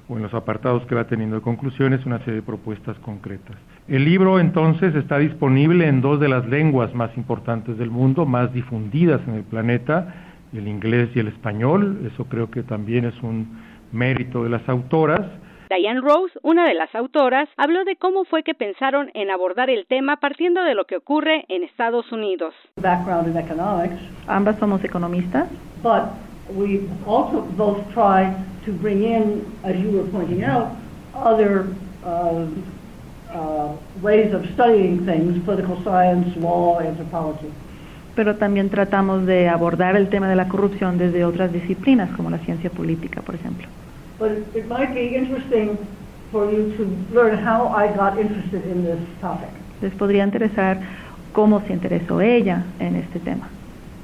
o 0.08 0.16
en 0.16 0.22
los 0.22 0.34
apartados 0.34 0.84
que 0.86 0.94
va 0.94 1.04
teniendo 1.04 1.36
de 1.36 1.42
conclusiones, 1.42 2.04
una 2.06 2.18
serie 2.20 2.36
de 2.36 2.42
propuestas 2.42 2.98
concretas. 2.98 3.56
El 3.88 4.04
libro 4.04 4.40
entonces 4.40 4.94
está 4.94 5.18
disponible 5.18 5.86
en 5.86 6.00
dos 6.00 6.18
de 6.18 6.28
las 6.28 6.46
lenguas 6.46 6.94
más 6.94 7.14
importantes 7.16 7.76
del 7.78 7.90
mundo, 7.90 8.24
más 8.24 8.52
difundidas 8.52 9.20
en 9.26 9.34
el 9.34 9.42
planeta, 9.42 10.14
el 10.52 10.66
inglés 10.66 11.10
y 11.14 11.20
el 11.20 11.28
español, 11.28 11.98
eso 12.10 12.24
creo 12.24 12.50
que 12.50 12.62
también 12.62 13.04
es 13.04 13.22
un 13.22 13.48
mérito 13.92 14.44
de 14.44 14.50
las 14.50 14.66
autoras, 14.68 15.22
Diane 15.68 16.00
Rose, 16.00 16.32
una 16.42 16.66
de 16.66 16.72
las 16.72 16.94
autoras, 16.94 17.48
habló 17.58 17.84
de 17.84 17.96
cómo 17.96 18.24
fue 18.24 18.42
que 18.42 18.54
pensaron 18.54 19.10
en 19.12 19.30
abordar 19.30 19.68
el 19.68 19.86
tema 19.86 20.16
partiendo 20.16 20.62
de 20.64 20.74
lo 20.74 20.86
que 20.86 20.96
ocurre 20.96 21.44
en 21.48 21.62
Estados 21.62 22.10
Unidos. 22.10 22.54
Background 22.76 23.28
in 23.28 23.36
economics. 23.36 24.00
Ambas 24.26 24.58
somos 24.58 24.82
economistas. 24.82 25.46
But 25.82 26.04
we 26.56 26.88
also 27.06 27.42
both 27.56 27.78
try 27.92 28.32
to 28.64 28.72
bring 28.80 29.04
in, 29.04 29.44
as 29.62 29.76
you 29.76 29.90
were 29.90 30.08
pointing 30.10 30.42
out, 30.42 30.68
other 31.14 31.66
uh, 32.02 32.46
uh, 33.30 33.76
ways 34.00 34.32
of 34.32 34.46
studying 34.54 35.04
things, 35.04 35.38
political 35.44 35.76
science, 35.84 36.34
law, 36.40 36.80
anthropology. 36.80 37.50
Pero 38.16 38.36
también 38.36 38.70
tratamos 38.70 39.26
de 39.26 39.48
abordar 39.48 39.96
el 39.96 40.08
tema 40.08 40.28
de 40.28 40.34
la 40.34 40.48
corrupción 40.48 40.96
desde 40.96 41.26
otras 41.26 41.52
disciplinas, 41.52 42.08
como 42.16 42.30
la 42.30 42.38
ciencia 42.38 42.70
política, 42.70 43.20
por 43.20 43.34
ejemplo. 43.34 43.68
But 44.18 44.32
it, 44.32 44.44
it 44.54 44.66
might 44.66 44.94
be 44.94 45.14
interesting 45.14 45.78
for 46.30 46.50
you 46.50 46.76
to 46.76 46.84
learn 47.14 47.38
how 47.38 47.68
I 47.68 47.88
got 47.88 48.18
interested 48.18 48.64
in 48.66 48.84
this 48.84 49.00
topic. 49.20 49.50
Les 49.80 49.92
podría 49.94 50.24
interesar 50.24 50.78
cómo 51.32 51.60
se 51.66 51.72
interesó 51.72 52.20
ella 52.20 52.64
en 52.80 52.96
este 52.96 53.20
tema. 53.20 53.48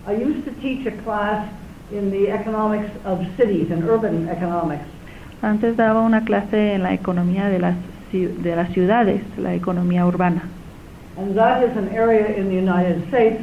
I 0.07 0.13
used 0.13 0.45
to 0.45 0.53
teach 0.61 0.87
a 0.87 0.93
class 1.03 1.49
in 1.91 2.11
the 2.11 2.31
economics 2.31 2.91
of 3.05 3.21
cities 3.37 3.71
and 3.71 3.85
urban 3.85 4.29
economics. 4.29 4.85
Antes 5.43 5.77
daba 5.77 6.03
una 6.03 6.25
clase 6.25 6.75
en 6.75 6.83
la 6.83 6.95
economía 6.95 7.49
de 7.49 7.59
las 7.59 7.75
de 8.13 8.55
las 8.55 8.73
ciudades, 8.73 9.23
la 9.37 9.55
economía 9.55 10.07
urbana. 10.07 10.43
And 11.17 11.37
that 11.37 11.65
is 11.65 11.77
an 11.77 11.89
area 11.89 12.27
in 12.37 12.49
the 12.49 12.55
United 12.55 13.09
States 13.09 13.43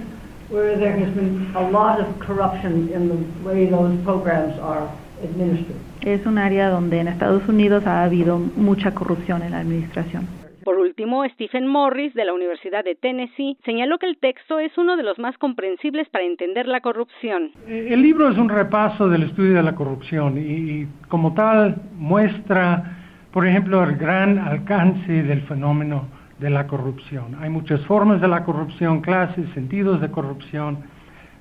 where 0.50 0.78
there 0.78 0.98
has 0.98 1.14
been 1.14 1.52
a 1.56 1.70
lot 1.70 2.00
of 2.00 2.08
corruption 2.20 2.90
in 2.94 3.10
the 3.10 3.48
way 3.48 3.66
those 3.66 3.98
programs 4.04 4.58
are 4.60 4.90
administered 5.24 5.76
es 6.04 6.26
un 6.26 6.38
área 6.38 6.70
donde 6.70 7.00
en 7.00 7.08
Estados 7.08 7.48
Unidos 7.48 7.86
ha 7.86 8.04
habido 8.04 8.40
mucha 8.40 8.94
corrupción 8.94 9.44
en 9.44 9.52
la 9.52 9.60
administración. 9.60 10.28
Por 10.64 10.78
último, 10.78 11.24
Stephen 11.34 11.66
Morris, 11.66 12.14
de 12.14 12.24
la 12.24 12.34
Universidad 12.34 12.84
de 12.84 12.94
Tennessee, 12.94 13.58
señaló 13.66 13.98
que 13.98 14.06
el 14.06 14.18
texto 14.18 14.60
es 14.60 14.78
uno 14.78 14.96
de 14.96 15.02
los 15.02 15.18
más 15.18 15.36
comprensibles 15.40 16.08
para 16.10 16.24
entender 16.24 16.68
la 16.68 16.82
corrupción. 16.82 17.52
Eh, 17.68 17.88
el 17.90 18.02
libro 18.02 18.30
es 18.30 18.38
un 18.38 18.48
repaso 18.48 19.10
del 19.10 19.24
estudio 19.24 19.56
de 19.56 19.64
la 19.64 19.74
corrupción 19.74 20.38
y, 20.38 20.88
como 21.08 21.34
tal 21.34 21.82
muestra, 21.98 22.98
por 23.32 23.48
ejemplo, 23.48 23.84
el 23.84 23.96
gran 23.96 24.38
alcance 24.38 25.24
del 25.24 25.42
fenómeno 25.42 26.06
de 26.40 26.52
la 26.52 26.68
corrupción. 26.68 27.38
Hay 27.40 27.50
muchas 27.50 27.82
formas 27.86 28.22
de 28.22 28.28
la 28.28 28.44
corrupción, 28.44 29.02
clases, 29.02 29.50
sentidos 29.54 30.00
de 30.00 30.12
corrupción, 30.12 30.80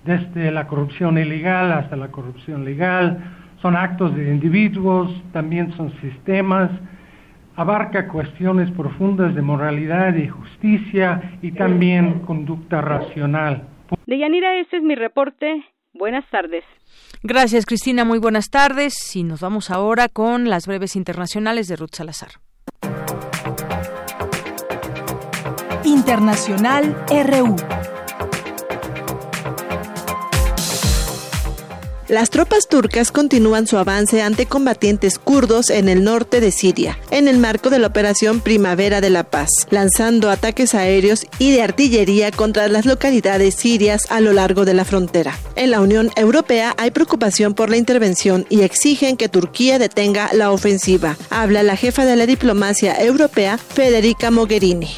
desde 0.05 0.51
la 0.51 0.67
corrupción 0.67 1.19
ilegal 1.19 1.73
hasta 1.73 1.95
la 1.97 2.09
corrupción 2.09 2.65
legal, 2.65 3.19
son 3.63 3.77
actos 3.77 4.15
de 4.15 4.31
individuos, 4.31 5.11
también 5.33 5.73
son 5.77 5.93
sistemas, 6.01 6.71
abarca 7.57 8.09
cuestiones 8.09 8.71
profundas 8.71 9.35
de 9.35 9.43
moralidad 9.43 10.15
y 10.15 10.29
justicia 10.29 11.39
y 11.43 11.53
también 11.53 12.21
conducta 12.21 12.81
racional. 12.81 13.69
Deyanira, 14.07 14.59
este 14.59 14.79
es 14.79 14.83
mi 14.83 14.95
reporte. 14.95 15.65
Buenas 15.93 16.25
tardes. 16.31 16.65
Gracias, 17.23 17.67
Cristina. 17.67 18.05
Muy 18.05 18.19
buenas 18.19 18.49
tardes. 18.49 19.15
Y 19.15 19.25
nos 19.25 19.41
vamos 19.41 19.71
ahora 19.71 20.09
con 20.09 20.49
las 20.49 20.67
breves 20.67 20.97
internacionales 20.97 21.69
de 21.69 21.77
Ruth 21.77 21.95
Salazar. 21.95 22.31
Internacional 25.85 26.97
RU. 27.09 27.57
Las 32.11 32.31
tropas 32.31 32.67
turcas 32.67 33.13
continúan 33.13 33.69
su 33.69 33.79
avance 33.79 34.21
ante 34.21 34.47
combatientes 34.47 35.17
kurdos 35.17 35.71
en 35.71 35.89
el 35.89 36.03
norte 36.03 36.41
de 36.41 36.51
Siria, 36.51 36.99
en 37.13 37.29
el 37.29 37.39
marco 37.39 37.71
de 37.71 37.79
la 37.79 37.87
operación 37.87 38.41
Primavera 38.41 39.01
de 39.01 39.11
la 39.11 39.23
Paz, 39.23 39.49
lanzando 39.71 40.29
ataques 40.29 40.75
aéreos 40.75 41.25
y 41.39 41.53
de 41.53 41.63
artillería 41.63 42.33
contra 42.33 42.67
las 42.67 42.85
localidades 42.85 43.55
sirias 43.55 44.07
a 44.11 44.21
lo 44.21 44.33
largo 44.33 44.65
de 44.65 44.75
la 44.75 44.85
frontera. 44.85 45.39
En 45.55 45.71
la 45.71 45.81
Unión 45.81 46.11
Europea 46.17 46.75
hay 46.79 46.91
preocupación 46.91 47.55
por 47.55 47.71
la 47.71 47.77
intervención 47.77 48.45
y 48.49 48.63
exigen 48.63 49.17
que 49.17 49.29
Turquía 49.29 49.79
detenga 49.79 50.31
la 50.33 50.51
ofensiva. 50.51 51.17
Habla 51.31 51.63
la 51.63 51.77
jefa 51.77 52.05
de 52.07 52.17
la 52.17 52.27
diplomacia 52.27 53.01
europea, 53.01 53.57
Federica 53.57 54.33
Mogherini. 54.33 54.91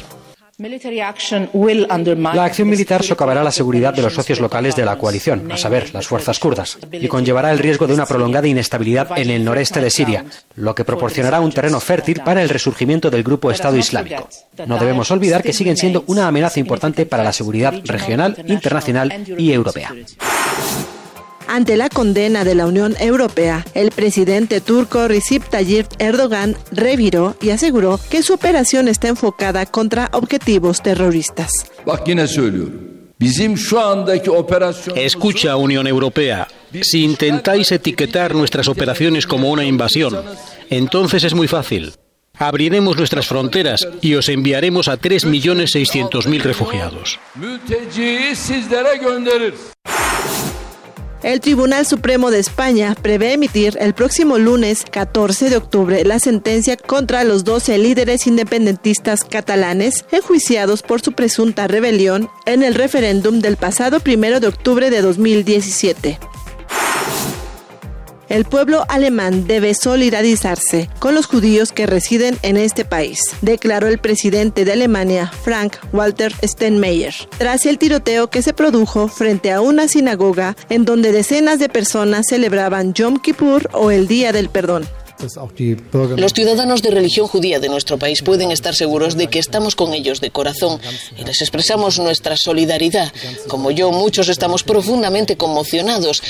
La 0.59 2.43
acción 2.45 2.69
militar 2.69 3.03
socavará 3.03 3.43
la 3.43 3.51
seguridad 3.51 3.91
de 3.91 4.03
los 4.03 4.13
socios 4.13 4.39
locales 4.39 4.75
de 4.75 4.85
la 4.85 4.99
coalición, 4.99 5.51
a 5.51 5.57
saber, 5.57 5.91
las 5.95 6.05
fuerzas 6.05 6.37
kurdas, 6.37 6.77
y 6.91 7.07
conllevará 7.07 7.51
el 7.51 7.57
riesgo 7.57 7.87
de 7.87 7.95
una 7.95 8.05
prolongada 8.05 8.47
inestabilidad 8.47 9.17
en 9.17 9.31
el 9.31 9.43
noreste 9.43 9.81
de 9.81 9.89
Siria, 9.89 10.25
lo 10.55 10.75
que 10.75 10.85
proporcionará 10.85 11.41
un 11.41 11.51
terreno 11.51 11.79
fértil 11.79 12.21
para 12.23 12.43
el 12.43 12.49
resurgimiento 12.49 13.09
del 13.09 13.23
grupo 13.23 13.49
Estado 13.49 13.77
Islámico. 13.77 14.29
No 14.67 14.77
debemos 14.77 15.09
olvidar 15.09 15.41
que 15.41 15.53
siguen 15.53 15.75
siendo 15.75 16.03
una 16.05 16.27
amenaza 16.27 16.59
importante 16.59 17.07
para 17.07 17.23
la 17.23 17.33
seguridad 17.33 17.73
regional, 17.85 18.37
internacional 18.47 19.25
y 19.35 19.51
europea. 19.51 19.91
Ante 21.47 21.77
la 21.77 21.89
condena 21.89 22.43
de 22.43 22.55
la 22.55 22.65
Unión 22.65 22.95
Europea, 22.99 23.65
el 23.73 23.91
presidente 23.91 24.61
turco 24.61 25.07
Recep 25.07 25.43
Tayyip 25.49 25.87
Erdogan 25.99 26.55
reviró 26.71 27.35
y 27.41 27.51
aseguró 27.51 27.99
que 28.09 28.23
su 28.23 28.33
operación 28.33 28.87
está 28.87 29.07
enfocada 29.07 29.65
contra 29.65 30.09
objetivos 30.13 30.81
terroristas. 30.81 31.51
Escucha, 34.95 35.55
Unión 35.55 35.87
Europea. 35.87 36.47
Si 36.81 37.03
intentáis 37.03 37.71
etiquetar 37.71 38.35
nuestras 38.35 38.67
operaciones 38.67 39.27
como 39.27 39.49
una 39.49 39.63
invasión, 39.63 40.19
entonces 40.69 41.23
es 41.23 41.33
muy 41.33 41.47
fácil. 41.47 41.93
Abriremos 42.37 42.97
nuestras 42.97 43.27
fronteras 43.27 43.87
y 44.01 44.15
os 44.15 44.27
enviaremos 44.27 44.87
a 44.87 44.99
3.600.000 44.99 46.41
refugiados. 46.41 47.19
El 51.23 51.39
Tribunal 51.39 51.85
Supremo 51.85 52.31
de 52.31 52.39
España 52.39 52.97
prevé 53.01 53.31
emitir 53.31 53.77
el 53.79 53.93
próximo 53.93 54.37
lunes 54.37 54.83
14 54.91 55.49
de 55.49 55.55
octubre 55.55 56.03
la 56.03 56.19
sentencia 56.19 56.75
contra 56.75 57.23
los 57.23 57.45
12 57.45 57.77
líderes 57.77 58.27
independentistas 58.27 59.23
catalanes 59.23 60.03
enjuiciados 60.11 60.81
por 60.81 60.99
su 60.99 61.13
presunta 61.13 61.65
rebelión 61.67 62.29
en 62.45 62.61
el 62.61 62.75
referéndum 62.75 63.39
del 63.39 63.55
pasado 63.55 63.99
1 64.05 64.41
de 64.41 64.47
octubre 64.47 64.89
de 64.89 65.01
2017. 65.01 66.19
El 68.33 68.45
pueblo 68.45 68.83
alemán 68.89 69.45
debe 69.45 69.75
solidarizarse 69.75 70.89
con 70.97 71.13
los 71.13 71.27
judíos 71.27 71.71
que 71.71 71.85
residen 71.85 72.35
en 72.41 72.57
este 72.57 72.83
país, 72.83 73.19
declaró 73.41 73.85
el 73.87 73.99
presidente 73.99 74.65
de 74.65 74.71
Alemania, 74.71 75.31
Frank 75.43 75.75
Walter 75.93 76.33
Steinmeier, 76.41 77.13
tras 77.37 77.67
el 77.67 77.77
tiroteo 77.77 78.31
que 78.31 78.41
se 78.41 78.53
produjo 78.53 79.07
frente 79.07 79.51
a 79.51 79.61
una 79.61 79.87
sinagoga 79.87 80.57
en 80.69 80.83
donde 80.83 81.11
decenas 81.11 81.59
de 81.59 81.69
personas 81.69 82.25
celebraban 82.27 82.95
Yom 82.95 83.19
Kippur 83.19 83.69
o 83.71 83.91
el 83.91 84.07
Día 84.07 84.31
del 84.31 84.49
Perdón. 84.49 84.87
Los 86.17 86.33
ciudadanos 86.33 86.81
de 86.81 86.89
religión 86.89 87.27
judía 87.27 87.59
de 87.59 87.69
nuestro 87.69 87.99
país 87.99 88.23
pueden 88.23 88.49
estar 88.49 88.73
seguros 88.73 89.15
de 89.15 89.27
que 89.27 89.37
estamos 89.37 89.75
con 89.75 89.93
ellos 89.93 90.21
de 90.21 90.31
corazón 90.31 90.81
y 91.15 91.23
les 91.23 91.39
expresamos 91.41 91.99
nuestra 91.99 92.35
solidaridad. 92.35 93.13
Como 93.47 93.69
yo, 93.69 93.91
muchos 93.91 94.27
estamos 94.27 94.63
profundamente 94.63 95.37
conmocionados. 95.37 96.23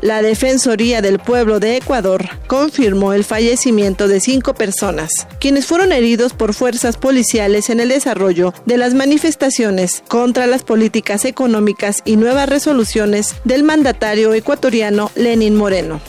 La 0.00 0.22
Defensoría 0.22 1.02
del 1.02 1.18
Pueblo 1.18 1.60
de 1.60 1.76
Ecuador 1.76 2.26
confirmó 2.46 3.12
el 3.12 3.22
fallecimiento 3.22 4.08
de 4.08 4.20
cinco 4.20 4.54
personas, 4.54 5.10
quienes 5.40 5.66
fueron 5.66 5.92
heridos 5.92 6.32
por 6.32 6.54
fuerzas 6.54 6.96
policiales 6.96 7.68
en 7.68 7.80
el 7.80 7.90
desarrollo 7.90 8.54
de 8.64 8.78
las 8.78 8.94
manifestaciones 8.94 10.02
contra 10.08 10.46
las 10.46 10.62
políticas 10.62 11.26
económicas 11.26 12.00
y 12.06 12.16
nuevas 12.16 12.48
resoluciones 12.48 13.34
del 13.44 13.62
mandatario 13.62 14.32
ecuatoriano 14.32 15.10
Lenin 15.16 15.54
Moreno 15.54 16.00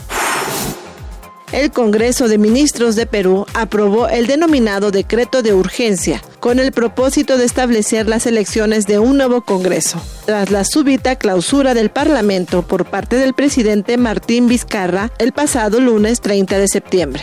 el 1.52 1.70
Congreso 1.70 2.28
de 2.28 2.38
Ministros 2.38 2.96
de 2.96 3.06
Perú 3.06 3.46
aprobó 3.54 4.08
el 4.08 4.26
denominado 4.26 4.90
decreto 4.90 5.42
de 5.42 5.52
urgencia, 5.52 6.22
con 6.40 6.58
el 6.58 6.72
propósito 6.72 7.36
de 7.36 7.44
establecer 7.44 8.08
las 8.08 8.26
elecciones 8.26 8.86
de 8.86 8.98
un 8.98 9.18
nuevo 9.18 9.42
Congreso, 9.42 10.02
tras 10.24 10.50
la 10.50 10.64
súbita 10.64 11.16
clausura 11.16 11.74
del 11.74 11.90
Parlamento 11.90 12.62
por 12.62 12.86
parte 12.86 13.16
del 13.16 13.34
presidente 13.34 13.98
Martín 13.98 14.48
Vizcarra 14.48 15.10
el 15.18 15.32
pasado 15.32 15.78
lunes 15.80 16.20
30 16.20 16.58
de 16.58 16.68
septiembre. 16.68 17.22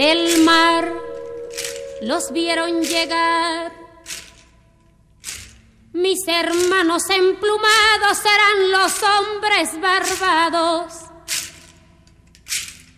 del 0.00 0.42
mar 0.44 0.90
los 2.00 2.32
vieron 2.32 2.80
llegar. 2.80 3.70
Mis 5.92 6.26
hermanos 6.26 7.02
emplumados 7.10 8.16
serán 8.16 8.70
los 8.70 8.92
hombres 9.02 9.78
barbados 9.78 10.94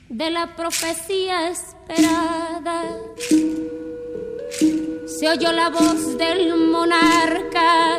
de 0.09 0.31
la 0.31 0.55
profecía 0.55 1.51
esperada. 1.51 2.85
Se 5.07 5.29
oyó 5.29 5.51
la 5.51 5.71
voz 5.71 6.17
del 6.17 6.55
monarca 6.57 7.99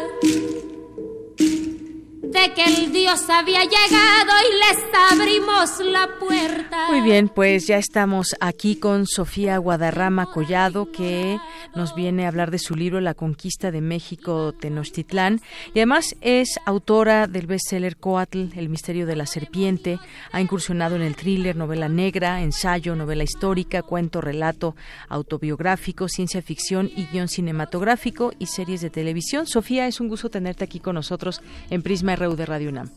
de 2.34 2.54
que 2.56 2.66
el 2.66 2.92
Dios 2.92 3.30
había 3.30 3.62
llegado 3.62 4.32
y 4.50 4.54
les 4.58 4.84
abrimos 5.12 5.80
la 5.86 6.10
puerta. 6.20 6.88
Muy 6.90 7.02
bien, 7.02 7.30
pues 7.30 7.68
ya 7.68 7.78
estamos 7.78 8.36
aquí 8.40 8.76
con 8.78 9.06
Sofía 9.06 9.58
Guadarrama 9.60 10.26
Collado, 10.26 10.92
que 10.92 11.38
nos 11.76 11.94
viene 11.94 12.26
a 12.26 12.30
hablar 12.30 12.50
de 12.50 12.58
su 12.58 12.76
libro 12.76 13.02
La 13.02 13.14
conquista 13.14 13.70
de 13.70 13.82
México 13.82 14.52
Tenochtitlán. 14.60 15.42
Y 15.76 15.80
además 15.80 16.16
es 16.22 16.60
autora 16.66 17.28
del 17.28 17.46
bestseller 17.46 17.98
Coatl, 17.98 18.48
El 18.56 18.70
misterio 18.70 19.06
de 19.06 19.16
la 19.16 19.28
serpiente. 19.28 20.00
Ha 20.32 20.42
incursionado 20.42 20.96
en 20.96 21.04
el 21.04 21.16
thriller, 21.16 21.56
novela 21.56 21.88
negra, 21.88 22.42
ensayo, 22.42 22.96
novela 22.96 23.24
histórica, 23.24 23.84
cuento, 23.84 24.22
relato 24.22 24.76
autobiográfico, 25.08 26.10
ciencia 26.10 26.42
ficción 26.42 26.90
y 26.96 27.06
guion 27.06 27.28
cinematográfico 27.28 28.34
y 28.40 28.48
series 28.48 28.82
de 28.82 28.90
televisión. 28.90 29.46
Sofía, 29.46 29.86
es 29.86 30.00
un 30.00 30.08
gusto 30.08 30.32
tenerte 30.32 30.64
aquí 30.64 30.80
con 30.80 30.96
nosotros 30.96 31.42
en 31.70 31.84
Prisma 31.84 32.23
de 32.32 32.46
Radio 32.46 32.70
UNAM. 32.70 32.90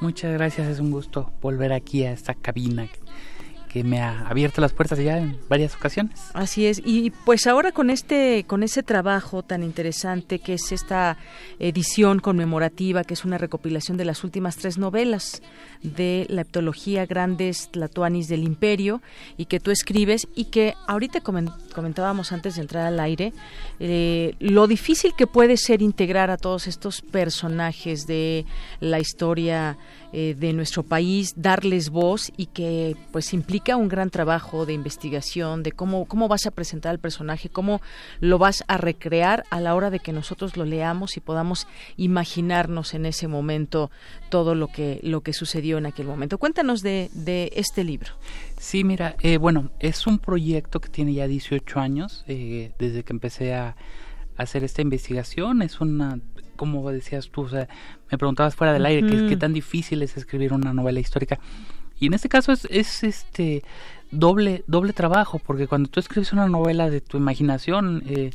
Muchas 0.00 0.32
gracias, 0.32 0.66
es 0.66 0.80
un 0.80 0.90
gusto 0.90 1.30
volver 1.42 1.72
aquí 1.72 2.04
a 2.04 2.12
esta 2.12 2.34
cabina 2.34 2.88
que 3.70 3.84
me 3.84 4.00
ha 4.00 4.26
abierto 4.26 4.60
las 4.60 4.72
puertas 4.72 4.98
ya 4.98 5.18
en 5.18 5.38
varias 5.48 5.76
ocasiones. 5.76 6.18
Así 6.34 6.66
es, 6.66 6.82
y 6.84 7.10
pues 7.24 7.46
ahora 7.46 7.70
con 7.70 7.88
este, 7.90 8.44
con 8.46 8.62
ese 8.64 8.82
trabajo 8.82 9.44
tan 9.44 9.62
interesante 9.62 10.40
que 10.40 10.54
es 10.54 10.72
esta 10.72 11.16
edición 11.60 12.18
conmemorativa, 12.18 13.04
que 13.04 13.14
es 13.14 13.24
una 13.24 13.38
recopilación 13.38 13.96
de 13.96 14.06
las 14.06 14.24
últimas 14.24 14.56
tres 14.56 14.76
novelas 14.76 15.40
de 15.82 16.26
la 16.28 16.42
eptología 16.42 17.06
Grandes 17.06 17.68
Tlatoanis 17.70 18.28
del 18.28 18.44
Imperio, 18.44 19.00
y 19.36 19.46
que 19.46 19.60
tú 19.60 19.70
escribes, 19.70 20.28
y 20.34 20.44
que 20.46 20.74
ahorita 20.86 21.20
comentábamos 21.20 22.32
antes 22.32 22.56
de 22.56 22.62
entrar 22.62 22.86
al 22.86 23.00
aire, 23.00 23.32
eh, 23.78 24.34
lo 24.40 24.66
difícil 24.66 25.14
que 25.16 25.26
puede 25.26 25.56
ser 25.56 25.82
integrar 25.82 26.30
a 26.30 26.36
todos 26.36 26.66
estos 26.66 27.00
personajes 27.00 28.06
de 28.06 28.44
la 28.80 28.98
historia 28.98 29.78
eh, 30.12 30.34
de 30.36 30.52
nuestro 30.52 30.82
país, 30.82 31.34
darles 31.36 31.88
voz 31.88 32.32
y 32.36 32.46
que 32.46 32.96
pues 33.12 33.32
implica 33.32 33.76
un 33.76 33.86
gran 33.86 34.10
trabajo 34.10 34.66
de 34.66 34.72
investigación 34.72 35.62
de 35.62 35.70
cómo, 35.70 36.04
cómo 36.06 36.26
vas 36.26 36.46
a 36.46 36.50
presentar 36.50 36.90
al 36.90 36.98
personaje, 36.98 37.48
cómo 37.48 37.80
lo 38.18 38.36
vas 38.36 38.64
a 38.66 38.76
recrear 38.76 39.44
a 39.50 39.60
la 39.60 39.72
hora 39.72 39.88
de 39.88 40.00
que 40.00 40.12
nosotros 40.12 40.56
lo 40.56 40.64
leamos 40.64 41.16
y 41.16 41.20
podamos 41.20 41.68
imaginarnos 41.96 42.94
en 42.94 43.06
ese 43.06 43.28
momento 43.28 43.92
todo 44.30 44.56
lo 44.56 44.66
que, 44.66 44.98
lo 45.04 45.20
que 45.20 45.32
sucedió 45.32 45.69
en 45.78 45.86
aquel 45.86 46.06
momento. 46.06 46.38
Cuéntanos 46.38 46.82
de, 46.82 47.10
de 47.12 47.52
este 47.54 47.84
libro. 47.84 48.12
Sí, 48.58 48.84
mira, 48.84 49.16
eh, 49.20 49.38
bueno, 49.38 49.70
es 49.78 50.06
un 50.06 50.18
proyecto 50.18 50.80
que 50.80 50.88
tiene 50.88 51.14
ya 51.14 51.26
18 51.26 51.80
años, 51.80 52.24
eh, 52.28 52.72
desde 52.78 53.02
que 53.04 53.12
empecé 53.12 53.54
a 53.54 53.76
hacer 54.36 54.64
esta 54.64 54.82
investigación. 54.82 55.62
Es 55.62 55.80
una 55.80 56.18
como 56.60 56.90
decías 56.90 57.30
tú, 57.30 57.40
o 57.40 57.48
sea, 57.48 57.68
me 58.10 58.18
preguntabas 58.18 58.54
fuera 58.54 58.74
del 58.74 58.84
aire 58.84 59.28
qué, 59.30 59.36
tan 59.38 59.54
difícil 59.54 60.02
es 60.02 60.18
escribir 60.18 60.52
una 60.52 60.74
novela 60.74 61.00
histórica. 61.00 61.40
Y 61.98 62.08
en 62.08 62.12
este 62.12 62.28
caso 62.28 62.52
es, 62.52 62.66
es 62.70 63.02
este 63.02 63.62
doble 64.10 64.64
doble 64.66 64.92
trabajo 64.92 65.38
porque 65.38 65.66
cuando 65.66 65.88
tú 65.88 66.00
escribes 66.00 66.32
una 66.32 66.48
novela 66.48 66.90
de 66.90 67.00
tu 67.00 67.16
imaginación 67.16 68.02
eh, 68.06 68.30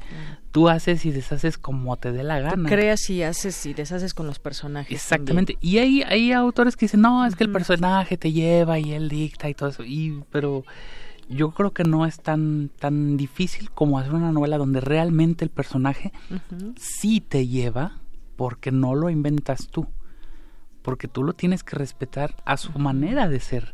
tú 0.51 0.69
haces 0.69 1.05
y 1.05 1.11
deshaces 1.11 1.57
como 1.57 1.97
te 1.97 2.11
dé 2.11 2.23
la 2.23 2.39
gana. 2.39 2.63
tú 2.63 2.63
creas 2.63 3.09
y 3.09 3.23
haces 3.23 3.65
y 3.65 3.73
deshaces 3.73 4.13
con 4.13 4.25
los 4.25 4.39
personajes 4.39 4.95
exactamente. 4.95 5.57
Y 5.61 5.79
hay 5.79 6.01
hay 6.03 6.31
autores 6.31 6.75
que 6.75 6.85
dicen 6.85 7.01
no 7.01 7.25
es 7.25 7.35
que 7.35 7.43
el 7.43 7.51
personaje 7.51 8.17
te 8.17 8.31
lleva 8.31 8.79
y 8.79 8.93
él 8.93 9.09
dicta 9.09 9.49
y 9.49 9.53
todo 9.53 9.69
eso 9.69 9.83
y 9.83 10.23
pero 10.31 10.63
yo 11.27 11.51
creo 11.51 11.73
que 11.73 11.83
no 11.83 12.05
es 12.05 12.19
tan 12.19 12.69
tan 12.79 13.17
difícil 13.17 13.71
como 13.71 13.99
hacer 13.99 14.13
una 14.13 14.31
novela 14.31 14.57
donde 14.57 14.79
realmente 14.79 15.43
el 15.43 15.51
personaje 15.51 16.13
sí 16.77 17.19
te 17.19 17.47
lleva 17.47 17.99
porque 18.35 18.71
no 18.71 18.95
lo 18.95 19.09
inventas 19.09 19.67
tú, 19.67 19.87
porque 20.81 21.07
tú 21.07 21.23
lo 21.23 21.33
tienes 21.33 21.63
que 21.63 21.75
respetar 21.75 22.35
a 22.45 22.57
su 22.57 22.77
manera 22.77 23.27
de 23.27 23.39
ser. 23.39 23.73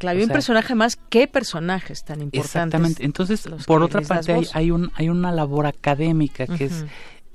Claro, 0.00 0.18
y 0.18 0.22
un 0.22 0.30
personaje 0.30 0.74
más, 0.74 0.96
¿qué 0.96 1.28
personajes 1.28 2.04
tan 2.04 2.22
importantes? 2.22 2.46
Exactamente. 2.46 3.04
Entonces, 3.04 3.46
por 3.66 3.82
otra 3.82 4.00
parte, 4.00 4.32
hay, 4.32 4.46
hay, 4.54 4.70
un, 4.70 4.90
hay 4.94 5.10
una 5.10 5.30
labor 5.30 5.66
académica 5.66 6.46
que 6.46 6.64
es 6.64 6.86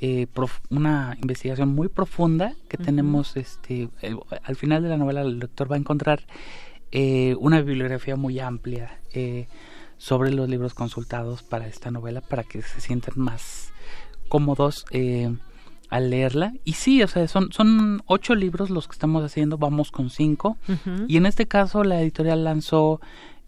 eh, 0.01 0.25
una 0.71 1.15
investigación 1.21 1.69
muy 1.69 1.89
profunda 1.89 2.55
que 2.67 2.77
tenemos, 2.77 3.37
este, 3.37 3.89
al 4.43 4.55
final 4.55 4.81
de 4.81 4.89
la 4.89 4.97
novela 4.97 5.21
el 5.21 5.37
lector 5.37 5.71
va 5.71 5.75
a 5.75 5.79
encontrar 5.79 6.23
eh, 6.91 7.35
una 7.39 7.61
bibliografía 7.61 8.15
muy 8.15 8.39
amplia 8.39 8.99
eh, 9.13 9.47
sobre 9.99 10.31
los 10.31 10.49
libros 10.49 10.73
consultados 10.73 11.43
para 11.43 11.67
esta 11.67 11.91
novela 11.91 12.21
para 12.21 12.43
que 12.43 12.63
se 12.63 12.81
sientan 12.81 13.13
más 13.17 13.69
cómodos 14.27 14.85
eh, 14.89 15.31
al 15.95 16.09
leerla. 16.09 16.53
Y 16.65 16.73
sí, 16.73 17.01
o 17.03 17.07
sea, 17.07 17.25
son, 17.29 17.53
son 17.53 18.03
ocho 18.05 18.35
libros 18.35 18.69
los 18.69 18.89
que 18.89 18.91
estamos 18.91 19.23
haciendo, 19.23 19.57
vamos 19.57 19.91
con 19.91 20.09
cinco. 20.09 20.57
Y 21.07 21.15
en 21.15 21.25
este 21.25 21.47
caso 21.47 21.85
la 21.85 22.01
editorial 22.01 22.43
lanzó 22.43 22.99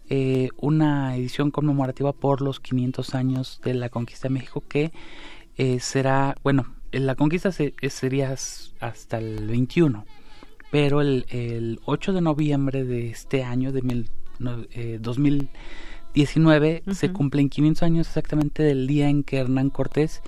eh, 0.08 0.48
una 0.56 1.14
edición 1.14 1.50
conmemorativa 1.50 2.14
por 2.14 2.40
los 2.40 2.58
500 2.60 3.14
años 3.14 3.60
de 3.62 3.74
la 3.74 3.90
conquista 3.90 4.28
de 4.28 4.34
México 4.34 4.64
que 4.66 4.92
eh, 5.58 5.78
será, 5.80 6.36
bueno, 6.42 6.74
la 6.90 7.16
conquista 7.16 7.52
se, 7.52 7.74
sería 7.90 8.34
hasta 8.80 9.18
el 9.18 9.46
21, 9.46 10.06
pero 10.70 11.02
el, 11.02 11.26
el 11.28 11.80
8 11.84 12.14
de 12.14 12.22
noviembre 12.22 12.84
de 12.84 13.10
este 13.10 13.44
año, 13.44 13.72
de 13.72 13.82
mil, 13.82 14.08
2019, 14.38 16.82
se 16.92 17.12
cumplen 17.12 17.50
500 17.50 17.82
años 17.82 18.06
exactamente 18.06 18.62
del 18.62 18.86
día 18.86 19.10
en 19.10 19.22
que 19.22 19.36
Hernán 19.36 19.68
Cortés 19.68 20.22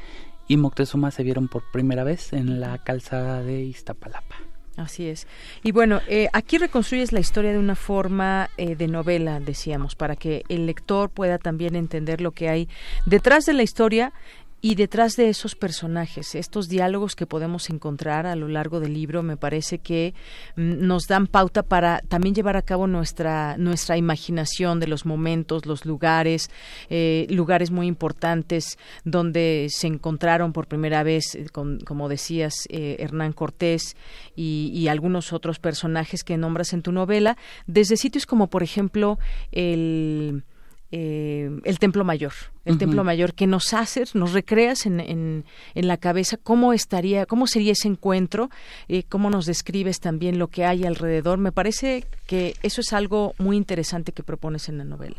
y 0.50 0.56
Moctezuma 0.56 1.12
se 1.12 1.22
vieron 1.22 1.46
por 1.46 1.62
primera 1.70 2.02
vez 2.02 2.32
en 2.32 2.58
la 2.58 2.76
calzada 2.78 3.40
de 3.40 3.62
Iztapalapa. 3.62 4.34
Así 4.76 5.06
es. 5.06 5.28
Y 5.62 5.70
bueno, 5.70 6.00
eh, 6.08 6.28
aquí 6.32 6.58
reconstruyes 6.58 7.12
la 7.12 7.20
historia 7.20 7.52
de 7.52 7.58
una 7.60 7.76
forma 7.76 8.50
eh, 8.56 8.74
de 8.74 8.88
novela, 8.88 9.38
decíamos, 9.38 9.94
para 9.94 10.16
que 10.16 10.42
el 10.48 10.66
lector 10.66 11.08
pueda 11.08 11.38
también 11.38 11.76
entender 11.76 12.20
lo 12.20 12.32
que 12.32 12.48
hay 12.48 12.68
detrás 13.06 13.46
de 13.46 13.52
la 13.52 13.62
historia 13.62 14.12
y 14.62 14.74
detrás 14.74 15.16
de 15.16 15.28
esos 15.28 15.54
personajes, 15.54 16.34
estos 16.34 16.68
diálogos 16.68 17.16
que 17.16 17.26
podemos 17.26 17.70
encontrar 17.70 18.26
a 18.26 18.36
lo 18.36 18.48
largo 18.48 18.80
del 18.80 18.92
libro, 18.92 19.22
me 19.22 19.36
parece 19.36 19.78
que 19.78 20.14
mm, 20.56 20.86
nos 20.86 21.06
dan 21.06 21.26
pauta 21.26 21.62
para 21.62 22.00
también 22.08 22.34
llevar 22.34 22.56
a 22.56 22.62
cabo 22.62 22.86
nuestra 22.86 23.56
nuestra 23.56 23.96
imaginación 23.96 24.80
de 24.80 24.86
los 24.86 25.06
momentos, 25.06 25.66
los 25.66 25.86
lugares, 25.86 26.50
eh, 26.90 27.26
lugares 27.30 27.70
muy 27.70 27.86
importantes 27.86 28.78
donde 29.04 29.68
se 29.70 29.86
encontraron 29.86 30.52
por 30.52 30.66
primera 30.66 31.02
vez, 31.02 31.34
eh, 31.34 31.46
como 31.50 32.08
decías, 32.08 32.66
eh, 32.68 32.96
Hernán 32.98 33.32
Cortés 33.32 33.96
y, 34.36 34.70
y 34.74 34.88
algunos 34.88 35.32
otros 35.32 35.58
personajes 35.58 36.24
que 36.24 36.36
nombras 36.36 36.72
en 36.72 36.82
tu 36.82 36.92
novela, 36.92 37.36
desde 37.66 37.96
sitios 37.96 38.26
como, 38.26 38.48
por 38.48 38.62
ejemplo, 38.62 39.18
el 39.52 40.44
eh, 40.92 41.48
el 41.64 41.78
Templo 41.78 42.04
Mayor, 42.04 42.32
el 42.64 42.76
Templo 42.76 43.04
Mayor 43.04 43.34
que 43.34 43.46
nos 43.46 43.72
hace, 43.74 44.04
nos 44.14 44.32
recreas 44.32 44.86
en, 44.86 44.98
en, 44.98 45.44
la 45.74 45.96
cabeza 45.98 46.36
cómo 46.36 46.72
estaría, 46.72 47.26
cómo 47.26 47.46
sería 47.46 47.72
ese 47.72 47.86
encuentro, 47.86 48.50
eh, 48.88 49.04
cómo 49.08 49.30
nos 49.30 49.46
describes 49.46 50.00
también 50.00 50.38
lo 50.38 50.48
que 50.48 50.64
hay 50.64 50.84
alrededor. 50.84 51.38
Me 51.38 51.52
parece 51.52 52.06
que 52.26 52.56
eso 52.64 52.80
es 52.80 52.92
algo 52.92 53.34
muy 53.38 53.56
interesante 53.56 54.10
que 54.10 54.24
propones 54.24 54.68
en 54.68 54.78
la 54.78 54.84
novela. 54.84 55.16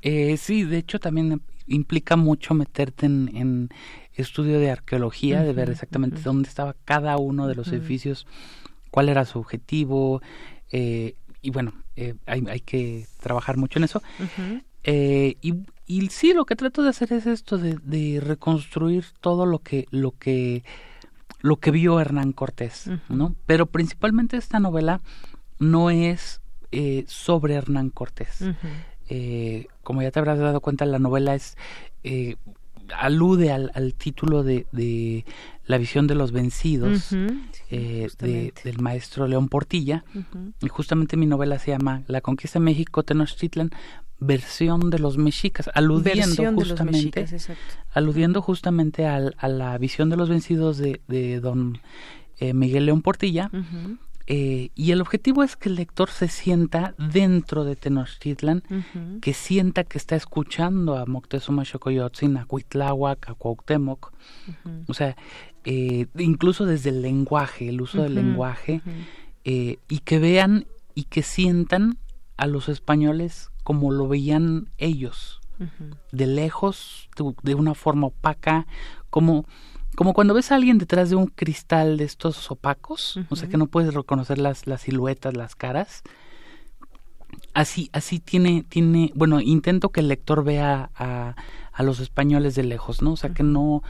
Eh, 0.00 0.38
sí, 0.38 0.64
de 0.64 0.78
hecho 0.78 0.98
también 0.98 1.42
implica 1.66 2.16
mucho 2.16 2.54
meterte 2.54 3.04
en, 3.04 3.68
estudio 4.14 4.58
de 4.58 4.70
arqueología, 4.70 5.42
de 5.42 5.52
ver 5.52 5.70
exactamente 5.70 6.20
dónde 6.22 6.48
estaba 6.48 6.74
cada 6.84 7.16
uno 7.16 7.46
de 7.46 7.54
los 7.54 7.68
edificios, 7.68 8.26
cuál 8.90 9.08
era 9.08 9.24
su 9.24 9.38
objetivo, 9.38 10.20
y 10.70 11.50
bueno, 11.50 11.72
hay, 12.26 12.44
hay, 12.46 12.60
que 12.60 13.06
trabajar 13.22 13.56
mucho 13.56 13.78
en 13.78 13.84
eso. 13.84 14.02
Eh, 14.84 15.36
y, 15.42 15.54
y, 15.86 16.08
sí, 16.08 16.32
lo 16.32 16.44
que 16.44 16.56
trato 16.56 16.82
de 16.82 16.90
hacer 16.90 17.12
es 17.12 17.26
esto 17.26 17.58
de, 17.58 18.20
reconstruir 18.20 19.04
todo 19.20 19.46
lo 19.46 19.58
que, 19.60 19.86
lo 19.90 20.12
que, 20.12 20.64
lo 21.40 21.56
que 21.56 21.70
vio 21.70 22.00
Hernán 22.00 22.32
Cortés, 22.32 22.90
¿no? 23.08 23.34
Pero 23.46 23.66
principalmente 23.66 24.36
esta 24.36 24.60
novela 24.60 25.00
no 25.58 25.90
es 25.90 26.40
eh, 26.72 27.04
sobre 27.06 27.54
Hernán 27.54 27.90
Cortés. 27.90 28.44
Eh, 29.08 29.66
como 29.82 30.02
ya 30.02 30.10
te 30.10 30.20
habrás 30.20 30.38
dado 30.38 30.60
cuenta, 30.60 30.86
la 30.86 30.98
novela 30.98 31.34
es 31.34 31.56
alude 32.96 33.52
al, 33.52 33.70
al 33.74 33.94
título 33.94 34.42
de, 34.42 34.66
de, 34.72 35.24
La 35.66 35.78
visión 35.78 36.06
de 36.06 36.14
los 36.14 36.32
vencidos 36.32 37.10
de, 37.10 38.52
del 38.64 38.78
maestro 38.80 39.26
León 39.26 39.48
Portilla. 39.48 40.04
Y 40.62 40.68
justamente 40.68 41.16
mi 41.16 41.26
novela 41.26 41.58
se 41.58 41.72
llama 41.72 42.02
La 42.06 42.20
conquista 42.20 42.58
de 42.58 42.64
México, 42.64 43.02
Tenochtitlan, 43.02 43.70
versión 44.20 44.90
de 44.90 44.98
los 44.98 45.16
mexicas, 45.16 45.70
aludiendo 45.74 46.52
justamente, 46.52 47.26
aludiendo 47.92 48.42
justamente 48.42 49.06
al, 49.06 49.34
a 49.38 49.48
la 49.48 49.76
visión 49.78 50.10
de 50.10 50.16
los 50.16 50.28
vencidos 50.28 50.76
de, 50.78 51.00
de 51.08 51.40
don 51.40 51.78
eh, 52.38 52.54
Miguel 52.54 52.86
León 52.86 53.02
Portilla. 53.02 53.50
Eh, 54.32 54.70
y 54.76 54.92
el 54.92 55.00
objetivo 55.00 55.42
es 55.42 55.56
que 55.56 55.70
el 55.70 55.74
lector 55.74 56.08
se 56.08 56.28
sienta 56.28 56.94
dentro 56.98 57.64
de 57.64 57.74
Tenochtitlan, 57.74 58.62
que 59.20 59.34
sienta 59.34 59.82
que 59.82 59.98
está 59.98 60.14
escuchando 60.14 60.96
a 60.96 61.04
Moctezuma 61.04 61.64
Xocoyotzin, 61.64 62.36
a 62.36 62.44
Cuitláhuac, 62.44 63.28
a 63.28 63.34
Cuauhtémoc, 63.34 64.12
o 64.86 64.94
sea, 64.94 65.16
eh, 65.64 66.06
incluso 66.16 66.64
desde 66.64 66.90
el 66.90 67.02
lenguaje, 67.02 67.68
el 67.70 67.80
uso 67.80 68.02
del 68.02 68.14
lenguaje, 68.14 68.82
y 69.42 69.98
que 70.04 70.18
vean 70.20 70.66
y 70.94 71.04
que 71.04 71.22
sientan 71.22 71.98
a 72.36 72.46
los 72.46 72.68
españoles 72.68 73.49
como 73.62 73.90
lo 73.90 74.08
veían 74.08 74.70
ellos, 74.78 75.40
de 76.10 76.26
lejos, 76.26 77.10
de, 77.42 77.54
una 77.54 77.74
forma 77.74 78.06
opaca, 78.06 78.66
como, 79.10 79.44
como 79.94 80.14
cuando 80.14 80.32
ves 80.32 80.50
a 80.50 80.54
alguien 80.54 80.78
detrás 80.78 81.10
de 81.10 81.16
un 81.16 81.26
cristal 81.26 81.98
de 81.98 82.04
estos 82.04 82.50
opacos, 82.50 83.18
o 83.28 83.36
sea 83.36 83.48
que 83.48 83.58
no 83.58 83.66
puedes 83.66 83.92
reconocer 83.92 84.38
las, 84.38 84.66
las 84.66 84.82
siluetas, 84.82 85.36
las 85.36 85.54
caras. 85.54 86.02
Así, 87.52 87.90
así 87.92 88.20
tiene, 88.20 88.64
tiene, 88.68 89.12
bueno, 89.14 89.40
intento 89.40 89.90
que 89.90 90.00
el 90.00 90.08
lector 90.08 90.44
vea 90.44 90.90
a, 90.94 91.34
a 91.72 91.82
los 91.82 92.00
españoles 92.00 92.54
de 92.54 92.62
lejos, 92.62 93.02
¿no? 93.02 93.12
O 93.12 93.16
sea 93.16 93.30
que 93.30 93.42
no, 93.42 93.82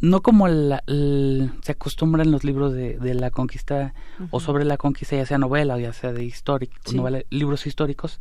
no 0.00 0.22
como 0.22 0.46
se 0.48 1.72
acostumbra 1.72 2.22
en 2.22 2.30
los 2.30 2.44
libros 2.44 2.72
de, 2.72 2.98
de 2.98 3.14
la 3.14 3.30
conquista 3.30 3.94
o 4.30 4.40
sobre 4.40 4.64
la 4.64 4.76
conquista, 4.76 5.16
ya 5.16 5.26
sea 5.26 5.38
novela 5.38 5.74
o 5.74 5.78
ya 5.78 5.92
sea 5.92 6.12
de 6.12 6.24
histórica, 6.24 6.76
libros 7.30 7.66
históricos, 7.66 8.18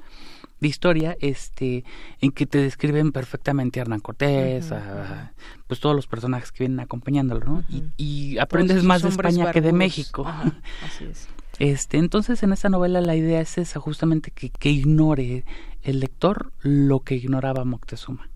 de 0.59 0.67
historia 0.67 1.17
este 1.19 1.83
en 2.21 2.31
que 2.31 2.45
te 2.45 2.59
describen 2.59 3.11
perfectamente 3.11 3.79
a 3.79 3.83
Hernán 3.83 3.99
Cortés, 3.99 4.71
a, 4.71 5.33
pues 5.67 5.79
todos 5.79 5.95
los 5.95 6.07
personajes 6.07 6.51
que 6.51 6.63
vienen 6.63 6.79
acompañándolo, 6.79 7.45
¿no? 7.45 7.63
y, 7.97 8.37
aprendes 8.39 8.83
más 8.83 9.01
de 9.01 9.09
España 9.09 9.51
que 9.51 9.61
de 9.61 9.73
México. 9.73 10.25
así 10.85 11.05
es. 11.05 11.27
Este, 11.59 11.97
entonces 11.97 12.43
en 12.43 12.53
esta 12.53 12.69
novela 12.69 13.01
la 13.01 13.15
idea 13.15 13.41
es 13.41 13.57
esa, 13.57 13.79
justamente 13.79 14.29
que, 14.29 14.49
que 14.49 14.69
ignore 14.69 15.43
el 15.81 15.99
lector 15.99 16.51
lo 16.61 16.99
que 16.99 17.15
ignoraba 17.15 17.65
Moctezuma 17.65 18.29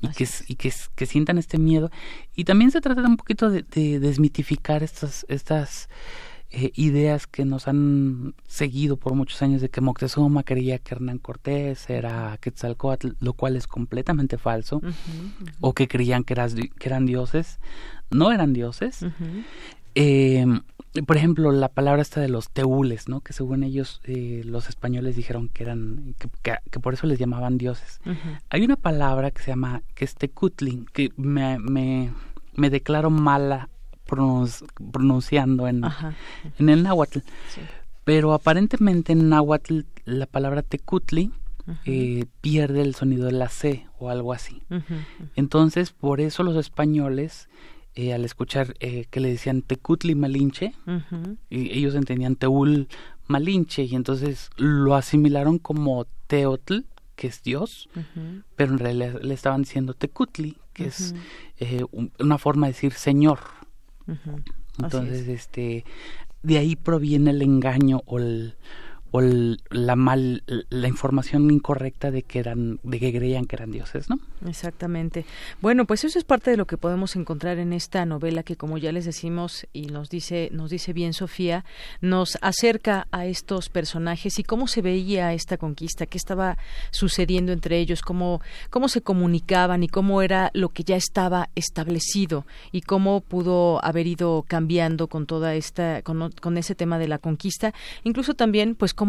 y, 0.00 0.08
que, 0.08 0.26
y 0.48 0.54
que, 0.54 0.72
que, 0.94 1.06
sientan 1.06 1.36
este 1.36 1.58
miedo. 1.58 1.90
Y 2.34 2.44
también 2.44 2.70
se 2.70 2.80
trata 2.80 3.02
un 3.02 3.18
poquito 3.18 3.50
de, 3.50 3.62
de 3.62 4.00
desmitificar 4.00 4.82
estas, 4.82 5.26
estas 5.28 5.90
eh, 6.50 6.70
ideas 6.74 7.26
que 7.26 7.44
nos 7.44 7.66
han 7.66 8.34
seguido 8.46 8.96
por 8.96 9.14
muchos 9.14 9.42
años 9.42 9.60
de 9.60 9.68
que 9.68 9.80
Moctezuma 9.80 10.44
creía 10.44 10.78
que 10.78 10.94
Hernán 10.94 11.18
Cortés 11.18 11.90
era 11.90 12.38
Quetzalcoatl, 12.40 13.08
lo 13.20 13.32
cual 13.32 13.56
es 13.56 13.66
completamente 13.66 14.38
falso, 14.38 14.80
o 15.60 15.72
que 15.72 15.88
creían 15.88 16.22
que, 16.22 16.34
que, 16.78 16.88
eran 16.88 17.04
dioses, 17.04 17.58
no 18.10 18.30
eran 18.30 18.52
dioses. 18.52 19.04
Eh, 19.96 20.46
por 21.04 21.16
ejemplo, 21.16 21.52
la 21.52 21.68
palabra 21.68 22.00
esta 22.00 22.20
de 22.20 22.28
los 22.28 22.50
teules, 22.50 23.08
¿no? 23.08 23.20
Que 23.20 23.32
según 23.32 23.62
ellos, 23.62 24.00
eh, 24.04 24.42
los 24.44 24.68
españoles 24.68 25.16
dijeron 25.16 25.48
que 25.48 25.64
eran, 25.64 26.14
que, 26.42 26.80
por 26.80 26.94
eso 26.94 27.06
les 27.06 27.18
llamaban 27.18 27.58
dioses. 27.58 28.00
Hay 28.50 28.64
una 28.64 28.76
palabra 28.76 29.30
que 29.30 29.42
se 29.42 29.48
llama, 29.48 29.82
que 29.94 30.04
es 30.04 30.14
tecutling, 30.14 30.86
que 30.86 31.12
me, 31.16 31.58
me, 31.58 32.12
me 32.54 32.70
declaro 32.70 33.10
mala 33.10 33.68
pronunciando 34.06 35.68
en, 35.68 35.82
en 36.58 36.68
el 36.68 36.82
náhuatl. 36.82 37.18
Pero 38.04 38.32
aparentemente 38.32 39.12
en 39.12 39.28
náhuatl 39.28 39.80
la 40.04 40.26
palabra 40.26 40.62
tecutli 40.62 41.32
eh, 41.84 42.26
pierde 42.40 42.82
el 42.82 42.94
sonido 42.94 43.26
de 43.26 43.32
la 43.32 43.48
C 43.48 43.86
o 43.98 44.08
algo 44.08 44.32
así. 44.32 44.62
Entonces, 45.34 45.90
por 45.90 46.20
eso 46.20 46.44
los 46.44 46.56
españoles, 46.56 47.48
eh, 47.96 48.14
al 48.14 48.24
escuchar 48.24 48.76
eh, 48.78 49.06
que 49.10 49.20
le 49.20 49.30
decían 49.30 49.62
tecutli 49.62 50.14
malinche, 50.14 50.74
y 51.50 51.76
ellos 51.76 51.96
entendían 51.96 52.36
teul 52.36 52.88
malinche, 53.26 53.82
y 53.82 53.96
entonces 53.96 54.50
lo 54.56 54.94
asimilaron 54.94 55.58
como 55.58 56.06
teotl, 56.28 56.84
que 57.16 57.26
es 57.26 57.42
Dios, 57.42 57.88
pero 58.54 58.72
en 58.72 58.78
realidad 58.78 59.20
le 59.20 59.34
estaban 59.34 59.62
diciendo 59.62 59.94
tecutli, 59.94 60.56
que 60.72 60.86
es 60.86 61.14
una 62.18 62.38
forma 62.38 62.68
de 62.68 62.74
decir 62.74 62.92
Señor. 62.92 63.40
Entonces, 64.78 65.28
este, 65.28 65.84
de 66.42 66.58
ahí 66.58 66.76
proviene 66.76 67.30
el 67.30 67.42
engaño 67.42 68.02
o 68.06 68.18
el, 68.18 68.56
la 69.20 69.96
mal 69.96 70.42
la 70.46 70.88
información 70.88 71.50
incorrecta 71.50 72.10
de 72.10 72.22
que 72.22 72.38
eran 72.38 72.78
de 72.82 73.00
que 73.00 73.12
creían 73.12 73.46
que 73.46 73.56
eran 73.56 73.70
dioses 73.70 74.08
no 74.08 74.18
exactamente. 74.46 75.24
Bueno 75.60 75.84
pues 75.84 76.04
eso 76.04 76.18
es 76.18 76.24
parte 76.24 76.50
de 76.50 76.56
lo 76.56 76.66
que 76.66 76.76
podemos 76.76 77.16
encontrar 77.16 77.58
en 77.58 77.72
esta 77.72 78.04
novela 78.06 78.42
que 78.42 78.56
como 78.56 78.78
ya 78.78 78.92
les 78.92 79.04
decimos 79.04 79.66
y 79.72 79.86
nos 79.86 80.10
dice 80.10 80.48
nos 80.52 80.70
dice 80.70 80.92
bien 80.92 81.12
Sofía 81.12 81.64
nos 82.00 82.38
acerca 82.40 83.06
a 83.10 83.26
estos 83.26 83.68
personajes 83.68 84.38
y 84.38 84.44
cómo 84.44 84.68
se 84.68 84.82
veía 84.82 85.32
esta 85.32 85.56
conquista 85.56 86.06
qué 86.06 86.18
estaba 86.18 86.58
sucediendo 86.90 87.52
entre 87.52 87.78
ellos 87.78 88.02
cómo 88.02 88.40
cómo 88.70 88.88
se 88.88 89.00
comunicaban 89.00 89.82
y 89.82 89.88
cómo 89.88 90.22
era 90.22 90.50
lo 90.54 90.68
que 90.70 90.84
ya 90.84 90.96
estaba 90.96 91.48
establecido 91.54 92.46
y 92.72 92.82
cómo 92.82 93.20
pudo 93.20 93.84
haber 93.84 94.06
ido 94.06 94.44
cambiando 94.46 95.08
con 95.08 95.26
toda 95.26 95.54
esta 95.54 96.02
con, 96.02 96.30
con 96.40 96.58
ese 96.58 96.74
tema 96.74 96.98
de 96.98 97.08
la 97.08 97.18
conquista. 97.18 97.72
Incluso 98.04 98.34
también 98.34 98.74
pues 98.74 98.94
cómo, 98.94 99.05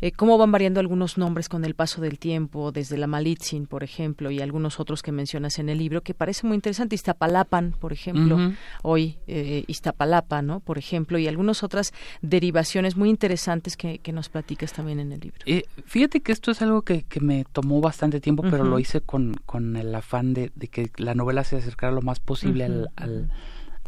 eh, 0.00 0.12
cómo 0.12 0.38
van 0.38 0.52
variando 0.52 0.80
algunos 0.80 1.18
nombres 1.18 1.48
con 1.48 1.64
el 1.64 1.74
paso 1.74 2.00
del 2.00 2.18
tiempo, 2.18 2.72
desde 2.72 2.96
la 2.96 3.06
Malitzin, 3.06 3.66
por 3.66 3.82
ejemplo, 3.82 4.30
y 4.30 4.40
algunos 4.40 4.80
otros 4.80 5.02
que 5.02 5.12
mencionas 5.12 5.58
en 5.58 5.68
el 5.68 5.78
libro, 5.78 6.02
que 6.02 6.14
parece 6.14 6.46
muy 6.46 6.54
interesante. 6.54 6.94
Iztapalapan, 6.94 7.74
por 7.78 7.92
ejemplo, 7.92 8.38
hoy 8.82 9.18
eh, 9.26 9.64
Iztapalapa, 9.66 10.42
¿no? 10.42 10.60
Por 10.60 10.78
ejemplo, 10.78 11.18
y 11.18 11.28
algunas 11.28 11.62
otras 11.62 11.92
derivaciones 12.22 12.96
muy 12.96 13.08
interesantes 13.10 13.76
que, 13.76 13.98
que 13.98 14.12
nos 14.12 14.28
platicas 14.28 14.72
también 14.72 15.00
en 15.00 15.12
el 15.12 15.20
libro. 15.20 15.38
Eh, 15.46 15.64
fíjate 15.84 16.20
que 16.20 16.32
esto 16.32 16.50
es 16.50 16.62
algo 16.62 16.82
que, 16.82 17.02
que 17.02 17.20
me 17.20 17.44
tomó 17.44 17.80
bastante 17.80 18.20
tiempo, 18.20 18.42
pero 18.42 18.64
lo 18.64 18.78
hice 18.78 19.00
con, 19.00 19.34
con 19.46 19.76
el 19.76 19.94
afán 19.94 20.34
de, 20.34 20.52
de, 20.54 20.68
que 20.68 20.90
la 20.96 21.14
novela 21.14 21.44
se 21.44 21.56
acercara 21.56 21.92
lo 21.92 22.02
más 22.02 22.20
posible 22.20 22.64
al, 22.64 22.90
al, 22.96 23.30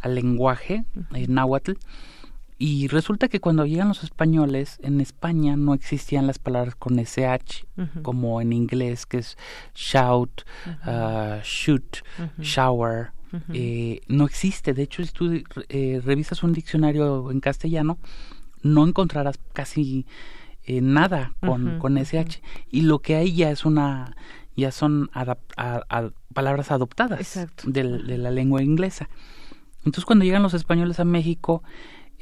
al, 0.00 0.14
lenguaje 0.14 0.84
náhuatl. 1.28 1.72
Y 2.64 2.86
resulta 2.86 3.26
que 3.26 3.40
cuando 3.40 3.66
llegan 3.66 3.88
los 3.88 4.04
españoles, 4.04 4.78
en 4.84 5.00
España 5.00 5.56
no 5.56 5.74
existían 5.74 6.28
las 6.28 6.38
palabras 6.38 6.76
con 6.76 6.96
SH, 7.00 7.66
como 8.02 8.40
en 8.40 8.52
inglés, 8.52 9.04
que 9.04 9.18
es 9.18 9.36
shout, 9.74 10.42
uh, 10.86 11.40
shoot, 11.42 12.04
shower. 12.38 13.10
Eh, 13.52 14.02
no 14.06 14.26
existe. 14.26 14.74
De 14.74 14.82
hecho, 14.84 15.04
si 15.04 15.10
tú 15.10 15.42
eh, 15.70 16.00
revisas 16.04 16.44
un 16.44 16.52
diccionario 16.52 17.32
en 17.32 17.40
castellano, 17.40 17.98
no 18.62 18.86
encontrarás 18.86 19.40
casi 19.52 20.06
eh, 20.62 20.80
nada 20.80 21.34
con, 21.40 21.80
con 21.80 21.98
SH. 21.98 22.40
Y 22.70 22.82
lo 22.82 23.00
que 23.00 23.16
hay 23.16 23.34
ya 23.34 23.50
es 23.50 23.64
una 23.64 24.14
ya 24.54 24.70
son 24.70 25.10
palabras 26.32 26.70
adoptadas 26.70 27.48
de 27.64 27.82
la 27.82 28.30
lengua 28.30 28.62
inglesa. 28.62 29.08
Entonces, 29.78 30.04
cuando 30.04 30.24
llegan 30.24 30.44
los 30.44 30.54
españoles 30.54 31.00
a 31.00 31.04
México, 31.04 31.64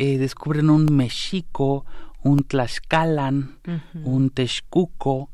eh, 0.00 0.16
descubren 0.16 0.70
un 0.70 0.86
mexico, 0.96 1.84
un 2.22 2.42
tlaxcalan, 2.42 3.58
un 4.02 4.30
texcuco, 4.30 5.28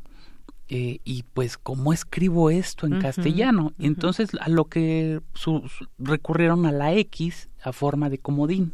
eh, 0.68 0.98
y 1.04 1.22
pues 1.22 1.56
cómo 1.56 1.92
escribo 1.92 2.50
esto 2.50 2.84
en 2.86 3.00
castellano. 3.00 3.72
Entonces 3.78 4.30
a 4.40 4.48
lo 4.48 4.64
que 4.64 5.20
recurrieron 5.98 6.66
a 6.66 6.72
la 6.72 6.92
X 6.94 7.48
a 7.62 7.72
forma 7.72 8.10
de 8.10 8.18
comodín. 8.18 8.72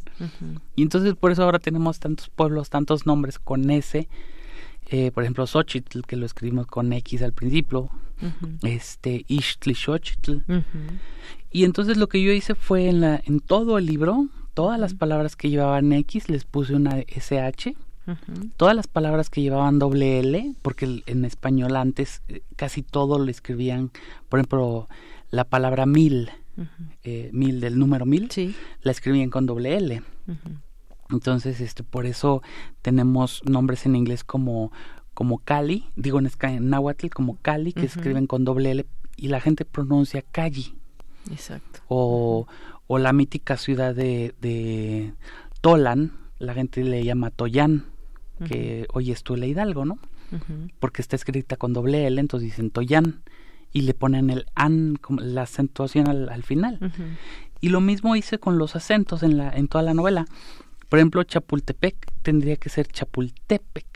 Y 0.77 0.83
entonces 0.83 1.15
por 1.15 1.31
eso 1.31 1.43
ahora 1.43 1.59
tenemos 1.59 1.99
tantos 1.99 2.31
pueblos, 2.31 2.71
tantos 2.71 3.05
nombres 3.05 3.39
con 3.39 3.71
S. 3.71 4.09
Eh, 4.87 5.11
por 5.11 5.25
ejemplo, 5.25 5.47
Xochitl, 5.47 6.01
que 6.07 6.17
lo 6.17 6.25
escribimos 6.25 6.67
con 6.69 6.91
X 6.91 7.21
al 7.21 7.35
principio, 7.35 7.91
este 8.63 9.27
Ixtli 9.29 9.77
Y 11.51 11.65
entonces 11.65 11.99
lo 11.99 12.09
que 12.09 12.23
yo 12.23 12.33
hice 12.33 12.55
fue 12.55 12.89
en, 12.89 13.03
la, 13.03 13.21
en 13.27 13.41
todo 13.41 13.77
el 13.77 13.85
libro, 13.85 14.29
todas 14.55 14.79
las 14.79 14.95
palabras 14.95 15.37
que 15.37 15.51
llevaban 15.51 15.93
X 15.93 16.29
les 16.29 16.45
puse 16.45 16.75
una 16.75 16.99
SH. 16.99 17.75
Todas 18.57 18.75
las 18.75 18.89
palabras 18.89 19.31
que 19.31 19.43
llevaban 19.43 19.79
doble 19.79 20.19
L, 20.19 20.55
porque 20.63 21.03
en 21.07 21.25
español 21.25 21.77
antes 21.77 22.23
eh, 22.27 22.43
casi 22.57 22.83
todo 22.83 23.19
lo 23.19 23.31
escribían, 23.31 23.93
por 24.29 24.41
ejemplo, 24.41 24.89
la 25.31 25.45
palabra 25.45 25.87
mil, 25.87 26.31
eh, 27.05 27.31
mil 27.33 27.61
del 27.61 27.79
número 27.79 28.05
mil, 28.05 28.29
la 28.83 28.91
escribían 28.91 29.31
con 29.31 29.47
doble 29.47 29.77
L. 29.77 30.03
Entonces, 31.11 31.61
este, 31.61 31.85
por 31.85 32.07
eso 32.07 32.43
tenemos 32.83 33.41
nombres 33.45 33.87
en 33.87 33.95
inglés 33.95 34.25
como, 34.25 34.73
como 35.15 35.39
Cali, 35.39 35.87
digo 35.95 36.19
en, 36.19 36.29
en 36.41 36.71
náhuatl 36.71 37.09
como 37.09 37.37
Cali, 37.41 37.73
que 37.73 37.87
escriben 37.87 38.27
con 38.27 38.45
doble 38.45 38.73
L, 38.73 38.87
y 39.17 39.29
la 39.29 39.41
gente 39.41 39.65
pronuncia 39.65 40.23
Cali. 40.23 40.75
Exacto. 41.31 41.81
O, 41.87 42.49
o 42.87 42.99
la 42.99 43.13
mítica 43.13 43.57
ciudad 43.57 43.95
de, 43.95 44.35
de 44.41 45.15
Tolan, 45.61 46.13
la 46.39 46.55
gente 46.55 46.85
le 46.85 47.05
llama 47.05 47.31
Toyán, 47.31 47.87
que 48.47 48.87
hoy 48.93 49.13
es 49.13 49.23
Tula 49.23 49.47
Hidalgo, 49.47 49.85
¿no? 49.85 49.99
Porque 50.81 51.03
está 51.03 51.15
escrita 51.15 51.57
con 51.57 51.73
doble 51.73 52.07
L, 52.07 52.21
entonces 52.21 52.49
dicen 52.49 52.71
Toyán 52.71 53.23
y 53.73 53.83
le 53.83 53.95
ponen 53.95 54.31
el 54.31 54.47
an, 54.55 54.99
la 55.19 55.43
acentuación 55.43 56.09
al, 56.09 56.43
final. 56.43 56.93
Y 57.61 57.69
lo 57.69 57.81
mismo 57.81 58.17
hice 58.17 58.39
con 58.39 58.59
los 58.59 58.75
acentos 58.77 59.23
en, 59.23 59.37
la, 59.37 59.51
en 59.51 59.69
toda 59.69 59.83
la 59.83 59.95
novela. 59.95 60.27
Por 60.89 60.99
ejemplo, 60.99 61.23
Chapultepec 61.23 61.97
tendría 62.23 62.57
que 62.57 62.69
ser 62.69 62.87
Chapultepec, 62.89 63.87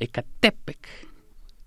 Ecatepec, 0.00 0.88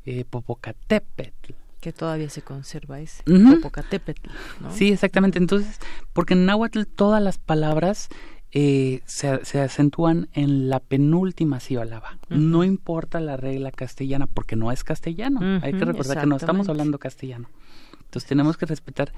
eh, 0.05 0.25
Popocatépetl, 0.29 1.53
que 1.81 1.91
todavía 1.91 2.29
se 2.29 2.41
conserva 2.41 3.01
ese 3.01 3.23
Popocatépetl, 3.23 4.29
¿no? 4.61 4.71
Sí, 4.71 4.91
exactamente. 4.91 5.39
Entonces, 5.39 5.79
porque 6.13 6.35
en 6.35 6.45
náhuatl 6.45 6.83
todas 6.83 7.21
las 7.21 7.37
palabras 7.37 8.07
eh, 8.51 9.01
se, 9.05 9.43
se, 9.45 9.61
acentúan 9.61 10.29
en 10.33 10.69
la 10.69 10.79
penúltima 10.79 11.59
sílaba. 11.59 12.19
No 12.29 12.63
importa 12.63 13.19
la 13.19 13.35
regla 13.35 13.71
castellana, 13.71 14.27
porque 14.27 14.55
no 14.55 14.71
es 14.71 14.83
castellano. 14.83 15.59
Hay 15.63 15.73
que 15.73 15.85
recordar 15.85 16.19
que 16.19 16.27
no 16.27 16.35
estamos 16.35 16.69
hablando 16.69 16.99
castellano. 16.99 17.49
Entonces 18.03 18.27
tenemos 18.27 18.57
que 18.57 18.65
respetar 18.65 19.13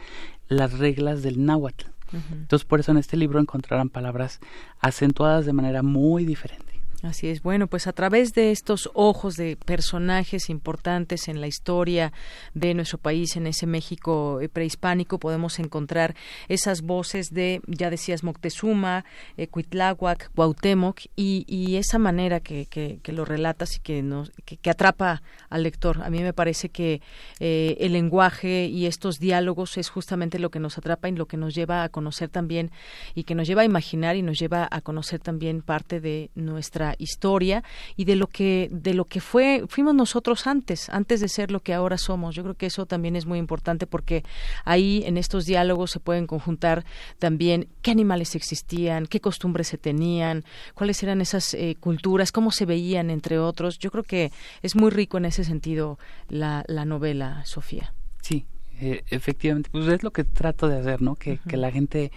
las 0.47 0.77
reglas 0.77 1.21
del 1.21 1.45
náhuatl. 1.45 1.87
Entonces 2.31 2.63
por 2.65 2.79
eso 2.79 2.91
en 2.91 2.99
este 2.99 3.17
libro 3.17 3.39
encontrarán 3.39 3.89
palabras 3.89 4.39
acentuadas 4.79 5.47
de 5.47 5.53
manera 5.53 5.81
muy 5.81 6.25
diferente. 6.25 6.82
Así 7.03 7.27
es. 7.27 7.43
Bueno, 7.43 7.67
pues 7.67 7.85
a 7.87 7.91
través 7.91 8.33
de 8.33 8.51
estos 8.51 8.89
ojos 8.93 9.35
de 9.35 9.57
personajes 9.57 10.49
importantes 10.49 11.27
en 11.27 11.41
la 11.41 11.47
historia 11.47 12.13
de 12.53 12.73
nuestro 12.73 12.97
país, 12.97 13.35
en 13.35 13.45
ese 13.45 13.67
México 13.67 14.39
eh, 14.39 14.47
prehispánico, 14.47 15.19
podemos 15.19 15.59
encontrar 15.59 16.15
esas 16.47 16.81
voces 16.81 17.33
de, 17.33 17.59
ya 17.67 17.89
decías, 17.89 18.23
Moctezuma, 18.23 19.03
eh, 19.35 19.47
Cuitláhuac, 19.47 20.31
Cuauhtémoc, 20.33 21.01
y, 21.17 21.75
esa 21.75 21.99
manera 21.99 22.39
que, 22.39 22.67
que, 22.67 23.11
lo 23.11 23.25
relatas 23.25 23.75
y 23.75 23.79
que, 23.81 24.01
nos, 24.01 24.31
que, 24.45 24.69
atrapa 24.69 25.23
al 25.49 25.63
lector. 25.63 26.03
A 26.03 26.09
mí 26.09 26.21
me 26.21 26.31
parece 26.31 26.69
que 26.69 27.01
eh, 27.41 27.75
el 27.81 27.91
lenguaje 27.93 28.67
y 28.67 28.85
estos 28.85 29.19
diálogos 29.19 29.77
es 29.77 29.89
justamente 29.89 30.39
lo 30.39 30.51
que 30.51 30.59
nos 30.59 30.77
atrapa 30.77 31.09
y 31.09 31.11
lo 31.11 31.25
que 31.25 31.35
nos 31.35 31.53
lleva 31.53 31.83
a 31.83 31.89
conocer 31.89 32.29
también 32.29 32.71
y 33.13 33.25
que 33.25 33.35
nos 33.35 33.45
lleva 33.45 33.63
a 33.63 33.65
imaginar 33.65 34.15
y 34.15 34.21
nos 34.21 34.39
lleva 34.39 34.69
a 34.71 34.79
conocer 34.79 35.19
también 35.19 35.61
parte 35.61 35.99
de 35.99 36.29
nuestra 36.35 36.92
historia 36.97 37.63
y 37.95 38.05
de 38.05 38.15
lo 38.15 38.27
que 38.27 38.69
de 38.71 38.93
lo 38.93 39.05
que 39.05 39.21
fue 39.21 39.63
fuimos 39.67 39.95
nosotros 39.95 40.47
antes, 40.47 40.89
antes 40.89 41.21
de 41.21 41.27
ser 41.27 41.51
lo 41.51 41.61
que 41.61 41.73
ahora 41.73 41.97
somos. 41.97 42.35
Yo 42.35 42.43
creo 42.43 42.55
que 42.55 42.65
eso 42.67 42.85
también 42.85 43.15
es 43.15 43.25
muy 43.25 43.39
importante 43.39 43.87
porque 43.87 44.23
ahí 44.65 45.03
en 45.05 45.17
estos 45.17 45.45
diálogos 45.45 45.91
se 45.91 45.99
pueden 45.99 46.27
conjuntar 46.27 46.85
también 47.19 47.67
qué 47.81 47.91
animales 47.91 48.35
existían, 48.35 49.05
qué 49.07 49.19
costumbres 49.19 49.67
se 49.67 49.77
tenían, 49.77 50.43
cuáles 50.73 51.01
eran 51.03 51.21
esas 51.21 51.53
eh, 51.53 51.75
culturas, 51.79 52.31
cómo 52.31 52.51
se 52.51 52.65
veían 52.65 53.09
entre 53.09 53.39
otros. 53.39 53.79
Yo 53.79 53.91
creo 53.91 54.03
que 54.03 54.31
es 54.61 54.75
muy 54.75 54.91
rico 54.91 55.17
en 55.17 55.25
ese 55.25 55.43
sentido 55.43 55.97
la, 56.29 56.63
la 56.67 56.85
novela, 56.85 57.43
Sofía. 57.45 57.93
Sí, 58.21 58.45
eh, 58.79 59.03
efectivamente, 59.09 59.69
pues 59.71 59.87
es 59.87 60.03
lo 60.03 60.11
que 60.11 60.23
trato 60.23 60.67
de 60.67 60.79
hacer, 60.79 61.01
¿no? 61.01 61.15
Que, 61.15 61.39
que 61.47 61.57
la 61.57 61.71
gente 61.71 62.11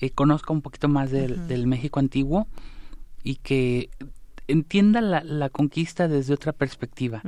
eh, 0.00 0.10
conozca 0.10 0.52
un 0.52 0.62
poquito 0.62 0.88
más 0.88 1.10
del, 1.10 1.48
del 1.48 1.66
México 1.66 2.00
antiguo 2.00 2.46
y 3.28 3.36
que 3.36 3.90
entienda 4.46 5.02
la, 5.02 5.22
la 5.22 5.50
conquista 5.50 6.08
desde 6.08 6.32
otra 6.32 6.54
perspectiva. 6.54 7.22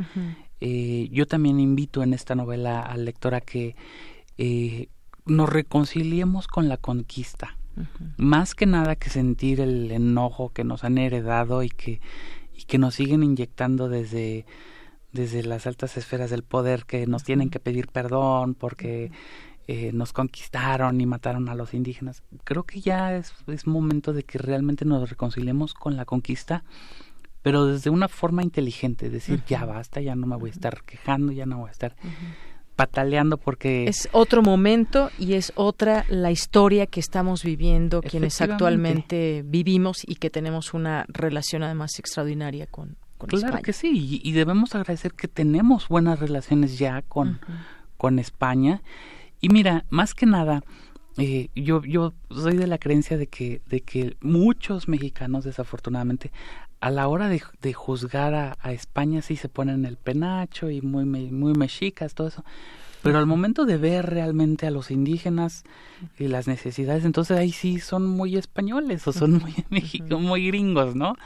eh, 0.62 1.10
yo 1.12 1.26
también 1.26 1.60
invito 1.60 2.02
en 2.02 2.14
esta 2.14 2.34
novela 2.34 2.80
al 2.80 3.04
lector 3.04 3.34
a 3.34 3.42
que 3.42 3.76
eh, 4.38 4.88
nos 5.26 5.50
reconciliemos 5.50 6.48
con 6.48 6.70
la 6.70 6.78
conquista. 6.78 7.58
Más 8.16 8.54
que 8.54 8.64
nada 8.64 8.96
que 8.96 9.10
sentir 9.10 9.60
el 9.60 9.90
enojo 9.90 10.48
que 10.54 10.64
nos 10.64 10.84
han 10.84 10.96
heredado 10.96 11.62
y 11.62 11.68
que, 11.68 12.00
y 12.56 12.64
que 12.64 12.78
nos 12.78 12.94
siguen 12.94 13.22
inyectando 13.22 13.90
desde, 13.90 14.46
desde 15.12 15.42
las 15.42 15.66
altas 15.66 15.98
esferas 15.98 16.30
del 16.30 16.44
poder, 16.44 16.86
que 16.86 17.06
nos 17.06 17.24
tienen 17.24 17.50
que 17.50 17.60
pedir 17.60 17.88
perdón 17.88 18.54
porque 18.54 19.12
eh, 19.72 19.92
nos 19.92 20.12
conquistaron 20.12 21.00
y 21.00 21.06
mataron 21.06 21.48
a 21.48 21.54
los 21.54 21.74
indígenas. 21.74 22.24
Creo 22.42 22.64
que 22.64 22.80
ya 22.80 23.14
es, 23.14 23.32
es 23.46 23.68
momento 23.68 24.12
de 24.12 24.24
que 24.24 24.36
realmente 24.36 24.84
nos 24.84 25.08
reconciliemos 25.08 25.74
con 25.74 25.96
la 25.96 26.04
conquista, 26.04 26.64
pero 27.40 27.66
desde 27.66 27.88
una 27.88 28.08
forma 28.08 28.42
inteligente, 28.42 29.10
decir, 29.10 29.44
ya 29.46 29.64
basta, 29.64 30.00
ya 30.00 30.16
no 30.16 30.26
me 30.26 30.34
voy 30.34 30.50
a 30.50 30.54
estar 30.54 30.82
quejando, 30.82 31.30
ya 31.30 31.46
no 31.46 31.58
voy 31.58 31.68
a 31.68 31.70
estar 31.70 31.94
pataleando 32.74 33.36
porque... 33.36 33.84
Es 33.84 34.08
otro 34.10 34.42
momento 34.42 35.12
y 35.20 35.34
es 35.34 35.52
otra 35.54 36.04
la 36.08 36.32
historia 36.32 36.88
que 36.88 36.98
estamos 36.98 37.44
viviendo 37.44 38.02
quienes 38.02 38.40
actualmente 38.40 39.44
vivimos 39.46 39.98
y 40.04 40.16
que 40.16 40.30
tenemos 40.30 40.74
una 40.74 41.06
relación 41.06 41.62
además 41.62 41.96
extraordinaria 42.00 42.66
con, 42.66 42.96
claro 43.18 43.62
que 43.62 43.72
sí, 43.72 44.20
y, 44.20 44.32
debemos 44.32 44.74
agradecer 44.74 45.12
que 45.12 45.28
tenemos 45.28 45.86
buenas 45.86 46.18
relaciones 46.18 46.76
ya 46.76 47.02
con, 47.02 47.38
con 47.96 48.18
España. 48.18 48.82
Y 49.40 49.48
mira, 49.48 49.84
más 49.90 50.14
que 50.14 50.26
nada, 50.26 50.62
eh, 51.16 51.48
yo, 51.54 51.82
yo 51.82 52.14
soy 52.30 52.56
de 52.56 52.66
la 52.66 52.78
creencia 52.78 53.16
de 53.16 53.26
que, 53.26 53.62
de 53.66 53.80
que 53.80 54.16
muchos 54.20 54.88
mexicanos, 54.88 55.44
desafortunadamente, 55.44 56.30
a 56.80 56.90
la 56.90 57.08
hora 57.08 57.28
de, 57.28 57.42
de 57.60 57.72
juzgar 57.72 58.34
a, 58.34 58.56
a, 58.60 58.72
España 58.72 59.22
sí 59.22 59.36
se 59.36 59.48
ponen 59.48 59.84
el 59.84 59.96
penacho 59.96 60.70
y 60.70 60.80
muy, 60.80 61.04
muy 61.04 61.52
mexicas, 61.54 62.14
todo 62.14 62.28
eso. 62.28 62.44
Pero 63.02 63.18
al 63.18 63.26
momento 63.26 63.64
de 63.64 63.78
ver 63.78 64.06
realmente 64.06 64.66
a 64.66 64.70
los 64.70 64.90
indígenas 64.90 65.64
y 66.18 66.28
las 66.28 66.46
necesidades, 66.46 67.04
entonces 67.04 67.38
ahí 67.38 67.50
sí 67.50 67.80
son 67.80 68.06
muy 68.06 68.36
españoles 68.36 69.06
o 69.06 69.12
son 69.12 69.38
muy, 69.38 69.54
muy 70.10 70.46
gringos, 70.46 70.94
¿no? 70.94 71.16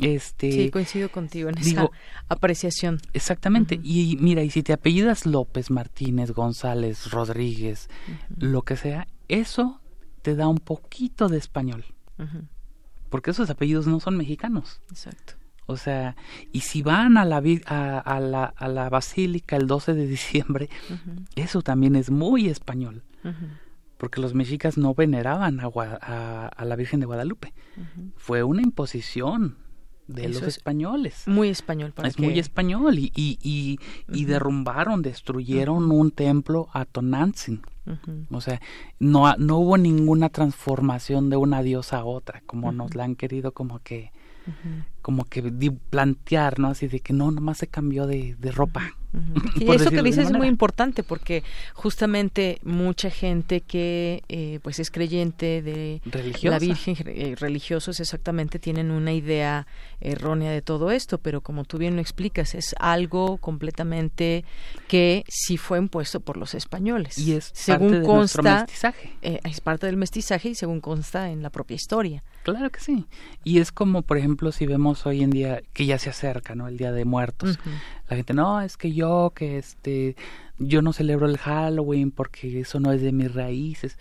Este, 0.00 0.50
sí, 0.50 0.70
coincido 0.70 1.08
contigo 1.10 1.48
en 1.48 1.58
esa 1.58 1.88
apreciación. 2.28 3.00
Exactamente. 3.12 3.80
Y 3.82 4.16
mira, 4.20 4.42
y 4.42 4.50
si 4.50 4.62
te 4.62 4.72
apellidas 4.72 5.24
López, 5.24 5.70
Martínez, 5.70 6.32
González, 6.32 7.10
Rodríguez, 7.10 7.88
lo 8.36 8.62
que 8.62 8.76
sea, 8.76 9.06
eso 9.28 9.80
te 10.22 10.34
da 10.34 10.48
un 10.48 10.58
poquito 10.58 11.28
de 11.28 11.38
español. 11.38 11.84
Porque 13.08 13.30
esos 13.30 13.50
apellidos 13.50 13.86
no 13.86 14.00
son 14.00 14.16
mexicanos. 14.16 14.80
Exacto. 14.90 15.34
O 15.66 15.76
sea, 15.76 16.16
y 16.52 16.60
si 16.60 16.82
van 16.82 17.16
a 17.16 17.24
la, 17.24 17.42
a, 17.66 17.98
a 17.98 18.20
la, 18.20 18.44
a 18.44 18.68
la 18.68 18.90
basílica 18.90 19.56
el 19.56 19.66
12 19.66 19.94
de 19.94 20.06
diciembre, 20.06 20.68
eso 21.36 21.62
también 21.62 21.96
es 21.96 22.10
muy 22.10 22.48
español. 22.48 23.02
Porque 23.96 24.20
los 24.20 24.34
mexicas 24.34 24.76
no 24.76 24.94
veneraban 24.94 25.60
a, 25.60 26.46
a, 26.46 26.64
la 26.64 26.76
Virgen 26.76 27.00
de 27.00 27.06
Guadalupe. 27.06 27.54
Fue 28.16 28.42
una 28.42 28.60
imposición 28.62 29.56
de 30.06 30.28
los 30.28 30.42
españoles. 30.42 31.22
Muy 31.26 31.48
español. 31.48 31.92
Para 31.92 32.08
es 32.08 32.18
muy 32.18 32.38
español. 32.38 32.98
Y, 32.98 33.12
y, 33.14 33.78
y, 34.08 34.24
derrumbaron, 34.24 35.02
destruyeron 35.02 35.90
un 35.90 36.10
templo 36.10 36.68
a 36.72 36.84
Tonantzin. 36.84 37.62
O 38.30 38.40
sea, 38.40 38.60
no, 38.98 39.34
no 39.36 39.58
hubo 39.58 39.76
ninguna 39.76 40.30
transformación 40.30 41.28
de 41.28 41.36
una 41.36 41.62
diosa 41.62 41.98
a 41.98 42.04
otra, 42.04 42.42
como 42.46 42.72
nos 42.72 42.94
la 42.94 43.04
han 43.04 43.14
querido 43.14 43.52
como 43.52 43.80
que 43.80 44.10
como 45.02 45.24
que 45.24 45.42
plantear, 45.90 46.58
¿no? 46.58 46.68
Así 46.68 46.88
de 46.88 47.00
que 47.00 47.12
no, 47.12 47.30
nomás 47.30 47.58
se 47.58 47.66
cambió 47.66 48.06
de, 48.06 48.36
de 48.38 48.50
ropa. 48.50 48.94
Y 49.60 49.70
eso 49.70 49.90
que 49.90 50.02
dices 50.02 50.26
es 50.26 50.32
muy 50.32 50.48
importante 50.48 51.02
porque 51.02 51.44
justamente 51.72 52.58
mucha 52.64 53.10
gente 53.10 53.60
que 53.60 54.22
eh, 54.28 54.58
pues 54.62 54.78
es 54.78 54.90
creyente 54.90 55.62
de 55.62 56.00
la 56.42 56.58
Virgen 56.58 56.96
eh, 57.06 57.36
religiosos 57.38 58.00
exactamente 58.00 58.58
tienen 58.58 58.90
una 58.90 59.12
idea 59.12 59.66
errónea 60.00 60.50
de 60.50 60.62
todo 60.62 60.90
esto, 60.90 61.18
pero 61.18 61.40
como 61.42 61.64
tú 61.64 61.78
bien 61.78 61.94
lo 61.94 62.02
explicas 62.02 62.54
es 62.54 62.74
algo 62.78 63.38
completamente 63.38 64.44
que 64.88 65.24
sí 65.28 65.56
fue 65.56 65.78
impuesto 65.78 66.20
por 66.20 66.36
los 66.36 66.54
españoles. 66.54 67.18
Y 67.18 67.34
es 67.34 67.50
según 67.54 67.88
parte 67.88 68.00
de 68.00 68.06
consta 68.06 68.60
mestizaje. 68.60 69.16
Eh, 69.22 69.40
es 69.44 69.60
parte 69.60 69.86
del 69.86 69.96
mestizaje 69.96 70.50
y 70.50 70.54
según 70.54 70.80
consta 70.80 71.30
en 71.30 71.42
la 71.42 71.50
propia 71.50 71.76
historia. 71.76 72.24
Claro 72.44 72.70
que 72.70 72.78
sí. 72.78 73.06
Y 73.42 73.58
es 73.58 73.72
como 73.72 74.02
por 74.02 74.18
ejemplo 74.18 74.52
si 74.52 74.66
vemos 74.66 75.06
hoy 75.06 75.22
en 75.22 75.30
día 75.30 75.62
que 75.72 75.86
ya 75.86 75.98
se 75.98 76.10
acerca, 76.10 76.54
¿no? 76.54 76.68
El 76.68 76.76
Día 76.76 76.92
de 76.92 77.06
Muertos. 77.06 77.58
La 78.10 78.16
gente, 78.16 78.34
no, 78.34 78.60
es 78.60 78.76
que 78.76 78.92
yo, 78.92 79.32
que 79.34 79.56
este, 79.56 80.14
yo 80.58 80.82
no 80.82 80.92
celebro 80.92 81.26
el 81.26 81.38
Halloween 81.38 82.10
porque 82.10 82.60
eso 82.60 82.80
no 82.80 82.92
es 82.92 83.00
de 83.00 83.12
mis 83.12 83.32
raíces. 83.32 83.96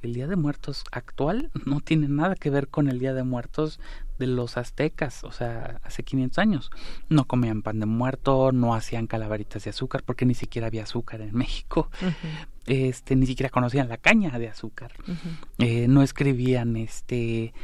El 0.00 0.14
Día 0.14 0.28
de 0.28 0.36
Muertos 0.36 0.84
actual 0.92 1.50
no 1.66 1.80
tiene 1.80 2.06
nada 2.08 2.36
que 2.36 2.50
ver 2.50 2.68
con 2.68 2.88
el 2.88 3.00
Día 3.00 3.14
de 3.14 3.24
Muertos 3.24 3.80
de 4.20 4.28
los 4.28 4.56
aztecas, 4.56 5.24
o 5.24 5.32
sea, 5.32 5.80
hace 5.82 6.04
500 6.04 6.38
años. 6.38 6.70
No 7.08 7.24
comían 7.26 7.62
pan 7.62 7.80
de 7.80 7.86
muerto, 7.86 8.52
no 8.52 8.74
hacían 8.74 9.08
calaveritas 9.08 9.64
de 9.64 9.70
azúcar 9.70 10.02
porque 10.04 10.24
ni 10.24 10.34
siquiera 10.34 10.68
había 10.68 10.84
azúcar 10.84 11.20
en 11.20 11.34
México. 11.34 11.90
Este, 12.66 13.16
ni 13.16 13.26
siquiera 13.26 13.48
conocían 13.48 13.88
la 13.88 13.96
caña 13.96 14.38
de 14.38 14.48
azúcar. 14.48 14.92
Eh, 15.58 15.88
no 15.88 16.02
escribían 16.02 16.76
este 16.76 17.54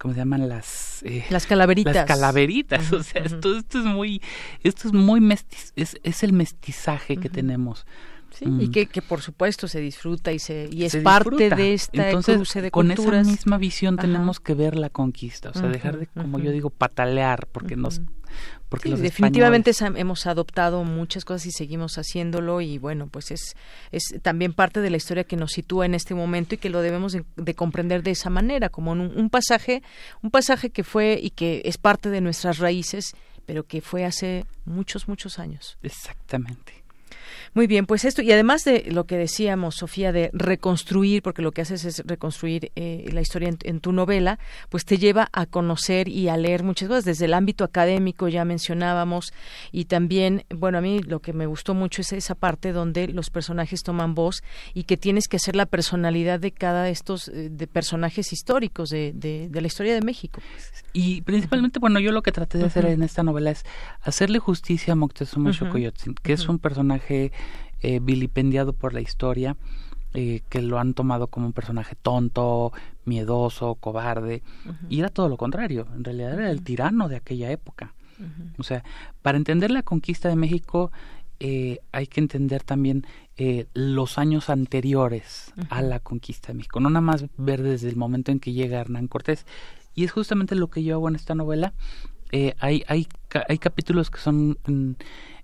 ¿cómo 0.00 0.14
se 0.14 0.20
llaman 0.20 0.48
las 0.48 1.02
eh, 1.04 1.26
las 1.28 1.46
calaveritas. 1.46 1.94
las 1.94 2.04
calaveritas 2.06 2.92
o 2.92 3.02
sea 3.02 3.22
esto, 3.22 3.56
esto 3.56 3.78
es 3.78 3.84
muy 3.84 4.22
esto 4.62 4.88
es 4.88 4.94
muy 4.94 5.20
mestiz, 5.20 5.72
es, 5.76 5.98
es 6.02 6.22
el 6.22 6.32
mestizaje 6.32 7.18
que 7.18 7.28
tenemos. 7.28 7.86
Sí, 8.30 8.44
y 8.60 8.70
que, 8.70 8.86
que, 8.86 9.02
por 9.02 9.22
supuesto 9.22 9.66
se 9.66 9.80
disfruta 9.80 10.30
y 10.30 10.38
se 10.38 10.68
y 10.70 10.84
es 10.84 10.94
parte 10.98 11.50
de 11.50 11.74
esta 11.74 12.06
Entonces, 12.06 12.36
cruce 12.36 12.62
de 12.62 12.70
con 12.70 12.92
esa 12.92 13.24
misma 13.24 13.58
visión 13.58 13.96
tenemos 13.96 14.38
que 14.38 14.54
ver 14.54 14.76
la 14.76 14.88
conquista, 14.88 15.50
o 15.50 15.52
sea, 15.52 15.66
dejar 15.66 15.98
de, 15.98 16.06
como 16.06 16.38
yo 16.38 16.52
digo, 16.52 16.70
patalear, 16.70 17.48
porque 17.48 17.74
nos 17.74 18.00
porque 18.70 18.94
definitivamente 18.94 19.72
hemos 19.96 20.26
adoptado 20.26 20.84
muchas 20.84 21.26
cosas 21.26 21.46
y 21.46 21.50
seguimos 21.50 21.98
haciéndolo 21.98 22.62
y 22.62 22.78
bueno 22.78 23.08
pues 23.08 23.32
es 23.32 23.56
es 23.90 24.04
también 24.22 24.54
parte 24.54 24.80
de 24.80 24.88
la 24.90 24.96
historia 24.96 25.24
que 25.24 25.36
nos 25.36 25.50
sitúa 25.50 25.84
en 25.84 25.94
este 25.94 26.14
momento 26.14 26.54
y 26.54 26.58
que 26.58 26.70
lo 26.70 26.80
debemos 26.80 27.12
de, 27.12 27.54
comprender 27.54 28.02
de 28.02 28.12
esa 28.12 28.30
manera 28.30 28.68
como 28.68 28.92
un, 28.92 29.00
un, 29.00 29.28
pasaje 29.28 29.82
un 30.22 30.30
pasaje 30.30 30.70
que 30.70 30.84
fue 30.84 31.18
y 31.20 31.30
que 31.30 31.62
es 31.64 31.76
parte 31.76 32.08
de 32.08 32.20
nuestras 32.20 32.58
raíces 32.58 33.14
pero 33.44 33.64
que 33.64 33.80
fue 33.80 34.04
hace 34.04 34.46
muchos 34.64 35.08
muchos 35.08 35.40
años. 35.40 35.76
Exactamente 35.82 36.79
muy 37.54 37.66
bien, 37.66 37.86
pues 37.86 38.04
esto, 38.04 38.22
y 38.22 38.32
además 38.32 38.64
de 38.64 38.84
lo 38.90 39.04
que 39.04 39.16
decíamos, 39.16 39.76
Sofía, 39.76 40.12
de 40.12 40.30
reconstruir, 40.32 41.22
porque 41.22 41.42
lo 41.42 41.52
que 41.52 41.62
haces 41.62 41.84
es 41.84 42.02
reconstruir 42.06 42.72
eh, 42.76 43.08
la 43.12 43.20
historia 43.20 43.50
en, 43.62 43.80
tu 43.80 43.92
novela, 43.92 44.38
pues 44.68 44.84
te 44.84 44.98
lleva 44.98 45.28
a 45.32 45.46
conocer 45.46 46.08
y 46.08 46.28
a 46.28 46.36
leer 46.36 46.62
muchas 46.62 46.88
cosas, 46.88 47.04
desde 47.04 47.24
el 47.24 47.34
ámbito 47.34 47.64
académico 47.64 48.28
ya 48.28 48.44
mencionábamos, 48.44 49.32
y 49.72 49.86
también, 49.86 50.44
bueno, 50.54 50.78
a 50.78 50.80
mí 50.80 51.00
lo 51.00 51.20
que 51.20 51.32
me 51.32 51.46
gustó 51.46 51.74
mucho 51.74 52.02
es 52.02 52.12
esa 52.12 52.34
parte 52.34 52.72
donde 52.72 53.08
los 53.08 53.30
personajes 53.30 53.82
toman 53.82 54.14
voz 54.14 54.42
y 54.74 54.84
que 54.84 54.96
tienes 54.96 55.28
que 55.28 55.36
hacer 55.36 55.56
la 55.56 55.66
personalidad 55.66 56.40
de 56.40 56.52
cada 56.52 56.84
de 56.84 56.90
estos 56.90 57.28
eh, 57.28 57.48
de 57.50 57.66
personajes 57.66 58.32
históricos 58.32 58.90
de, 58.90 59.12
de, 59.14 59.60
la 59.60 59.66
historia 59.66 59.94
de 59.94 60.00
México. 60.00 60.40
Y 60.92 61.22
principalmente, 61.22 61.78
bueno, 61.78 62.00
yo 62.00 62.12
lo 62.12 62.22
que 62.22 62.32
traté 62.32 62.58
de 62.58 62.64
hacer 62.64 62.86
en 62.86 63.02
esta 63.02 63.22
novela 63.22 63.50
es 63.50 63.64
hacerle 64.02 64.38
justicia 64.38 64.92
a 64.92 64.96
Moctezuma 64.96 65.52
Xocoyotzin, 65.52 66.14
que 66.14 66.32
es 66.32 66.48
un 66.48 66.58
personaje 66.58 67.29
eh, 67.82 67.98
vilipendiado 68.02 68.74
por 68.74 68.92
la 68.92 69.00
historia, 69.00 69.56
eh, 70.12 70.42
que 70.50 70.60
lo 70.60 70.78
han 70.78 70.92
tomado 70.92 71.28
como 71.28 71.46
un 71.46 71.54
personaje 71.54 71.94
tonto, 71.94 72.72
miedoso, 73.06 73.76
cobarde, 73.76 74.42
y 74.90 75.00
era 75.00 75.08
todo 75.08 75.30
lo 75.30 75.38
contrario, 75.38 75.86
en 75.94 76.04
realidad 76.04 76.34
era 76.34 76.50
el 76.50 76.62
tirano 76.62 77.08
de 77.08 77.16
aquella 77.16 77.50
época. 77.50 77.94
O 78.58 78.64
sea, 78.64 78.84
para 79.22 79.38
entender 79.38 79.70
la 79.70 79.82
conquista 79.82 80.28
de 80.28 80.36
México 80.36 80.92
eh, 81.38 81.78
hay 81.90 82.06
que 82.06 82.20
entender 82.20 82.62
también 82.62 83.06
los 83.72 84.18
años 84.18 84.50
anteriores 84.50 85.54
a 85.70 85.80
la 85.80 86.00
conquista 86.00 86.48
de 86.48 86.58
México, 86.58 86.80
no 86.80 86.90
nada 86.90 87.00
más 87.00 87.24
ver 87.38 87.62
desde 87.62 87.88
el 87.88 87.96
momento 87.96 88.30
en 88.30 88.40
que 88.40 88.52
llega 88.52 88.78
Hernán 88.78 89.08
Cortés. 89.08 89.46
Y 89.94 90.04
es 90.04 90.12
justamente 90.12 90.54
lo 90.54 90.68
que 90.68 90.84
yo 90.84 90.96
hago 90.96 91.08
en 91.08 91.14
esta 91.14 91.34
novela. 91.34 91.72
hay, 92.58 92.84
hay, 92.86 93.08
hay 93.48 93.58
capítulos 93.58 94.10
que 94.10 94.18
son 94.18 94.58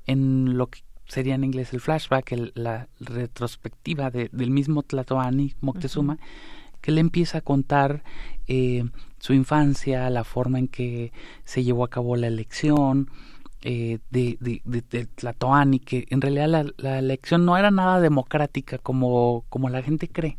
en 0.07 0.59
lo 0.59 0.67
que 0.67 0.81
sería 1.07 1.35
en 1.35 1.45
inglés 1.45 1.73
el 1.73 1.81
flashback, 1.81 2.35
la 2.55 2.89
retrospectiva 3.01 4.11
del 4.11 4.51
mismo 4.51 4.83
Tlatoani 4.83 5.55
Moctezuma, 5.61 6.19
que 6.81 6.93
le 6.93 7.01
empieza 7.01 7.39
a 7.39 7.41
contar 7.41 8.03
eh, 8.47 8.85
su 9.19 9.33
infancia, 9.33 10.09
la 10.11 10.25
forma 10.25 10.59
en 10.59 10.69
que 10.69 11.13
se 11.45 11.65
llevó 11.65 11.85
a 11.85 11.91
cabo 11.91 12.17
la 12.17 12.27
elección 12.27 13.11
eh, 13.63 13.99
de, 14.11 14.39
de, 14.41 15.07
Tlatoani, 15.07 15.81
que 15.81 16.07
en 16.11 16.21
realidad 16.21 16.67
la, 16.77 16.99
elección 16.99 17.45
no 17.45 17.57
era 17.57 17.71
nada 17.71 18.01
democrática 18.01 18.79
como, 18.79 19.45
como 19.49 19.69
la 19.69 19.83
gente 19.83 20.09
cree, 20.09 20.37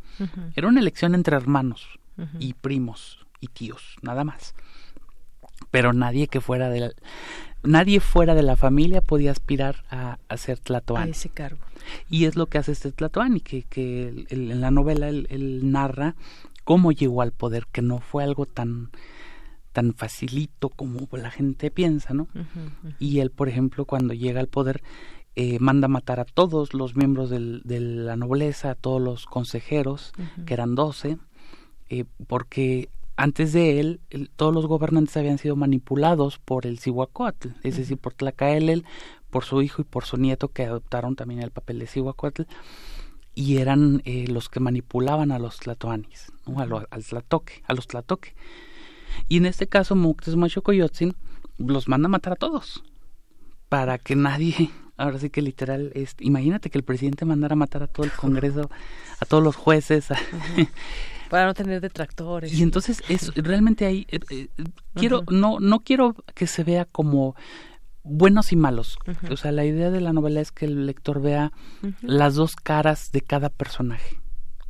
era 0.56 0.68
una 0.68 0.80
elección 0.80 1.16
entre 1.16 1.36
hermanos 1.36 2.00
y 2.40 2.54
primos 2.54 3.26
y 3.40 3.48
tíos, 3.48 3.98
nada 4.02 4.24
más. 4.24 4.56
Pero 5.72 5.94
nadie 5.94 6.28
que 6.28 6.42
fuera 6.42 6.70
de 6.70 6.80
la, 6.80 6.92
nadie 7.64 8.00
fuera 8.00 8.36
de 8.36 8.44
la 8.44 8.56
familia 8.56 9.02
podía 9.02 9.32
aspirar 9.32 9.84
a, 9.90 10.18
ser 10.38 10.60
Tlatoani. 10.60 11.10
A 11.10 11.12
ese 11.12 11.30
cargo. 11.30 11.60
Y 12.10 12.26
es 12.26 12.36
lo 12.36 12.48
que 12.48 12.58
hace 12.58 12.72
este 12.72 12.92
Tlatoani, 12.92 13.42
que, 13.42 13.64
que 13.64 14.26
en 14.30 14.62
la 14.62 14.72
novela 14.72 15.10
él, 15.10 15.60
narra 15.64 16.16
cómo 16.64 16.92
llegó 16.92 17.22
al 17.22 17.32
poder, 17.32 17.68
que 17.72 17.82
no 17.82 18.00
fue 18.00 18.24
algo 18.24 18.46
tan 18.46 18.90
tan 19.72 19.94
facilito 19.94 20.70
como 20.70 21.08
la 21.12 21.30
gente 21.30 21.70
piensa, 21.70 22.16
¿no? 22.16 22.28
Y 22.98 23.20
él, 23.20 23.30
por 23.30 23.48
ejemplo, 23.48 23.86
cuando 23.86 24.16
llega 24.16 24.40
al 24.40 24.48
poder, 24.48 24.82
eh, 25.36 25.60
manda 25.60 25.88
matar 25.88 26.20
a 26.20 26.26
todos 26.26 26.74
los 26.74 26.96
miembros 26.96 27.30
del, 27.30 27.62
de 27.64 27.80
la 27.80 28.16
nobleza, 28.16 28.72
a 28.72 28.76
todos 28.76 29.00
los 29.00 29.28
consejeros, 29.28 30.14
que 30.48 30.56
eran 30.56 30.74
doce, 30.74 31.20
eh, 31.90 32.06
porque 32.26 32.90
antes 33.18 33.52
de 33.52 33.80
él, 33.80 34.00
todos 34.36 34.54
los 34.54 34.68
gobernantes 34.68 35.18
habían 35.18 35.40
sido 35.40 35.56
manipulados 35.56 36.38
por 36.38 36.66
el 36.68 36.80
Cihuacóatl, 36.80 37.50
es 37.64 37.78
decir, 37.78 37.98
por 37.98 38.14
Tlacaelel, 38.14 38.86
por 39.30 39.44
su 39.44 39.62
hijo 39.62 39.82
y 39.82 39.86
por 39.86 40.06
su 40.06 40.18
nieto 40.18 40.50
que 40.50 40.66
adoptaron 40.66 41.16
también 41.16 41.42
el 41.42 41.52
papel 41.52 41.80
de 41.80 41.88
Cihuacóatl 41.88 42.44
y 43.34 43.58
eran 43.58 44.02
eh, 44.06 44.28
los 44.28 44.50
que 44.50 44.60
manipulaban 44.60 45.32
a 45.32 45.40
los 45.40 45.60
tlatoanis, 45.60 46.32
¿no? 46.46 46.60
al 46.60 47.04
tlatoque, 47.04 47.62
a 47.68 47.74
los 47.74 47.88
tlatoque. 47.88 48.36
Y 49.28 49.38
en 49.38 49.46
este 49.46 49.68
caso 49.68 49.96
Moctezuma 49.96 50.48
Xocoyotzin 50.50 51.14
los 51.58 51.88
manda 51.88 52.08
a 52.08 52.10
matar 52.10 52.34
a 52.34 52.38
todos 52.38 52.84
para 53.70 53.98
que 53.98 54.16
nadie 54.16 54.72
ahora 54.98 55.20
sí 55.20 55.30
que 55.30 55.42
literal 55.42 55.92
es, 55.96 56.16
imagínate 56.20 56.70
que 56.70 56.78
el 56.78 56.84
presidente 56.84 57.26
mandara 57.26 57.54
a 57.54 57.58
matar 57.58 57.84
a 57.84 57.88
todo 57.88 58.06
el 58.06 58.12
Congreso 58.16 58.70
a 59.20 59.26
todos 59.26 59.44
los 59.44 59.56
jueces 59.56 60.08
para 61.30 61.46
no 61.46 61.54
tener 61.54 61.82
detractores. 61.82 62.54
Y 62.54 62.64
entonces 62.64 63.04
es 63.10 63.34
realmente 63.36 63.86
ahí 63.86 64.08
eh, 64.10 64.20
eh, 64.30 64.48
quiero 64.94 65.24
no 65.30 65.60
no 65.60 65.80
quiero 65.82 66.16
que 66.34 66.48
se 66.48 66.64
vea 66.64 66.86
como 66.86 67.36
buenos 68.04 68.52
y 68.52 68.56
malos. 68.56 68.98
O 69.30 69.38
sea 69.38 69.52
la 69.52 69.66
idea 69.66 69.92
de 69.92 70.02
la 70.02 70.14
novela 70.14 70.42
es 70.42 70.52
que 70.52 70.66
el 70.66 70.86
lector 70.86 71.22
vea 71.22 71.52
las 72.02 72.36
dos 72.36 72.56
caras 72.56 73.12
de 73.12 73.22
cada 73.22 73.50
personaje. 73.50 74.20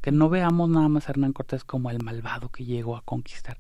Que 0.02 0.12
no 0.12 0.30
veamos 0.30 0.70
nada 0.70 0.88
más 0.88 1.08
a 1.08 1.12
Hernán 1.12 1.34
Cortés 1.34 1.64
como 1.64 1.92
el 1.92 2.02
malvado 2.02 2.50
que 2.50 2.64
llegó 2.64 2.96
a 2.96 3.02
conquistar, 3.02 3.58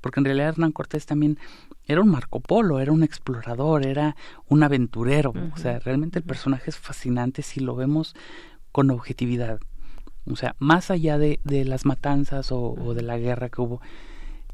porque 0.00 0.20
en 0.20 0.24
realidad 0.24 0.48
Hernán 0.48 0.72
Cortés 0.72 1.04
también 1.04 1.38
era 1.84 2.00
un 2.00 2.08
Marco 2.08 2.40
Polo, 2.40 2.80
era 2.80 2.92
un 2.92 3.02
explorador, 3.02 3.84
era 3.84 4.16
un 4.48 4.62
aventurero, 4.62 5.34
o 5.52 5.58
sea, 5.58 5.78
realmente 5.80 6.20
el 6.20 6.24
personaje 6.24 6.70
es 6.70 6.78
fascinante 6.78 7.42
si 7.42 7.60
lo 7.60 7.74
vemos 7.74 8.14
con 8.72 8.90
objetividad, 8.90 9.60
o 10.26 10.36
sea, 10.36 10.56
más 10.58 10.90
allá 10.90 11.18
de, 11.18 11.40
de 11.44 11.64
las 11.64 11.84
matanzas 11.84 12.50
o, 12.52 12.94
de 12.94 13.02
la 13.02 13.18
guerra 13.18 13.48
que 13.48 13.60
hubo, 13.60 13.80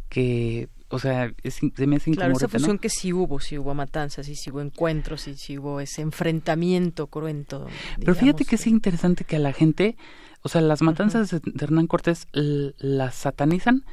que 0.09 0.69
o 0.89 0.99
sea, 0.99 1.33
es, 1.43 1.55
se 1.55 1.87
me 1.87 1.97
hace 1.97 2.13
Claro, 2.13 2.35
esa 2.35 2.49
fusión 2.49 2.79
que 2.79 2.89
sí 2.89 3.13
hubo, 3.13 3.41
sí 3.41 3.59
hubo 3.59 3.75
matanzas, 3.75 4.29
y 4.29 4.37
sí 4.37 4.51
hubo 4.51 4.61
encuentros, 4.61 5.27
y 5.27 5.35
sí 5.35 5.59
hubo 5.59 5.81
ese 5.81 6.03
enfrentamiento 6.03 7.09
cruento. 7.09 7.67
Pero 7.99 8.15
fíjate 8.15 8.45
que 8.45 8.55
es 8.55 8.67
interesante 8.67 9.25
que 9.25 9.37
a 9.37 9.41
la 9.41 9.53
gente 9.53 9.97
o 10.47 10.49
sea, 10.49 10.61
las 10.61 10.81
matanzas 10.81 11.33
de, 11.33 11.41
Hernán 11.59 11.89
Cortés 11.89 12.29
las 12.33 13.17
satanizan, 13.17 13.85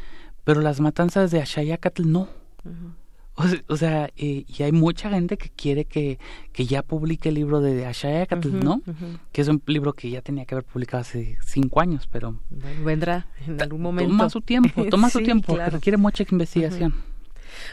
pero 0.44 0.62
las 0.62 0.80
matanzas 0.82 1.32
de 1.32 1.42
Ashayacatl 1.42 2.04
no. 2.06 2.30
O, 3.68 3.78
sea, 3.78 4.10
eh, 4.16 4.46
y 4.48 4.64
hay 4.64 4.72
mucha 4.72 5.10
gente 5.10 5.38
que 5.38 5.50
quiere 5.50 5.86
que, 5.86 6.20
que 6.52 6.66
ya 6.66 6.84
publique 6.84 7.30
el 7.30 7.36
libro 7.36 7.62
de 7.62 7.86
Ashayacatl, 7.86 8.64
¿no? 8.64 8.82
Que 9.32 9.42
es 9.42 9.48
un 9.48 9.62
libro 9.66 9.94
que 9.94 10.10
ya 10.10 10.22
tenía 10.22 10.46
que 10.46 10.54
haber 10.56 10.66
publicado 10.66 11.02
hace 11.02 11.38
cinco 11.44 11.82
años, 11.82 12.08
pero... 12.12 12.40
vendrá 12.84 13.28
en 13.48 13.62
algún 13.62 13.82
momento. 13.82 14.14
Toma 14.18 14.30
su 14.30 14.42
tiempo, 14.42 14.86
toma 14.86 15.10
su 15.10 15.22
tiempo, 15.22 15.56
porque 15.56 15.70
requiere 15.70 15.98
mucha 15.98 16.24
investigación. 16.30 16.94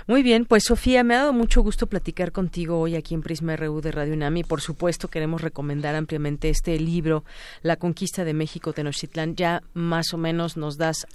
Muy 0.07 0.23
bien, 0.23 0.45
pues 0.45 0.65
Sofía, 0.65 1.05
me 1.05 1.15
ha 1.15 1.19
dado 1.19 1.33
mucho 1.33 1.63
gusto 1.63 1.87
platicar 1.87 2.33
contigo 2.33 2.79
hoy 2.79 2.97
aquí 2.97 3.15
en 3.15 3.23
Prisma 3.23 3.57
RU 3.57 3.81
de 3.81 3.93
Radio 3.93 4.15
UNAM 4.15 4.39
y 4.39 4.45
por 4.45 4.61
supuesto 4.61 5.09
queremos 5.09 5.41
recomendar 5.41 5.95
ampliamente 5.95 6.49
este 6.49 6.79
libro, 6.79 7.25
La 7.63 7.77
conquista 7.77 8.25
de 8.25 8.35
México 8.35 8.73
Tenochtitlán. 8.73 9.37
Ya 9.37 9.63
más 9.75 10.13
o 10.13 10.19
menos 10.19 10.57
nos 10.57 10.77
das 10.77 11.07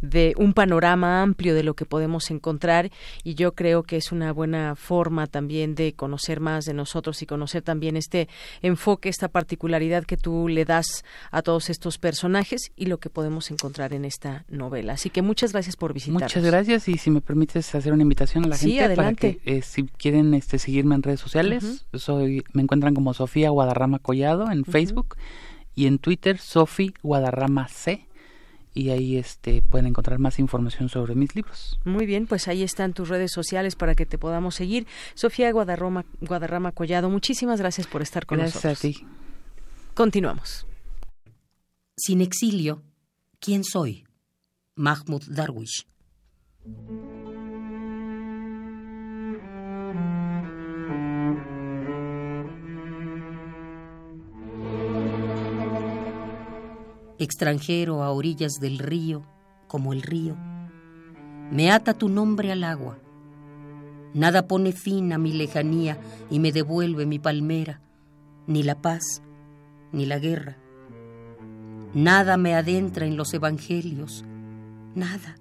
de 0.00 0.34
un 0.36 0.52
panorama 0.52 1.22
amplio 1.22 1.54
de 1.54 1.62
lo 1.62 1.74
que 1.74 1.84
podemos 1.84 2.30
encontrar 2.30 2.90
y 3.24 3.34
yo 3.34 3.52
creo 3.52 3.82
que 3.82 3.96
es 3.96 4.12
una 4.12 4.32
buena 4.32 4.76
forma 4.76 5.26
también 5.26 5.74
de 5.74 5.92
conocer 5.92 6.40
más 6.40 6.64
de 6.64 6.74
nosotros 6.74 7.22
y 7.22 7.26
conocer 7.26 7.62
también 7.62 7.96
este 7.96 8.28
enfoque, 8.62 9.08
esta 9.08 9.28
particularidad 9.28 10.04
que 10.04 10.16
tú 10.16 10.48
le 10.48 10.64
das 10.64 11.04
a 11.30 11.42
todos 11.42 11.70
estos 11.70 11.98
personajes 11.98 12.72
y 12.76 12.86
lo 12.86 12.98
que 12.98 13.10
podemos 13.10 13.50
encontrar 13.50 13.92
en 13.92 14.04
esta 14.04 14.44
novela. 14.48 14.94
Así 14.94 15.10
que 15.10 15.22
muchas 15.22 15.52
gracias 15.52 15.76
por 15.76 15.92
visitarnos. 15.92 16.22
Muchas 16.22 16.44
gracias 16.44 16.88
y 16.88 16.98
si 16.98 17.10
me 17.10 17.20
permites 17.20 17.74
hacer 17.74 17.92
una 17.92 18.02
invitación 18.02 18.44
a 18.44 18.48
la 18.48 18.56
gente 18.56 18.96
para 18.96 19.14
que 19.14 19.40
eh, 19.44 19.62
si 19.62 19.84
quieren 19.84 20.34
este 20.34 20.58
seguirme 20.58 20.94
en 20.94 21.02
redes 21.02 21.20
sociales, 21.20 21.86
soy 21.94 22.44
me 22.52 22.62
encuentran 22.62 22.94
como 22.94 23.14
Sofía 23.14 23.50
Guadarrama 23.50 23.98
Collado 23.98 24.50
en 24.50 24.64
Facebook 24.64 25.16
y 25.74 25.86
en 25.86 25.98
Twitter 25.98 26.38
Sofi 26.38 26.94
Guadarrama 27.02 27.68
C 27.68 28.06
y 28.74 28.90
ahí 28.90 29.16
este 29.16 29.62
pueden 29.62 29.86
encontrar 29.86 30.18
más 30.18 30.38
información 30.38 30.88
sobre 30.88 31.14
mis 31.14 31.34
libros. 31.34 31.78
Muy 31.84 32.06
bien, 32.06 32.26
pues 32.26 32.48
ahí 32.48 32.62
están 32.62 32.92
tus 32.92 33.08
redes 33.08 33.32
sociales 33.32 33.76
para 33.76 33.94
que 33.94 34.06
te 34.06 34.18
podamos 34.18 34.54
seguir. 34.54 34.86
Sofía 35.14 35.50
Guadarrama, 35.52 36.04
Guadarrama 36.20 36.72
Collado, 36.72 37.10
muchísimas 37.10 37.60
gracias 37.60 37.86
por 37.86 38.02
estar 38.02 38.26
con 38.26 38.38
nosotros. 38.38 38.62
Gracias 38.62 38.78
a 38.78 39.00
ti. 39.00 39.06
Continuamos. 39.94 40.66
Sin 41.96 42.20
exilio, 42.20 42.82
¿quién 43.40 43.64
soy? 43.64 44.04
Mahmoud 44.76 45.22
Darwish. 45.28 45.86
Extranjero 57.20 58.02
a 58.02 58.10
orillas 58.10 58.54
del 58.60 58.78
río, 58.78 59.22
como 59.68 59.92
el 59.92 60.02
río. 60.02 60.36
Me 61.50 61.70
ata 61.70 61.94
tu 61.94 62.08
nombre 62.08 62.50
al 62.50 62.64
agua. 62.64 62.98
Nada 64.14 64.48
pone 64.48 64.72
fin 64.72 65.12
a 65.12 65.18
mi 65.18 65.32
lejanía 65.32 65.98
y 66.30 66.38
me 66.38 66.50
devuelve 66.50 67.06
mi 67.06 67.18
palmera, 67.18 67.80
ni 68.46 68.62
la 68.62 68.80
paz, 68.80 69.22
ni 69.92 70.06
la 70.06 70.18
guerra. 70.18 70.56
Nada 71.94 72.36
me 72.36 72.54
adentra 72.54 73.06
en 73.06 73.16
los 73.16 73.34
evangelios, 73.34 74.24
nada. 74.94 75.36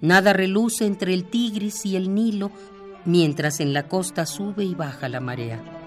Nada 0.00 0.32
reluce 0.32 0.86
entre 0.86 1.14
el 1.14 1.24
Tigris 1.24 1.84
y 1.86 1.96
el 1.96 2.14
Nilo, 2.14 2.52
mientras 3.04 3.60
en 3.60 3.72
la 3.72 3.88
costa 3.88 4.26
sube 4.26 4.64
y 4.64 4.74
baja 4.74 5.08
la 5.08 5.20
marea. 5.20 5.77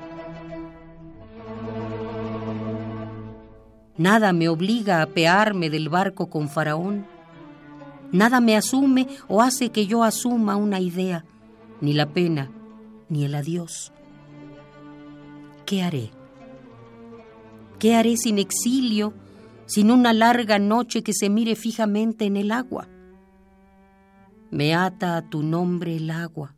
Nada 4.02 4.34
me 4.34 4.50
obliga 4.50 4.98
a 4.98 5.04
apearme 5.04 5.70
del 5.70 5.88
barco 5.88 6.28
con 6.28 6.50
Faraón. 6.50 7.06
Nada 8.12 8.42
me 8.42 8.58
asume 8.58 9.08
o 9.28 9.44
hace 9.44 9.70
que 9.70 9.86
yo 9.86 10.04
asuma 10.04 10.56
una 10.56 10.80
idea, 10.80 11.24
ni 11.82 11.94
la 11.94 12.08
pena, 12.08 12.50
ni 13.10 13.26
el 13.26 13.36
adiós. 13.36 13.94
¿Qué 15.68 15.84
haré? 15.84 16.10
¿Qué 17.78 17.94
haré 17.94 18.18
sin 18.18 18.40
exilio, 18.40 19.14
sin 19.68 19.92
una 19.92 20.14
larga 20.14 20.58
noche 20.58 21.04
que 21.04 21.14
se 21.14 21.30
mire 21.30 21.56
fijamente 21.56 22.26
en 22.26 22.38
el 22.38 22.52
agua? 22.52 22.88
Me 24.50 24.74
ata 24.74 25.16
a 25.16 25.30
tu 25.30 25.44
nombre 25.44 25.96
el 25.96 26.10
agua. 26.10 26.56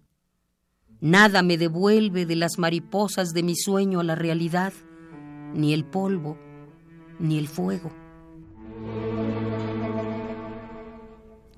Nada 1.01 1.43
me 1.43 1.57
devuelve 1.57 2.25
de 2.25 2.37
las 2.37 2.57
mariposas 2.57 3.33
de 3.33 3.43
mi 3.43 3.57
sueño 3.57 3.99
a 3.99 4.05
la 4.05 4.15
realidad, 4.15 4.71
ni 5.53 5.73
el 5.73 5.83
polvo, 5.83 6.37
ni 7.19 7.37
el 7.37 7.47
fuego. 7.47 7.91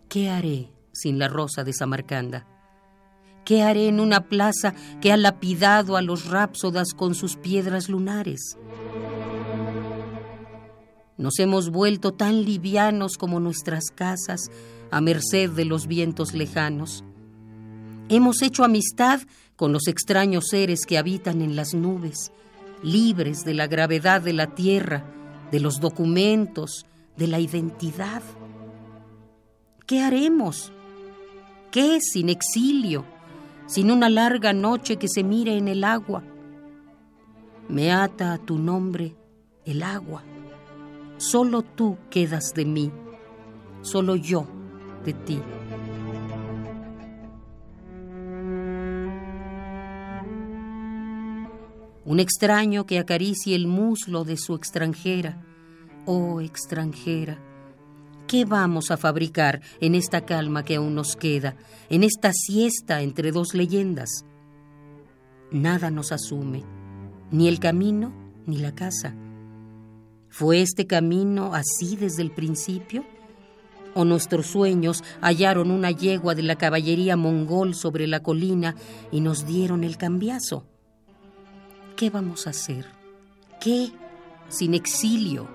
¿Qué 0.09 0.29
haré 0.29 0.69
sin 0.91 1.19
la 1.19 1.27
rosa 1.27 1.63
de 1.63 1.73
Samarcanda? 1.73 2.47
¿Qué 3.43 3.61
haré 3.61 3.87
en 3.87 3.99
una 3.99 4.27
plaza 4.27 4.73
que 5.01 5.11
ha 5.11 5.17
lapidado 5.17 5.97
a 5.97 6.01
los 6.01 6.27
rápsodas 6.27 6.93
con 6.93 7.15
sus 7.15 7.35
piedras 7.35 7.89
lunares? 7.89 8.57
Nos 11.17 11.39
hemos 11.39 11.69
vuelto 11.69 12.13
tan 12.13 12.43
livianos 12.43 13.17
como 13.17 13.39
nuestras 13.39 13.85
casas 13.93 14.49
a 14.91 14.99
merced 15.01 15.49
de 15.51 15.65
los 15.65 15.87
vientos 15.87 16.33
lejanos. 16.33 17.03
Hemos 18.09 18.41
hecho 18.41 18.63
amistad 18.63 19.21
con 19.55 19.71
los 19.73 19.87
extraños 19.87 20.47
seres 20.49 20.85
que 20.85 20.97
habitan 20.97 21.41
en 21.41 21.55
las 21.55 21.73
nubes, 21.73 22.31
libres 22.83 23.43
de 23.45 23.53
la 23.53 23.67
gravedad 23.67 24.21
de 24.21 24.33
la 24.33 24.55
tierra 24.55 25.14
de 25.51 25.59
los 25.59 25.79
documentos, 25.79 26.85
de 27.17 27.27
la 27.27 27.39
identidad. 27.39 28.21
¿Qué 29.85 30.01
haremos? 30.01 30.71
¿Qué 31.71 31.99
sin 32.01 32.29
exilio, 32.29 33.05
sin 33.67 33.91
una 33.91 34.09
larga 34.09 34.53
noche 34.53 34.97
que 34.97 35.07
se 35.07 35.23
mire 35.23 35.57
en 35.57 35.67
el 35.67 35.83
agua? 35.83 36.23
Me 37.67 37.91
ata 37.91 38.33
a 38.33 38.37
tu 38.37 38.57
nombre 38.57 39.15
el 39.65 39.83
agua. 39.83 40.23
Solo 41.17 41.61
tú 41.61 41.97
quedas 42.09 42.53
de 42.53 42.65
mí, 42.65 42.91
solo 43.81 44.15
yo 44.15 44.47
de 45.03 45.13
ti. 45.13 45.41
Un 52.05 52.19
extraño 52.19 52.85
que 52.85 52.99
acaricie 52.99 53.55
el 53.55 53.67
muslo 53.67 54.23
de 54.23 54.37
su 54.37 54.53
extranjera. 54.55 55.41
Oh 56.05 56.39
extranjera, 56.39 57.39
¿qué 58.27 58.45
vamos 58.45 58.91
a 58.91 58.97
fabricar 58.97 59.61
en 59.81 59.95
esta 59.95 60.21
calma 60.23 60.63
que 60.63 60.75
aún 60.75 60.93
nos 60.93 61.15
queda, 61.15 61.55
en 61.89 62.03
esta 62.03 62.31
siesta 62.31 63.01
entre 63.01 63.31
dos 63.31 63.55
leyendas? 63.55 64.23
Nada 65.51 65.89
nos 65.89 66.11
asume, 66.11 66.63
ni 67.31 67.47
el 67.47 67.59
camino 67.59 68.13
ni 68.45 68.57
la 68.57 68.75
casa. 68.75 69.15
¿Fue 70.29 70.61
este 70.61 70.85
camino 70.85 71.55
así 71.55 71.95
desde 71.95 72.21
el 72.21 72.29
principio? 72.29 73.03
¿O 73.95 74.05
nuestros 74.05 74.47
sueños 74.47 75.03
hallaron 75.21 75.71
una 75.71 75.89
yegua 75.89 76.35
de 76.35 76.43
la 76.43 76.57
caballería 76.57 77.15
mongol 77.15 77.73
sobre 77.73 78.05
la 78.05 78.21
colina 78.21 78.75
y 79.11 79.21
nos 79.21 79.47
dieron 79.47 79.83
el 79.83 79.97
cambiazo? 79.97 80.67
¿qué 81.95 82.09
vamos 82.09 82.47
a 82.47 82.49
hacer? 82.49 82.85
¿Qué 83.61 83.91
sin 84.49 84.73
exilio? 84.73 85.47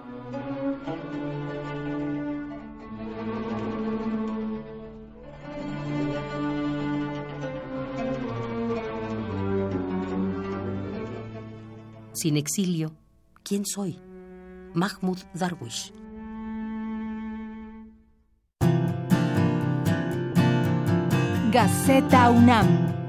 Sin 12.12 12.36
exilio, 12.36 12.92
¿quién 13.42 13.64
soy? 13.64 13.98
Mahmoud 14.74 15.18
Darwish. 15.34 15.92
Gaceta 21.50 22.30
UNAM 22.30 22.99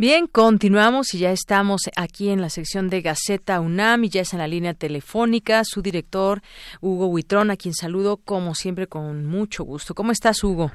Bien, 0.00 0.28
continuamos 0.28 1.12
y 1.12 1.18
ya 1.18 1.30
estamos 1.30 1.82
aquí 1.94 2.30
en 2.30 2.40
la 2.40 2.48
sección 2.48 2.88
de 2.88 3.02
Gaceta 3.02 3.60
UNAM 3.60 4.04
y 4.04 4.08
ya 4.08 4.22
es 4.22 4.32
en 4.32 4.38
la 4.38 4.48
línea 4.48 4.72
telefónica 4.72 5.60
su 5.62 5.82
director 5.82 6.40
Hugo 6.80 7.08
Huitrón, 7.08 7.50
a 7.50 7.56
quien 7.56 7.74
saludo 7.74 8.16
como 8.16 8.54
siempre 8.54 8.86
con 8.86 9.26
mucho 9.26 9.62
gusto. 9.62 9.94
¿Cómo 9.94 10.10
estás, 10.10 10.42
Hugo? 10.42 10.72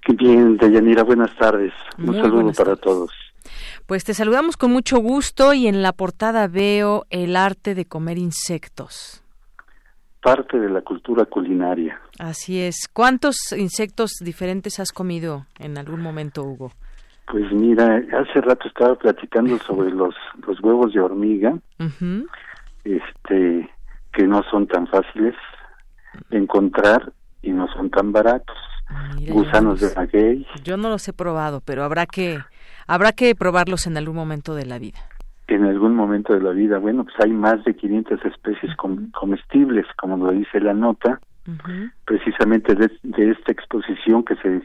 Qué 0.00 0.14
bien, 0.14 0.56
Deyanira, 0.56 1.02
buenas 1.02 1.36
tardes. 1.36 1.74
Un 1.98 2.14
saludo 2.14 2.52
para 2.54 2.74
todos. 2.76 3.10
Pues 3.84 4.02
te 4.02 4.14
saludamos 4.14 4.56
con 4.56 4.72
mucho 4.72 4.96
gusto 4.96 5.52
y 5.52 5.66
en 5.66 5.82
la 5.82 5.92
portada 5.92 6.48
veo 6.48 7.04
el 7.10 7.36
arte 7.36 7.74
de 7.74 7.84
comer 7.84 8.16
insectos 8.16 9.20
parte 10.22 10.58
de 10.58 10.70
la 10.70 10.80
cultura 10.80 11.26
culinaria. 11.26 12.00
Así 12.18 12.58
es. 12.58 12.88
¿Cuántos 12.90 13.36
insectos 13.54 14.12
diferentes 14.22 14.80
has 14.80 14.90
comido 14.90 15.44
en 15.58 15.76
algún 15.76 16.00
momento, 16.00 16.44
Hugo? 16.44 16.72
Pues 17.26 17.50
mira, 17.52 18.02
hace 18.12 18.40
rato 18.40 18.68
estaba 18.68 18.94
platicando 18.96 19.58
sobre 19.58 19.90
los, 19.90 20.14
los 20.46 20.60
huevos 20.60 20.92
de 20.92 21.00
hormiga, 21.00 21.58
este, 22.84 23.70
que 24.12 24.26
no 24.26 24.42
son 24.50 24.66
tan 24.66 24.86
fáciles 24.86 25.34
de 26.30 26.38
encontrar 26.38 27.12
y 27.42 27.50
no 27.50 27.66
son 27.68 27.90
tan 27.90 28.12
baratos. 28.12 28.56
Gusanos 29.28 29.80
de 29.80 29.88
maguey. 29.96 30.46
Yo 30.62 30.76
no 30.76 30.88
los 30.88 31.08
he 31.08 31.12
probado, 31.12 31.60
pero 31.60 31.82
habrá 31.84 32.06
que 32.06 32.38
habrá 32.86 33.12
que 33.12 33.34
probarlos 33.34 33.86
en 33.86 33.96
algún 33.96 34.16
momento 34.16 34.54
de 34.54 34.66
la 34.66 34.78
vida. 34.78 34.98
En 35.48 35.64
algún 35.64 35.94
momento 35.94 36.34
de 36.34 36.40
la 36.40 36.50
vida. 36.50 36.78
Bueno, 36.78 37.04
pues 37.04 37.16
hay 37.20 37.32
más 37.32 37.64
de 37.64 37.74
500 37.74 38.24
especies 38.24 38.72
comestibles, 39.12 39.86
como 39.96 40.16
lo 40.16 40.32
dice 40.32 40.60
la 40.60 40.74
nota, 40.74 41.20
precisamente 42.04 42.74
de, 42.74 42.90
de, 43.02 43.30
esta 43.30 43.52
exposición 43.52 44.24
que 44.24 44.36
se 44.36 44.62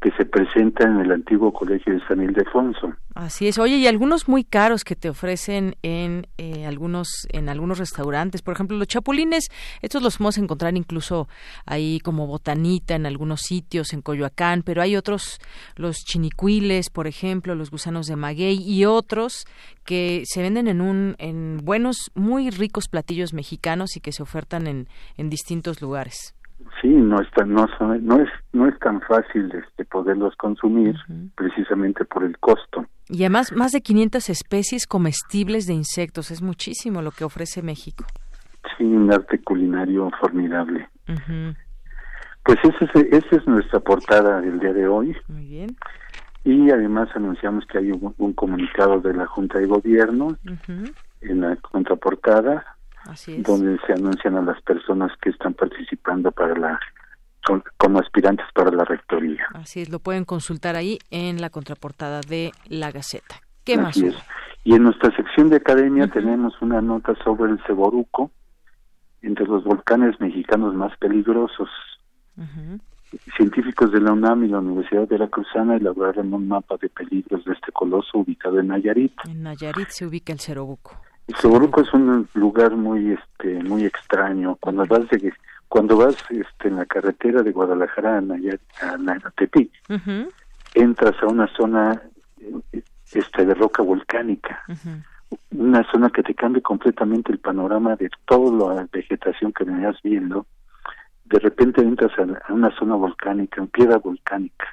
que 0.00 0.10
se 0.12 0.24
presenta 0.24 0.84
en 0.84 1.00
el 1.00 1.12
antiguo 1.12 1.52
colegio 1.52 1.92
de 1.92 2.00
San 2.06 2.22
Ildefonso. 2.22 2.94
Así 3.14 3.48
es. 3.48 3.58
Oye, 3.58 3.76
y 3.76 3.86
algunos 3.86 4.28
muy 4.28 4.44
caros 4.44 4.82
que 4.82 4.96
te 4.96 5.10
ofrecen 5.10 5.76
en 5.82 6.26
eh, 6.38 6.64
algunos 6.64 7.26
en 7.32 7.50
algunos 7.50 7.78
restaurantes, 7.78 8.40
por 8.40 8.54
ejemplo, 8.54 8.78
los 8.78 8.88
chapulines, 8.88 9.48
estos 9.82 10.02
los 10.02 10.16
podemos 10.16 10.38
encontrar 10.38 10.74
incluso 10.76 11.28
ahí 11.66 12.00
como 12.00 12.26
botanita 12.26 12.94
en 12.94 13.04
algunos 13.04 13.42
sitios 13.42 13.92
en 13.92 14.00
Coyoacán, 14.00 14.62
pero 14.62 14.80
hay 14.80 14.96
otros 14.96 15.38
los 15.76 15.98
chinicuiles, 15.98 16.88
por 16.88 17.06
ejemplo, 17.06 17.54
los 17.54 17.70
gusanos 17.70 18.06
de 18.06 18.16
maguey 18.16 18.56
y 18.56 18.86
otros 18.86 19.44
que 19.84 20.22
se 20.24 20.40
venden 20.40 20.68
en 20.68 20.80
un 20.80 21.14
en 21.18 21.58
buenos 21.62 22.10
muy 22.14 22.48
ricos 22.50 22.88
platillos 22.88 23.34
mexicanos 23.34 23.96
y 23.96 24.00
que 24.00 24.12
se 24.12 24.22
ofertan 24.22 24.66
en 24.66 24.88
en 25.18 25.28
distintos 25.28 25.82
lugares. 25.82 26.34
Sí, 26.80 26.88
no 26.88 27.20
es 27.20 27.30
tan, 27.32 27.52
no, 27.52 27.66
no 28.00 28.20
es 28.20 28.28
no 28.52 28.66
es 28.66 28.78
tan 28.78 29.00
fácil 29.02 29.52
este 29.54 29.84
poderlos 29.84 30.34
consumir 30.36 30.96
precisamente 31.34 32.04
por 32.04 32.24
el 32.24 32.38
costo. 32.38 32.86
Y 33.08 33.22
además 33.22 33.52
más 33.52 33.72
de 33.72 33.80
500 33.80 34.30
especies 34.30 34.86
comestibles 34.86 35.66
de 35.66 35.74
insectos, 35.74 36.30
es 36.30 36.42
muchísimo 36.42 37.02
lo 37.02 37.10
que 37.10 37.24
ofrece 37.24 37.62
México. 37.62 38.04
Sí, 38.76 38.84
un 38.84 39.12
arte 39.12 39.40
culinario 39.42 40.10
formidable. 40.20 40.88
Pues 42.44 42.58
esa 42.62 42.84
es, 42.84 43.12
esa 43.12 43.36
es 43.36 43.46
nuestra 43.46 43.80
portada 43.80 44.40
del 44.40 44.58
día 44.60 44.72
de 44.72 44.86
hoy. 44.86 45.16
Muy 45.28 45.46
bien. 45.46 45.76
Y 46.44 46.70
además 46.70 47.08
anunciamos 47.14 47.66
que 47.66 47.78
hay 47.78 47.90
un, 47.90 48.32
comunicado 48.32 49.00
de 49.00 49.12
la 49.12 49.26
Junta 49.26 49.58
de 49.58 49.66
Gobierno 49.66 50.36
en 51.20 51.40
la 51.40 51.56
contraportada 51.56 52.64
donde 53.38 53.78
se 53.86 53.92
anuncian 53.92 54.36
a 54.36 54.42
las 54.42 54.60
personas 54.62 55.10
que 55.20 55.30
están 55.30 55.54
participando 55.54 56.30
para 56.32 56.54
la 56.56 56.78
como 57.78 57.98
aspirantes 57.98 58.46
para 58.54 58.70
la 58.70 58.84
rectoría. 58.84 59.46
Así 59.54 59.80
es, 59.80 59.88
lo 59.88 59.98
pueden 59.98 60.24
consultar 60.24 60.76
ahí 60.76 60.98
en 61.10 61.40
la 61.40 61.50
contraportada 61.50 62.20
de 62.20 62.52
la 62.68 62.92
Gaceta. 62.92 63.40
¿Qué 63.64 63.76
más? 63.76 63.96
Es. 63.96 64.14
Y 64.62 64.74
en 64.74 64.84
nuestra 64.84 65.14
sección 65.16 65.48
de 65.48 65.56
academia 65.56 66.06
tenemos 66.08 66.54
una 66.60 66.80
nota 66.82 67.14
sobre 67.24 67.52
el 67.52 67.60
Ceboruco, 67.66 68.30
entre 69.22 69.46
los 69.46 69.64
volcanes 69.64 70.20
mexicanos 70.20 70.74
más 70.74 70.96
peligrosos. 70.98 71.68
Científicos 73.36 73.90
de 73.92 74.00
la 74.00 74.12
UNAM 74.12 74.44
y 74.44 74.48
la 74.48 74.60
Universidad 74.60 75.02
de 75.02 75.06
Veracruzana 75.06 75.76
elaboraron 75.76 76.32
un 76.32 76.48
mapa 76.48 76.76
de 76.80 76.88
peligros 76.88 77.44
de 77.44 77.52
este 77.52 77.72
coloso 77.72 78.18
ubicado 78.18 78.60
en 78.60 78.68
Nayarit. 78.68 79.12
En 79.26 79.42
Nayarit 79.42 79.88
se 79.88 80.06
ubica 80.06 80.32
el 80.32 80.40
Ceboruco. 80.40 81.00
Soboruco 81.38 81.82
es 81.82 81.92
un 81.92 82.28
lugar 82.34 82.76
muy 82.76 83.12
este 83.12 83.62
muy 83.62 83.84
extraño. 83.84 84.56
Cuando 84.56 84.84
vas 84.86 85.08
de, 85.10 85.32
cuando 85.68 85.96
vas 85.96 86.16
este 86.30 86.68
en 86.68 86.76
la 86.76 86.86
carretera 86.86 87.42
de 87.42 87.52
Guadalajara 87.52 88.18
a, 88.18 88.20
Nayat, 88.20 88.60
entras 90.74 91.22
a 91.22 91.26
una 91.26 91.46
zona 91.56 92.02
este 93.12 93.44
de 93.44 93.54
roca 93.54 93.82
volcánica. 93.82 94.64
Una 95.50 95.84
zona 95.92 96.10
que 96.10 96.22
te 96.22 96.34
cambia 96.34 96.62
completamente 96.62 97.32
el 97.32 97.38
panorama 97.38 97.94
de 97.96 98.10
toda 98.26 98.74
la 98.74 98.88
vegetación 98.92 99.52
que 99.52 99.64
venías 99.64 99.96
viendo. 100.02 100.46
De 101.24 101.38
repente 101.38 101.82
entras 101.82 102.12
a, 102.18 102.52
una 102.52 102.70
zona 102.76 102.96
volcánica 102.96 103.60
en 103.60 103.68
piedra 103.68 103.98
volcánica. 103.98 104.66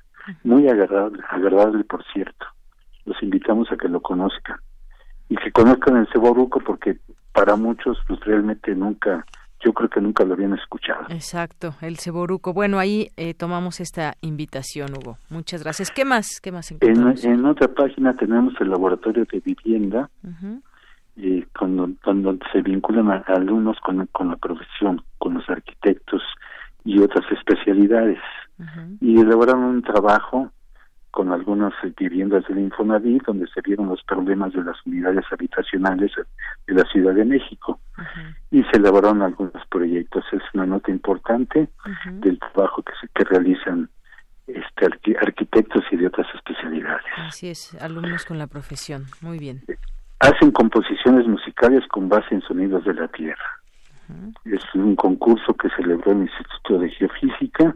Muy 0.43 0.67
agradable 0.67 1.23
agradable 1.29 1.83
por 1.83 2.03
cierto. 2.11 2.45
Los 3.05 3.21
invitamos 3.21 3.71
a 3.71 3.77
que 3.77 3.87
lo 3.87 4.01
conozcan 4.01 4.59
y 5.29 5.35
que 5.35 5.51
conozcan 5.51 5.97
el 5.97 6.07
Ceboruco 6.11 6.59
porque 6.59 6.97
para 7.33 7.55
muchos 7.55 7.97
pues 8.07 8.19
realmente 8.21 8.73
nunca 8.75 9.25
yo 9.63 9.73
creo 9.73 9.89
que 9.89 10.01
nunca 10.01 10.23
lo 10.23 10.35
habían 10.35 10.53
escuchado. 10.53 11.05
Exacto, 11.09 11.73
el 11.81 11.97
Ceboruco. 11.97 12.53
Bueno, 12.53 12.77
ahí 12.77 13.09
eh, 13.17 13.33
tomamos 13.33 13.79
esta 13.79 14.13
invitación, 14.21 14.91
Hugo. 14.93 15.17
Muchas 15.29 15.63
gracias. 15.63 15.91
¿Qué 15.91 16.05
más? 16.05 16.39
¿Qué 16.41 16.51
más 16.51 16.71
encontramos? 16.71 17.25
En, 17.25 17.43
otra 17.45 17.67
página 17.67 18.15
tenemos 18.15 18.53
el 18.59 18.69
laboratorio 18.69 19.25
de 19.31 19.39
vivienda, 19.39 20.09
y 21.15 21.41
cuando, 21.57 21.89
cuando 22.03 22.37
se 22.51 22.61
vinculan 22.61 23.09
a, 23.09 23.23
alumnos 23.27 23.77
con, 23.79 24.05
con 24.11 24.29
la 24.29 24.35
profesión, 24.35 25.01
con 25.17 25.33
los 25.33 25.49
arquitectos 25.49 26.21
y 26.85 26.99
otras 26.99 27.25
especialidades. 27.31 28.19
Y 29.01 29.19
elaboran 29.19 29.59
un 29.59 29.81
trabajo 29.83 30.51
con 31.17 31.31
algunas 31.33 31.73
viviendas 31.97 32.45
del 32.47 32.59
Infonavit, 32.59 33.23
donde 33.25 33.47
se 33.47 33.61
vieron 33.61 33.89
los 33.89 34.03
problemas 34.03 34.53
de 34.53 34.63
las 34.63 34.77
unidades 34.85 35.25
habitacionales 35.31 36.11
de 36.67 36.73
la 36.75 36.83
Ciudad 36.91 37.15
de 37.15 37.25
México. 37.25 37.79
Y 38.51 38.61
se 38.65 38.77
elaboraron 38.77 39.23
algunos 39.23 39.65
proyectos. 39.71 40.23
Es 40.31 40.43
una 40.53 40.67
nota 40.67 40.91
importante 40.91 41.69
del 42.21 42.37
trabajo 42.37 42.83
que, 42.83 42.93
se, 43.01 43.07
que 43.15 43.23
realizan 43.23 43.89
este, 44.45 45.17
arquitectos 45.19 45.83
y 45.91 45.97
de 45.97 46.05
otras 46.05 46.27
especialidades. 46.35 47.03
Así 47.17 47.49
es, 47.49 47.73
alumnos 47.81 48.23
con 48.23 48.37
la 48.37 48.45
profesión. 48.45 49.07
Muy 49.21 49.39
bien. 49.39 49.63
Hacen 50.19 50.51
composiciones 50.51 51.25
musicales 51.25 51.83
con 51.87 52.09
base 52.09 52.35
en 52.35 52.41
sonidos 52.41 52.85
de 52.85 52.93
la 52.93 53.07
Tierra. 53.07 53.49
Es 54.45 54.61
un 54.75 54.95
concurso 54.95 55.55
que 55.55 55.67
celebró 55.69 56.11
el 56.11 56.29
Instituto 56.29 56.77
de 56.77 56.91
Geofísica 56.91 57.75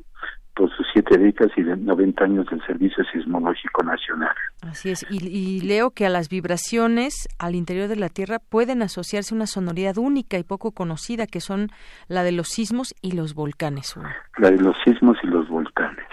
por 0.62 0.70
sus 0.78 0.86
siete 0.94 1.18
décadas 1.18 1.52
y 1.58 1.62
90 1.62 2.24
años 2.24 2.46
del 2.52 2.64
Servicio 2.68 3.04
Sismológico 3.06 3.82
Nacional. 3.84 4.36
Así 4.62 4.92
es, 4.92 5.04
y, 5.10 5.60
leo 5.62 5.90
que 5.90 6.06
a 6.06 6.10
las 6.10 6.30
vibraciones 6.30 7.28
al 7.40 7.56
interior 7.56 7.88
de 7.88 7.96
la 7.96 8.10
Tierra 8.10 8.38
pueden 8.38 8.84
asociarse 8.84 9.34
una 9.34 9.48
sonoridad 9.48 9.98
única 9.98 10.38
y 10.38 10.44
poco 10.44 10.72
conocida, 10.72 11.26
que 11.26 11.40
son 11.40 11.70
la 12.08 12.22
de 12.22 12.32
los 12.32 12.50
sismos 12.50 12.94
y 13.02 13.14
los 13.14 13.34
volcanes. 13.34 13.96
La 14.38 14.52
de 14.52 14.60
los 14.60 14.76
sismos 14.86 15.18
y 15.24 15.28
los 15.28 15.50
volcanes, 15.50 16.06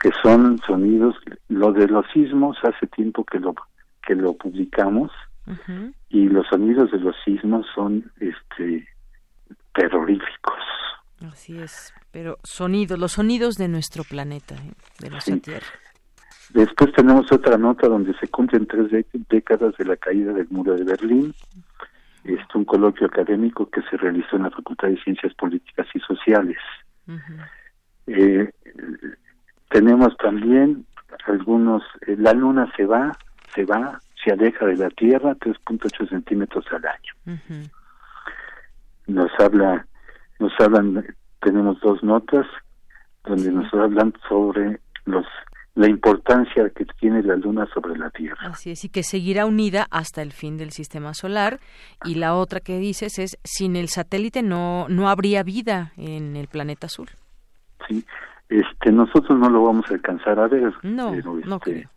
que 0.00 0.10
son 0.22 0.58
sonidos, 0.58 1.16
lo 1.48 1.72
de 1.72 1.88
los 1.88 2.06
sismos 2.12 2.56
hace 2.62 2.86
tiempo 2.86 3.24
que 3.24 3.40
lo, 3.40 3.56
que 4.06 4.14
lo 4.14 4.34
publicamos, 4.34 5.10
y 6.10 6.28
los 6.28 6.46
sonidos 6.46 6.92
de 6.92 7.00
los 7.00 7.16
sismos 7.24 7.66
son 7.74 8.04
este 8.20 8.86
terroríficos. 9.74 10.62
Así 11.20 11.58
es, 11.58 11.94
pero 12.10 12.38
sonidos, 12.42 12.98
los 12.98 13.12
sonidos 13.12 13.56
de 13.56 13.68
nuestro 13.68 14.04
planeta, 14.04 14.54
¿eh? 14.56 14.72
de 15.00 15.10
nuestra 15.10 15.36
Tierra. 15.38 15.66
Después 16.50 16.92
tenemos 16.92 17.30
otra 17.32 17.56
nota 17.56 17.88
donde 17.88 18.14
se 18.18 18.28
cumplen 18.28 18.66
tres 18.66 19.06
décadas 19.28 19.74
de 19.76 19.84
la 19.84 19.96
caída 19.96 20.32
del 20.32 20.48
muro 20.50 20.74
de 20.74 20.84
Berlín. 20.84 21.34
Es 22.24 22.40
un 22.54 22.64
coloquio 22.64 23.06
académico 23.06 23.68
que 23.70 23.82
se 23.82 23.96
realizó 23.96 24.36
en 24.36 24.44
la 24.44 24.50
Facultad 24.50 24.88
de 24.88 25.02
Ciencias 25.02 25.34
Políticas 25.34 25.86
y 25.94 26.00
Sociales. 26.00 26.58
Eh, 28.06 28.50
tenemos 29.70 30.16
también 30.18 30.86
algunos, 31.26 31.82
eh, 32.06 32.16
la 32.18 32.32
luna 32.32 32.70
se 32.76 32.86
va, 32.86 33.16
se 33.54 33.64
va, 33.64 34.00
se 34.22 34.32
aleja 34.32 34.66
de 34.66 34.76
la 34.76 34.90
Tierra 34.90 35.34
3.8 35.34 36.08
centímetros 36.08 36.64
al 36.70 36.84
año. 36.86 37.40
Nos 39.06 39.30
habla, 39.38 39.86
nos 40.38 40.52
hablan 40.60 41.04
tenemos 41.40 41.78
dos 41.80 42.02
notas 42.02 42.46
donde 43.24 43.52
nos 43.52 43.72
hablan 43.74 44.14
sobre 44.28 44.80
los 45.04 45.26
la 45.74 45.88
importancia 45.88 46.70
que 46.70 46.84
tiene 47.00 47.22
la 47.22 47.34
Luna 47.36 47.66
sobre 47.74 47.98
la 47.98 48.08
Tierra. 48.10 48.36
Así 48.42 48.70
es, 48.70 48.84
y 48.84 48.88
que 48.88 49.02
seguirá 49.02 49.44
unida 49.44 49.86
hasta 49.90 50.22
el 50.22 50.32
fin 50.32 50.56
del 50.56 50.70
sistema 50.70 51.14
solar. 51.14 51.58
Y 52.04 52.14
la 52.14 52.36
otra 52.36 52.60
que 52.60 52.78
dices 52.78 53.18
es, 53.18 53.38
sin 53.42 53.74
el 53.74 53.88
satélite 53.88 54.42
no, 54.42 54.86
no 54.88 55.08
habría 55.08 55.42
vida 55.42 55.92
en 55.96 56.36
el 56.36 56.46
planeta 56.46 56.86
azul. 56.86 57.08
Sí, 57.88 58.04
este, 58.48 58.92
nosotros 58.92 59.36
no 59.36 59.50
lo 59.50 59.64
vamos 59.64 59.86
a 59.90 59.94
alcanzar 59.94 60.38
a 60.38 60.46
ver, 60.46 60.72
no, 60.82 61.10
pero, 61.10 61.40
no 61.44 61.56
este, 61.56 61.88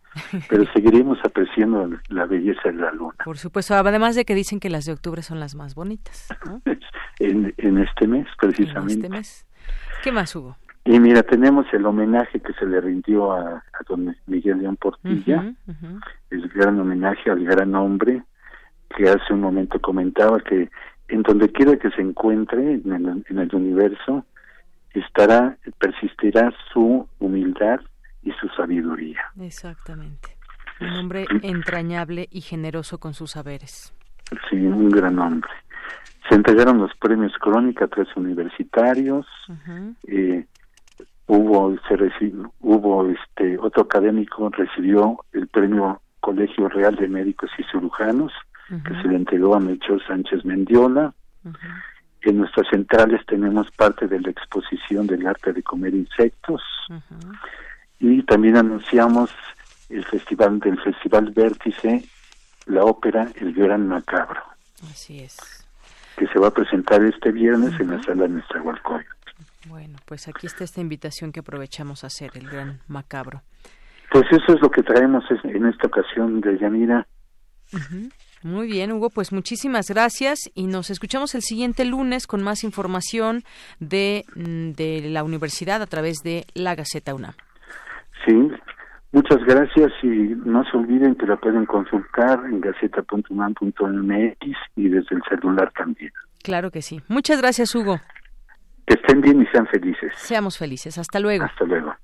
pero 0.48 0.64
seguiremos 0.72 1.18
apreciando 1.24 1.88
la 2.08 2.26
belleza 2.26 2.62
de 2.64 2.74
la 2.74 2.90
Luna. 2.90 3.14
Por 3.24 3.38
supuesto, 3.38 3.74
además 3.74 4.16
de 4.16 4.24
que 4.24 4.34
dicen 4.34 4.58
que 4.58 4.70
las 4.70 4.86
de 4.86 4.92
octubre 4.92 5.22
son 5.22 5.38
las 5.38 5.54
más 5.54 5.76
bonitas. 5.76 6.28
¿no? 6.46 6.60
en, 7.18 7.54
en 7.56 7.78
este 7.78 8.06
mes, 8.06 8.26
precisamente. 8.38 8.92
En 8.94 8.98
este 9.00 9.08
mes. 9.08 9.46
¿Qué 10.02 10.12
más 10.12 10.34
hubo? 10.36 10.56
Y 10.84 10.98
mira, 11.00 11.22
tenemos 11.22 11.66
el 11.72 11.84
homenaje 11.84 12.40
que 12.40 12.52
se 12.54 12.64
le 12.64 12.80
rindió 12.80 13.32
a, 13.32 13.56
a 13.56 13.82
don 13.88 14.16
Miguel 14.26 14.58
León 14.58 14.76
Portilla, 14.76 15.52
el 16.30 16.48
gran 16.48 16.80
homenaje 16.80 17.30
al 17.30 17.44
gran 17.44 17.74
hombre 17.74 18.22
que 18.96 19.08
hace 19.08 19.34
un 19.34 19.42
momento 19.42 19.78
comentaba 19.80 20.40
que 20.40 20.70
en 21.08 21.22
donde 21.22 21.50
quiera 21.52 21.76
que 21.76 21.90
se 21.90 22.00
encuentre 22.00 22.74
en 22.74 22.92
el, 22.92 23.24
en 23.28 23.38
el 23.38 23.54
universo 23.54 24.24
estará 24.94 25.58
persistirá 25.78 26.52
su 26.72 27.06
humildad 27.18 27.80
y 28.22 28.32
su 28.32 28.48
sabiduría. 28.56 29.20
Exactamente. 29.40 30.36
Un 30.80 30.88
hombre 30.94 31.26
entrañable 31.42 32.28
y 32.30 32.40
generoso 32.40 32.98
con 32.98 33.14
sus 33.14 33.32
saberes. 33.32 33.94
Sí, 34.48 34.56
un 34.56 34.88
gran 34.90 35.18
hombre. 35.18 35.50
Se 36.28 36.34
entregaron 36.34 36.78
los 36.78 36.94
premios 36.96 37.32
Crónica 37.40 37.86
a 37.86 37.88
tres 37.88 38.08
universitarios. 38.16 39.26
Eh, 40.06 40.44
hubo 41.26 41.74
se 41.88 41.94
reci- 41.96 42.50
hubo 42.60 43.08
este 43.08 43.58
otro 43.58 43.82
académico 43.84 44.48
recibió 44.50 45.24
el 45.32 45.46
premio 45.48 46.00
Colegio 46.20 46.68
Real 46.68 46.96
de 46.96 47.08
Médicos 47.08 47.50
y 47.58 47.62
Cirujanos 47.64 48.32
que 48.84 48.94
se 49.00 49.08
le 49.08 49.16
entregó 49.16 49.54
a 49.54 49.60
Melchor 49.60 50.02
Sánchez 50.06 50.44
Mendiola. 50.44 51.14
En 52.22 52.36
nuestras 52.38 52.66
centrales 52.68 53.24
tenemos 53.26 53.70
parte 53.70 54.06
de 54.06 54.20
la 54.20 54.28
exposición 54.30 55.06
del 55.06 55.26
arte 55.26 55.52
de 55.54 55.62
comer 55.62 55.94
insectos 55.94 56.60
y 58.00 58.22
también 58.24 58.56
anunciamos 58.56 59.30
el 59.88 60.04
festival 60.04 60.58
del 60.60 60.78
Festival 60.80 61.30
Vértice, 61.30 62.04
la 62.66 62.84
ópera 62.84 63.28
El 63.36 63.54
Gran 63.54 63.88
Macabro, 63.88 64.42
Así 64.90 65.20
es. 65.20 65.64
Que 66.18 66.26
se 66.26 66.38
va 66.38 66.48
a 66.48 66.50
presentar 66.50 67.02
este 67.04 67.30
viernes 67.30 67.78
en 67.80 67.90
la 67.90 68.02
sala 68.02 68.24
de 68.24 68.30
Nezahualcóyotl. 68.30 69.08
Bueno, 69.68 69.98
pues 70.06 70.28
aquí 70.28 70.46
está 70.46 70.64
esta 70.64 70.80
invitación 70.80 71.32
que 71.32 71.40
aprovechamos 71.40 72.04
a 72.04 72.08
hacer, 72.08 72.30
el 72.34 72.48
gran 72.48 72.80
macabro. 72.88 73.42
Pues 74.10 74.24
eso 74.30 74.54
es 74.54 74.60
lo 74.60 74.70
que 74.70 74.82
traemos 74.82 75.24
en 75.44 75.66
esta 75.66 75.86
ocasión 75.86 76.40
de 76.40 76.58
Yanira. 76.58 77.06
Ujú. 77.72 78.08
Muy 78.42 78.68
bien, 78.68 78.92
Hugo, 78.92 79.10
pues 79.10 79.32
muchísimas 79.32 79.88
gracias 79.88 80.38
y 80.54 80.68
nos 80.68 80.90
escuchamos 80.90 81.34
el 81.34 81.42
siguiente 81.42 81.84
lunes 81.84 82.26
con 82.26 82.42
más 82.42 82.62
información 82.62 83.42
de, 83.80 84.24
mm, 84.34 84.70
de 84.72 85.10
la 85.10 85.24
universidad 85.24 85.82
a 85.82 85.86
través 85.86 86.18
de 86.22 86.46
la 86.54 86.74
Gaceta 86.74 87.14
UNAM. 87.14 87.34
Sí, 88.24 88.32
muchas 89.18 89.44
gracias 89.44 89.92
y 90.02 90.06
no 90.44 90.62
se 90.70 90.76
olviden 90.76 91.16
que 91.16 91.26
la 91.26 91.36
pueden 91.36 91.66
consultar 91.66 92.40
en 92.44 92.60
gaceta.unam.mx 92.60 94.56
y 94.76 94.88
desde 94.88 95.16
el 95.16 95.22
celular 95.28 95.72
también. 95.76 96.12
Claro 96.42 96.70
que 96.70 96.82
sí. 96.82 97.00
Muchas 97.08 97.40
gracias, 97.40 97.74
Hugo. 97.74 98.00
Que 98.86 98.94
estén 98.94 99.20
bien 99.20 99.42
y 99.42 99.46
sean 99.46 99.66
felices. 99.66 100.12
Seamos 100.14 100.56
felices. 100.56 100.98
Hasta 100.98 101.18
luego. 101.18 101.44
Hasta 101.44 101.64
luego. 101.64 101.94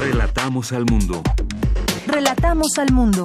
Relatamos 0.00 0.72
al 0.72 0.86
mundo. 0.86 1.22
Relatamos 2.06 2.78
al 2.78 2.92
mundo. 2.92 3.24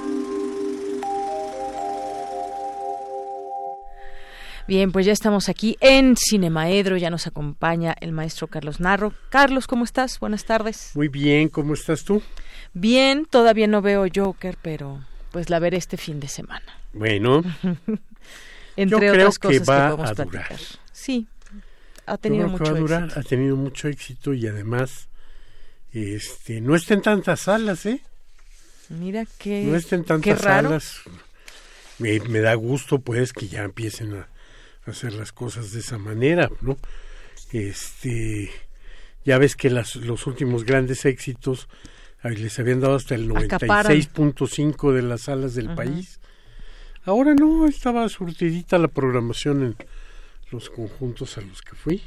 Bien, 4.71 4.93
pues 4.93 5.05
ya 5.05 5.11
estamos 5.11 5.49
aquí 5.49 5.75
en 5.81 6.15
Cinemaedro, 6.15 6.95
ya 6.95 7.09
nos 7.09 7.27
acompaña 7.27 7.93
el 7.99 8.13
maestro 8.13 8.47
Carlos 8.47 8.79
Narro. 8.79 9.13
Carlos, 9.27 9.67
¿cómo 9.67 9.83
estás? 9.83 10.17
Buenas 10.17 10.45
tardes. 10.45 10.91
Muy 10.93 11.09
bien, 11.09 11.49
¿cómo 11.49 11.73
estás 11.73 12.05
tú? 12.05 12.23
Bien, 12.73 13.25
todavía 13.25 13.67
no 13.67 13.81
veo 13.81 14.05
Joker, 14.15 14.57
pero 14.61 15.03
pues 15.33 15.49
la 15.49 15.59
veré 15.59 15.75
este 15.75 15.97
fin 15.97 16.21
de 16.21 16.29
semana. 16.29 16.63
Bueno, 16.93 17.43
Entre 18.77 18.91
yo 18.91 18.97
creo 18.97 19.11
otras 19.11 19.39
cosas 19.39 19.59
que 19.59 19.65
va 19.65 19.89
podemos 19.89 20.09
a 20.09 20.15
platicar. 20.15 20.43
durar. 20.47 20.61
Sí, 20.93 21.27
ha 22.05 22.11
Yo 22.13 22.17
tenido 22.19 22.45
que 22.45 22.51
mucho 22.51 22.63
va 22.63 22.69
a 22.69 22.79
durar, 22.79 23.03
éxito. 23.03 23.19
ha 23.19 23.23
tenido 23.23 23.55
mucho 23.57 23.87
éxito 23.89 24.33
y 24.33 24.47
además 24.47 25.09
este 25.91 26.61
no 26.61 26.77
está 26.77 26.93
en 26.93 27.01
tantas 27.01 27.41
salas, 27.41 27.85
¿eh? 27.87 27.99
Mira 28.87 29.25
qué, 29.37 29.65
no 29.65 29.75
está 29.75 29.97
en 29.97 30.03
qué 30.03 30.07
tantas 30.31 30.41
raro. 30.45 30.69
salas. 30.69 30.95
Me, 31.99 32.21
me 32.21 32.39
da 32.39 32.53
gusto 32.53 32.99
pues 32.99 33.33
que 33.33 33.49
ya 33.49 33.63
empiecen 33.63 34.13
a 34.13 34.29
hacer 34.85 35.13
las 35.13 35.31
cosas 35.31 35.71
de 35.71 35.79
esa 35.79 35.97
manera, 35.97 36.49
¿no? 36.61 36.77
Este 37.51 38.49
ya 39.23 39.37
ves 39.37 39.55
que 39.55 39.69
las, 39.69 39.95
los 39.95 40.25
últimos 40.25 40.65
grandes 40.65 41.05
éxitos 41.05 41.67
les 42.23 42.59
habían 42.59 42.79
dado 42.79 42.95
hasta 42.95 43.15
el 43.15 43.31
Acaparan. 43.35 43.93
96.5 43.93 44.93
de 44.93 45.01
las 45.01 45.21
salas 45.21 45.55
del 45.55 45.73
país. 45.73 46.19
Ahora 47.03 47.33
no, 47.33 47.67
estaba 47.67 48.07
surtidita 48.09 48.77
la 48.77 48.87
programación 48.87 49.63
en 49.63 49.75
los 50.51 50.69
conjuntos 50.69 51.37
a 51.37 51.41
los 51.41 51.61
que 51.61 51.75
fui. 51.75 52.03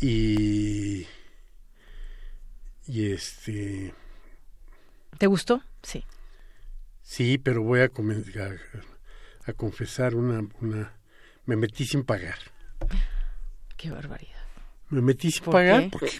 Y 0.00 1.06
y 2.86 3.12
este 3.12 3.92
¿Te 5.18 5.26
gustó? 5.26 5.62
Sí. 5.82 6.04
sí, 7.02 7.38
pero 7.38 7.62
voy 7.62 7.80
a, 7.80 7.84
a, 7.84 9.50
a 9.50 9.52
confesar 9.52 10.14
una, 10.14 10.46
una 10.60 10.97
me 11.48 11.56
metí 11.56 11.86
sin 11.86 12.04
pagar. 12.04 12.36
Qué 13.78 13.90
barbaridad. 13.90 14.44
Me 14.90 15.00
metí 15.00 15.30
sin 15.30 15.44
¿Por 15.44 15.52
pagar 15.52 15.84
qué? 15.84 15.88
porque 15.90 16.10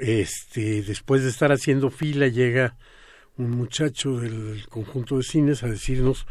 este 0.00 0.82
después 0.82 1.22
de 1.22 1.30
estar 1.30 1.50
haciendo 1.50 1.88
fila 1.88 2.28
llega 2.28 2.76
un 3.38 3.50
muchacho 3.52 4.20
del 4.20 4.66
conjunto 4.68 5.16
de 5.16 5.22
cines 5.22 5.62
a 5.62 5.68
decirnos 5.68 6.26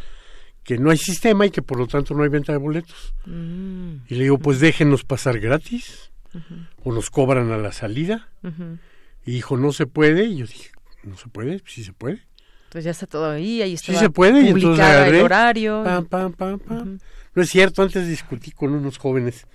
que 0.63 0.77
no 0.77 0.91
hay 0.91 0.97
sistema 0.97 1.47
y 1.47 1.49
que 1.49 1.63
por 1.63 1.79
lo 1.79 1.87
tanto 1.87 2.13
no 2.13 2.21
hay 2.21 2.29
venta 2.29 2.51
de 2.51 2.59
boletos. 2.59 3.15
Mm. 3.25 3.95
Y 4.07 4.15
le 4.15 4.23
digo, 4.23 4.37
pues 4.37 4.59
déjenos 4.59 5.03
pasar 5.03 5.39
gratis 5.39 6.11
o 6.83 6.93
nos 6.93 7.09
cobran 7.09 7.51
a 7.51 7.57
la 7.57 7.71
salida. 7.71 8.29
Y 9.25 9.31
dijo, 9.31 9.57
no 9.57 9.71
se 9.71 9.87
puede. 9.87 10.25
Y 10.25 10.37
yo 10.37 10.45
dije, 10.45 10.71
no 11.03 11.17
se 11.17 11.27
puede, 11.29 11.61
sí 11.65 11.83
se 11.83 11.93
puede. 11.93 12.21
Pues 12.75 12.83
ya 12.83 12.91
está 12.91 13.07
todo 13.07 13.31
ahí, 13.31 13.61
ahí 13.61 13.75
está 13.75 13.93
Sí 13.93 13.97
se 13.97 14.09
puede. 14.09 14.41
Y 14.41 14.47
entonces 14.47 14.63
publicada 14.65 15.03
agarré, 15.03 15.19
el 15.19 15.23
horario. 15.23 15.81
pam, 15.85 16.05
pam, 16.07 16.33
pam, 16.33 16.59
pam. 16.59 16.99
No 17.33 17.41
es 17.41 17.49
cierto, 17.49 17.81
antes 17.81 18.05
discutí 18.05 18.51
con 18.51 18.73
unos 18.73 18.97
jóvenes 18.97 19.47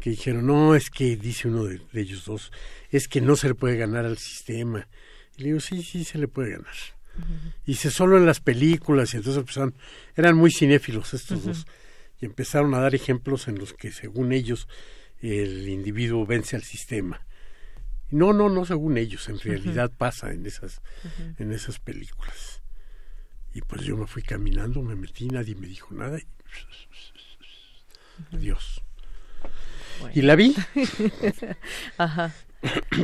que 0.00 0.08
dijeron, 0.08 0.46
no, 0.46 0.74
es 0.74 0.88
que 0.88 1.14
dice 1.16 1.48
uno 1.48 1.64
de, 1.64 1.82
de 1.92 2.00
ellos 2.00 2.24
dos, 2.24 2.52
es 2.90 3.06
que 3.06 3.20
no 3.20 3.36
se 3.36 3.48
le 3.48 3.54
puede 3.54 3.76
ganar 3.76 4.06
al 4.06 4.16
sistema. 4.16 4.88
Y 5.36 5.42
le 5.42 5.48
digo, 5.48 5.60
sí, 5.60 5.82
sí, 5.82 6.04
se 6.04 6.16
le 6.16 6.26
puede 6.26 6.52
ganar. 6.52 6.72
Y 7.66 7.72
dice, 7.72 7.90
solo 7.90 8.16
en 8.16 8.24
las 8.24 8.40
películas, 8.40 9.12
y 9.12 9.18
entonces 9.18 9.40
empezaron, 9.40 9.74
eran 10.16 10.34
muy 10.34 10.50
cinéfilos 10.50 11.12
estos 11.12 11.44
dos, 11.44 11.66
y 12.18 12.24
empezaron 12.24 12.72
a 12.72 12.80
dar 12.80 12.94
ejemplos 12.94 13.46
en 13.46 13.58
los 13.58 13.74
que, 13.74 13.92
según 13.92 14.32
ellos, 14.32 14.68
el 15.20 15.68
individuo 15.68 16.24
vence 16.24 16.56
al 16.56 16.62
sistema. 16.62 17.26
No, 18.10 18.32
no, 18.32 18.48
no 18.48 18.64
según 18.64 18.96
ellos, 18.98 19.28
en 19.28 19.40
realidad 19.40 19.90
pasa 19.96 20.32
en 20.32 20.46
esas, 20.46 20.80
en 21.38 21.52
esas 21.52 21.78
películas. 21.80 22.62
Y 23.54 23.62
pues 23.62 23.82
yo 23.82 23.96
me 23.96 24.06
fui 24.06 24.22
caminando, 24.22 24.82
me 24.82 24.96
metí, 24.96 25.28
nadie 25.28 25.54
me 25.54 25.66
dijo 25.66 25.94
nada. 25.94 26.18
Y... 26.18 26.26
Adiós. 28.36 28.82
Y 30.12 30.22
la 30.22 30.36
vi. 30.36 30.54
Ajá. 31.98 32.32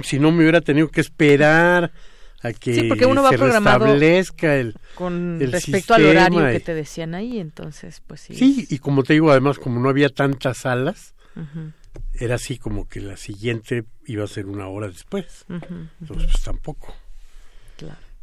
si 0.03 0.19
no 0.19 0.33
me 0.33 0.43
hubiera 0.43 0.61
tenido 0.61 0.89
que 0.89 1.01
esperar 1.01 1.93
a 2.43 2.53
que 2.53 2.75
Sí, 2.75 2.89
porque 2.89 3.07
uno 3.07 3.23
va 3.23 3.31
se 3.31 3.39
programado 3.39 3.85
restablezca 3.85 4.57
el 4.57 4.75
Con 4.95 5.39
el 5.41 5.53
respecto 5.53 5.95
al 5.95 6.07
horario 6.07 6.51
que 6.51 6.61
te 6.61 6.75
decían 6.75 7.15
ahí, 7.15 7.39
entonces, 7.39 8.03
pues 8.07 8.21
sí. 8.23 8.35
Sí, 8.35 8.67
y 8.69 8.79
como 8.79 9.03
te 9.03 9.13
digo, 9.13 9.31
además, 9.31 9.59
como 9.59 9.81
no 9.81 9.89
había 9.89 10.09
tantas 10.09 10.59
salas, 10.59 11.15
era 12.15 12.37
así 12.37 12.59
como 12.59 12.89
que 12.89 13.01
la 13.01 13.17
siguiente 13.17 13.85
iba 14.11 14.25
a 14.25 14.29
ser 14.29 14.47
una 14.47 14.69
hora 14.69 14.89
después. 14.89 15.45
Entonces, 15.49 16.31
pues 16.33 16.43
tampoco. 16.43 16.95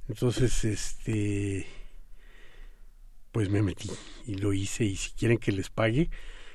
Entonces, 0.10 0.64
este, 0.64 1.68
pues 3.32 3.50
me 3.50 3.62
metí 3.62 3.90
y 4.26 4.36
lo 4.36 4.54
hice 4.54 4.86
y 4.86 4.96
si 4.96 5.12
quieren 5.12 5.38
que 5.38 5.52
les 5.52 5.70
pague, 5.70 6.10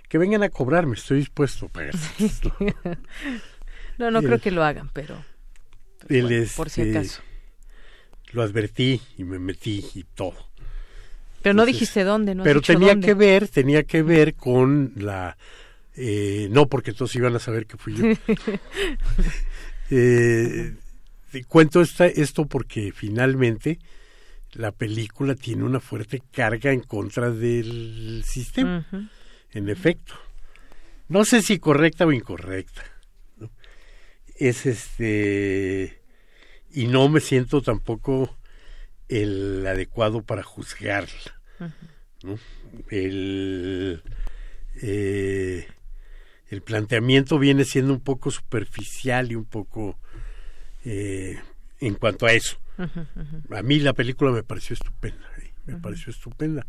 que 0.09 0.19
vengan 0.19 0.43
a 0.43 0.49
cobrarme, 0.49 0.95
estoy 0.95 1.19
dispuesto 1.19 1.67
a 1.67 1.69
pagar. 1.69 1.95
no, 3.99 4.11
no 4.11 4.23
creo 4.23 4.41
que 4.41 4.51
lo 4.51 4.65
hagan, 4.65 4.91
pero 4.93 5.23
por 6.57 6.71
si 6.71 6.83
este, 6.83 6.99
acaso. 6.99 7.23
Lo 8.33 8.43
advertí 8.43 9.01
y 9.19 9.25
me 9.25 9.39
metí 9.39 9.85
y 9.95 10.05
todo. 10.05 10.37
Pero 11.43 11.55
no 11.55 11.67
dijiste 11.67 12.05
dónde, 12.05 12.35
¿no? 12.35 12.45
Pero 12.45 12.61
tenía 12.61 12.99
que 12.99 13.15
ver, 13.15 13.49
tenía 13.49 13.83
que 13.83 14.03
ver 14.03 14.35
con 14.35 14.93
la... 14.97 15.37
Eh, 15.97 16.49
no, 16.51 16.69
porque 16.69 16.93
todos 16.93 17.15
iban 17.17 17.35
a 17.37 17.39
saber 17.39 17.67
que 17.67 17.77
fui 17.77 17.95
yo. 17.95 18.05
eh, 19.91 20.75
cuento 21.49 21.81
esta, 21.81 22.07
esto 22.07 22.47
porque 22.47 22.93
finalmente 22.93 23.79
la 24.53 24.73
película 24.73 25.35
tiene 25.35 25.65
una 25.65 25.81
fuerte 25.81 26.23
carga 26.31 26.73
en 26.73 26.81
contra 26.81 27.31
del 27.31 28.23
sistema, 28.27 28.87
en 29.53 29.69
efecto. 29.69 30.15
No 31.09 31.25
sé 31.25 31.43
si 31.43 31.59
correcta 31.59 32.07
o 32.07 32.13
incorrecta. 32.13 32.83
Es 34.37 34.67
este... 34.67 36.01
Y 36.75 36.87
no 36.87 37.09
me 37.11 37.21
siento 37.21 37.61
tampoco 37.61 38.35
el 39.09 39.67
adecuado 39.67 40.23
para 40.23 40.43
juzgarla. 40.43 41.41
el, 42.89 44.03
eh, 44.81 45.67
el 46.53 46.61
planteamiento 46.61 47.39
viene 47.39 47.65
siendo 47.65 47.95
un 47.95 48.01
poco 48.01 48.31
superficial 48.31 49.33
y 49.33 49.37
un 49.37 49.47
poco 49.47 49.99
eh, 50.85 51.41
en 51.81 51.95
cuanto 51.95 52.27
a 52.27 52.33
eso. 52.33 52.59
A 53.51 53.63
mí 53.63 53.81
la 53.81 53.95
película 53.95 54.33
me 54.33 54.43
pareció 54.43 54.75
estupenda, 54.75 55.27
¿eh? 55.39 55.53
me 55.65 55.77
pareció 55.79 56.11
estupenda. 56.11 56.67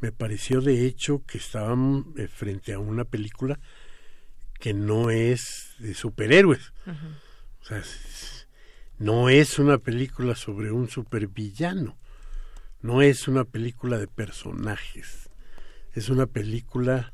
Me 0.00 0.10
pareció 0.10 0.60
de 0.60 0.86
hecho 0.86 1.22
que 1.24 1.38
estaban 1.38 2.14
frente 2.34 2.72
a 2.72 2.80
una 2.80 3.04
película 3.04 3.60
que 4.58 4.74
no 4.74 5.10
es 5.10 5.76
de 5.78 5.94
superhéroes. 5.94 6.72
O 7.60 7.64
sea, 7.64 7.80
no 8.98 9.28
es 9.28 9.60
una 9.60 9.78
película 9.78 10.34
sobre 10.34 10.72
un 10.72 10.88
supervillano, 10.88 11.96
no 12.80 13.02
es 13.02 13.28
una 13.28 13.44
película 13.44 13.98
de 13.98 14.08
personajes, 14.08 15.30
es 15.92 16.08
una 16.08 16.26
película, 16.26 17.12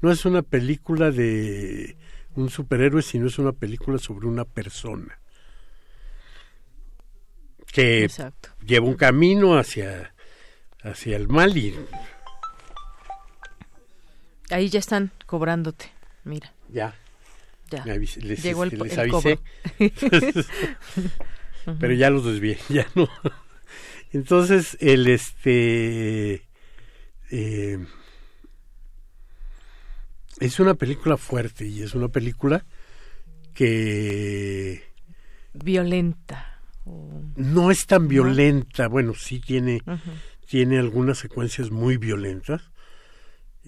no 0.00 0.10
es 0.10 0.24
una 0.24 0.42
película 0.42 1.10
de 1.10 1.96
un 2.34 2.50
superhéroe, 2.50 3.02
sino 3.02 3.26
es 3.26 3.38
una 3.38 3.52
película 3.52 3.98
sobre 3.98 4.26
una 4.26 4.44
persona 4.44 5.18
que 7.72 8.08
lleva 8.66 8.86
un 8.86 8.94
camino 8.94 9.58
hacia, 9.58 10.14
hacia 10.82 11.16
el 11.16 11.28
mal 11.28 11.56
y... 11.56 11.74
Ahí 14.50 14.68
ya 14.68 14.80
están 14.80 15.12
cobrándote, 15.26 15.92
mira. 16.24 16.52
Ya. 16.68 16.94
Llegó 18.42 18.64
el, 18.64 18.76
les 18.78 18.98
avisé. 18.98 19.38
Pero 21.78 21.92
ya 21.94 22.10
los 22.10 22.24
desvié, 22.24 22.58
ya 22.68 22.86
no. 22.94 23.08
Entonces, 24.12 24.76
el 24.80 25.06
este. 25.06 26.48
Eh, 27.30 27.78
es 30.40 30.58
una 30.58 30.74
película 30.74 31.16
fuerte 31.16 31.66
y 31.66 31.82
es 31.82 31.94
una 31.94 32.08
película 32.08 32.64
que. 33.54 34.82
Violenta. 35.52 36.60
No 37.36 37.70
es 37.70 37.86
tan 37.86 38.08
violenta. 38.08 38.88
Bueno, 38.88 39.14
sí 39.14 39.40
tiene, 39.40 39.82
tiene 40.48 40.78
algunas 40.78 41.18
secuencias 41.18 41.70
muy 41.70 41.98
violentas 41.98 42.72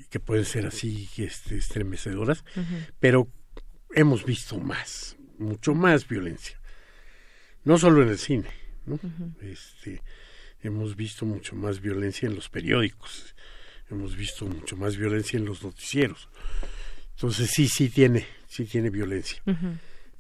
que 0.09 0.19
pueden 0.19 0.45
ser 0.45 0.67
así 0.67 1.09
este, 1.19 1.57
estremecedoras, 1.57 2.45
pero 2.99 3.29
hemos 3.95 4.25
visto 4.25 4.59
más, 4.59 5.17
mucho 5.39 5.75
más 5.75 6.09
violencia. 6.09 6.59
No 7.65 7.79
solo 7.79 8.03
en 8.03 8.09
el 8.09 8.19
cine, 8.19 8.49
¿no? 8.87 8.99
este, 9.43 10.03
hemos 10.63 10.97
visto 10.97 11.27
mucho 11.27 11.55
más 11.55 11.81
violencia 11.81 12.27
en 12.27 12.35
los 12.35 12.49
periódicos, 12.49 13.37
hemos 13.93 14.17
visto 14.17 14.47
mucho 14.47 14.77
más 14.77 14.97
violencia 14.97 15.39
en 15.39 15.45
los 15.45 15.63
noticieros. 15.63 16.29
Entonces 17.11 17.51
sí, 17.51 17.69
sí 17.69 17.89
tiene, 17.89 18.27
sí 18.49 18.65
tiene 18.65 18.91
violencia. 18.91 19.43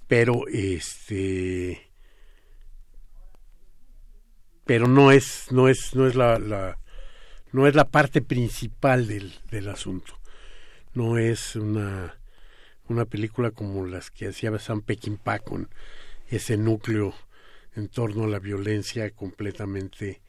Pero 0.07 0.47
este 0.49 1.90
pero 4.65 4.86
no 4.86 5.11
es 5.11 5.51
no 5.51 5.69
es 5.69 5.94
no 5.94 6.07
es 6.07 6.15
la, 6.15 6.39
la 6.39 6.78
no 7.51 7.66
es 7.66 7.74
la 7.74 7.89
parte 7.89 8.23
principal 8.23 9.07
del, 9.07 9.32
del 9.51 9.69
asunto. 9.69 10.19
No 10.94 11.19
es 11.19 11.57
una 11.57 12.19
una 12.89 13.07
película 13.07 13.51
como 13.51 13.86
las 13.86 14.11
que 14.11 14.28
hacía 14.28 14.57
Sam 14.59 14.82
Peckinpah 14.82 15.39
con 15.39 15.70
ese 16.28 16.57
núcleo 16.57 17.15
en 17.74 17.89
torno 17.89 18.24
a 18.24 18.28
la 18.28 18.39
violencia 18.39 19.11
completamente 19.11 20.20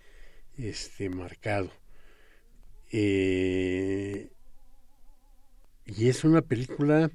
este 0.58 1.10
marcado 1.10 1.83
eh, 2.94 4.30
y 5.86 6.10
es 6.10 6.24
una 6.24 6.42
película 6.42 7.10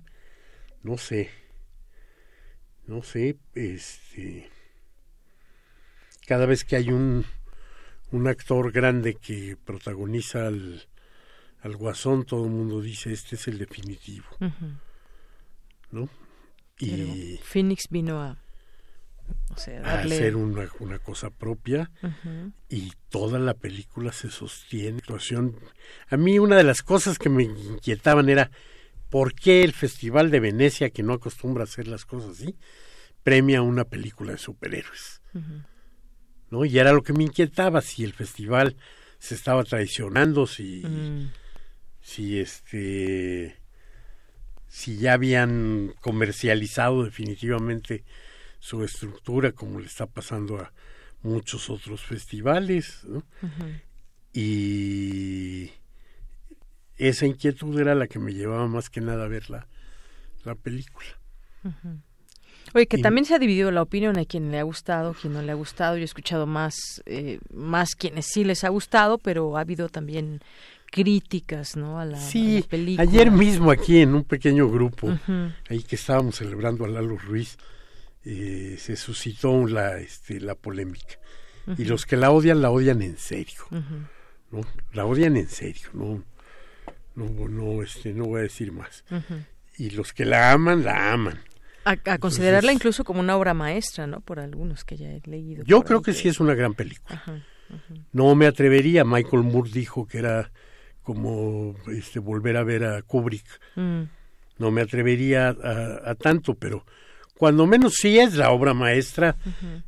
no 0.83 0.99
sé 0.99 1.31
no 2.87 3.03
sé 3.03 3.37
este 3.55 4.51
cada 6.27 6.47
vez 6.47 6.65
que 6.65 6.77
hay 6.77 6.91
un 6.91 7.25
un 8.11 8.27
actor 8.27 8.73
grande 8.73 9.15
que 9.15 9.57
protagoniza 9.57 10.49
al, 10.49 10.89
al 11.61 11.77
guasón 11.77 12.25
todo 12.25 12.45
el 12.45 12.51
mundo 12.51 12.81
dice 12.81 13.13
este 13.13 13.37
es 13.37 13.47
el 13.47 13.59
definitivo 13.59 14.27
¿no? 15.93 16.09
Y 16.81 17.39
Phoenix 17.43 17.89
vino 17.89 18.21
a, 18.21 18.37
a 19.85 20.01
hacer 20.01 20.37
una, 20.37 20.69
una 20.81 20.99
cosa 20.99 21.31
propia 21.31 21.91
y 22.69 22.93
toda 23.09 23.39
la 23.39 23.55
película 23.55 24.13
se 24.13 24.31
sostiene. 24.31 25.01
A 26.09 26.17
mí 26.17 26.39
una 26.39 26.57
de 26.57 26.65
las 26.65 26.83
cosas 26.83 27.19
que 27.19 27.29
me 27.29 27.45
inquietaban 27.45 28.29
era 28.29 28.51
por 29.11 29.35
qué 29.35 29.65
el 29.65 29.73
Festival 29.73 30.31
de 30.31 30.41
Venecia, 30.41 30.91
que 30.91 31.03
no 31.03 31.15
acostumbra 31.15 31.63
a 31.63 31.65
hacer 31.65 31.89
las 31.89 32.05
cosas 32.05 32.41
así, 32.41 32.57
premia 33.23 33.63
una 33.63 33.85
película 33.85 34.33
de 34.33 34.39
superhéroes. 34.39 35.23
¿No? 36.51 36.65
Y 36.65 36.79
era 36.79 36.93
lo 36.93 37.03
que 37.03 37.13
me 37.13 37.25
inquietaba, 37.25 37.81
si 37.81 38.05
el 38.05 38.13
festival 38.13 38.77
se 39.19 39.35
estaba 39.35 39.65
traicionando, 39.65 40.47
si, 40.47 40.83
si 42.01 42.39
este 42.39 43.59
si 44.69 44.99
ya 44.99 45.15
habían 45.15 45.95
comercializado 46.01 47.05
definitivamente 47.05 48.05
su 48.59 48.83
estructura 48.83 49.53
como 49.53 49.81
le 49.81 49.87
está 49.87 50.07
pasando 50.07 50.59
a 50.59 50.73
muchos 51.23 51.71
otros 51.71 52.03
festivales 52.05 53.07
y 54.33 55.71
esa 56.97 57.27
inquietud 57.27 57.79
era 57.79 57.95
la 57.95 58.07
que 58.07 58.19
me 58.19 58.33
llevaba 58.33 58.67
más 58.67 58.91
que 58.91 59.01
nada 59.01 59.25
a 59.25 59.29
ver 59.29 59.51
la, 59.51 59.67
la 60.45 60.55
película 60.55 61.19
Oye, 62.75 62.87
que 62.87 62.99
también 62.99 63.25
se 63.25 63.35
ha 63.35 63.39
dividido 63.39 63.71
la 63.71 63.83
opinión, 63.83 64.19
hay 64.19 64.27
quien 64.27 64.51
le 64.51 64.59
ha 64.59 64.63
gustado, 64.63 65.15
quien 65.15 65.33
no 65.33 65.43
le 65.43 65.53
ha 65.53 65.55
gustado. 65.55 65.97
Yo 65.97 66.03
he 66.03 66.05
escuchado 66.05 66.47
más, 66.47 67.03
eh, 67.07 67.39
más 67.53 67.95
quienes 67.95 68.27
sí 68.27 68.45
les 68.45 68.63
ha 68.65 68.69
gustado, 68.69 69.19
pero 69.19 69.57
ha 69.57 69.61
habido 69.61 69.89
también 69.89 70.41
críticas 70.91 71.77
¿no? 71.77 71.99
a, 71.99 72.05
la, 72.05 72.19
sí, 72.19 72.65
película. 72.69 73.09
Ayer 73.09 73.31
mismo 73.31 73.71
aquí 73.71 74.01
en 74.01 74.15
un 74.15 74.25
pequeño 74.25 74.69
grupo, 74.71 75.19
ahí 75.69 75.83
que 75.83 75.97
estábamos 75.97 76.37
celebrando 76.37 76.85
a 76.85 76.89
Lalo 76.89 77.17
Ruiz, 77.17 77.59
eh, 78.31 78.77
se 78.79 78.95
suscitó 78.95 79.67
la, 79.67 79.99
este, 79.99 80.39
la 80.39 80.55
polémica. 80.55 81.19
Y 81.79 81.85
los 81.85 82.05
que 82.05 82.17
la 82.17 82.31
odian, 82.31 82.61
la 82.61 82.71
odian 82.71 83.01
en 83.01 83.17
serio. 83.17 83.63
¿no? 83.71 84.61
La 84.93 85.07
odian 85.07 85.37
en 85.37 85.49
serio, 85.49 85.89
no, 85.95 86.23
no, 87.15 87.49
no, 87.49 87.83
este, 87.83 88.13
no 88.13 88.27
voy 88.27 88.41
a 88.41 88.43
decir 88.43 88.71
más. 88.71 89.05
Y 89.77 89.91
los 89.91 90.13
que 90.13 90.25
la 90.25 90.53
aman, 90.53 90.85
la 90.85 91.13
aman. 91.13 91.41
A, 91.85 92.19
considerarla 92.19 92.73
incluso 92.73 93.03
como 93.03 93.21
una 93.21 93.35
obra 93.35 93.55
maestra, 93.55 94.07
¿no? 94.07 94.21
Por 94.21 94.41
algunos 94.41 94.85
que 94.85 94.99
ya 94.99 95.09
he 95.11 95.23
leído. 95.25 95.65
Yo 95.65 95.83
creo 95.83 96.03
que, 96.03 96.13
sí 96.13 96.29
es 96.29 96.39
una 96.39 96.55
gran 96.55 96.75
película. 96.75 97.23
No 98.13 98.35
me 98.35 98.47
atrevería. 98.47 99.05
Michael 99.05 99.43
Moore 99.45 99.71
dijo 99.73 100.07
que 100.07 100.19
era 100.19 100.51
como 101.03 101.75
este 101.87 102.19
volver 102.19 102.59
a 102.59 102.63
ver 102.63 102.85
a 102.85 103.01
Kubrick. 103.01 103.47
Mm. 103.77 104.03
No 104.59 104.71
me 104.71 104.83
atrevería 104.83 105.49
a, 105.49 106.15
tanto, 106.17 106.55
pero 106.57 106.85
cuando 107.39 107.67
menos 107.67 107.95
sí 107.95 108.19
es 108.19 108.35
la 108.35 108.51
obra 108.51 108.75
maestra 108.75 109.37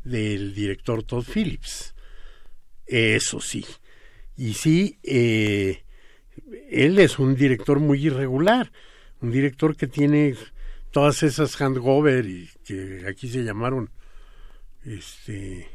del 0.05 0.55
director 0.55 1.03
Todd 1.03 1.25
Phillips. 1.25 1.95
Eso 2.87 3.41
sí. 3.41 3.67
Y 4.37 4.55
sí, 4.55 4.99
eh, 5.03 5.83
él 6.71 6.99
es 7.01 7.19
un 7.19 7.35
director 7.35 7.81
muy 7.81 8.07
irregular, 8.07 8.71
un 9.21 9.33
director 9.33 9.77
que 9.77 9.89
tiene 9.89 10.37
todas 10.93 11.25
esas 11.25 11.57
hangover 11.57 12.25
y 12.27 12.49
que 12.65 13.05
aquí 13.09 13.29
se 13.29 13.43
llamaron 13.43 13.91
este 14.85 15.69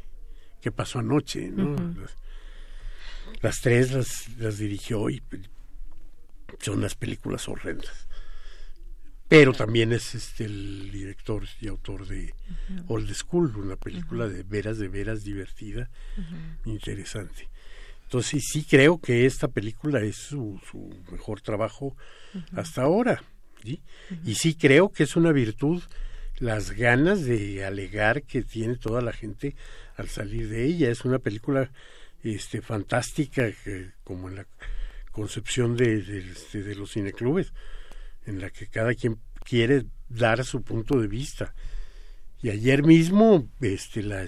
qué 0.60 0.72
pasó 0.72 0.98
anoche 0.98 1.48
no 1.48 1.76
las, 2.00 2.16
las, 3.40 3.60
tres 3.60 3.92
las, 3.92 4.28
las 4.36 4.58
dirigió 4.58 5.08
y 5.08 5.22
son 6.60 6.80
las 6.80 6.96
películas 6.96 7.48
horrendas 7.48 8.08
pero 9.28 9.52
también 9.52 9.92
es 9.92 10.14
este 10.14 10.44
el 10.44 10.90
director 10.92 11.44
y 11.60 11.68
autor 11.68 12.06
de 12.06 12.32
Old 12.86 13.12
School, 13.12 13.56
una 13.56 13.76
película 13.76 14.28
de 14.28 14.42
veras, 14.44 14.78
de 14.78 14.88
veras 14.88 15.24
divertida, 15.24 15.90
interesante. 16.64 17.48
Entonces 18.04 18.44
sí 18.52 18.64
creo 18.64 19.00
que 19.00 19.26
esta 19.26 19.48
película 19.48 20.00
es 20.00 20.16
su, 20.16 20.60
su 20.70 20.94
mejor 21.10 21.40
trabajo 21.40 21.96
hasta 22.52 22.82
ahora. 22.82 23.22
Y 24.24 24.36
sí 24.36 24.54
creo 24.54 24.90
que 24.90 25.02
es 25.02 25.16
una 25.16 25.32
virtud 25.32 25.82
las 26.38 26.70
ganas 26.70 27.24
de 27.24 27.64
alegar 27.64 28.22
que 28.22 28.42
tiene 28.42 28.76
toda 28.76 29.00
la 29.00 29.12
gente 29.12 29.56
al 29.96 30.08
salir 30.08 30.48
de 30.48 30.66
ella. 30.66 30.88
Es 30.88 31.04
una 31.04 31.18
película 31.18 31.72
este, 32.22 32.62
fantástica, 32.62 33.50
como 34.04 34.28
en 34.28 34.36
la 34.36 34.46
concepción 35.10 35.76
de, 35.76 36.02
de, 36.02 36.18
este, 36.30 36.62
de 36.62 36.76
los 36.76 36.92
cineclubes 36.92 37.52
en 38.26 38.40
la 38.40 38.50
que 38.50 38.66
cada 38.66 38.94
quien 38.94 39.18
quiere 39.44 39.86
dar 40.08 40.44
su 40.44 40.62
punto 40.62 41.00
de 41.00 41.08
vista. 41.08 41.54
Y 42.42 42.50
ayer 42.50 42.82
mismo, 42.82 43.48
este, 43.60 44.02
la, 44.02 44.26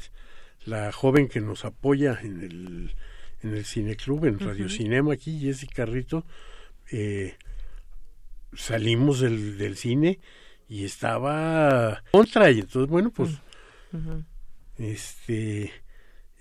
la 0.64 0.92
joven 0.92 1.28
que 1.28 1.40
nos 1.40 1.64
apoya 1.64 2.18
en 2.22 2.40
el, 2.42 2.94
en 3.42 3.54
el 3.54 3.64
cineclub, 3.64 4.24
en 4.24 4.38
Radio 4.38 4.68
Cinema 4.68 5.12
aquí, 5.12 5.40
Jessica 5.40 5.84
Rito, 5.84 6.24
eh, 6.90 7.36
salimos 8.54 9.20
del, 9.20 9.58
del 9.58 9.76
cine 9.76 10.20
y 10.68 10.84
estaba 10.84 12.02
contra 12.10 12.50
y 12.50 12.60
entonces 12.60 12.90
bueno 12.90 13.10
pues 13.10 13.30
este 14.76 15.72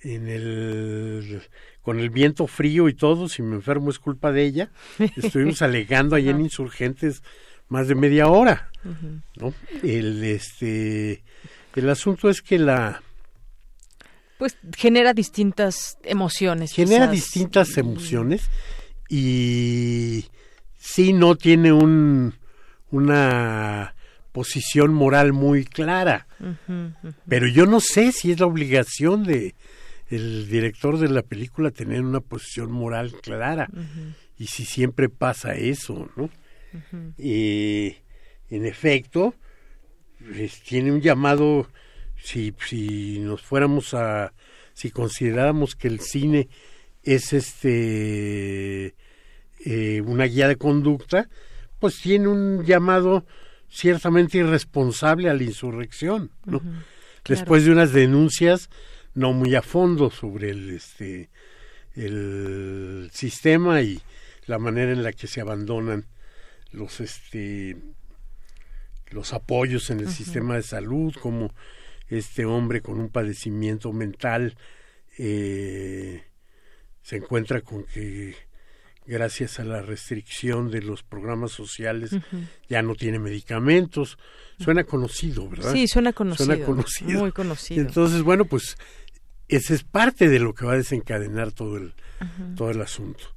en 0.02 0.28
el 0.28 1.42
con 1.82 2.00
el 2.00 2.10
viento 2.10 2.48
frío 2.48 2.90
y 2.90 2.94
todo 2.94 3.30
si 3.30 3.42
me 3.42 3.56
enfermo 3.56 3.90
es 3.90 4.00
culpa 4.00 4.32
de 4.32 4.44
ella 4.44 4.72
estuvimos 5.16 5.62
alegando 5.62 6.16
ahí 6.16 6.30
en 6.30 6.42
insurgentes 6.42 7.24
más 7.70 7.88
de 7.88 7.96
media 7.96 8.28
hora, 8.28 8.70
¿no? 9.36 9.54
El 9.84 10.24
este 10.24 11.24
el 11.76 11.90
asunto 11.90 12.30
es 12.30 12.42
que 12.42 12.58
la 12.58 13.02
pues 14.38 14.58
genera 14.76 15.14
distintas 15.14 15.98
emociones. 16.04 16.74
Genera 16.74 17.08
distintas 17.08 17.78
emociones 17.78 18.50
y 19.10 20.26
sí 20.78 21.14
no 21.14 21.36
tiene 21.36 21.72
un 21.72 22.36
una 22.90 23.96
posición 24.32 24.94
moral 24.94 25.34
muy 25.34 25.66
clara. 25.66 26.28
Pero 27.28 27.48
yo 27.48 27.66
no 27.66 27.80
sé 27.80 28.12
si 28.12 28.32
es 28.32 28.40
la 28.40 28.46
obligación 28.46 29.24
de 29.24 29.56
el 30.10 30.48
director 30.48 30.98
de 31.00 31.10
la 31.10 31.22
película 31.22 31.72
tener 31.72 32.02
una 32.02 32.22
posición 32.22 32.72
moral 32.72 33.14
clara 33.22 33.70
y 34.38 34.48
si 34.48 34.64
siempre 34.64 35.10
pasa 35.10 35.56
eso, 35.56 36.10
¿no? 36.16 36.30
Y 37.18 37.96
en 38.50 38.66
efecto, 38.66 39.34
pues, 40.20 40.62
tiene 40.62 40.92
un 40.92 41.02
llamado, 41.02 41.68
si, 42.18 42.54
si 42.66 43.20
nos 43.20 43.42
fuéramos 43.42 43.94
a, 43.94 44.34
si 44.74 44.92
consideráramos 44.92 45.76
que 45.76 45.88
el 45.88 46.00
cine 46.00 46.50
es 47.04 47.34
este 47.34 48.96
eh, 49.66 50.02
una 50.06 50.26
guía 50.26 50.48
de 50.48 50.58
conducta, 50.58 51.30
pues 51.80 52.00
tiene 52.00 52.28
un 52.28 52.64
llamado 52.64 53.26
ciertamente 53.70 54.38
irresponsable 54.38 55.30
a 55.30 55.34
la 55.34 55.44
insurrección, 55.44 56.32
¿no? 56.46 56.62
Después 57.26 57.66
de 57.66 57.72
unas 57.72 57.92
denuncias 57.92 58.70
no 59.14 59.34
muy 59.34 59.56
a 59.56 59.62
fondo 59.62 60.10
sobre 60.12 60.52
el 60.52 60.70
este 60.70 61.30
el 61.96 63.10
sistema 63.12 63.82
y 63.82 64.00
la 64.46 64.60
manera 64.60 64.92
en 64.92 65.04
la 65.04 65.12
que 65.12 65.28
se 65.28 65.42
abandonan 65.42 66.06
los 66.78 67.00
este 67.02 67.76
los 69.10 69.34
apoyos 69.34 69.90
en 69.90 70.00
el 70.02 70.10
sistema 70.10 70.56
de 70.56 70.64
salud 70.64 71.14
como 71.22 71.54
este 72.10 72.46
hombre 72.46 72.82
con 72.82 73.00
un 73.00 73.10
padecimiento 73.10 73.92
mental 73.92 74.58
eh, 75.18 76.24
se 77.02 77.16
encuentra 77.18 77.62
con 77.62 77.84
que 77.86 78.36
gracias 79.06 79.60
a 79.60 79.64
la 79.64 79.82
restricción 79.82 80.70
de 80.70 80.82
los 80.82 81.04
programas 81.04 81.52
sociales 81.52 82.12
ya 82.68 82.82
no 82.82 82.96
tiene 82.96 83.20
medicamentos. 83.20 84.18
Suena 84.60 84.84
conocido 84.84 85.48
verdad 85.50 85.72
sí 85.72 85.88
suena 85.88 86.14
conocido. 86.14 86.46
Suena 86.46 86.66
conocido. 86.66 87.20
Muy 87.22 87.32
conocido. 87.32 87.82
Entonces 87.82 88.22
bueno 88.22 88.46
pues 88.46 88.76
ese 89.48 89.76
es 89.76 89.84
parte 89.84 90.28
de 90.28 90.40
lo 90.40 90.54
que 90.54 90.66
va 90.66 90.74
a 90.74 90.78
desencadenar 90.78 91.54
todo 91.54 91.78
el 91.78 91.94
todo 92.56 92.72
el 92.72 92.82
asunto 92.82 93.37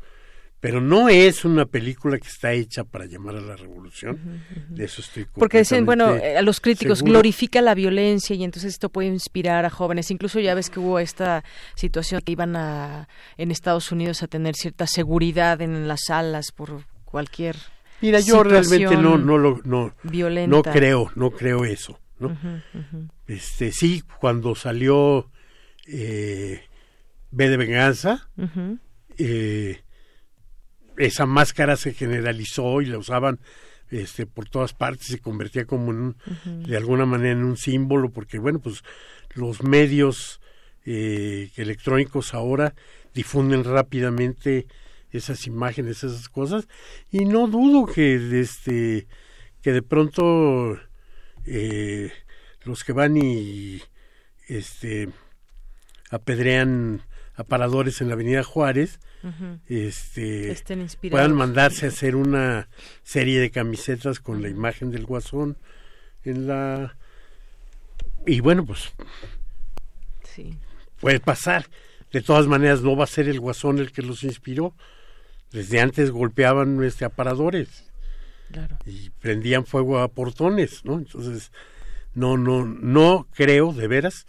pero 0.60 0.82
no 0.82 1.08
es 1.08 1.46
una 1.46 1.64
película 1.64 2.18
que 2.18 2.28
está 2.28 2.52
hecha 2.52 2.84
para 2.84 3.06
llamar 3.06 3.36
a 3.36 3.40
la 3.40 3.56
revolución. 3.56 4.42
De 4.68 4.84
eso 4.84 5.00
estoy 5.00 5.26
Porque 5.34 5.58
dicen, 5.58 5.86
bueno, 5.86 6.14
eh, 6.16 6.36
a 6.36 6.42
los 6.42 6.60
críticos 6.60 7.02
glorifica 7.02 7.62
la 7.62 7.74
violencia 7.74 8.36
y 8.36 8.44
entonces 8.44 8.74
esto 8.74 8.90
puede 8.90 9.08
inspirar 9.08 9.64
a 9.64 9.70
jóvenes. 9.70 10.10
Incluso 10.10 10.38
ya 10.38 10.54
ves 10.54 10.68
que 10.68 10.78
hubo 10.78 10.98
esta 10.98 11.44
situación 11.74 12.20
que 12.20 12.32
iban 12.32 12.56
a 12.56 13.08
en 13.38 13.50
Estados 13.50 13.90
Unidos 13.90 14.22
a 14.22 14.28
tener 14.28 14.54
cierta 14.54 14.86
seguridad 14.86 15.62
en 15.62 15.88
las 15.88 16.00
salas 16.06 16.52
por 16.52 16.84
cualquier 17.06 17.56
Mira, 18.02 18.20
yo 18.20 18.42
realmente 18.42 18.96
no 18.96 19.18
no 19.18 19.36
lo 19.36 19.60
no 19.64 19.92
no 20.46 20.62
creo, 20.62 21.10
no 21.14 21.30
creo 21.30 21.64
eso, 21.64 21.98
¿no? 22.18 22.36
Este 23.26 23.72
sí, 23.72 24.02
cuando 24.20 24.54
salió 24.54 25.30
eh, 25.86 26.62
B 27.30 27.48
de 27.48 27.56
venganza, 27.56 28.28
eh, 29.18 29.82
esa 30.96 31.26
máscara 31.26 31.76
se 31.76 31.92
generalizó 31.92 32.80
y 32.82 32.86
la 32.86 32.98
usaban 32.98 33.40
este 33.90 34.26
por 34.26 34.48
todas 34.48 34.72
partes 34.72 35.08
se 35.08 35.18
convertía 35.18 35.64
como 35.64 35.90
en 35.90 36.16
de 36.66 36.76
alguna 36.76 37.06
manera 37.06 37.32
en 37.32 37.44
un 37.44 37.56
símbolo 37.56 38.10
porque 38.10 38.38
bueno 38.38 38.60
pues 38.60 38.82
los 39.34 39.62
medios 39.62 40.40
eh, 40.84 41.50
electrónicos 41.56 42.34
ahora 42.34 42.74
difunden 43.14 43.64
rápidamente 43.64 44.66
esas 45.10 45.46
imágenes 45.46 46.04
esas 46.04 46.28
cosas 46.28 46.68
y 47.10 47.24
no 47.24 47.48
dudo 47.48 47.86
que 47.92 48.40
este 48.40 49.08
que 49.62 49.72
de 49.72 49.82
pronto 49.82 50.78
eh, 51.46 52.12
los 52.64 52.84
que 52.84 52.92
van 52.92 53.16
y 53.16 53.82
este 54.46 55.08
apedrean 56.10 57.02
aparadores 57.40 58.00
en 58.00 58.08
la 58.08 58.14
Avenida 58.14 58.42
Juárez 58.42 59.00
este 59.66 60.56
puedan 61.10 61.34
mandarse 61.34 61.86
a 61.86 61.88
hacer 61.88 62.16
una 62.16 62.68
serie 63.02 63.38
de 63.40 63.50
camisetas 63.50 64.20
con 64.20 64.42
la 64.42 64.48
imagen 64.48 64.90
del 64.90 65.04
guasón 65.04 65.58
en 66.24 66.46
la 66.46 66.96
y 68.26 68.40
bueno 68.40 68.64
pues 68.64 68.92
sí. 70.24 70.56
puede 71.00 71.20
pasar. 71.20 71.66
De 72.12 72.22
todas 72.22 72.46
maneras 72.46 72.82
no 72.82 72.96
va 72.96 73.04
a 73.04 73.08
ser 73.08 73.28
el 73.28 73.38
guasón 73.38 73.78
el 73.78 73.92
que 73.92 74.02
los 74.02 74.24
inspiró. 74.24 74.74
Desde 75.52 75.80
antes 75.80 76.10
golpeaban 76.10 76.82
este 76.82 77.04
aparadores. 77.04 77.84
Y 78.84 79.10
prendían 79.10 79.64
fuego 79.64 80.00
a 80.00 80.08
portones 80.08 80.84
no 80.84 80.98
entonces 80.98 81.52
no 82.14 82.36
no 82.36 82.64
no 82.64 83.28
creo 83.32 83.72
de 83.72 83.86
veras 83.86 84.26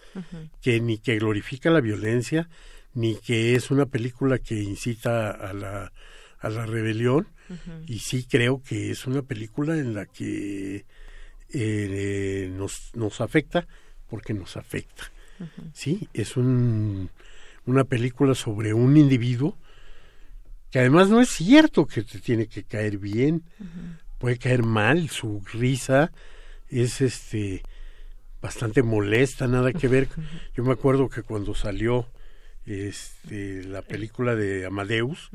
que 0.61 0.79
ni 0.79 0.99
que 0.99 1.17
glorifica 1.17 1.71
la 1.71 1.81
violencia 1.81 2.47
ni 2.93 3.15
que 3.15 3.55
es 3.55 3.71
una 3.71 3.85
película 3.85 4.39
que 4.39 4.61
incita 4.61 5.31
a 5.31 5.53
la, 5.53 5.91
a 6.39 6.49
la 6.49 6.65
rebelión, 6.65 7.27
y 7.85 7.99
sí 7.99 8.25
creo 8.29 8.61
que 8.63 8.91
es 8.91 9.05
una 9.07 9.23
película 9.23 9.77
en 9.77 9.93
la 9.93 10.05
que 10.05 10.85
eh, 11.49 12.49
nos, 12.55 12.91
nos 12.95 13.19
afecta 13.19 13.67
porque 14.09 14.33
nos 14.33 14.55
afecta. 14.55 15.11
Sí, 15.73 16.07
es 16.13 16.37
un, 16.37 17.09
una 17.65 17.83
película 17.83 18.35
sobre 18.35 18.73
un 18.73 18.95
individuo 18.95 19.57
que 20.69 20.79
además 20.79 21.09
no 21.09 21.19
es 21.19 21.29
cierto 21.29 21.85
que 21.85 22.03
te 22.03 22.19
tiene 22.19 22.47
que 22.47 22.63
caer 22.63 22.97
bien, 22.97 23.43
puede 24.17 24.37
caer 24.37 24.63
mal, 24.63 25.09
su 25.09 25.43
risa 25.51 26.11
es 26.69 27.01
este 27.01 27.63
bastante 28.41 28.81
molesta, 28.81 29.47
nada 29.47 29.73
que 29.73 29.87
ver. 29.87 30.07
Yo 30.55 30.63
me 30.63 30.71
acuerdo 30.71 31.09
que 31.09 31.21
cuando 31.21 31.53
salió 31.53 32.07
este, 32.65 33.63
la 33.63 33.81
película 33.81 34.35
de 34.35 34.65
Amadeus, 34.65 35.29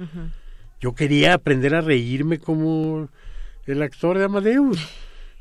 yo 0.81 0.95
quería 0.95 1.35
aprender 1.35 1.75
a 1.75 1.81
reírme 1.81 2.39
como 2.39 3.09
el 3.67 3.83
actor 3.83 4.19
de 4.19 4.25
Amadeus. 4.25 4.79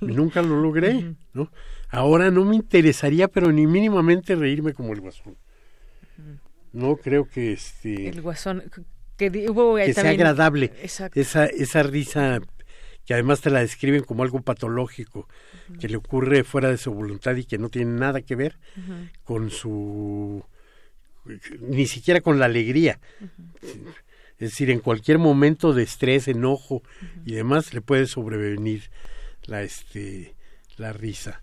y 0.01 0.07
nunca 0.07 0.41
lo 0.41 0.61
logré, 0.61 1.15
¿no? 1.33 1.51
Ahora 1.89 2.31
no 2.31 2.43
me 2.43 2.55
interesaría, 2.55 3.27
pero 3.27 3.51
ni 3.51 3.67
mínimamente 3.67 4.35
reírme 4.35 4.73
como 4.73 4.93
el 4.93 5.01
guasón. 5.01 5.37
No 6.73 6.97
creo 6.97 7.25
que 7.25 7.53
este 7.53 8.09
el 8.09 8.21
guasón 8.21 8.63
que 9.15 9.29
hubo 9.49 9.77
que 9.77 9.93
sea 9.93 10.09
agradable. 10.09 10.73
Esa 10.81 11.45
esa 11.45 11.83
risa 11.83 12.41
que 13.05 13.13
además 13.13 13.41
te 13.41 13.49
la 13.51 13.59
describen 13.59 14.03
como 14.03 14.23
algo 14.23 14.41
patológico, 14.41 15.29
que 15.79 15.87
le 15.87 15.95
ocurre 15.95 16.43
fuera 16.43 16.69
de 16.69 16.77
su 16.77 16.91
voluntad 16.91 17.35
y 17.35 17.45
que 17.45 17.57
no 17.57 17.69
tiene 17.69 17.97
nada 17.97 18.21
que 18.21 18.35
ver 18.35 18.57
con 19.23 19.51
su 19.51 20.43
ni 21.61 21.87
siquiera 21.87 22.21
con 22.21 22.39
la 22.39 22.45
alegría. 22.45 22.99
Es 24.37 24.51
decir, 24.51 24.69
en 24.69 24.79
cualquier 24.79 25.17
momento 25.17 25.73
de 25.73 25.83
estrés, 25.83 26.27
enojo 26.27 26.83
y 27.25 27.33
demás 27.33 27.73
le 27.73 27.81
puede 27.81 28.05
sobrevenir 28.05 28.89
la 29.45 29.63
este 29.63 30.35
la 30.77 30.91
risa. 30.91 31.41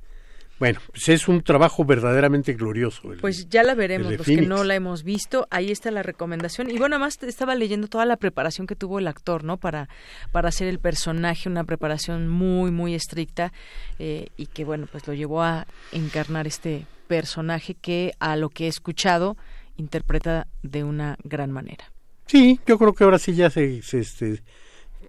Bueno, 0.63 0.79
pues 0.93 1.09
es 1.09 1.27
un 1.27 1.43
trabajo 1.43 1.85
verdaderamente 1.85 2.53
glorioso. 2.53 3.03
pues 3.21 3.49
ya 3.49 3.65
la 3.65 3.75
veremos, 3.75 4.13
los 4.13 4.25
que 4.25 4.43
no 4.43 4.63
la 4.63 4.77
hemos 4.77 5.03
visto. 5.03 5.49
Ahí 5.51 5.73
está 5.73 5.91
la 5.91 6.05
recomendación. 6.05 6.71
Y 6.71 6.79
bueno, 6.79 6.95
además 6.95 7.21
estaba 7.23 7.57
leyendo 7.57 7.89
toda 7.89 8.07
la 8.07 8.17
preparación 8.17 8.69
que 8.69 8.77
tuvo 8.77 9.01
el 9.01 9.09
actor, 9.09 9.43
¿no? 9.43 9.57
Para, 9.57 9.89
para 10.31 10.51
hacer 10.51 10.69
el 10.69 10.79
personaje, 10.79 11.49
una 11.49 11.65
preparación 11.65 12.29
muy, 12.29 12.71
muy 12.71 12.95
estricta 12.95 13.53
eh, 13.99 14.29
y 14.37 14.47
que, 14.47 14.65
bueno, 14.65 14.87
pues 14.87 15.05
lo 15.09 15.15
llevó 15.15 15.43
a 15.43 15.67
encarnar 15.91 16.47
este 16.47 16.87
personaje 17.09 17.75
que, 17.75 18.13
a 18.21 18.37
lo 18.37 18.49
que 18.49 18.67
he 18.67 18.69
escuchado, 18.69 19.37
interpreta 19.77 20.47
de 20.63 20.85
una 20.85 21.17
gran 21.25 21.53
manera. 21.53 21.93
Sí, 22.27 22.61
yo 22.67 22.79
creo 22.79 22.95
que 22.95 23.05
ahora 23.05 23.19
sí 23.19 23.35
ya 23.35 23.51
se, 23.51 23.83
se 23.83 24.01
este, 24.01 24.43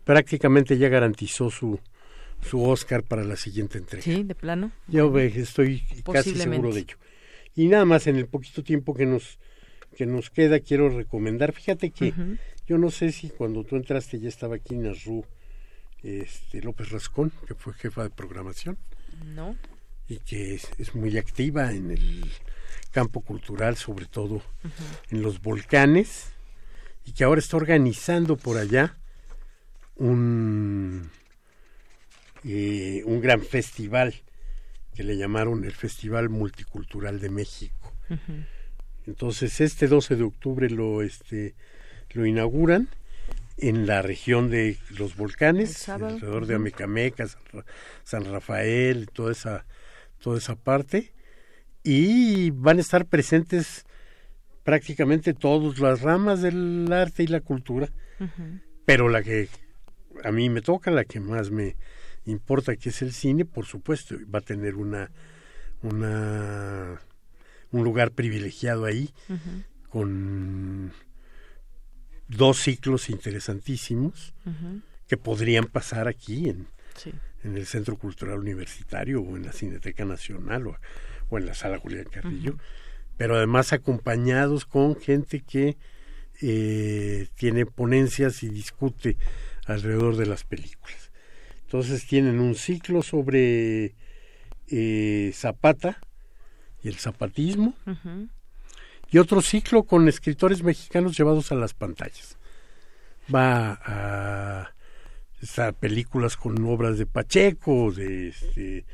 prácticamente 0.04 0.78
ya 0.78 0.90
garantizó 0.90 1.50
su, 1.50 1.80
su 2.42 2.64
Oscar 2.64 3.04
para 3.04 3.24
la 3.24 3.36
siguiente 3.36 3.78
entrega. 3.78 4.04
Sí, 4.04 4.24
de 4.24 4.36
plano. 4.36 4.72
Yo 4.88 5.18
estoy 5.18 5.84
casi 6.12 6.36
seguro 6.36 6.74
de 6.74 6.82
ello. 6.82 6.98
Y 7.56 7.68
nada 7.68 7.86
más 7.86 8.08
en 8.08 8.16
el 8.16 8.28
poquito 8.28 8.64
tiempo 8.64 8.94
que 8.94 9.06
nos 9.06 9.38
que 9.96 10.06
nos 10.08 10.30
queda 10.32 10.60
quiero 10.60 10.90
recomendar. 10.90 11.54
Fíjate 11.54 11.92
que 11.92 12.14
yo 12.68 12.78
no 12.78 12.90
sé 12.90 13.12
si 13.12 13.30
cuando 13.30 13.64
tú 13.64 13.76
entraste 13.76 14.20
ya 14.20 14.30
estaba 14.30 14.56
aquí 14.56 14.76
Nasru 14.76 15.24
este 16.02 16.62
López 16.62 16.90
Rascón, 16.90 17.32
que 17.48 17.56
fue 17.56 17.74
jefa 17.74 18.04
de 18.04 18.10
programación. 18.10 18.78
No. 19.26 19.56
Y 20.08 20.18
que 20.18 20.56
es, 20.56 20.96
muy 20.96 21.18
activa 21.18 21.72
en 21.72 21.92
el 21.92 22.26
campo 22.92 23.22
cultural, 23.22 23.76
sobre 23.78 24.06
todo 24.06 24.42
en 25.10 25.22
los 25.22 25.42
volcanes, 25.42 26.34
y 27.06 27.14
que 27.14 27.24
ahora 27.24 27.40
está 27.40 27.58
organizando 27.58 28.38
por 28.38 28.58
allá 28.58 28.96
un 29.96 31.10
eh, 32.44 33.04
un 33.06 33.22
gran 33.22 33.42
festival 33.42 34.14
que 34.94 35.04
le 35.04 35.18
llamaron 35.18 35.64
el 35.64 35.72
Festival 35.72 36.30
Multicultural 36.30 37.20
de 37.20 37.30
México. 37.30 37.94
Entonces 39.08 39.60
este 39.62 39.88
12 39.88 40.16
de 40.16 40.24
octubre 40.24 40.70
lo 40.70 41.02
este 41.02 41.56
lo 42.12 42.26
inauguran 42.26 42.90
en 43.58 43.88
la 43.88 44.02
región 44.02 44.50
de 44.50 44.78
los 44.98 45.16
volcanes, 45.16 45.90
alrededor 45.90 46.46
de 46.46 46.56
Amecameca, 46.56 47.28
San 48.04 48.26
Rafael, 48.26 49.10
toda 49.12 49.32
esa 49.32 49.66
toda 50.20 50.38
esa 50.38 50.56
parte 50.56 51.12
y 51.84 52.52
van 52.52 52.78
a 52.78 52.82
estar 52.82 53.06
presentes 53.06 53.86
prácticamente 54.64 55.34
todas 55.34 55.80
las 55.80 56.02
ramas 56.02 56.42
del 56.42 56.92
arte 56.92 57.24
y 57.24 57.28
la 57.28 57.42
cultura, 57.42 57.90
pero 58.86 59.10
la 59.10 59.22
que 59.22 59.50
a 60.24 60.32
mí 60.32 60.50
me 60.50 60.62
toca, 60.62 60.90
la 60.92 61.04
que 61.04 61.20
más 61.20 61.52
me, 61.52 61.76
importa 62.26 62.76
que 62.78 62.90
es 62.90 63.02
el 63.02 63.12
cine, 63.12 63.44
por 63.44 63.66
supuesto, 63.66 64.16
va 64.34 64.40
a 64.40 64.44
tener 64.44 64.76
una, 64.76 65.12
una 65.82 67.02
un 67.72 67.84
lugar 67.84 68.12
privilegiado 68.12 68.86
ahí 68.86 69.10
con 69.90 70.94
dos 72.30 72.60
ciclos 72.60 73.10
interesantísimos 73.10 74.34
que 75.08 75.18
podrían 75.18 75.66
pasar 75.66 76.08
aquí 76.08 76.50
en, 76.50 76.68
en 77.44 77.58
el 77.58 77.66
Centro 77.66 77.98
Cultural 77.98 78.40
Universitario 78.40 79.22
o 79.22 79.36
en 79.36 79.46
la 79.46 79.52
Cineteca 79.52 80.06
Nacional 80.06 80.68
o, 80.68 80.78
o 81.34 81.38
en 81.38 81.46
la 81.48 81.54
Sala 81.54 81.80
Julián 81.80 82.06
Carrillo, 82.06 82.58
pero 83.18 83.36
además 83.36 83.74
acompañados 83.74 84.66
con 84.66 84.96
gente 84.96 85.42
que 85.42 85.78
eh, 86.42 87.28
tiene 87.36 87.66
ponencias 87.66 88.44
y 88.44 88.50
discute 88.50 89.18
alrededor 89.66 90.16
de 90.16 90.26
las 90.26 90.44
películas. 90.44 91.12
Entonces 91.64 92.06
tienen 92.06 92.40
un 92.40 92.56
ciclo 92.56 93.02
sobre 93.02 93.96
eh, 94.68 95.32
Zapata 95.34 96.00
y 96.84 96.88
el 96.88 96.96
zapatismo 96.96 97.76
y 99.10 99.18
otro 99.18 99.42
ciclo 99.42 99.84
con 99.84 100.08
escritores 100.08 100.64
mexicanos 100.64 101.18
llevados 101.18 101.52
a 101.52 101.56
las 101.56 101.74
pantallas. 101.74 102.38
Va 103.34 103.80
a 103.84 104.74
películas 105.80 106.38
con 106.38 106.64
obras 106.66 106.98
de 106.98 107.06
Pacheco, 107.06 107.92
de 107.92 108.30
este, 108.30 108.86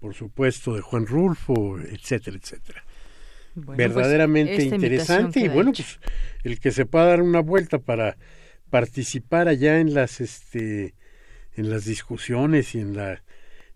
por 0.00 0.14
supuesto 0.14 0.74
de 0.74 0.80
Juan 0.80 1.06
Rulfo, 1.06 1.78
etcétera, 1.78 2.36
etcétera. 2.36 2.84
Pues, 3.64 3.76
Verdaderamente 3.76 4.62
interesante 4.62 5.40
y 5.40 5.48
bueno, 5.48 5.72
pues 5.72 5.98
el 6.44 6.58
que 6.60 6.72
se 6.72 6.86
pueda 6.86 7.06
dar 7.06 7.22
una 7.22 7.40
vuelta 7.40 7.78
para 7.78 8.16
participar 8.70 9.48
allá 9.48 9.80
en 9.80 9.92
las 9.94 10.20
este 10.20 10.94
en 11.54 11.70
las 11.70 11.84
discusiones 11.84 12.74
y 12.74 12.80
en 12.80 12.96
la, 12.96 13.22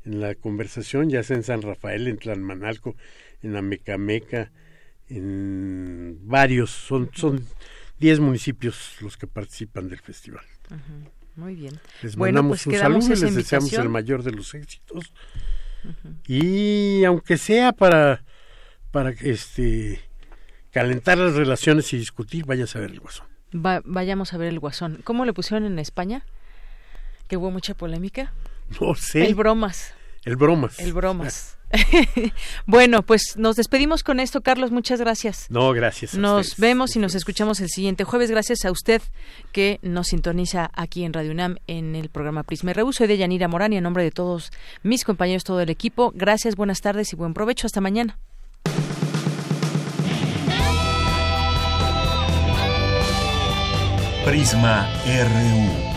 en 0.05 0.21
la 0.21 0.35
conversación, 0.35 1.11
ya 1.11 1.23
sea 1.23 1.37
en 1.37 1.43
San 1.43 1.63
Rafael, 1.63 2.09
en 2.09 2.19
Tlanmanalco, 2.19 2.97
en 3.43 3.57
Amecameca, 3.57 4.53
en 5.09 6.19
varios, 6.23 6.71
son, 6.71 7.11
son 7.15 7.45
10 7.99 8.21
municipios 8.21 8.97
los 9.01 9.17
que 9.17 9.27
participan 9.27 9.89
del 9.89 10.01
festival. 10.01 10.45
Muy 11.37 11.57
bien. 11.57 11.79
Les 12.03 12.17
mandamos 12.17 12.65
pues 12.65 12.75
un 12.75 12.81
saludo 12.81 13.07
y 13.07 13.21
les 13.21 13.35
deseamos 13.35 13.73
el 13.73 13.89
mayor 13.89 14.23
de 14.23 14.33
los 14.33 14.55
éxitos. 14.55 15.13
Y 16.27 17.05
aunque 17.05 17.37
sea 17.39 17.73
para, 17.73 18.23
para 18.91 19.11
este 19.11 20.01
calentar 20.71 21.19
las 21.19 21.35
relaciones 21.35 21.93
y 21.93 21.99
discutir, 21.99 22.45
vayas 22.47 22.75
a 22.77 22.81
ver 22.81 22.91
el 22.91 23.01
guasón. 23.01 23.27
vayamos 23.53 24.33
a 24.33 24.39
ver 24.39 24.49
el 24.49 24.59
guasón. 24.59 25.01
¿Cómo 25.05 25.25
le 25.25 25.33
pusieron 25.33 25.65
en 25.67 25.79
España? 25.79 26.25
que 27.29 27.37
hubo 27.37 27.51
mucha 27.51 27.75
polémica. 27.75 28.33
No 28.81 28.95
sé. 28.95 29.27
El 29.27 29.35
bromas. 29.35 29.95
El 30.25 30.37
bromas. 30.37 30.79
El 30.79 30.93
bromas. 30.93 31.54
bueno, 32.67 33.03
pues 33.03 33.35
nos 33.37 33.57
despedimos 33.57 34.03
con 34.03 34.21
esto, 34.21 34.41
Carlos. 34.43 34.71
Muchas 34.71 35.01
gracias. 35.01 35.47
No, 35.51 35.73
gracias. 35.73 36.15
nos 36.15 36.57
vemos 36.57 36.97
y 36.97 36.99
nos 36.99 37.15
escuchamos 37.15 37.61
el 37.61 37.69
siguiente 37.69 38.05
jueves. 38.05 38.31
Gracias 38.31 38.65
a 38.65 38.71
usted 38.71 39.03
que 39.53 39.79
nos 39.83 40.09
sintoniza 40.09 40.71
aquí 40.75 41.05
en 41.05 41.13
Radio 41.13 41.33
UNAM 41.33 41.57
en 41.67 41.95
el 41.97 42.09
programa 42.09 42.43
Prisma 42.43 42.73
RU. 42.73 42.93
Soy 42.93 43.07
de 43.07 43.17
Yanira 43.17 43.49
Morán 43.49 43.73
y 43.73 43.77
en 43.77 43.85
nombre 43.85 44.03
de 44.03 44.11
todos 44.11 44.51
mis 44.83 45.05
compañeros, 45.05 45.45
todo 45.45 45.61
el 45.61 45.71
equipo. 45.71 46.13
Gracias, 46.15 46.57
buenas 46.57 46.81
tardes 46.81 47.13
y 47.13 47.17
buen 47.17 47.35
provecho. 47.35 47.67
Hasta 47.67 47.81
mañana. 47.81 48.19
Prisma 54.25 54.89
RU. 55.05 55.95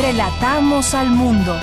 Relatamos 0.00 0.94
al 0.94 1.10
mundo. 1.10 1.58